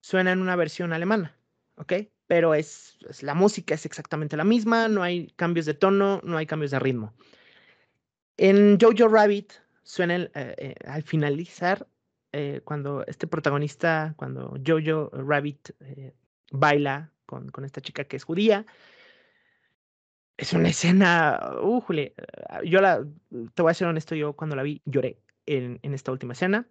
suena 0.00 0.32
en 0.32 0.40
una 0.40 0.56
versión 0.56 0.92
alemana, 0.92 1.36
¿ok? 1.76 1.94
Pero 2.26 2.54
es, 2.54 2.98
la 3.22 3.34
música 3.34 3.74
es 3.74 3.86
exactamente 3.86 4.36
la 4.36 4.44
misma, 4.44 4.88
no 4.88 5.02
hay 5.02 5.28
cambios 5.36 5.66
de 5.66 5.74
tono, 5.74 6.20
no 6.24 6.36
hay 6.36 6.46
cambios 6.46 6.70
de 6.70 6.78
ritmo. 6.78 7.14
En 8.36 8.78
Jojo 8.80 9.08
Rabbit 9.08 9.52
suena 9.82 10.16
eh, 10.16 10.30
eh, 10.34 10.74
al 10.86 11.02
finalizar, 11.02 11.86
eh, 12.32 12.60
cuando 12.64 13.04
este 13.06 13.26
protagonista, 13.26 14.14
cuando 14.16 14.54
Jojo 14.64 15.10
Rabbit 15.12 15.70
baila 16.52 17.10
con, 17.26 17.48
con 17.48 17.64
esta 17.64 17.80
chica 17.80 18.04
que 18.04 18.16
es 18.16 18.24
judía, 18.24 18.66
es 20.36 20.52
una 20.52 20.68
escena, 20.68 21.56
uh, 21.60 21.82
yo 22.64 22.80
la, 22.80 23.04
te 23.54 23.62
voy 23.62 23.70
a 23.72 23.74
ser 23.74 23.88
honesto, 23.88 24.14
yo 24.14 24.34
cuando 24.34 24.54
la 24.54 24.62
vi 24.62 24.80
lloré 24.84 25.18
en, 25.48 25.94
esta 25.94 26.12
última 26.12 26.34
escena. 26.34 26.66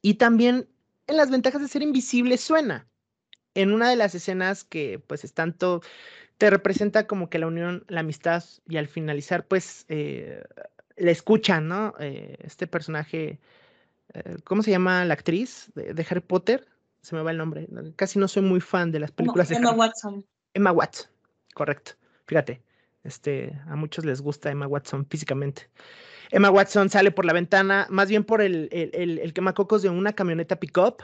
Y 0.00 0.14
también 0.14 0.68
en 1.06 1.16
las 1.16 1.30
ventajas 1.30 1.60
de 1.60 1.68
ser 1.68 1.82
invisible 1.82 2.38
suena. 2.38 2.86
En 3.54 3.72
una 3.72 3.90
de 3.90 3.96
las 3.96 4.14
escenas 4.14 4.64
que 4.64 4.98
pues 4.98 5.24
es 5.24 5.34
tanto, 5.34 5.82
te 6.38 6.48
representa 6.48 7.06
como 7.06 7.28
que 7.28 7.38
la 7.38 7.46
unión, 7.46 7.84
la 7.88 8.00
amistad 8.00 8.44
y 8.66 8.78
al 8.78 8.88
finalizar 8.88 9.46
pues 9.46 9.84
eh, 9.88 10.42
le 10.96 11.10
escuchan, 11.10 11.68
¿no? 11.68 11.94
Eh, 11.98 12.38
este 12.40 12.66
personaje, 12.66 13.40
eh, 14.14 14.36
¿cómo 14.44 14.62
se 14.62 14.70
llama 14.70 15.04
la 15.04 15.14
actriz 15.14 15.70
de, 15.74 16.06
Harry 16.08 16.20
Potter? 16.20 16.66
Se 17.02 17.14
me 17.14 17.22
va 17.22 17.32
el 17.32 17.38
nombre. 17.38 17.68
Casi 17.96 18.18
no 18.18 18.28
soy 18.28 18.42
muy 18.42 18.60
fan 18.60 18.92
de 18.92 19.00
las 19.00 19.10
películas 19.10 19.48
de 19.48 19.56
Emma 19.56 19.72
Watson. 19.72 20.24
Emma 20.54 20.72
Watson, 20.72 21.10
correcto. 21.52 21.92
Fíjate, 22.26 22.62
este, 23.04 23.58
a 23.66 23.76
muchos 23.76 24.04
les 24.04 24.20
gusta 24.20 24.50
Emma 24.50 24.66
Watson 24.66 25.06
físicamente. 25.08 25.68
Emma 26.30 26.50
Watson 26.50 26.88
sale 26.88 27.10
por 27.10 27.24
la 27.24 27.32
ventana, 27.32 27.86
más 27.90 28.08
bien 28.08 28.24
por 28.24 28.40
el, 28.40 28.68
el, 28.72 29.18
el, 29.18 29.32
quemacocos 29.34 29.82
de 29.82 29.90
una 29.90 30.14
camioneta 30.14 30.56
pickup, 30.56 31.02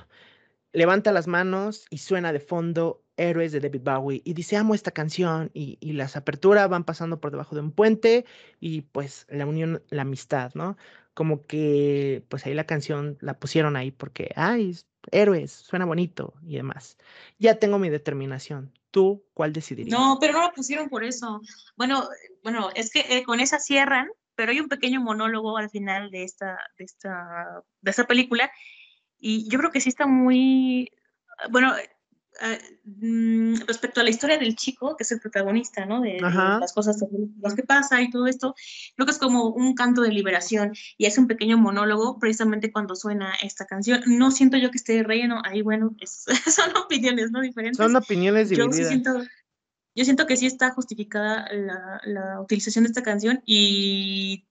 levanta 0.73 1.13
las 1.13 1.27
manos 1.27 1.87
y 1.91 1.99
suena 1.99 2.33
de 2.33 2.41
fondo 2.41 3.03
Héroes 3.17 3.53
de 3.53 3.61
David 3.61 3.83
Bowie 3.83 4.23
y 4.25 4.33
dice, 4.33 4.57
amo 4.57 4.75
esta 4.75 4.91
canción 4.91 5.51
y, 5.53 5.77
y, 5.81 5.93
las 5.93 6.17
aperturas 6.17 6.69
van 6.69 6.85
pasando 6.85 7.21
por 7.21 7.31
debajo 7.31 7.55
de 7.55 7.61
un 7.63 7.73
puente 7.73 8.25
y 8.61 8.83
pues 8.83 9.27
la 9.29 9.45
unión, 9.45 9.83
la 9.91 10.03
amistad, 10.03 10.53
¿no? 10.55 10.77
Como 11.15 11.45
que 11.47 12.25
pues 12.29 12.47
ahí 12.47 12.55
la 12.55 12.65
canción 12.65 13.19
la 13.21 13.39
pusieron 13.39 13.77
ahí 13.77 13.91
porque, 13.91 14.31
ay, 14.37 14.77
héroes, 15.11 15.53
suena 15.53 15.85
bonito 15.85 16.35
y 16.43 16.57
demás. 16.57 16.97
Ya 17.39 17.59
tengo 17.59 17.79
mi 17.79 17.91
determinación. 17.91 18.73
¿Tú 18.91 19.25
cuál 19.35 19.53
decidirías? 19.53 19.99
No, 19.99 20.19
pero 20.21 20.33
no 20.33 20.43
la 20.43 20.53
pusieron 20.53 20.89
por 20.89 21.05
eso. 21.05 21.41
Bueno, 21.77 22.09
bueno, 22.43 22.71
es 22.75 22.91
que 22.91 23.01
eh, 23.09 23.23
con 23.25 23.41
esa 23.41 23.59
cierran 23.59 24.09
pero 24.39 24.53
hay 24.53 24.61
un 24.61 24.69
pequeño 24.69 25.01
monólogo 25.01 25.59
al 25.59 25.69
final 25.69 26.13
de 26.13 26.23
esta, 26.23 26.57
de 26.79 26.85
esta, 26.85 27.61
de 27.81 27.91
esta 27.91 28.07
película 28.07 28.49
y 29.19 29.51
yo 29.51 29.59
creo 29.59 29.73
que 29.73 29.81
sí 29.81 29.89
está 29.89 30.07
muy, 30.07 30.93
bueno, 31.51 31.75
eh, 32.41 32.59
mm, 32.85 33.67
respecto 33.67 34.01
a 34.01 34.05
la 34.05 34.11
historia 34.11 34.39
del 34.39 34.55
chico, 34.55 34.97
que 34.97 35.03
es 35.03 35.11
el 35.11 35.19
protagonista, 35.19 35.85
¿no? 35.87 36.01
De, 36.01 36.21
las 36.21 36.73
cosas 36.73 37.03
las 37.41 37.55
que 37.55 37.65
pasa 37.65 38.01
y 38.01 38.11
todo 38.11 38.27
esto, 38.27 38.55
creo 38.95 39.07
que 39.07 39.13
es 39.13 39.19
como 39.19 39.49
un 39.49 39.75
canto 39.75 40.03
de 40.03 40.13
liberación 40.13 40.73
y 40.97 41.07
es 41.07 41.19
un 41.19 41.27
pequeño 41.27 41.59
monólogo 41.59 42.19
precisamente 42.19 42.71
cuando 42.71 42.95
suena 42.95 43.35
esta 43.43 43.67
canción. 43.67 44.03
No 44.07 44.31
siento 44.31 44.57
yo 44.57 44.71
que 44.71 44.79
esté 44.79 45.03
relleno, 45.03 45.43
ahí 45.45 45.63
bueno, 45.63 45.97
son 46.47 46.77
opiniones, 46.77 47.33
¿no? 47.33 47.41
Diferentes. 47.41 47.77
Son 47.77 47.97
opiniones 47.97 48.51
divididas. 48.51 48.77
Yo 48.77 48.83
sí 48.85 48.89
siento, 48.89 49.25
yo 49.97 50.05
siento 50.05 50.27
que 50.27 50.37
sí 50.37 50.47
está 50.47 50.71
justificada 50.71 51.49
la, 52.05 52.41
utilización 52.41 52.85
de 52.85 52.89
esta 52.89 53.03
canción 53.03 53.43
y 53.47 54.47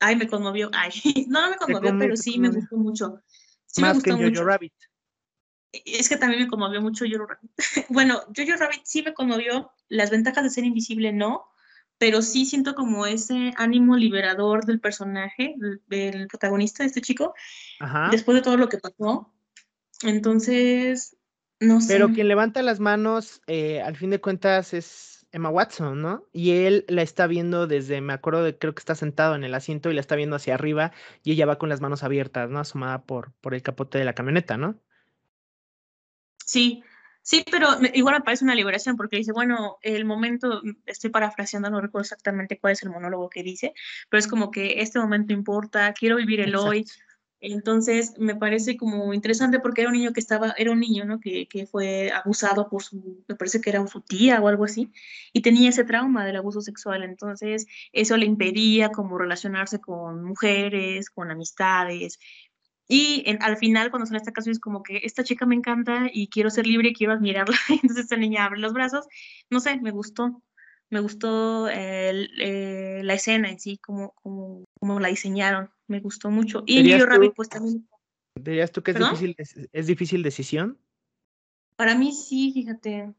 ay, 0.00 0.16
me 0.16 0.26
conmovió, 0.26 0.70
ay, 0.72 0.90
no, 1.28 1.40
no 1.40 1.50
me 1.50 1.56
conmovió, 1.56 1.96
pero 1.98 2.16
sí 2.16 2.38
me 2.38 2.48
gustó 2.48 2.76
mucho. 2.76 3.22
Más 3.76 4.02
que 4.02 4.10
Jojo 4.10 4.44
Rabbit. 4.44 4.72
Es 5.72 6.08
que 6.08 6.16
también 6.16 6.42
me 6.42 6.48
conmovió 6.48 6.80
mucho 6.80 7.04
Jojo 7.10 7.26
Rabbit. 7.26 7.50
bueno, 7.88 8.20
Jojo 8.36 8.56
Rabbit 8.58 8.82
sí 8.84 9.02
me 9.02 9.14
conmovió, 9.14 9.70
las 9.88 10.10
ventajas 10.10 10.44
de 10.44 10.50
ser 10.50 10.64
invisible 10.64 11.12
no, 11.12 11.44
pero 11.98 12.22
sí 12.22 12.46
siento 12.46 12.74
como 12.74 13.06
ese 13.06 13.52
ánimo 13.56 13.96
liberador 13.96 14.64
del 14.64 14.80
personaje, 14.80 15.54
del, 15.88 16.28
protagonista 16.28 16.82
de 16.82 16.88
este 16.88 17.00
chico, 17.00 17.34
después 18.10 18.36
de 18.36 18.42
todo 18.42 18.56
lo 18.56 18.68
que 18.68 18.78
pasó. 18.78 19.34
Entonces, 20.02 21.16
no 21.60 21.80
sé. 21.80 21.94
Pero 21.94 22.12
quien 22.12 22.28
levanta 22.28 22.62
las 22.62 22.78
manos, 22.78 23.42
eh, 23.48 23.82
al 23.82 23.96
fin 23.96 24.10
de 24.10 24.20
cuentas, 24.20 24.72
es, 24.74 25.18
Emma 25.32 25.50
Watson, 25.50 26.00
¿no? 26.00 26.24
Y 26.32 26.52
él 26.52 26.84
la 26.88 27.02
está 27.02 27.26
viendo 27.26 27.66
desde, 27.66 28.00
me 28.00 28.12
acuerdo 28.12 28.42
de, 28.44 28.56
creo 28.56 28.74
que 28.74 28.80
está 28.80 28.94
sentado 28.94 29.34
en 29.34 29.44
el 29.44 29.54
asiento 29.54 29.90
y 29.90 29.94
la 29.94 30.00
está 30.00 30.16
viendo 30.16 30.36
hacia 30.36 30.54
arriba 30.54 30.92
y 31.22 31.32
ella 31.32 31.46
va 31.46 31.58
con 31.58 31.68
las 31.68 31.80
manos 31.80 32.02
abiertas, 32.02 32.48
¿no? 32.48 32.60
Asomada 32.60 33.02
por, 33.02 33.32
por 33.40 33.54
el 33.54 33.62
capote 33.62 33.98
de 33.98 34.04
la 34.04 34.14
camioneta, 34.14 34.56
¿no? 34.56 34.80
Sí, 36.48 36.82
sí, 37.20 37.44
pero 37.50 37.68
igual 37.92 38.14
me 38.14 38.20
parece 38.22 38.42
una 38.42 38.54
liberación 38.54 38.96
porque 38.96 39.18
dice, 39.18 39.32
bueno, 39.32 39.76
el 39.82 40.06
momento, 40.06 40.62
estoy 40.86 41.10
parafraseando, 41.10 41.68
no 41.68 41.82
recuerdo 41.82 42.04
exactamente 42.04 42.58
cuál 42.58 42.72
es 42.72 42.82
el 42.82 42.88
monólogo 42.88 43.28
que 43.28 43.42
dice, 43.42 43.74
pero 44.08 44.18
es 44.18 44.26
como 44.26 44.50
que 44.50 44.80
este 44.80 44.98
momento 44.98 45.34
importa, 45.34 45.92
quiero 45.92 46.16
vivir 46.16 46.40
el 46.40 46.56
hoy, 46.56 46.86
entonces, 47.40 48.14
me 48.18 48.34
parece 48.34 48.76
como 48.76 49.14
interesante 49.14 49.60
porque 49.60 49.82
era 49.82 49.90
un 49.90 49.96
niño 49.96 50.12
que 50.12 50.18
estaba, 50.20 50.54
era 50.58 50.72
un 50.72 50.80
niño, 50.80 51.04
¿no? 51.04 51.20
Que, 51.20 51.46
que, 51.46 51.66
fue 51.66 52.10
abusado 52.10 52.68
por 52.68 52.82
su, 52.82 53.22
me 53.28 53.36
parece 53.36 53.60
que 53.60 53.70
era 53.70 53.86
su 53.86 54.00
tía 54.00 54.40
o 54.40 54.48
algo 54.48 54.64
así, 54.64 54.90
y 55.32 55.40
tenía 55.42 55.68
ese 55.68 55.84
trauma 55.84 56.26
del 56.26 56.36
abuso 56.36 56.60
sexual. 56.60 57.04
Entonces, 57.04 57.66
eso 57.92 58.16
le 58.16 58.26
impedía 58.26 58.90
como 58.90 59.18
relacionarse 59.18 59.80
con 59.80 60.24
mujeres, 60.24 61.10
con 61.10 61.30
amistades. 61.30 62.18
Y 62.88 63.24
al 63.40 63.58
final, 63.58 63.90
cuando 63.90 64.06
son 64.06 64.16
estas 64.16 64.32
canciones, 64.32 64.56
es 64.56 64.62
como 64.62 64.82
que 64.82 65.02
esta 65.04 65.22
chica 65.22 65.44
me 65.44 65.54
encanta 65.54 66.08
y 66.10 66.28
quiero 66.28 66.48
ser 66.48 66.66
libre 66.66 66.88
y 66.88 66.94
quiero 66.94 67.12
admirarla. 67.12 67.56
Entonces, 67.68 68.04
esta 68.04 68.16
niña 68.16 68.46
abre 68.46 68.60
los 68.60 68.72
brazos. 68.72 69.06
No 69.50 69.60
sé, 69.60 69.78
me 69.80 69.90
gustó. 69.90 70.42
Me 70.90 71.00
gustó 71.00 71.68
eh, 71.70 73.00
la 73.04 73.14
escena 73.14 73.50
en 73.50 73.60
sí, 73.60 73.76
como, 73.76 74.12
como, 74.22 74.64
como 74.80 75.00
la 75.00 75.08
diseñaron 75.08 75.70
me 75.88 76.00
gustó 76.00 76.30
mucho. 76.30 76.62
Y 76.66 76.88
yo 76.88 77.04
Rabbit, 77.06 77.34
pues 77.34 77.48
también. 77.48 77.88
¿Dirías 78.36 78.70
tú 78.70 78.82
que 78.82 78.92
es 78.92 78.98
difícil, 78.98 79.34
es, 79.72 79.86
difícil 79.86 80.22
decisión? 80.22 80.78
Para 81.76 81.96
mí 81.96 82.12
sí, 82.12 82.52
fíjate. 82.52 83.14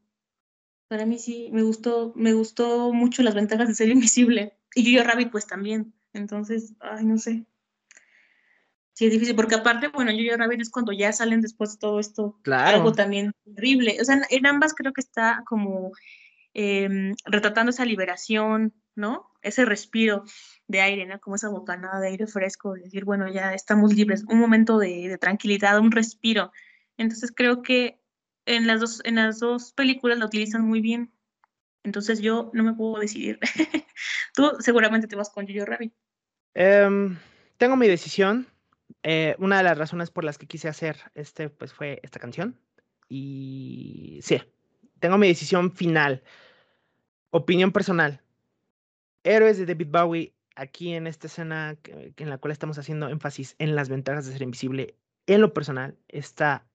Para 0.88 1.04
mí 1.04 1.18
sí, 1.18 1.50
me 1.52 1.62
gustó, 1.62 2.12
me 2.16 2.32
gustó 2.32 2.92
mucho 2.92 3.22
las 3.22 3.34
ventajas 3.34 3.68
de 3.68 3.74
ser 3.74 3.88
invisible. 3.90 4.56
Y 4.74 4.94
yo 4.94 5.04
Rabbit, 5.04 5.30
pues 5.30 5.46
también. 5.46 5.92
Entonces, 6.12 6.74
ay, 6.80 7.04
no 7.04 7.18
sé. 7.18 7.44
Sí, 8.92 9.06
es 9.06 9.12
difícil, 9.12 9.34
porque 9.34 9.54
aparte, 9.54 9.88
bueno, 9.88 10.10
yo 10.12 10.36
Rabbit 10.36 10.60
es 10.60 10.70
cuando 10.70 10.92
ya 10.92 11.12
salen 11.12 11.40
después 11.40 11.72
de 11.72 11.78
todo 11.78 12.00
esto. 12.00 12.38
Claro. 12.42 12.76
Algo 12.76 12.92
también 12.92 13.32
terrible. 13.44 13.96
O 14.00 14.04
sea, 14.04 14.20
en 14.28 14.46
ambas 14.46 14.74
creo 14.74 14.92
que 14.92 15.00
está 15.00 15.42
como 15.46 15.92
em, 16.52 17.14
retratando 17.24 17.70
esa 17.70 17.84
liberación, 17.84 18.74
¿no? 18.94 19.30
Ese 19.42 19.64
respiro 19.64 20.24
de 20.68 20.80
aire, 20.80 21.06
¿no? 21.06 21.18
Como 21.20 21.36
esa 21.36 21.48
bocanada 21.48 22.00
de 22.00 22.08
aire 22.08 22.26
fresco, 22.26 22.74
decir, 22.74 23.04
bueno, 23.04 23.28
ya 23.32 23.54
estamos 23.54 23.94
libres, 23.94 24.24
un 24.28 24.38
momento 24.38 24.78
de, 24.78 25.16
tranquilidad, 25.18 25.78
un 25.78 25.92
respiro. 25.92 26.52
Entonces 26.96 27.32
creo 27.34 27.62
que 27.62 28.00
en 28.44 28.66
las, 28.66 28.80
dos, 28.80 29.00
en 29.04 29.16
las 29.16 29.38
dos 29.40 29.72
películas 29.72 30.18
la 30.18 30.26
utilizan 30.26 30.62
muy 30.62 30.80
bien. 30.80 31.12
Entonces 31.82 32.20
yo 32.20 32.50
no 32.52 32.62
me 32.62 32.74
puedo 32.74 33.00
decidir. 33.00 33.38
Tú 34.34 34.52
seguramente 34.58 35.06
te 35.06 35.16
vas 35.16 35.30
con 35.30 35.46
Jojo 35.46 35.64
Rabbit. 35.64 35.94
Em, 36.54 37.16
tengo 37.56 37.76
mi 37.76 37.88
decisión. 37.88 38.46
Eh, 39.02 39.34
una 39.38 39.58
de 39.58 39.62
las 39.62 39.78
razones 39.78 40.10
por 40.10 40.24
las 40.24 40.38
que 40.38 40.46
quise 40.46 40.68
hacer 40.68 41.10
este, 41.14 41.48
pues 41.48 41.72
fue 41.72 42.00
esta 42.02 42.20
canción. 42.20 42.58
Y 43.08 44.20
sí, 44.22 44.40
tengo 45.00 45.18
mi 45.18 45.28
decisión 45.28 45.72
final. 45.72 46.22
Opinión 47.30 47.72
personal. 47.72 48.22
Héroes 49.24 49.58
de 49.58 49.66
David 49.66 49.88
Bowie 49.90 50.34
aquí 50.56 50.92
en 50.94 51.06
esta 51.06 51.26
escena 51.26 51.76
en 51.84 52.30
la 52.30 52.38
cual 52.38 52.52
estamos 52.52 52.78
haciendo 52.78 53.08
énfasis 53.08 53.54
en 53.58 53.74
las 53.74 53.88
ventajas 53.88 54.26
de 54.26 54.32
ser 54.32 54.42
invisible, 54.42 54.96
en 55.26 55.40
lo 55.40 55.54
personal, 55.54 55.96
está 56.08 56.66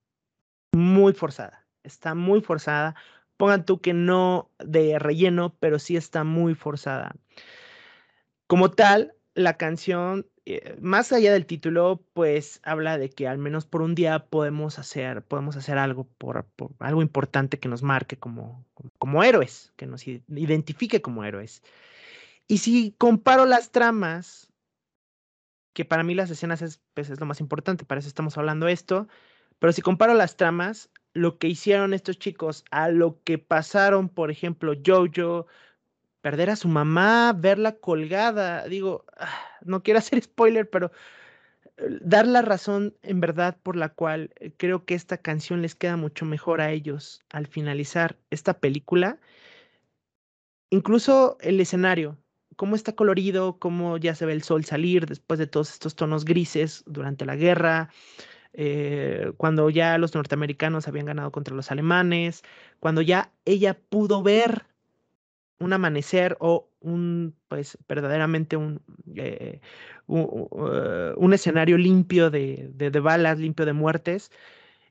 muy 0.72 1.14
forzada. 1.14 1.66
Está 1.84 2.16
muy 2.16 2.42
forzada. 2.42 2.96
Pongan 3.38 3.66
tú 3.66 3.82
que 3.82 3.94
no 3.94 4.50
de 4.60 4.98
relleno, 4.98 5.56
pero 5.60 5.78
sí 5.78 5.98
está 5.98 6.24
muy 6.24 6.56
forzada. 6.56 7.16
Como 8.48 8.72
tal, 8.72 9.14
la 9.34 9.58
canción, 9.58 10.28
eh, 10.48 10.78
más 10.80 11.12
allá 11.12 11.34
del 11.34 11.48
título, 11.48 12.04
pues 12.14 12.60
habla 12.64 13.00
de 13.00 13.10
que 13.10 13.28
al 13.28 13.40
menos 13.40 13.66
por 13.66 13.82
un 13.82 13.96
día 13.96 14.28
podemos 14.28 14.78
hacer, 14.78 15.24
podemos 15.24 15.56
hacer 15.56 15.78
algo 15.80 16.04
por, 16.18 16.46
algo 16.80 17.02
importante 17.02 17.60
que 17.60 17.68
nos 17.68 17.82
marque 17.82 18.18
como, 18.18 18.64
como 19.00 19.24
héroes, 19.24 19.74
que 19.76 19.88
nos 19.88 20.08
identifique 20.08 21.02
como 21.02 21.24
héroes. 21.24 21.64
Y 22.48 22.60
si 22.60 22.94
comparo 23.00 23.46
las 23.46 23.72
tramas, 23.72 24.52
que 25.74 25.84
para 25.84 26.04
mí 26.04 26.14
las 26.14 26.30
escenas 26.30 26.62
es, 26.62 26.80
pues, 26.94 27.10
es 27.10 27.20
lo 27.20 27.26
más 27.26 27.40
importante, 27.40 27.84
para 27.86 28.00
eso 28.00 28.08
estamos 28.08 28.38
hablando 28.38 28.68
esto, 28.68 29.08
pero 29.58 29.74
si 29.74 29.82
comparo 29.82 30.14
las 30.14 30.38
tramas, 30.38 30.92
lo 31.14 31.40
que 31.40 31.48
hicieron 31.48 31.94
estos 31.94 32.20
chicos 32.20 32.66
a 32.72 32.90
lo 32.90 33.22
que 33.24 33.40
pasaron, 33.40 34.10
por 34.10 34.30
ejemplo, 34.30 34.74
Jojo, 34.86 35.48
perder 36.22 36.50
a 36.52 36.56
su 36.56 36.68
mamá, 36.68 37.34
verla 37.34 37.78
colgada, 37.78 38.68
digo, 38.68 39.06
ah, 39.18 39.55
no 39.66 39.84
quiero 39.84 40.00
hacer 40.00 40.22
spoiler, 40.24 40.70
pero 40.70 40.92
eh, 41.78 42.00
dar 42.02 42.28
la 42.28 42.42
razón 42.42 42.96
en 43.04 43.20
verdad 43.20 43.58
por 43.62 43.76
la 43.76 43.90
cual 43.90 44.32
eh, 44.40 44.52
creo 44.58 44.86
que 44.86 44.96
esta 44.96 45.18
canción 45.18 45.62
les 45.62 45.76
queda 45.76 45.98
mucho 45.98 46.26
mejor 46.26 46.62
a 46.62 46.72
ellos 46.72 47.22
al 47.32 47.48
finalizar 47.48 48.18
esta 48.30 48.60
película. 48.60 49.20
Incluso 50.70 51.38
el 51.42 51.60
escenario, 51.60 52.18
cómo 52.56 52.76
está 52.76 52.94
colorido, 52.94 53.60
cómo 53.60 53.98
ya 53.98 54.16
se 54.16 54.26
ve 54.26 54.34
el 54.34 54.44
sol 54.44 54.66
salir 54.66 55.06
después 55.06 55.40
de 55.40 55.48
todos 55.48 55.72
estos 55.72 55.96
tonos 55.96 56.26
grises 56.26 56.84
durante 56.88 57.26
la 57.26 57.36
guerra, 57.36 57.90
eh, 58.54 59.34
cuando 59.38 59.70
ya 59.70 59.98
los 59.98 60.16
norteamericanos 60.16 60.88
habían 60.88 61.06
ganado 61.06 61.32
contra 61.32 61.56
los 61.56 61.72
alemanes, 61.72 62.44
cuando 62.80 63.02
ya 63.02 63.32
ella 63.46 63.78
pudo 63.90 64.24
ver 64.24 64.66
un 65.60 65.74
amanecer 65.74 66.38
o 66.40 66.70
un, 66.82 67.36
pues 67.48 67.78
verdaderamente 67.88 68.58
un, 68.58 68.82
eh, 69.16 69.62
uh, 70.08 71.14
un, 71.18 71.34
escenario 71.34 71.78
limpio 71.78 72.30
de, 72.30 72.70
de, 72.74 73.00
balas, 73.00 73.40
limpio 73.40 73.66
de 73.66 73.74
muertes, 73.74 74.32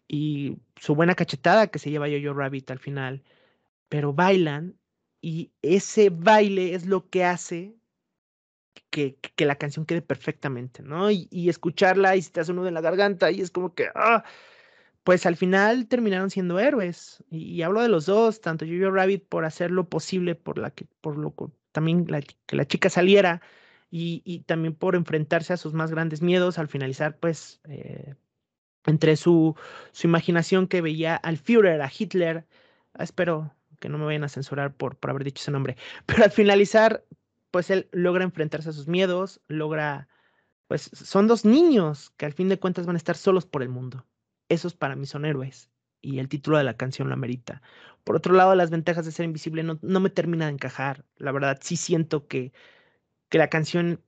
y 0.09 0.59
su 0.77 0.95
buena 0.95 1.15
cachetada 1.15 1.69
que 1.69 1.79
se 1.79 1.91
lleva 1.91 2.09
Yo-Yo 2.09 2.35
Rabbit 2.35 2.71
al 2.71 2.79
final, 2.79 3.23
pero 3.89 4.13
bailan 4.13 4.77
y 5.21 5.53
ese 5.63 6.11
baile 6.11 6.75
es 6.75 6.87
lo 6.87 7.09
que 7.09 7.25
hace 7.25 7.75
que, 8.91 9.17
que 9.17 9.47
la 9.47 9.57
canción 9.57 9.87
quede 9.87 10.03
perfectamente, 10.03 10.83
¿no? 10.83 11.11
Y, 11.11 11.49
escucharla 11.49 12.17
y 12.17 12.23
se 12.23 12.31
te 12.31 12.41
hace 12.41 12.53
uno 12.53 12.65
de 12.65 12.71
la 12.71 12.81
garganta 12.81 13.31
y 13.31 13.41
es 13.41 13.51
como 13.51 13.75
que, 13.75 13.89
ah, 13.95 14.25
pues 15.05 15.27
al 15.27 15.37
final 15.37 15.87
terminaron 15.89 16.31
siendo 16.31 16.59
héroes. 16.59 17.23
Y, 17.31 17.63
hablo 17.63 17.83
de 17.83 17.89
los 17.89 18.07
dos, 18.07 18.41
tanto 18.41 18.67
Jojo 18.67 18.91
Rabbit 18.91 19.27
por 19.29 19.45
hacer 19.45 19.71
lo 19.71 19.89
posible, 19.89 20.35
por 20.35 20.59
la 20.59 20.71
que, 20.71 20.87
por 21.01 21.19
lo 21.19 21.35
también 21.73 22.07
que 22.47 22.57
la 22.57 22.67
chica 22.67 22.91
saliera 22.91 23.43
y, 23.91 24.23
y, 24.25 24.41
también 24.41 24.75
por 24.75 24.97
enfrentarse 24.97 25.53
a 25.53 25.57
sus 25.59 25.75
más 25.75 25.91
grandes 25.91 26.23
miedos 26.23 26.59
al 26.59 26.69
finalizar, 26.69 27.19
pues, 27.19 27.61
eh, 27.65 28.15
entre 28.87 29.17
su, 29.17 29.57
su 29.93 30.07
imaginación 30.07 30.69
que 30.69 30.81
veía 30.81 31.17
al 31.17 31.39
Führer, 31.39 31.83
a 31.83 31.91
Hitler, 31.97 32.47
ah, 32.95 33.05
espero 33.05 33.55
que 33.81 33.89
no 33.89 33.99
me 33.99 34.07
vayan 34.07 34.25
a 34.25 34.29
censurar 34.29 34.75
por, 34.75 34.97
por 34.97 35.11
haber 35.11 35.25
dicho 35.25 35.43
ese 35.43 35.51
nombre, 35.51 35.77
pero 36.07 36.25
al 36.25 36.31
finalizar, 36.33 37.05
pues 37.51 37.71
él 37.71 37.89
logra 37.93 38.25
enfrentarse 38.25 38.71
a 38.71 38.73
sus 38.73 38.89
miedos, 38.89 39.41
logra, 39.49 40.09
pues 40.69 40.91
son 40.95 41.29
dos 41.29 41.45
niños 41.45 42.11
que 42.17 42.27
al 42.27 42.33
fin 42.33 42.49
de 42.49 42.59
cuentas 42.59 42.87
van 42.87 42.97
a 42.97 42.99
estar 42.99 43.17
solos 43.17 43.47
por 43.47 43.63
el 43.63 43.69
mundo. 43.69 44.07
Esos 44.49 44.75
para 44.75 44.97
mí 44.97 45.07
son 45.07 45.25
héroes 45.25 45.71
y 46.01 46.19
el 46.19 46.29
título 46.29 46.59
de 46.59 46.65
la 46.65 46.77
canción 46.77 47.09
lo 47.09 47.15
amerita. 47.15 47.63
Por 48.05 48.17
otro 48.17 48.35
lado, 48.35 48.55
las 48.55 48.71
ventajas 48.71 49.07
de 49.07 49.13
ser 49.13 49.25
invisible 49.25 49.63
no, 49.63 49.79
no 49.83 50.01
me 50.01 50.11
termina 50.11 50.47
de 50.47 50.53
encajar. 50.53 51.05
La 51.17 51.33
verdad, 51.33 51.59
sí 51.63 51.77
siento 51.77 52.29
que, 52.29 52.53
que 53.31 53.39
la 53.39 53.49
canción, 53.49 54.03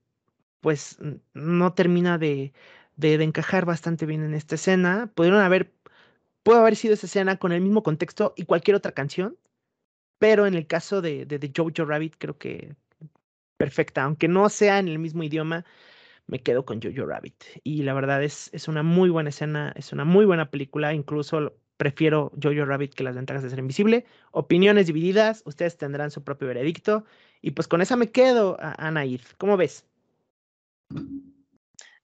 pues, 0.60 0.98
no 1.34 1.74
termina 1.74 2.18
de, 2.18 2.52
de, 2.96 3.18
de, 3.18 3.24
encajar 3.24 3.64
bastante 3.64 4.06
bien 4.06 4.22
en 4.22 4.34
esta 4.34 4.56
escena. 4.56 5.10
Pudieron 5.14 5.40
haber, 5.40 5.72
puede 6.42 6.60
haber 6.60 6.76
sido 6.76 6.94
esa 6.94 7.06
escena 7.06 7.38
con 7.38 7.52
el 7.52 7.62
mismo 7.62 7.82
contexto 7.82 8.34
y 8.36 8.44
cualquier 8.44 8.76
otra 8.76 8.92
canción, 8.92 9.38
pero 10.18 10.46
en 10.46 10.54
el 10.54 10.66
caso 10.66 11.02
de, 11.02 11.26
de, 11.26 11.52
Jojo 11.56 11.84
Rabbit 11.84 12.16
creo 12.18 12.38
que 12.38 12.76
perfecta, 13.56 14.04
aunque 14.04 14.28
no 14.28 14.48
sea 14.48 14.78
en 14.78 14.88
el 14.88 14.98
mismo 14.98 15.22
idioma, 15.22 15.64
me 16.26 16.40
quedo 16.40 16.64
con 16.64 16.80
Jojo 16.80 17.06
Rabbit. 17.06 17.44
Y 17.62 17.82
la 17.82 17.94
verdad 17.94 18.22
es, 18.22 18.50
es 18.52 18.68
una 18.68 18.82
muy 18.82 19.10
buena 19.10 19.30
escena, 19.30 19.72
es 19.76 19.92
una 19.92 20.04
muy 20.04 20.24
buena 20.24 20.50
película, 20.50 20.92
incluso 20.92 21.54
prefiero 21.76 22.32
Jojo 22.42 22.64
Rabbit 22.64 22.94
que 22.94 23.04
las 23.04 23.16
ventajas 23.16 23.42
de 23.42 23.50
ser 23.50 23.58
invisible. 23.58 24.06
Opiniones 24.32 24.86
divididas, 24.86 25.42
ustedes 25.46 25.76
tendrán 25.76 26.10
su 26.10 26.24
propio 26.24 26.48
veredicto. 26.48 27.04
Y 27.42 27.52
pues 27.52 27.68
con 27.68 27.82
esa 27.82 27.96
me 27.96 28.10
quedo, 28.10 28.56
Anaid. 28.60 29.20
¿Cómo 29.38 29.56
ves? 29.56 29.84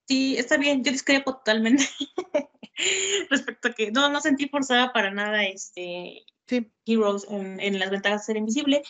Sí, 0.07 0.36
está 0.36 0.57
bien, 0.57 0.85
yo 0.85 0.93
discrepo 0.93 1.36
totalmente 1.36 1.85
respecto 3.31 3.69
a 3.69 3.73
que 3.73 3.90
no, 3.93 4.11
no 4.11 4.20
sentí 4.20 4.49
forzada 4.49 4.93
para 4.93 5.11
nada 5.11 5.44
este 5.44 6.24
Heroes 6.85 7.27
en, 7.31 7.78
las 7.78 7.90
ventajas 7.90 8.23
de 8.23 8.27
ser 8.27 8.36
invisible. 8.36 8.82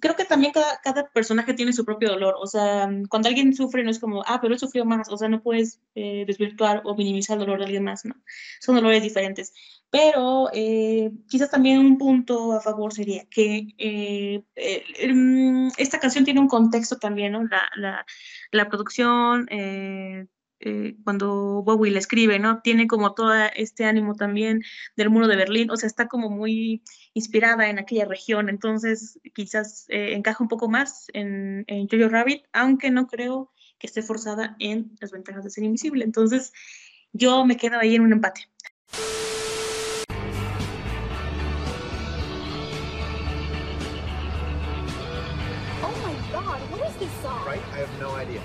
Creo 0.00 0.16
que 0.16 0.24
también 0.24 0.52
cada, 0.52 0.80
cada, 0.82 1.08
personaje 1.10 1.54
tiene 1.54 1.72
su 1.72 1.84
propio 1.84 2.10
dolor. 2.10 2.36
O 2.40 2.46
sea, 2.46 2.88
cuando 3.08 3.28
alguien 3.28 3.54
sufre 3.54 3.84
no 3.84 3.90
es 3.90 3.98
como, 3.98 4.22
ah, 4.26 4.38
pero 4.40 4.54
él 4.54 4.60
sufrió 4.60 4.84
más. 4.84 5.08
O 5.10 5.16
sea, 5.16 5.28
no 5.28 5.42
puedes 5.42 5.80
eh, 5.94 6.24
desvirtuar 6.26 6.82
o 6.84 6.94
minimizar 6.94 7.34
el 7.34 7.40
dolor 7.40 7.58
de 7.58 7.64
alguien 7.66 7.84
más, 7.84 8.04
¿no? 8.04 8.14
Son 8.60 8.74
dolores 8.74 9.02
diferentes. 9.02 9.52
Pero 9.90 10.50
eh, 10.52 11.10
quizás 11.28 11.50
también 11.50 11.78
un 11.78 11.98
punto 11.98 12.52
a 12.52 12.60
favor 12.60 12.92
sería 12.92 13.24
que 13.30 13.68
eh, 13.78 14.42
mm, 15.12 15.68
esta 15.78 16.00
canción 16.00 16.24
tiene 16.24 16.40
un 16.40 16.48
contexto 16.48 16.96
también, 16.98 17.32
¿no? 17.32 17.44
La, 17.44 17.68
la, 17.76 18.06
la 18.50 18.68
producción, 18.68 19.46
eh, 20.60 20.96
cuando 21.04 21.62
Bowie 21.62 21.92
le 21.92 21.98
escribe, 21.98 22.38
¿no? 22.38 22.60
Tiene 22.62 22.86
como 22.86 23.14
todo 23.14 23.32
este 23.54 23.84
ánimo 23.84 24.14
también 24.14 24.62
del 24.96 25.10
muro 25.10 25.28
de 25.28 25.36
Berlín, 25.36 25.70
o 25.70 25.76
sea, 25.76 25.86
está 25.86 26.08
como 26.08 26.30
muy 26.30 26.82
inspirada 27.16 27.70
en 27.70 27.78
aquella 27.78 28.04
región, 28.04 28.50
entonces 28.50 29.18
quizás 29.34 29.86
eh, 29.88 30.12
encaja 30.12 30.44
un 30.44 30.48
poco 30.48 30.68
más 30.68 31.06
en, 31.14 31.64
en 31.66 31.88
Jojo 31.88 32.10
Rabbit, 32.10 32.44
aunque 32.52 32.90
no 32.90 33.06
creo 33.06 33.50
que 33.78 33.86
esté 33.86 34.02
forzada 34.02 34.54
en 34.58 34.94
las 35.00 35.12
ventajas 35.12 35.42
de 35.42 35.48
ser 35.48 35.64
invisible. 35.64 36.04
Entonces, 36.04 36.52
yo 37.14 37.46
me 37.46 37.56
quedo 37.56 37.78
ahí 37.78 37.94
en 37.94 38.02
un 38.02 38.12
empate. 38.12 38.42
Oh 45.82 45.96
my 46.04 46.14
god, 46.30 46.60
what 46.70 46.86
is 46.86 46.96
this 46.98 47.10
song? 47.22 47.42
Right? 47.46 47.62
I 47.72 47.78
have 47.78 47.98
no 47.98 48.14
idea. 48.14 48.42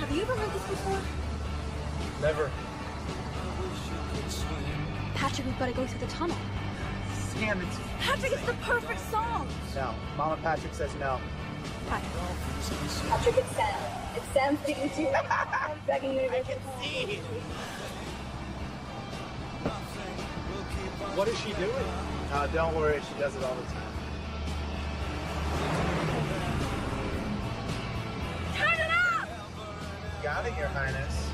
Have 0.00 0.10
you 0.10 0.22
ever 0.22 0.34
heard 0.34 0.52
this 0.54 0.66
before? 0.70 1.00
Never. 2.22 2.50
Patrick, 5.14 5.46
we've 5.46 5.58
got 5.58 5.66
to 5.66 5.74
go 5.74 5.86
through 5.86 6.00
the 6.00 6.06
tunnel. 6.06 6.36
Sam, 7.38 7.60
it's... 7.60 7.78
Patrick, 8.00 8.32
it's 8.32 8.46
the 8.46 8.52
perfect 8.54 9.00
song! 9.10 9.48
No. 9.74 9.94
Mama 10.16 10.36
Patrick 10.40 10.72
says 10.72 10.94
no. 11.00 11.18
Patrick. 11.88 12.12
Patrick, 13.08 13.36
it's 13.38 13.56
Sam. 13.56 13.80
It's 14.14 14.26
Sam 14.28 14.56
speaking 14.62 14.90
to 14.90 15.02
you. 15.02 15.08
I'm 15.08 15.78
begging 15.86 16.14
you 16.14 16.20
to 16.20 16.28
go 16.28 16.42
through 16.44 16.54
the 17.06 17.16
What 21.16 21.28
is 21.28 21.38
she 21.40 21.52
doing? 21.54 21.72
Uh, 22.32 22.46
don't 22.48 22.74
worry, 22.76 23.00
she 23.00 23.20
does 23.20 23.34
it 23.34 23.42
all 23.42 23.54
the 23.54 23.62
time. 23.62 23.82
Turn 28.54 28.74
it 28.74 28.90
up! 28.90 29.28
You 30.16 30.22
got 30.22 30.46
it, 30.46 30.56
Your 30.56 30.68
Highness. 30.68 31.30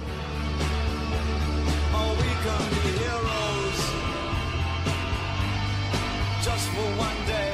Oh, 1.92 2.14
we 2.16 2.28
can 2.44 2.70
be 2.82 2.98
heroes 2.98 3.49
for 6.58 6.96
one 6.98 7.26
day. 7.26 7.50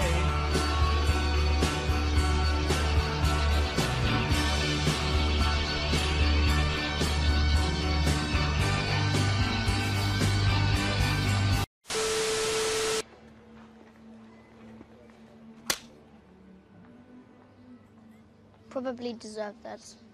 Probably 18.71 19.13
deserve 19.15 19.55
that. 19.63 20.06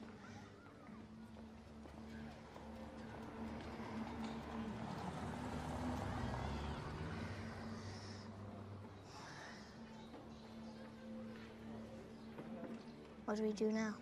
What 13.24 13.36
do 13.36 13.44
we 13.44 13.52
do 13.52 13.72
now? 13.72 13.96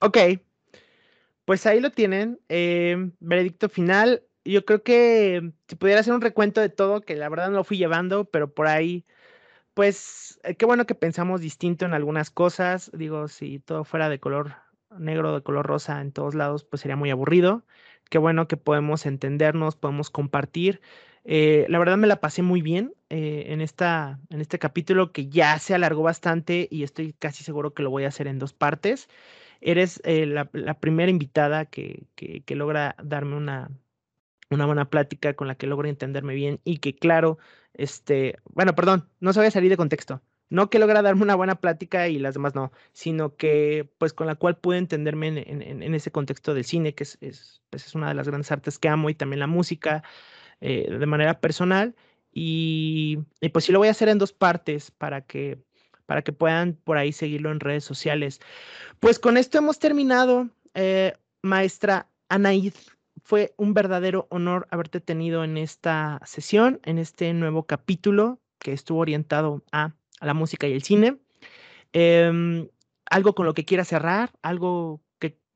Ok, 0.00 0.18
pues 1.44 1.66
ahí 1.66 1.80
lo 1.80 1.90
tienen. 1.90 2.40
Em, 2.48 3.12
veredicto 3.20 3.68
final. 3.68 4.22
Yo 4.44 4.64
creo 4.64 4.82
que 4.82 5.52
si 5.68 5.76
pudiera 5.76 6.00
hacer 6.00 6.14
un 6.14 6.20
recuento 6.20 6.60
de 6.60 6.68
todo, 6.68 7.00
que 7.00 7.16
la 7.16 7.28
verdad 7.28 7.50
no 7.50 7.56
lo 7.56 7.64
fui 7.64 7.78
llevando, 7.78 8.24
pero 8.26 8.52
por 8.52 8.66
ahí, 8.68 9.04
pues 9.74 10.40
eh, 10.44 10.56
qué 10.56 10.66
bueno 10.66 10.86
que 10.86 10.94
pensamos 10.94 11.40
distinto 11.40 11.84
en 11.86 11.94
algunas 11.94 12.30
cosas. 12.30 12.90
Digo, 12.94 13.28
si 13.28 13.60
todo 13.60 13.84
fuera 13.84 14.08
de 14.08 14.20
color 14.20 14.56
negro, 14.98 15.34
de 15.34 15.42
color 15.42 15.66
rosa 15.66 16.00
en 16.00 16.12
todos 16.12 16.34
lados, 16.34 16.64
pues 16.64 16.82
sería 16.82 16.96
muy 16.96 17.10
aburrido. 17.10 17.64
Qué 18.10 18.18
bueno 18.18 18.48
que 18.48 18.56
podemos 18.56 19.06
entendernos, 19.06 19.76
podemos 19.76 20.10
compartir. 20.10 20.80
Eh, 21.28 21.66
la 21.68 21.80
verdad 21.80 21.96
me 21.96 22.06
la 22.06 22.20
pasé 22.20 22.42
muy 22.42 22.62
bien 22.62 22.94
eh, 23.10 23.46
en, 23.48 23.60
esta, 23.60 24.20
en 24.30 24.40
este 24.40 24.60
capítulo 24.60 25.10
que 25.12 25.28
ya 25.28 25.58
se 25.58 25.74
alargó 25.74 26.04
bastante 26.04 26.68
y 26.70 26.84
estoy 26.84 27.14
casi 27.14 27.42
seguro 27.42 27.74
que 27.74 27.82
lo 27.82 27.90
voy 27.90 28.04
a 28.04 28.08
hacer 28.08 28.28
en 28.28 28.38
dos 28.38 28.52
partes. 28.52 29.08
Eres 29.60 30.00
eh, 30.04 30.24
la, 30.26 30.44
primera 30.78 31.10
invitada 31.10 31.64
que, 31.64 32.06
que, 32.14 32.54
logra 32.54 32.94
darme 33.02 33.36
una, 33.36 33.70
una 34.50 34.66
buena 34.66 34.88
plática 34.88 35.34
con 35.34 35.48
la 35.48 35.56
que 35.56 35.66
logro 35.66 35.88
entenderme 35.88 36.34
bien 36.34 36.60
y 36.62 36.78
que 36.78 36.94
claro, 36.94 37.38
este, 37.74 38.38
bueno, 38.44 38.76
perdón, 38.76 39.08
no 39.18 39.32
se 39.32 39.40
voy 39.40 39.48
a 39.48 39.50
salir 39.50 39.70
de 39.70 39.76
contexto. 39.76 40.22
No 40.48 40.70
que 40.70 40.78
logra 40.78 41.02
darme 41.02 41.22
una 41.22 41.34
buena 41.34 41.56
plática 41.56 42.06
y 42.06 42.20
las 42.20 42.34
demás 42.34 42.54
no, 42.54 42.70
sino 42.92 43.34
que 43.34 43.90
pues 43.98 44.12
con 44.12 44.28
la 44.28 44.36
cual 44.36 44.58
pude 44.58 44.78
entenderme 44.78 45.28
en, 45.28 45.60
en, 45.82 45.94
ese 45.94 46.12
contexto 46.12 46.54
del 46.54 46.64
cine, 46.64 46.94
que 46.94 47.02
es, 47.02 47.18
es, 47.20 47.62
pues, 47.70 47.86
es 47.86 47.96
una 47.96 48.08
de 48.08 48.14
las 48.14 48.28
grandes 48.28 48.52
artes 48.52 48.78
que 48.78 48.88
amo 48.88 49.10
y 49.10 49.14
también 49.14 49.40
la 49.40 49.48
música. 49.48 50.04
Eh, 50.60 50.90
de 50.90 51.06
manera 51.06 51.40
personal. 51.40 51.94
Y, 52.32 53.18
pues 53.52 53.64
sí 53.64 53.72
lo 53.72 53.78
voy 53.78 53.88
a 53.88 53.92
hacer 53.92 54.08
en 54.08 54.18
dos 54.18 54.32
partes 54.32 54.90
para 54.90 55.22
que, 55.22 55.58
para 56.06 56.22
que 56.22 56.32
puedan 56.32 56.74
por 56.74 56.98
ahí 56.98 57.12
seguirlo 57.12 57.50
en 57.50 57.60
redes 57.60 57.84
sociales. 57.84 58.40
Pues 59.00 59.18
con 59.18 59.36
esto 59.36 59.58
hemos 59.58 59.78
terminado, 59.78 60.50
eh, 60.74 61.14
maestra 61.42 62.08
Anaid. 62.28 62.74
Fue 63.22 63.54
un 63.56 63.74
verdadero 63.74 64.26
honor 64.30 64.68
haberte 64.70 65.00
tenido 65.00 65.44
en 65.44 65.56
esta 65.56 66.20
sesión, 66.24 66.80
en 66.84 66.98
este 66.98 67.32
nuevo 67.32 67.66
capítulo 67.66 68.40
que 68.58 68.72
estuvo 68.72 69.00
orientado 69.00 69.64
a, 69.72 69.94
la 70.20 70.34
música 70.34 70.66
y 70.66 70.72
el 70.72 70.82
cine. 70.82 71.18
Em, 71.92 72.68
algo 73.10 73.34
con 73.34 73.46
lo 73.46 73.54
que 73.54 73.64
quieras 73.64 73.88
cerrar, 73.88 74.30
algo 74.42 75.00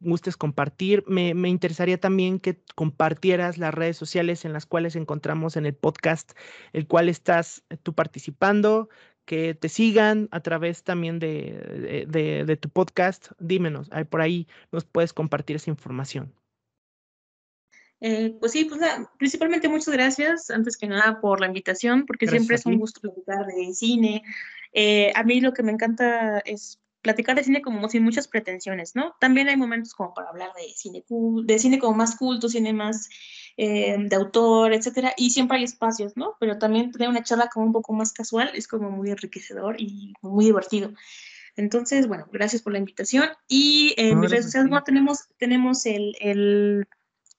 gustes 0.01 0.37
compartir. 0.37 1.05
Me, 1.07 1.31
interesaría 1.49 1.99
también 1.99 2.41
que 2.41 2.61
compartieras 2.75 3.59
las 3.59 3.75
redes 3.75 3.97
sociales 3.97 4.45
en 4.45 4.53
las 4.53 4.67
cuales 4.67 4.97
encontramos 4.97 5.57
en 5.57 5.67
el 5.67 5.75
podcast, 5.75 6.33
el 6.73 6.87
cual 6.87 7.09
estás 7.09 7.63
eh, 7.71 7.77
tú 7.77 7.95
participando, 7.95 8.89
que 9.25 9.55
te 9.55 9.69
sigan 9.69 10.29
a 10.33 10.41
través 10.41 10.83
también 10.83 11.19
de, 11.19 12.07
de, 12.09 12.57
tu 12.57 12.69
podcast. 12.69 13.31
Dímenos, 13.39 13.89
por 14.09 14.23
ahí 14.23 14.49
nos 14.73 14.85
puedes 14.85 15.13
compartir 15.13 15.57
esa 15.57 15.71
información. 15.71 16.35
Eh, 18.01 18.35
pues 18.41 18.53
sí, 18.53 18.65
pues 18.65 18.81
principalmente 19.19 19.69
muchas 19.69 19.93
gracias, 19.93 20.51
antes 20.51 20.77
que 20.77 20.87
nada, 20.87 21.21
por 21.21 21.41
la 21.41 21.47
invitación, 21.47 22.07
porque 22.07 22.27
siempre 22.27 22.57
es 22.57 22.65
un 22.65 22.79
gusto 22.79 23.01
platicar 23.01 23.47
de 23.47 23.75
cine. 23.75 24.23
Eh, 24.73 25.13
a 25.15 25.23
mí 25.23 25.41
lo 25.41 25.53
que 25.53 25.63
me 25.63 25.73
encanta 25.73 26.39
es 26.41 26.80
platicar 27.03 27.37
de 27.37 27.45
cine 27.45 27.63
como 27.63 27.89
sin 27.89 28.03
muchas 28.03 28.29
pretensiones, 28.29 28.95
¿no? 28.95 29.15
También 29.21 29.49
hay 29.49 29.57
momentos 29.57 29.95
como 29.95 30.13
para 30.15 30.29
hablar 30.29 30.51
de 30.55 30.73
cine, 30.75 31.05
de 31.09 31.59
cine 31.59 31.79
como 31.79 31.97
más 31.97 32.17
culto, 32.17 32.49
cine 32.49 32.73
más 32.73 33.09
eh, 33.57 33.97
de 33.99 34.17
autor, 34.17 34.73
etcétera, 34.73 35.15
y 35.17 35.31
siempre 35.31 35.59
hay 35.59 35.65
espacios, 35.65 36.17
¿no? 36.17 36.37
Pero 36.41 36.59
también 36.59 36.91
tener 36.91 37.09
una 37.09 37.23
charla 37.23 37.49
como 37.49 37.67
un 37.67 37.73
poco 37.73 37.93
más 37.93 38.13
casual 38.13 38.51
es 38.55 38.69
como 38.69 38.91
muy 38.91 39.11
enriquecedor 39.11 39.81
y 39.81 40.13
muy 40.23 40.45
divertido. 40.45 40.93
Entonces, 41.57 42.07
bueno, 42.07 42.27
gracias 42.33 42.63
por 42.63 42.73
la 42.73 42.79
invitación. 42.79 43.29
Y 43.49 43.95
en 43.97 44.21
mis 44.21 44.31
redes 44.31 44.47
sociales, 44.47 44.71
bueno, 44.71 44.85
tenemos, 44.85 45.29
tenemos 45.39 45.85
el, 45.87 46.17
el 46.21 46.87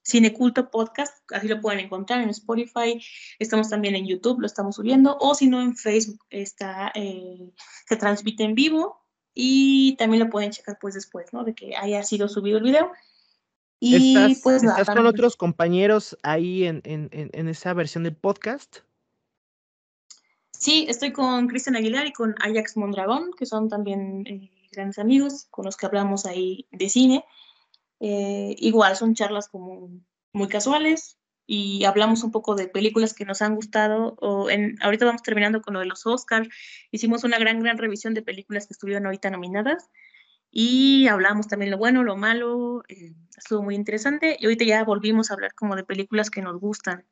Cineculto 0.04 0.70
Podcast, 0.70 1.16
así 1.32 1.48
lo 1.48 1.60
pueden 1.60 1.80
encontrar 1.80 2.20
en 2.20 2.28
Spotify, 2.30 3.00
estamos 3.38 3.70
también 3.70 3.94
en 3.94 4.06
YouTube, 4.06 4.40
lo 4.40 4.46
estamos 4.46 4.76
subiendo, 4.76 5.16
o 5.20 5.34
si 5.34 5.46
no 5.46 5.62
en 5.62 5.76
Facebook, 5.76 6.20
está, 6.30 6.92
eh, 6.94 7.52
se 7.86 7.96
transmite 7.96 8.42
en 8.44 8.54
vivo 8.54 9.01
y 9.34 9.96
también 9.96 10.24
lo 10.24 10.30
pueden 10.30 10.50
checar 10.50 10.78
pues 10.80 10.94
después, 10.94 11.32
¿no? 11.32 11.44
De 11.44 11.54
que 11.54 11.76
haya 11.76 12.02
sido 12.02 12.28
subido 12.28 12.58
el 12.58 12.64
video. 12.64 12.92
Y 13.80 14.14
¿Estás, 14.14 14.40
pues 14.42 14.62
¿estás 14.62 14.86
con 14.88 15.06
otros 15.06 15.36
compañeros 15.36 16.16
ahí 16.22 16.64
en, 16.64 16.82
en, 16.84 17.08
en, 17.10 17.48
esa 17.48 17.74
versión 17.74 18.04
del 18.04 18.14
podcast? 18.14 18.78
Sí, 20.52 20.86
estoy 20.88 21.12
con 21.12 21.48
Cristian 21.48 21.74
Aguilar 21.74 22.06
y 22.06 22.12
con 22.12 22.36
Ajax 22.40 22.76
Mondragón, 22.76 23.32
que 23.36 23.44
son 23.44 23.68
también 23.68 24.24
eh, 24.26 24.50
grandes 24.70 25.00
amigos 25.00 25.46
con 25.50 25.64
los 25.64 25.76
que 25.76 25.86
hablamos 25.86 26.26
ahí 26.26 26.66
de 26.70 26.88
cine. 26.88 27.24
Eh, 27.98 28.54
igual 28.58 28.96
son 28.96 29.14
charlas 29.14 29.48
como 29.48 29.90
muy 30.32 30.48
casuales 30.48 31.16
y 31.54 31.84
hablamos 31.84 32.24
un 32.24 32.30
poco 32.30 32.54
de 32.54 32.66
películas 32.66 33.12
que 33.12 33.26
nos 33.26 33.42
han 33.42 33.54
gustado. 33.54 34.16
O 34.20 34.48
en, 34.48 34.78
ahorita 34.80 35.04
vamos 35.04 35.22
terminando 35.22 35.60
con 35.60 35.74
lo 35.74 35.80
de 35.80 35.86
los 35.86 36.06
Oscars. 36.06 36.48
Hicimos 36.90 37.24
una 37.24 37.38
gran, 37.38 37.60
gran 37.60 37.76
revisión 37.76 38.14
de 38.14 38.22
películas 38.22 38.66
que 38.66 38.72
estuvieron 38.72 39.04
ahorita 39.04 39.28
nominadas 39.28 39.90
y 40.50 41.08
hablamos 41.08 41.48
también 41.48 41.70
lo 41.70 41.76
bueno, 41.76 42.04
lo 42.04 42.16
malo. 42.16 42.84
Eh, 42.88 43.12
estuvo 43.36 43.62
muy 43.62 43.74
interesante 43.74 44.38
y 44.40 44.46
ahorita 44.46 44.64
ya 44.64 44.82
volvimos 44.82 45.30
a 45.30 45.34
hablar 45.34 45.52
como 45.54 45.76
de 45.76 45.84
películas 45.84 46.30
que 46.30 46.40
nos 46.40 46.58
gustan. 46.58 47.04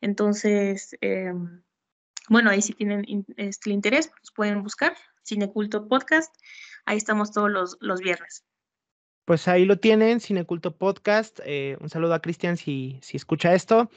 Entonces, 0.00 0.96
eh, 1.00 1.32
bueno, 2.28 2.50
ahí 2.50 2.62
si 2.62 2.74
tienen 2.74 3.04
este, 3.36 3.70
interés, 3.70 4.12
pues 4.16 4.30
pueden 4.30 4.62
buscar 4.62 4.96
Cineculto 5.24 5.88
Podcast. 5.88 6.32
Ahí 6.86 6.98
estamos 6.98 7.32
todos 7.32 7.50
los, 7.50 7.76
los 7.80 7.98
viernes. 7.98 8.44
Pues 9.28 9.46
ahí 9.46 9.66
lo 9.66 9.78
tienen, 9.78 10.20
Cineculto 10.20 10.78
Podcast. 10.78 11.40
Eh, 11.44 11.76
un 11.82 11.90
saludo 11.90 12.14
a 12.14 12.22
Cristian 12.22 12.56
si, 12.56 12.98
si 13.02 13.18
escucha 13.18 13.52
esto. 13.52 13.90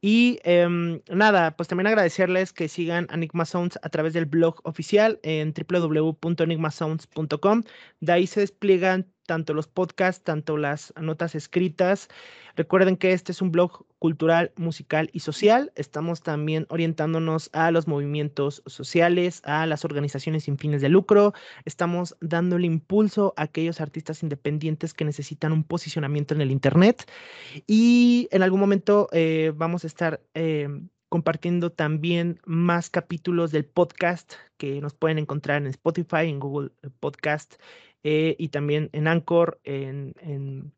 Y 0.00 0.38
em, 0.44 1.00
nada, 1.10 1.56
pues 1.56 1.68
también 1.68 1.88
agradecerles 1.88 2.52
que 2.52 2.68
sigan 2.68 3.08
Enigma 3.12 3.46
Sounds 3.46 3.80
a 3.82 3.88
través 3.88 4.12
del 4.12 4.26
blog 4.26 4.60
oficial 4.62 5.18
en 5.24 5.52
www.enigmasounds.com. 5.52 7.64
De 7.98 8.12
ahí 8.12 8.28
se 8.28 8.38
despliegan 8.38 9.12
tanto 9.26 9.54
los 9.54 9.66
podcasts, 9.66 10.24
tanto 10.24 10.56
las 10.56 10.92
notas 11.00 11.34
escritas. 11.34 12.08
Recuerden 12.54 12.96
que 12.96 13.12
este 13.12 13.32
es 13.32 13.42
un 13.42 13.52
blog 13.52 13.84
cultural, 13.98 14.52
musical 14.56 15.10
y 15.12 15.20
social. 15.20 15.72
Estamos 15.74 16.22
también 16.22 16.66
orientándonos 16.70 17.50
a 17.52 17.70
los 17.70 17.86
movimientos 17.86 18.62
sociales, 18.66 19.42
a 19.44 19.66
las 19.66 19.84
organizaciones 19.84 20.44
sin 20.44 20.56
fines 20.56 20.80
de 20.80 20.88
lucro. 20.88 21.34
Estamos 21.64 22.16
dándole 22.20 22.66
impulso 22.66 23.34
a 23.36 23.42
aquellos 23.42 23.80
artistas 23.80 24.22
independientes 24.22 24.94
que 24.94 25.04
necesitan 25.04 25.52
un 25.52 25.64
posicionamiento 25.64 26.34
en 26.34 26.40
el 26.40 26.50
Internet. 26.50 27.10
Y 27.66 28.28
en 28.30 28.42
algún 28.42 28.60
momento 28.60 29.08
eh, 29.12 29.52
vamos 29.54 29.84
a 29.84 29.86
estar... 29.86 30.20
Eh, 30.34 30.68
compartiendo 31.08 31.70
también 31.70 32.40
más 32.44 32.90
capítulos 32.90 33.52
del 33.52 33.64
podcast 33.64 34.34
que 34.56 34.80
nos 34.80 34.92
pueden 34.92 35.18
encontrar 35.18 35.62
en 35.62 35.68
Spotify, 35.68 36.28
en 36.28 36.40
Google 36.40 36.72
Podcast 36.98 37.54
eh, 38.08 38.36
y 38.38 38.50
también 38.50 38.88
en 38.92 39.08
Anchor, 39.08 39.58
en, 39.64 40.14
en, 40.20 40.72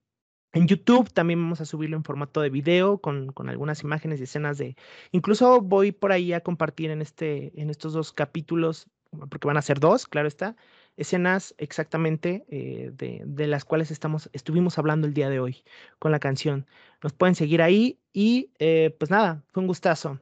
YouTube. 0.66 1.12
También 1.12 1.38
vamos 1.38 1.60
a 1.60 1.66
subirlo 1.66 1.94
en 1.98 2.02
formato 2.02 2.40
de 2.40 2.48
video 2.48 3.02
con, 3.02 3.32
con, 3.32 3.50
algunas 3.50 3.82
imágenes 3.82 4.18
y 4.18 4.22
escenas 4.22 4.56
de... 4.56 4.76
Incluso 5.12 5.60
voy 5.60 5.92
por 5.92 6.10
ahí 6.10 6.32
a 6.32 6.40
compartir 6.40 6.90
en, 6.90 7.02
este, 7.02 7.52
en 7.60 7.68
estos 7.68 7.92
dos 7.92 8.14
capítulos, 8.14 8.86
porque 9.28 9.46
van 9.46 9.58
a 9.58 9.62
ser 9.62 9.78
dos, 9.78 10.06
claro 10.06 10.26
está, 10.26 10.56
escenas 10.96 11.54
exactamente 11.58 12.46
eh, 12.48 12.92
de, 12.94 13.22
de, 13.26 13.46
las 13.46 13.66
cuales 13.66 13.90
estamos, 13.90 14.30
estuvimos 14.32 14.78
hablando 14.78 15.06
el 15.06 15.12
día 15.12 15.28
de 15.28 15.38
hoy 15.38 15.62
con 15.98 16.12
la 16.12 16.20
canción. 16.20 16.66
Nos 17.02 17.12
pueden 17.12 17.34
seguir 17.34 17.60
ahí 17.60 18.00
y 18.14 18.52
eh, 18.58 18.96
pues 18.98 19.10
nada, 19.10 19.44
fue 19.52 19.60
un 19.60 19.66
gustazo. 19.66 20.18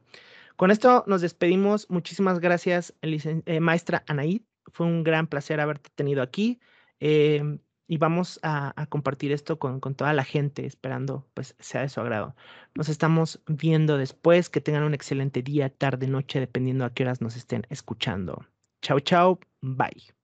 Con 0.57 0.71
esto 0.71 1.05
nos 1.07 1.21
despedimos. 1.21 1.89
Muchísimas 1.89 2.41
gracias, 2.41 2.93
maestra 3.61 4.03
Anaí. 4.07 4.45
Fue 4.73 4.85
un 4.85 5.05
gran 5.05 5.27
placer 5.27 5.61
haberte 5.61 5.89
tenido 5.95 6.21
aquí. 6.21 6.59
Em, 6.99 7.59
y 7.87 7.97
vamos 7.97 8.39
a, 8.43 8.73
compartir 8.89 9.31
esto 9.31 9.59
con, 9.59 9.79
con, 9.79 9.95
toda 9.95 10.13
la 10.13 10.23
gente, 10.25 10.65
esperando 10.65 11.29
pues 11.33 11.55
sea 11.59 11.81
de 11.81 11.89
su 11.89 12.01
agrado. 12.01 12.35
Nos 12.75 12.89
estamos 12.89 13.41
viendo 13.47 13.97
después, 13.97 14.49
que 14.49 14.61
tengan 14.61 14.83
un 14.83 14.93
excelente 14.93 15.41
día, 15.41 15.69
tarde, 15.69 16.07
noche, 16.07 16.39
dependiendo 16.39 16.85
a 16.85 16.93
qué 16.93 17.03
horas 17.03 17.21
nos 17.21 17.35
estén 17.37 17.65
escuchando. 17.69 18.45
Chao, 18.81 18.99
chao, 18.99 19.39
bye. 19.61 20.16